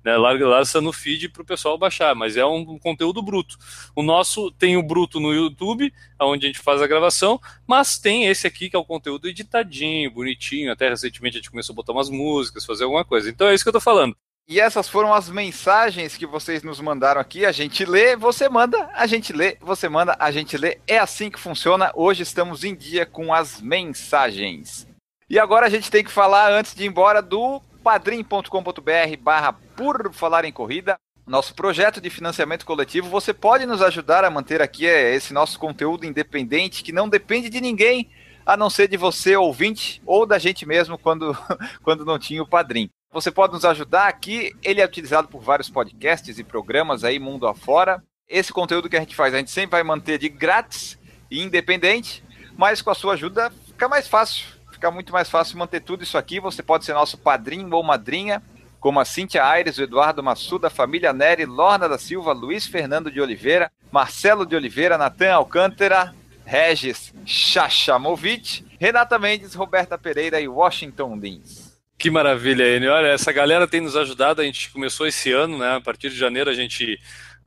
Né, 0.07 0.17
lança 0.17 0.81
no 0.81 0.93
feed 0.93 1.31
para 1.31 1.43
o 1.43 1.45
pessoal 1.45 1.77
baixar, 1.77 2.15
mas 2.15 2.37
é 2.37 2.47
um 2.47 2.79
conteúdo 2.79 3.21
bruto. 3.21 3.59
O 3.93 4.05
nosso 4.05 4.53
tem 4.53 4.77
o 4.77 4.83
bruto 4.83 5.19
no 5.19 5.35
YouTube, 5.35 5.93
onde 6.21 6.47
a 6.47 6.49
gente 6.49 6.61
faz 6.61 6.81
a 6.81 6.87
gravação, 6.87 7.41
mas 7.67 7.99
tem 7.99 8.27
esse 8.27 8.47
aqui 8.47 8.71
que 8.71 8.77
é 8.77 8.79
o 8.79 8.85
conteúdo 8.85 9.27
editadinho, 9.27 10.13
bonitinho. 10.13 10.71
Até 10.71 10.89
recentemente 10.89 11.39
a 11.39 11.41
gente 11.41 11.51
começou 11.51 11.73
a 11.73 11.77
botar 11.77 11.93
umas 11.93 12.09
músicas, 12.09 12.65
fazer 12.65 12.85
alguma 12.85 13.05
coisa. 13.05 13.29
Então 13.29 13.49
é 13.49 13.55
isso 13.55 13.65
que 13.65 13.69
eu 13.69 13.73
estou 13.73 13.81
falando. 13.81 14.17
E 14.49 14.61
essas 14.61 14.89
foram 14.89 15.13
as 15.13 15.29
mensagens 15.29 16.17
que 16.17 16.25
vocês 16.25 16.63
nos 16.63 16.81
mandaram 16.81 17.21
aqui. 17.21 17.45
A 17.45 17.51
gente 17.51 17.85
lê, 17.85 18.15
você 18.15 18.49
manda, 18.49 18.89
a 18.95 19.09
gente 19.09 19.33
lê, 19.33 19.59
você 19.61 19.89
manda, 19.89 20.15
a 20.21 20.31
gente 20.31 20.57
lê. 20.57 20.79
É 20.87 20.99
assim 20.99 21.29
que 21.29 21.41
funciona. 21.41 21.91
Hoje 21.97 22.23
estamos 22.23 22.63
em 22.63 22.77
dia 22.77 23.05
com 23.05 23.35
as 23.35 23.61
mensagens. 23.61 24.87
E 25.29 25.37
agora 25.37 25.67
a 25.67 25.69
gente 25.69 25.91
tem 25.91 26.05
que 26.05 26.13
falar, 26.13 26.53
antes 26.53 26.77
de 26.77 26.85
ir 26.85 26.87
embora, 26.87 27.21
do 27.21 27.61
padrim.com.br 27.83 29.17
barra 29.21 29.66
por 29.77 30.13
falar 30.13 30.45
em 30.45 30.53
corrida. 30.53 30.99
Nosso 31.27 31.55
projeto 31.55 32.01
de 32.01 32.09
financiamento 32.09 32.65
coletivo, 32.65 33.09
você 33.09 33.35
pode 33.35 33.67
nos 33.67 33.83
ajudar 33.83 34.25
a 34.25 34.31
manter 34.31 34.63
aqui 34.63 34.87
é, 34.87 35.15
esse 35.15 35.35
nosso 35.35 35.59
conteúdo 35.59 36.07
independente 36.07 36.85
que 36.85 36.93
não 36.93 37.09
depende 37.09 37.51
de 37.51 37.61
ninguém, 37.61 38.09
a 38.45 38.57
não 38.57 38.71
ser 38.71 38.89
de 38.89 38.97
você, 38.97 39.37
ouvinte, 39.37 40.01
ou 40.07 40.25
da 40.25 40.39
gente 40.39 40.65
mesmo 40.65 40.97
quando, 40.97 41.37
quando 41.83 42.05
não 42.05 42.19
tinha 42.19 42.43
o 42.43 42.47
padrim. 42.47 42.89
Você 43.13 43.31
pode 43.31 43.55
nos 43.55 43.65
ajudar 43.65 44.09
aqui. 44.09 44.55
Ele 44.63 44.81
é 44.81 44.85
utilizado 44.85 45.27
por 45.27 45.41
vários 45.43 45.69
podcasts 45.69 46.39
e 46.39 46.45
programas 46.45 47.03
aí 47.03 47.19
mundo 47.19 47.49
afora. 47.49 48.03
Esse 48.29 48.53
conteúdo 48.53 48.89
que 48.89 48.97
a 48.97 49.01
gente 49.01 49.17
faz, 49.17 49.35
a 49.35 49.39
gente 49.39 49.51
sempre 49.51 49.73
vai 49.73 49.83
manter 49.83 50.19
de 50.19 50.29
grátis 50.29 50.99
e 51.31 51.43
independente, 51.43 52.23
mas 52.57 52.83
com 52.83 52.91
a 52.91 52.95
sua 52.95 53.15
ajuda 53.15 53.51
fica 53.69 53.89
mais 53.89 54.07
fácil. 54.07 54.47
Fica 54.71 54.91
muito 54.91 55.13
mais 55.13 55.31
fácil 55.31 55.59
manter 55.59 55.81
tudo 55.81 56.03
isso 56.03 56.19
aqui. 56.19 56.39
Você 56.39 56.63
pode 56.63 56.85
ser 56.85 56.93
nosso 56.93 57.17
padrinho 57.17 57.75
ou 57.75 57.83
madrinha, 57.83 58.43
como 58.87 59.01
a 59.01 59.05
Cíntia 59.05 59.45
Aires, 59.45 59.79
o 59.79 59.83
Eduardo 59.83 60.23
Massuda, 60.23 60.69
a 60.69 60.71
família 60.71 61.13
Nery, 61.13 61.45
Lorna 61.45 61.89
da 61.89 61.99
Silva, 61.99 62.33
Luiz 62.33 62.69
Fernando 62.69 63.11
de 63.11 63.21
Oliveira, 63.21 63.69
Marcelo 63.91 64.47
de 64.47 64.55
Oliveira, 64.55 64.97
Natan 64.97 65.33
Alcântara, 65.33 66.15
Regis 66.45 67.13
Chachamovic, 67.25 68.65
Renata 68.79 69.19
Mendes, 69.19 69.57
Roberta 69.57 69.99
Pereira 69.99 70.41
e 70.41 70.47
Washington 70.47 71.17
Lins. 71.17 71.77
Que 71.99 72.13
maravilha, 72.13 72.77
Enio. 72.77 72.93
Olha, 72.93 73.09
essa 73.09 73.33
galera 73.33 73.67
tem 73.67 73.81
nos 73.81 73.97
ajudado. 73.97 74.41
A 74.41 74.45
gente 74.45 74.71
começou 74.71 75.05
esse 75.05 75.33
ano, 75.33 75.59
né? 75.59 75.75
A 75.75 75.81
partir 75.81 76.09
de 76.09 76.17
janeiro 76.17 76.49
a 76.49 76.55
gente 76.55 76.97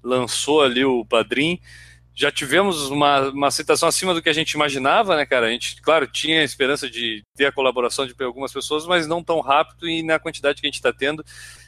lançou 0.04 0.62
ali 0.62 0.84
o 0.84 1.06
Padrim. 1.06 1.58
Já 2.20 2.30
tivemos 2.30 2.90
uma, 2.90 3.30
uma 3.30 3.48
aceitação 3.48 3.88
acima 3.88 4.14
do 4.14 4.22
que 4.22 4.28
a 4.28 4.34
gente 4.34 4.52
imaginava, 4.52 5.16
né, 5.16 5.26
cara? 5.26 5.48
A 5.48 5.52
gente, 5.52 5.82
claro, 5.82 6.06
tinha 6.06 6.42
a 6.42 6.44
esperança 6.44 6.90
de 6.90 7.24
ter 7.34 7.46
a 7.46 7.52
colaboração 7.52 8.06
de 8.06 8.14
algumas 8.22 8.52
pessoas, 8.52 8.86
mas 8.86 9.08
não 9.08 9.24
tão 9.24 9.40
rápido 9.40 9.88
e 9.88 10.04
na 10.04 10.20
quantidade 10.20 10.60
que 10.60 10.68
a 10.68 10.70
gente 10.70 10.76
está 10.76 10.92
tendo. 10.92 11.24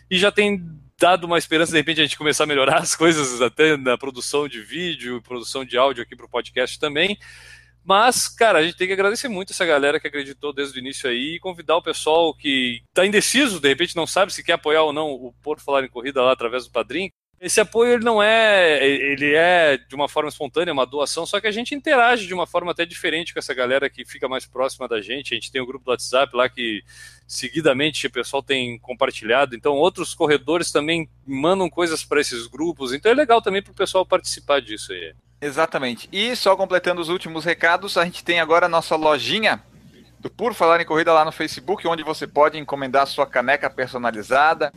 E 0.09 0.17
já 0.17 0.29
tem 0.29 0.61
dado 0.99 1.23
uma 1.23 1.37
esperança, 1.37 1.71
de 1.71 1.77
repente, 1.77 2.01
a 2.01 2.03
gente 2.03 2.17
começar 2.17 2.43
a 2.43 2.47
melhorar 2.47 2.79
as 2.79 2.93
coisas 2.97 3.41
até 3.41 3.77
na 3.77 3.97
produção 3.97 4.45
de 4.45 4.61
vídeo, 4.61 5.21
produção 5.21 5.63
de 5.63 5.77
áudio 5.77 6.03
aqui 6.03 6.17
para 6.17 6.25
o 6.25 6.29
podcast 6.29 6.77
também. 6.77 7.17
Mas, 7.81 8.27
cara, 8.27 8.59
a 8.59 8.63
gente 8.63 8.75
tem 8.75 8.87
que 8.87 8.93
agradecer 8.93 9.29
muito 9.29 9.53
essa 9.53 9.65
galera 9.65 10.01
que 10.01 10.07
acreditou 10.07 10.51
desde 10.51 10.77
o 10.77 10.81
início 10.81 11.09
aí 11.09 11.35
e 11.35 11.39
convidar 11.39 11.77
o 11.77 11.81
pessoal 11.81 12.35
que 12.35 12.81
está 12.89 13.05
indeciso, 13.05 13.61
de 13.61 13.69
repente 13.69 13.95
não 13.95 14.05
sabe 14.05 14.33
se 14.33 14.43
quer 14.43 14.53
apoiar 14.53 14.83
ou 14.83 14.91
não 14.91 15.11
o 15.11 15.33
Porto 15.41 15.63
Falar 15.63 15.85
em 15.85 15.89
Corrida 15.89 16.21
lá 16.21 16.33
através 16.33 16.65
do 16.65 16.71
Padrim. 16.71 17.09
Esse 17.41 17.59
apoio 17.59 17.93
ele 17.93 18.05
não 18.05 18.21
é, 18.21 18.87
ele 18.87 19.33
é 19.33 19.75
de 19.75 19.95
uma 19.95 20.07
forma 20.07 20.29
espontânea, 20.29 20.71
uma 20.71 20.85
doação, 20.85 21.25
só 21.25 21.41
que 21.41 21.47
a 21.47 21.51
gente 21.51 21.73
interage 21.73 22.27
de 22.27 22.35
uma 22.35 22.45
forma 22.45 22.71
até 22.71 22.85
diferente 22.85 23.33
com 23.33 23.39
essa 23.39 23.51
galera 23.51 23.89
que 23.89 24.05
fica 24.05 24.29
mais 24.29 24.45
próxima 24.45 24.87
da 24.87 25.01
gente. 25.01 25.33
A 25.33 25.35
gente 25.35 25.51
tem 25.51 25.59
um 25.59 25.65
grupo 25.65 25.83
do 25.83 25.89
WhatsApp 25.89 26.35
lá 26.37 26.47
que 26.47 26.83
seguidamente 27.27 28.05
o 28.05 28.11
pessoal 28.11 28.43
tem 28.43 28.77
compartilhado. 28.77 29.55
Então 29.55 29.73
outros 29.73 30.13
corredores 30.13 30.71
também 30.71 31.09
mandam 31.25 31.67
coisas 31.67 32.03
para 32.05 32.21
esses 32.21 32.45
grupos. 32.45 32.93
Então 32.93 33.11
é 33.11 33.15
legal 33.15 33.41
também 33.41 33.63
para 33.63 33.71
o 33.71 33.75
pessoal 33.75 34.05
participar 34.05 34.61
disso 34.61 34.93
aí. 34.93 35.15
Exatamente. 35.41 36.07
E 36.11 36.35
só 36.35 36.55
completando 36.55 37.01
os 37.01 37.09
últimos 37.09 37.43
recados, 37.43 37.97
a 37.97 38.05
gente 38.05 38.23
tem 38.23 38.39
agora 38.39 38.67
a 38.67 38.69
nossa 38.69 38.95
lojinha 38.95 39.63
do 40.19 40.29
Por 40.29 40.53
Falar 40.53 40.79
em 40.79 40.85
Corrida 40.85 41.11
lá 41.11 41.25
no 41.25 41.31
Facebook, 41.31 41.87
onde 41.87 42.03
você 42.03 42.27
pode 42.27 42.59
encomendar 42.59 43.07
sua 43.07 43.25
caneca 43.25 43.67
personalizada, 43.67 44.71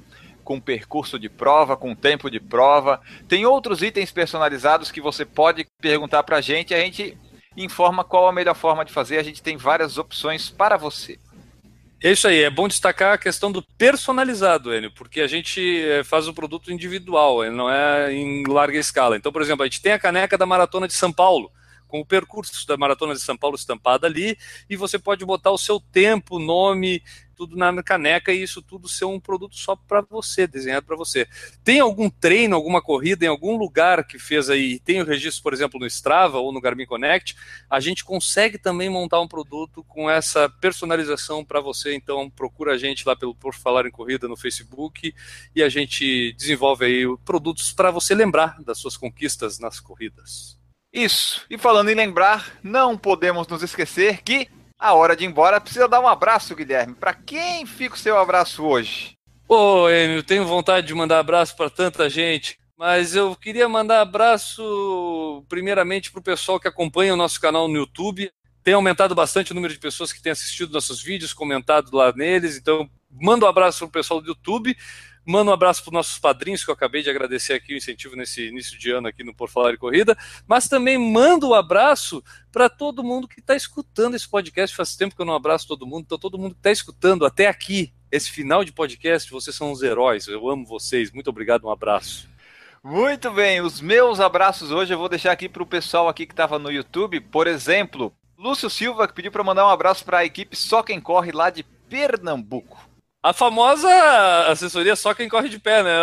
com 0.44 0.60
percurso 0.60 1.18
de 1.18 1.28
prova, 1.28 1.76
com 1.76 1.94
tempo 1.94 2.30
de 2.30 2.38
prova. 2.38 3.00
Tem 3.26 3.46
outros 3.46 3.82
itens 3.82 4.12
personalizados 4.12 4.90
que 4.90 5.00
você 5.00 5.24
pode 5.24 5.66
perguntar 5.80 6.22
para 6.22 6.36
a 6.36 6.40
gente, 6.40 6.74
a 6.74 6.80
gente 6.80 7.18
informa 7.56 8.04
qual 8.04 8.28
a 8.28 8.32
melhor 8.32 8.54
forma 8.54 8.84
de 8.84 8.92
fazer. 8.92 9.18
A 9.18 9.22
gente 9.22 9.42
tem 9.42 9.56
várias 9.56 9.98
opções 9.98 10.50
para 10.50 10.76
você. 10.76 11.18
É 12.02 12.12
isso 12.12 12.28
aí, 12.28 12.42
é 12.42 12.50
bom 12.50 12.68
destacar 12.68 13.14
a 13.14 13.18
questão 13.18 13.50
do 13.50 13.62
personalizado, 13.78 14.74
Enio, 14.74 14.92
porque 14.92 15.22
a 15.22 15.26
gente 15.26 15.80
eh, 15.80 16.04
faz 16.04 16.28
o 16.28 16.34
produto 16.34 16.70
individual, 16.70 17.42
ele 17.42 17.56
não 17.56 17.70
é 17.70 18.12
em 18.12 18.44
larga 18.46 18.78
escala. 18.78 19.16
Então, 19.16 19.32
por 19.32 19.40
exemplo, 19.40 19.62
a 19.62 19.66
gente 19.66 19.80
tem 19.80 19.92
a 19.92 19.98
caneca 19.98 20.36
da 20.36 20.44
Maratona 20.44 20.86
de 20.86 20.92
São 20.92 21.10
Paulo, 21.10 21.50
com 21.88 22.00
o 22.00 22.04
percurso 22.04 22.66
da 22.66 22.76
Maratona 22.76 23.14
de 23.14 23.20
São 23.20 23.38
Paulo 23.38 23.56
estampada 23.56 24.06
ali, 24.06 24.36
e 24.68 24.76
você 24.76 24.98
pode 24.98 25.24
botar 25.24 25.50
o 25.50 25.56
seu 25.56 25.80
tempo, 25.80 26.38
nome, 26.38 27.02
tudo 27.34 27.56
na 27.56 27.82
caneca 27.82 28.32
e 28.32 28.42
isso 28.42 28.62
tudo 28.62 28.88
ser 28.88 29.04
um 29.04 29.20
produto 29.20 29.56
só 29.56 29.76
para 29.76 30.00
você, 30.00 30.46
desenhado 30.46 30.86
para 30.86 30.96
você. 30.96 31.26
Tem 31.62 31.80
algum 31.80 32.08
treino, 32.08 32.54
alguma 32.54 32.80
corrida 32.80 33.24
em 33.24 33.28
algum 33.28 33.56
lugar 33.56 34.06
que 34.06 34.18
fez 34.18 34.48
aí, 34.48 34.78
tem 34.78 35.02
o 35.02 35.04
registro, 35.04 35.42
por 35.42 35.52
exemplo, 35.52 35.78
no 35.80 35.86
Strava 35.86 36.38
ou 36.38 36.52
no 36.52 36.60
Garmin 36.60 36.86
Connect, 36.86 37.36
a 37.68 37.80
gente 37.80 38.04
consegue 38.04 38.58
também 38.58 38.88
montar 38.88 39.20
um 39.20 39.28
produto 39.28 39.84
com 39.84 40.08
essa 40.08 40.48
personalização 40.48 41.44
para 41.44 41.60
você, 41.60 41.94
então 41.94 42.30
procura 42.30 42.72
a 42.72 42.78
gente 42.78 43.06
lá 43.06 43.16
pelo 43.16 43.34
Por 43.34 43.54
Falar 43.54 43.86
em 43.86 43.90
Corrida 43.90 44.28
no 44.28 44.36
Facebook 44.36 45.14
e 45.54 45.62
a 45.62 45.68
gente 45.68 46.32
desenvolve 46.34 46.84
aí 46.84 47.04
produtos 47.24 47.72
para 47.72 47.90
você 47.90 48.14
lembrar 48.14 48.62
das 48.62 48.78
suas 48.78 48.96
conquistas 48.96 49.58
nas 49.58 49.80
corridas. 49.80 50.58
Isso. 50.92 51.44
E 51.50 51.58
falando 51.58 51.88
em 51.88 51.94
lembrar, 51.94 52.58
não 52.62 52.96
podemos 52.96 53.48
nos 53.48 53.64
esquecer 53.64 54.22
que 54.22 54.48
a 54.84 54.92
hora 54.92 55.16
de 55.16 55.24
ir 55.24 55.28
embora, 55.28 55.58
precisa 55.58 55.88
dar 55.88 55.98
um 55.98 56.06
abraço, 56.06 56.54
Guilherme. 56.54 56.94
Para 56.94 57.14
quem 57.14 57.64
fica 57.64 57.94
o 57.94 57.98
seu 57.98 58.18
abraço 58.18 58.62
hoje? 58.62 59.16
Ô, 59.48 59.88
Enio, 59.88 60.22
tenho 60.22 60.46
vontade 60.46 60.86
de 60.86 60.92
mandar 60.92 61.20
abraço 61.20 61.56
para 61.56 61.70
tanta 61.70 62.10
gente, 62.10 62.58
mas 62.76 63.16
eu 63.16 63.34
queria 63.34 63.66
mandar 63.66 64.02
abraço 64.02 65.42
primeiramente 65.48 66.12
para 66.12 66.20
o 66.20 66.22
pessoal 66.22 66.60
que 66.60 66.68
acompanha 66.68 67.14
o 67.14 67.16
nosso 67.16 67.40
canal 67.40 67.66
no 67.66 67.78
YouTube. 67.78 68.30
Tem 68.62 68.74
aumentado 68.74 69.14
bastante 69.14 69.52
o 69.52 69.54
número 69.54 69.72
de 69.72 69.80
pessoas 69.80 70.12
que 70.12 70.20
têm 70.20 70.32
assistido 70.32 70.74
nossos 70.74 71.02
vídeos, 71.02 71.32
comentado 71.32 71.88
lá 71.90 72.12
neles, 72.12 72.58
então 72.58 72.86
manda 73.10 73.46
um 73.46 73.48
abraço 73.48 73.78
para 73.78 73.86
o 73.86 73.90
pessoal 73.90 74.20
do 74.20 74.28
YouTube. 74.28 74.76
Manda 75.26 75.50
um 75.50 75.54
abraço 75.54 75.82
para 75.82 75.90
os 75.90 75.94
nossos 75.94 76.18
padrinhos, 76.18 76.64
que 76.64 76.70
eu 76.70 76.74
acabei 76.74 77.02
de 77.02 77.08
agradecer 77.08 77.54
aqui 77.54 77.72
o 77.72 77.76
incentivo 77.76 78.14
nesse 78.14 78.48
início 78.48 78.78
de 78.78 78.90
ano 78.90 79.08
aqui 79.08 79.24
no 79.24 79.34
Por 79.34 79.48
Falar 79.48 79.72
em 79.72 79.78
Corrida, 79.78 80.16
mas 80.46 80.68
também 80.68 80.98
manda 80.98 81.46
um 81.46 81.54
abraço 81.54 82.22
para 82.52 82.68
todo 82.68 83.02
mundo 83.02 83.26
que 83.26 83.40
está 83.40 83.56
escutando 83.56 84.14
esse 84.14 84.28
podcast. 84.28 84.76
Faz 84.76 84.94
tempo 84.96 85.16
que 85.16 85.22
eu 85.22 85.26
não 85.26 85.34
abraço 85.34 85.66
todo 85.66 85.86
mundo, 85.86 86.04
então 86.04 86.18
todo 86.18 86.38
mundo 86.38 86.54
que 86.54 86.60
está 86.60 86.70
escutando 86.70 87.24
até 87.24 87.46
aqui, 87.46 87.92
esse 88.12 88.30
final 88.30 88.64
de 88.64 88.72
podcast, 88.72 89.30
vocês 89.30 89.56
são 89.56 89.72
os 89.72 89.82
heróis. 89.82 90.28
Eu 90.28 90.48
amo 90.48 90.66
vocês. 90.66 91.10
Muito 91.10 91.30
obrigado, 91.30 91.66
um 91.66 91.70
abraço. 91.70 92.28
Muito 92.82 93.30
bem, 93.30 93.62
os 93.62 93.80
meus 93.80 94.20
abraços 94.20 94.70
hoje 94.70 94.92
eu 94.92 94.98
vou 94.98 95.08
deixar 95.08 95.32
aqui 95.32 95.48
para 95.48 95.62
o 95.62 95.66
pessoal 95.66 96.06
aqui 96.06 96.26
que 96.26 96.34
estava 96.34 96.58
no 96.58 96.70
YouTube. 96.70 97.18
Por 97.18 97.46
exemplo, 97.46 98.12
Lúcio 98.36 98.68
Silva 98.68 99.08
que 99.08 99.14
pediu 99.14 99.32
para 99.32 99.42
mandar 99.42 99.66
um 99.66 99.70
abraço 99.70 100.04
para 100.04 100.18
a 100.18 100.24
equipe 100.26 100.54
Só 100.54 100.82
Quem 100.82 101.00
Corre 101.00 101.32
lá 101.32 101.48
de 101.48 101.62
Pernambuco. 101.62 102.83
A 103.24 103.32
famosa 103.32 103.88
assessoria 104.48 104.94
só 104.94 105.14
quem 105.14 105.30
corre 105.30 105.48
de 105.48 105.58
pé, 105.58 105.82
né? 105.82 105.94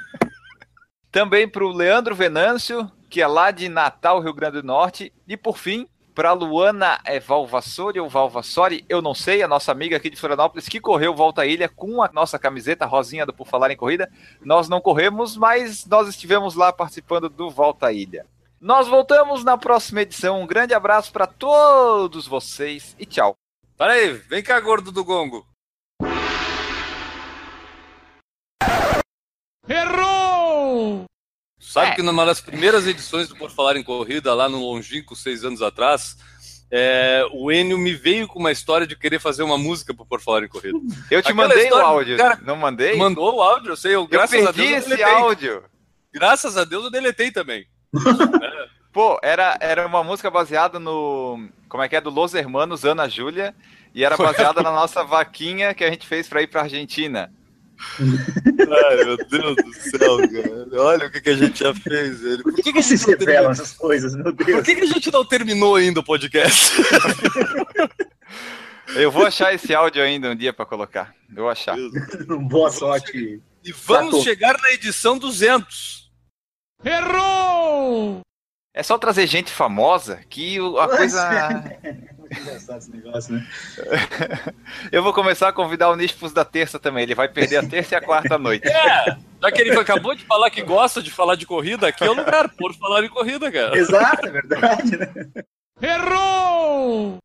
Também 1.12 1.46
para 1.46 1.62
o 1.62 1.70
Leandro 1.70 2.14
Venâncio, 2.14 2.90
que 3.10 3.20
é 3.20 3.26
lá 3.26 3.50
de 3.50 3.68
Natal, 3.68 4.18
Rio 4.18 4.32
Grande 4.32 4.62
do 4.62 4.66
Norte. 4.66 5.12
E 5.28 5.36
por 5.36 5.58
fim, 5.58 5.86
para 6.14 6.32
Luana 6.32 6.98
é, 7.04 7.20
Valvassori 7.20 8.00
ou 8.00 8.08
Valvassori, 8.08 8.86
eu 8.88 9.02
não 9.02 9.12
sei, 9.12 9.42
a 9.42 9.48
nossa 9.48 9.70
amiga 9.70 9.98
aqui 9.98 10.08
de 10.08 10.16
Florianópolis, 10.16 10.66
que 10.66 10.80
correu 10.80 11.14
Volta 11.14 11.42
à 11.42 11.46
Ilha 11.46 11.68
com 11.68 12.02
a 12.02 12.08
nossa 12.10 12.38
camiseta 12.38 12.86
rosinha 12.86 13.26
do 13.26 13.34
Por 13.34 13.46
Falar 13.46 13.70
em 13.70 13.76
Corrida. 13.76 14.10
Nós 14.40 14.70
não 14.70 14.80
corremos, 14.80 15.36
mas 15.36 15.84
nós 15.84 16.08
estivemos 16.08 16.54
lá 16.54 16.72
participando 16.72 17.28
do 17.28 17.50
Volta 17.50 17.88
à 17.88 17.92
Ilha. 17.92 18.24
Nós 18.58 18.88
voltamos 18.88 19.44
na 19.44 19.58
próxima 19.58 20.00
edição. 20.00 20.40
Um 20.40 20.46
grande 20.46 20.72
abraço 20.72 21.12
para 21.12 21.26
todos 21.26 22.26
vocês 22.26 22.96
e 22.98 23.04
tchau. 23.04 23.36
Peraí, 23.76 24.14
vem 24.14 24.42
cá, 24.42 24.58
gordo 24.58 24.90
do 24.90 25.04
gongo. 25.04 25.51
Errou! 29.68 31.04
Sabe 31.58 31.88
É. 31.92 31.94
que 31.94 32.02
numa 32.02 32.26
das 32.26 32.40
primeiras 32.40 32.86
edições 32.86 33.28
do 33.28 33.36
Por 33.36 33.50
Falar 33.50 33.76
em 33.76 33.82
Corrida, 33.82 34.34
lá 34.34 34.48
no 34.48 34.58
longínquo, 34.58 35.14
seis 35.14 35.44
anos 35.44 35.62
atrás, 35.62 36.16
é, 36.70 37.24
o 37.32 37.52
Enio 37.52 37.78
me 37.78 37.94
veio 37.94 38.26
com 38.26 38.38
uma 38.40 38.50
história 38.50 38.86
de 38.86 38.96
querer 38.96 39.20
fazer 39.20 39.42
uma 39.44 39.56
música 39.56 39.94
pro 39.94 40.04
Por 40.04 40.20
Falar 40.20 40.42
em 40.44 40.48
Corrida. 40.48 40.78
Eu 41.10 41.22
te 41.22 41.30
Aquela 41.30 41.48
mandei 41.48 41.64
história 41.64 41.86
o 41.86 41.88
áudio. 41.90 42.16
cara- 42.16 42.38
Não 42.42 42.56
mandei? 42.56 42.96
Mandou 42.96 43.36
o 43.36 43.42
áudio, 43.42 43.70
eu 43.72 43.76
sei, 43.76 43.92
eu, 43.94 44.00
eu 44.02 44.06
graças 44.08 44.40
a 44.46 44.52
perdi 44.52 44.68
Deus 44.72 44.86
eu 44.88 44.94
esse 44.94 45.02
áudio. 45.02 45.64
Graças 46.12 46.56
a 46.56 46.64
Deus 46.64 46.84
eu 46.84 46.90
deletei 46.90 47.30
também. 47.30 47.66
Pô, 48.92 49.18
era, 49.22 49.56
era 49.60 49.86
uma 49.86 50.04
música 50.04 50.30
baseada 50.30 50.78
no. 50.78 51.48
Como 51.68 51.82
é 51.82 51.88
que 51.88 51.96
é? 51.96 52.00
Do 52.00 52.10
Los 52.10 52.34
Hermanos, 52.34 52.84
Ana 52.84 53.08
Júlia. 53.08 53.54
E 53.94 54.04
era 54.04 54.16
baseada 54.18 54.62
na 54.62 54.70
nossa 54.70 55.02
vaquinha 55.04 55.72
que 55.72 55.82
a 55.84 55.88
gente 55.90 56.06
fez 56.06 56.28
pra 56.28 56.42
ir 56.42 56.46
pra 56.48 56.62
Argentina. 56.62 57.32
Ai, 58.00 59.04
meu 59.04 59.16
Deus 59.16 59.56
do 59.56 59.74
céu, 59.74 60.18
cara. 60.18 60.82
Olha 60.82 61.06
o 61.06 61.10
que, 61.10 61.20
que 61.20 61.30
a 61.30 61.36
gente 61.36 61.58
já 61.60 61.74
fez. 61.74 62.22
Ele. 62.22 62.42
Por 62.42 62.54
que, 62.54 62.72
que 62.72 62.82
se 62.82 62.96
revelam 63.06 63.50
essas 63.50 63.72
coisas, 63.72 64.14
meu 64.14 64.34
Por 64.34 64.44
Deus? 64.46 64.64
que, 64.64 64.74
que 64.74 64.82
a 64.82 64.86
gente 64.86 65.10
não 65.12 65.24
terminou 65.24 65.76
ainda 65.76 66.00
o 66.00 66.04
podcast? 66.04 66.72
Eu 68.94 69.10
vou 69.10 69.24
achar 69.24 69.54
esse 69.54 69.74
áudio 69.74 70.02
ainda 70.02 70.30
um 70.30 70.36
dia 70.36 70.52
pra 70.52 70.66
colocar. 70.66 71.14
Eu 71.30 71.44
vou 71.44 71.50
achar. 71.50 71.76
Boa 72.48 72.70
sorte. 72.70 73.40
E 73.64 73.72
vamos 73.72 74.22
chegar 74.22 74.58
na 74.60 74.70
edição 74.72 75.16
200. 75.18 76.10
Errou! 76.84 78.20
É 78.74 78.82
só 78.82 78.98
trazer 78.98 79.26
gente 79.26 79.50
famosa 79.50 80.20
que 80.28 80.58
a 80.78 80.88
coisa. 80.96 81.78
Engraçado 82.40 82.78
esse 82.78 82.90
negócio, 82.90 83.34
né? 83.34 83.46
Eu 84.90 85.02
vou 85.02 85.12
começar 85.12 85.48
a 85.48 85.52
convidar 85.52 85.90
o 85.90 85.96
Nispus 85.96 86.32
da 86.32 86.44
terça 86.44 86.78
também. 86.78 87.02
Ele 87.02 87.14
vai 87.14 87.28
perder 87.28 87.58
a 87.58 87.66
terça 87.66 87.94
e 87.94 87.98
a 87.98 88.00
quarta 88.00 88.38
noite. 88.38 88.66
É, 88.68 89.16
já 89.40 89.52
que 89.52 89.60
ele 89.60 89.78
acabou 89.78 90.14
de 90.14 90.24
falar 90.24 90.50
que 90.50 90.62
gosta 90.62 91.02
de 91.02 91.10
falar 91.10 91.34
de 91.36 91.46
corrida, 91.46 91.88
aqui 91.88 92.04
é 92.04 92.10
o 92.10 92.14
lugar 92.14 92.48
por 92.48 92.74
falar 92.74 93.04
em 93.04 93.08
corrida, 93.08 93.50
cara. 93.50 93.76
Exato, 93.76 94.26
é 94.26 94.30
verdade, 94.30 94.96
né? 94.96 95.08
Errou! 95.80 97.18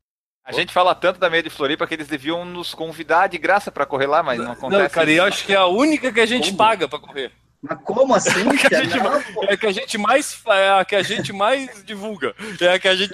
A 0.43 0.51
gente 0.53 0.71
fala 0.71 0.95
tanto 0.95 1.19
da 1.19 1.29
meia 1.29 1.43
de 1.43 1.49
Floripa 1.49 1.85
que 1.85 1.93
eles 1.93 2.07
deviam 2.07 2.45
nos 2.45 2.73
convidar 2.73 3.27
de 3.27 3.37
graça 3.37 3.69
pra 3.69 3.85
correr 3.85 4.07
lá, 4.07 4.23
mas 4.23 4.39
não 4.39 4.53
acontece. 4.53 4.81
Não, 4.81 4.89
cara, 4.89 5.11
e 5.11 5.17
eu 5.17 5.25
acho 5.25 5.45
que 5.45 5.53
é 5.53 5.57
a 5.57 5.65
única 5.65 6.11
que 6.11 6.21
a 6.21 6.25
gente 6.25 6.47
Como? 6.47 6.57
paga 6.57 6.87
pra 6.87 6.99
correr. 6.99 7.31
Mas 7.61 7.79
como 7.83 8.13
assim, 8.13 8.31
Que 8.69 8.75
a 8.75 8.83
gente- 8.83 8.97
Não. 8.97 9.43
É 9.49 9.53
a 9.53 9.57
que 9.57 9.65
a 9.67 9.71
gente 9.71 9.97
mais 9.97 10.41
é 10.47 10.69
a 10.79 10.85
que 10.85 10.95
a 10.95 11.01
gente 11.01 11.33
mais 11.33 11.83
divulga. 11.83 12.35
É 12.61 12.73
a 12.73 12.79
que 12.79 12.87
a 12.87 12.95
gente 12.95 13.13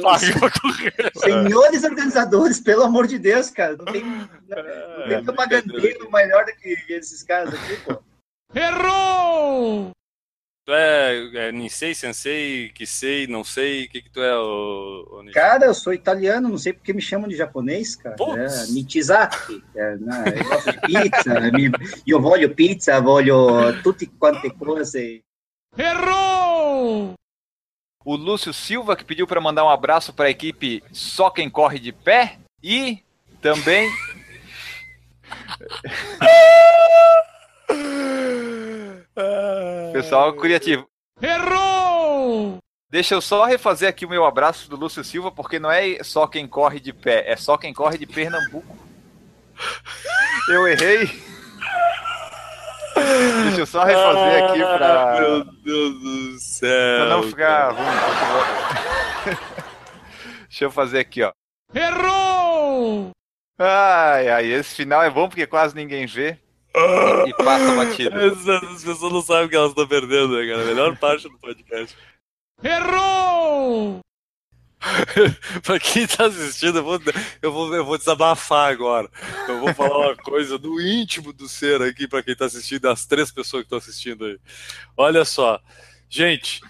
paga 0.00 0.38
pra 0.38 0.50
correr. 0.50 0.94
Senhores 1.16 1.82
organizadores, 1.84 2.60
pelo 2.60 2.84
amor 2.84 3.06
de 3.06 3.18
Deus, 3.18 3.50
cara. 3.50 3.76
Não 3.76 3.84
tem, 3.86 4.02
não 4.04 4.28
É, 4.56 5.08
tem 5.08 5.24
propagandeiro 5.24 6.10
melhor 6.12 6.44
do 6.44 6.52
que 6.54 6.76
esses 6.92 7.22
caras 7.22 7.52
aqui, 7.54 7.76
pô. 7.84 8.02
Errou! 8.54 9.90
Tu 10.64 10.72
é, 10.72 11.48
é 11.48 11.52
Nisei, 11.52 11.92
Sensei, 11.92 12.68
Kisei, 12.68 13.26
não 13.26 13.42
sei, 13.42 13.84
o 13.84 13.88
que 13.88 14.00
que 14.00 14.10
tu 14.10 14.22
é, 14.22 14.38
o, 14.38 15.20
o? 15.20 15.32
Cara, 15.32 15.66
eu 15.66 15.74
sou 15.74 15.92
italiano, 15.92 16.48
não 16.48 16.56
sei 16.56 16.72
porque 16.72 16.92
me 16.92 17.02
chamam 17.02 17.28
de 17.28 17.34
japonês, 17.34 17.96
cara. 17.96 18.14
Putz. 18.14 18.70
É, 18.70 18.72
Michizaki. 18.72 19.60
É, 19.74 19.96
né, 19.96 20.24
eu 20.36 20.44
gosto 20.44 20.70
de 20.70 20.80
pizza. 20.82 21.40
mi, 21.50 21.68
io 22.06 22.20
voglio 22.20 22.54
pizza, 22.54 23.00
voglio 23.00 23.82
tutte 23.82 24.06
quante 24.06 24.50
cose. 24.50 25.24
Errou! 25.76 27.14
O 28.04 28.14
Lúcio 28.14 28.52
Silva 28.52 28.94
que 28.94 29.04
pediu 29.04 29.26
pra 29.26 29.40
mandar 29.40 29.64
um 29.64 29.70
abraço 29.70 30.12
pra 30.12 30.30
equipe 30.30 30.82
Só 30.92 31.28
Quem 31.28 31.50
Corre 31.50 31.80
de 31.80 31.90
Pé 31.92 32.38
e 32.62 33.02
também 33.40 33.90
pessoal 39.92 40.32
criativo. 40.34 40.86
Errou! 41.20 42.58
Deixa 42.90 43.14
eu 43.14 43.20
só 43.22 43.44
refazer 43.44 43.88
aqui 43.88 44.04
o 44.04 44.08
meu 44.08 44.24
abraço 44.24 44.68
do 44.68 44.76
Lúcio 44.76 45.02
Silva, 45.02 45.30
porque 45.32 45.58
não 45.58 45.70
é 45.70 46.02
só 46.02 46.26
quem 46.26 46.46
corre 46.46 46.78
de 46.78 46.92
pé, 46.92 47.24
é 47.30 47.36
só 47.36 47.56
quem 47.56 47.72
corre 47.72 47.96
de 47.96 48.06
Pernambuco. 48.06 48.76
Eu 50.48 50.66
errei. 50.68 51.06
Deixa 53.44 53.60
eu 53.60 53.66
só 53.66 53.84
refazer 53.84 54.44
aqui 54.44 54.62
Ah, 54.62 54.76
pra, 54.76 55.20
Meu 55.20 55.44
Deus 55.44 56.00
do 56.00 56.38
céu. 56.40 56.96
pra 57.06 57.06
não 57.16 57.22
ficar 57.22 57.70
ruim. 57.70 59.36
Deixa 60.48 60.64
eu 60.64 60.70
fazer 60.70 60.98
aqui, 61.00 61.22
ó. 61.22 61.32
Errou! 61.74 63.10
Ai, 63.58 64.28
ai, 64.28 64.46
esse 64.46 64.74
final 64.74 65.02
é 65.02 65.08
bom 65.10 65.28
porque 65.28 65.46
quase 65.46 65.74
ninguém 65.74 66.04
vê. 66.06 66.38
E 67.26 67.34
passa 67.44 67.74
batido. 67.74 68.18
As, 68.18 68.48
as 68.48 68.84
pessoas 68.84 69.12
não 69.12 69.22
sabem 69.22 69.46
o 69.46 69.48
que 69.48 69.56
elas 69.56 69.70
estão 69.70 69.86
perdendo, 69.86 70.36
né, 70.36 70.46
cara? 70.46 70.62
A 70.62 70.66
melhor 70.66 70.96
parte 70.96 71.28
do 71.28 71.38
podcast. 71.38 71.96
Errou! 72.62 74.00
pra 75.62 75.78
quem 75.78 76.06
tá 76.06 76.26
assistindo, 76.26 76.78
eu 76.78 76.84
vou, 76.84 77.00
eu, 77.40 77.52
vou, 77.52 77.74
eu 77.74 77.84
vou 77.84 77.98
desabafar 77.98 78.72
agora. 78.72 79.08
Eu 79.48 79.60
vou 79.60 79.74
falar 79.74 80.08
uma 80.08 80.16
coisa 80.16 80.58
do 80.58 80.80
íntimo 80.80 81.32
do 81.32 81.48
ser 81.48 81.80
aqui 81.82 82.08
pra 82.08 82.22
quem 82.22 82.34
tá 82.34 82.46
assistindo, 82.46 82.82
das 82.82 83.06
três 83.06 83.30
pessoas 83.30 83.62
que 83.62 83.66
estão 83.66 83.78
assistindo 83.78 84.24
aí. 84.24 84.38
Olha 84.96 85.24
só, 85.24 85.60
gente, 86.08 86.60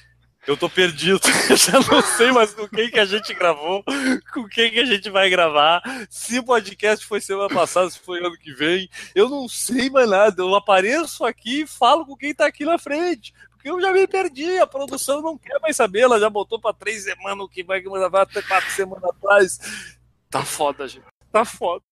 eu 0.46 0.56
tô 0.56 0.68
perdido. 0.68 1.20
Eu 1.48 1.56
já 1.56 1.80
não 1.80 2.02
sei 2.02 2.32
mais 2.32 2.52
com 2.52 2.68
quem 2.68 2.90
que 2.90 2.98
a 2.98 3.04
gente 3.04 3.32
gravou, 3.34 3.84
com 4.32 4.48
quem 4.48 4.70
que 4.70 4.80
a 4.80 4.84
gente 4.84 5.08
vai 5.10 5.30
gravar. 5.30 5.82
Se 6.10 6.38
o 6.38 6.44
podcast 6.44 7.06
foi 7.06 7.20
semana 7.20 7.48
passada, 7.48 7.90
se 7.90 7.98
foi 7.98 8.18
ano 8.18 8.36
que 8.36 8.52
vem, 8.52 8.88
eu 9.14 9.28
não 9.28 9.48
sei 9.48 9.90
mais 9.90 10.08
nada. 10.08 10.42
Eu 10.42 10.54
apareço 10.54 11.24
aqui 11.24 11.62
e 11.62 11.66
falo 11.66 12.04
com 12.06 12.16
quem 12.16 12.34
tá 12.34 12.46
aqui 12.46 12.64
na 12.64 12.78
frente. 12.78 13.32
Porque 13.52 13.70
eu 13.70 13.80
já 13.80 13.92
me 13.92 14.06
perdi, 14.08 14.58
a 14.58 14.66
produção 14.66 15.22
não 15.22 15.38
quer 15.38 15.60
mais 15.60 15.76
saber, 15.76 16.00
ela 16.00 16.18
já 16.18 16.28
botou 16.28 16.60
pra 16.60 16.72
três 16.72 17.04
semanas 17.04 17.44
o 17.44 17.48
que 17.48 17.62
vai 17.62 17.80
gravar 17.80 18.22
até 18.22 18.42
quatro 18.42 18.70
semanas 18.72 19.04
atrás. 19.04 19.58
Tá 20.28 20.44
foda, 20.44 20.88
gente. 20.88 21.06
Tá 21.30 21.44
foda. 21.44 21.82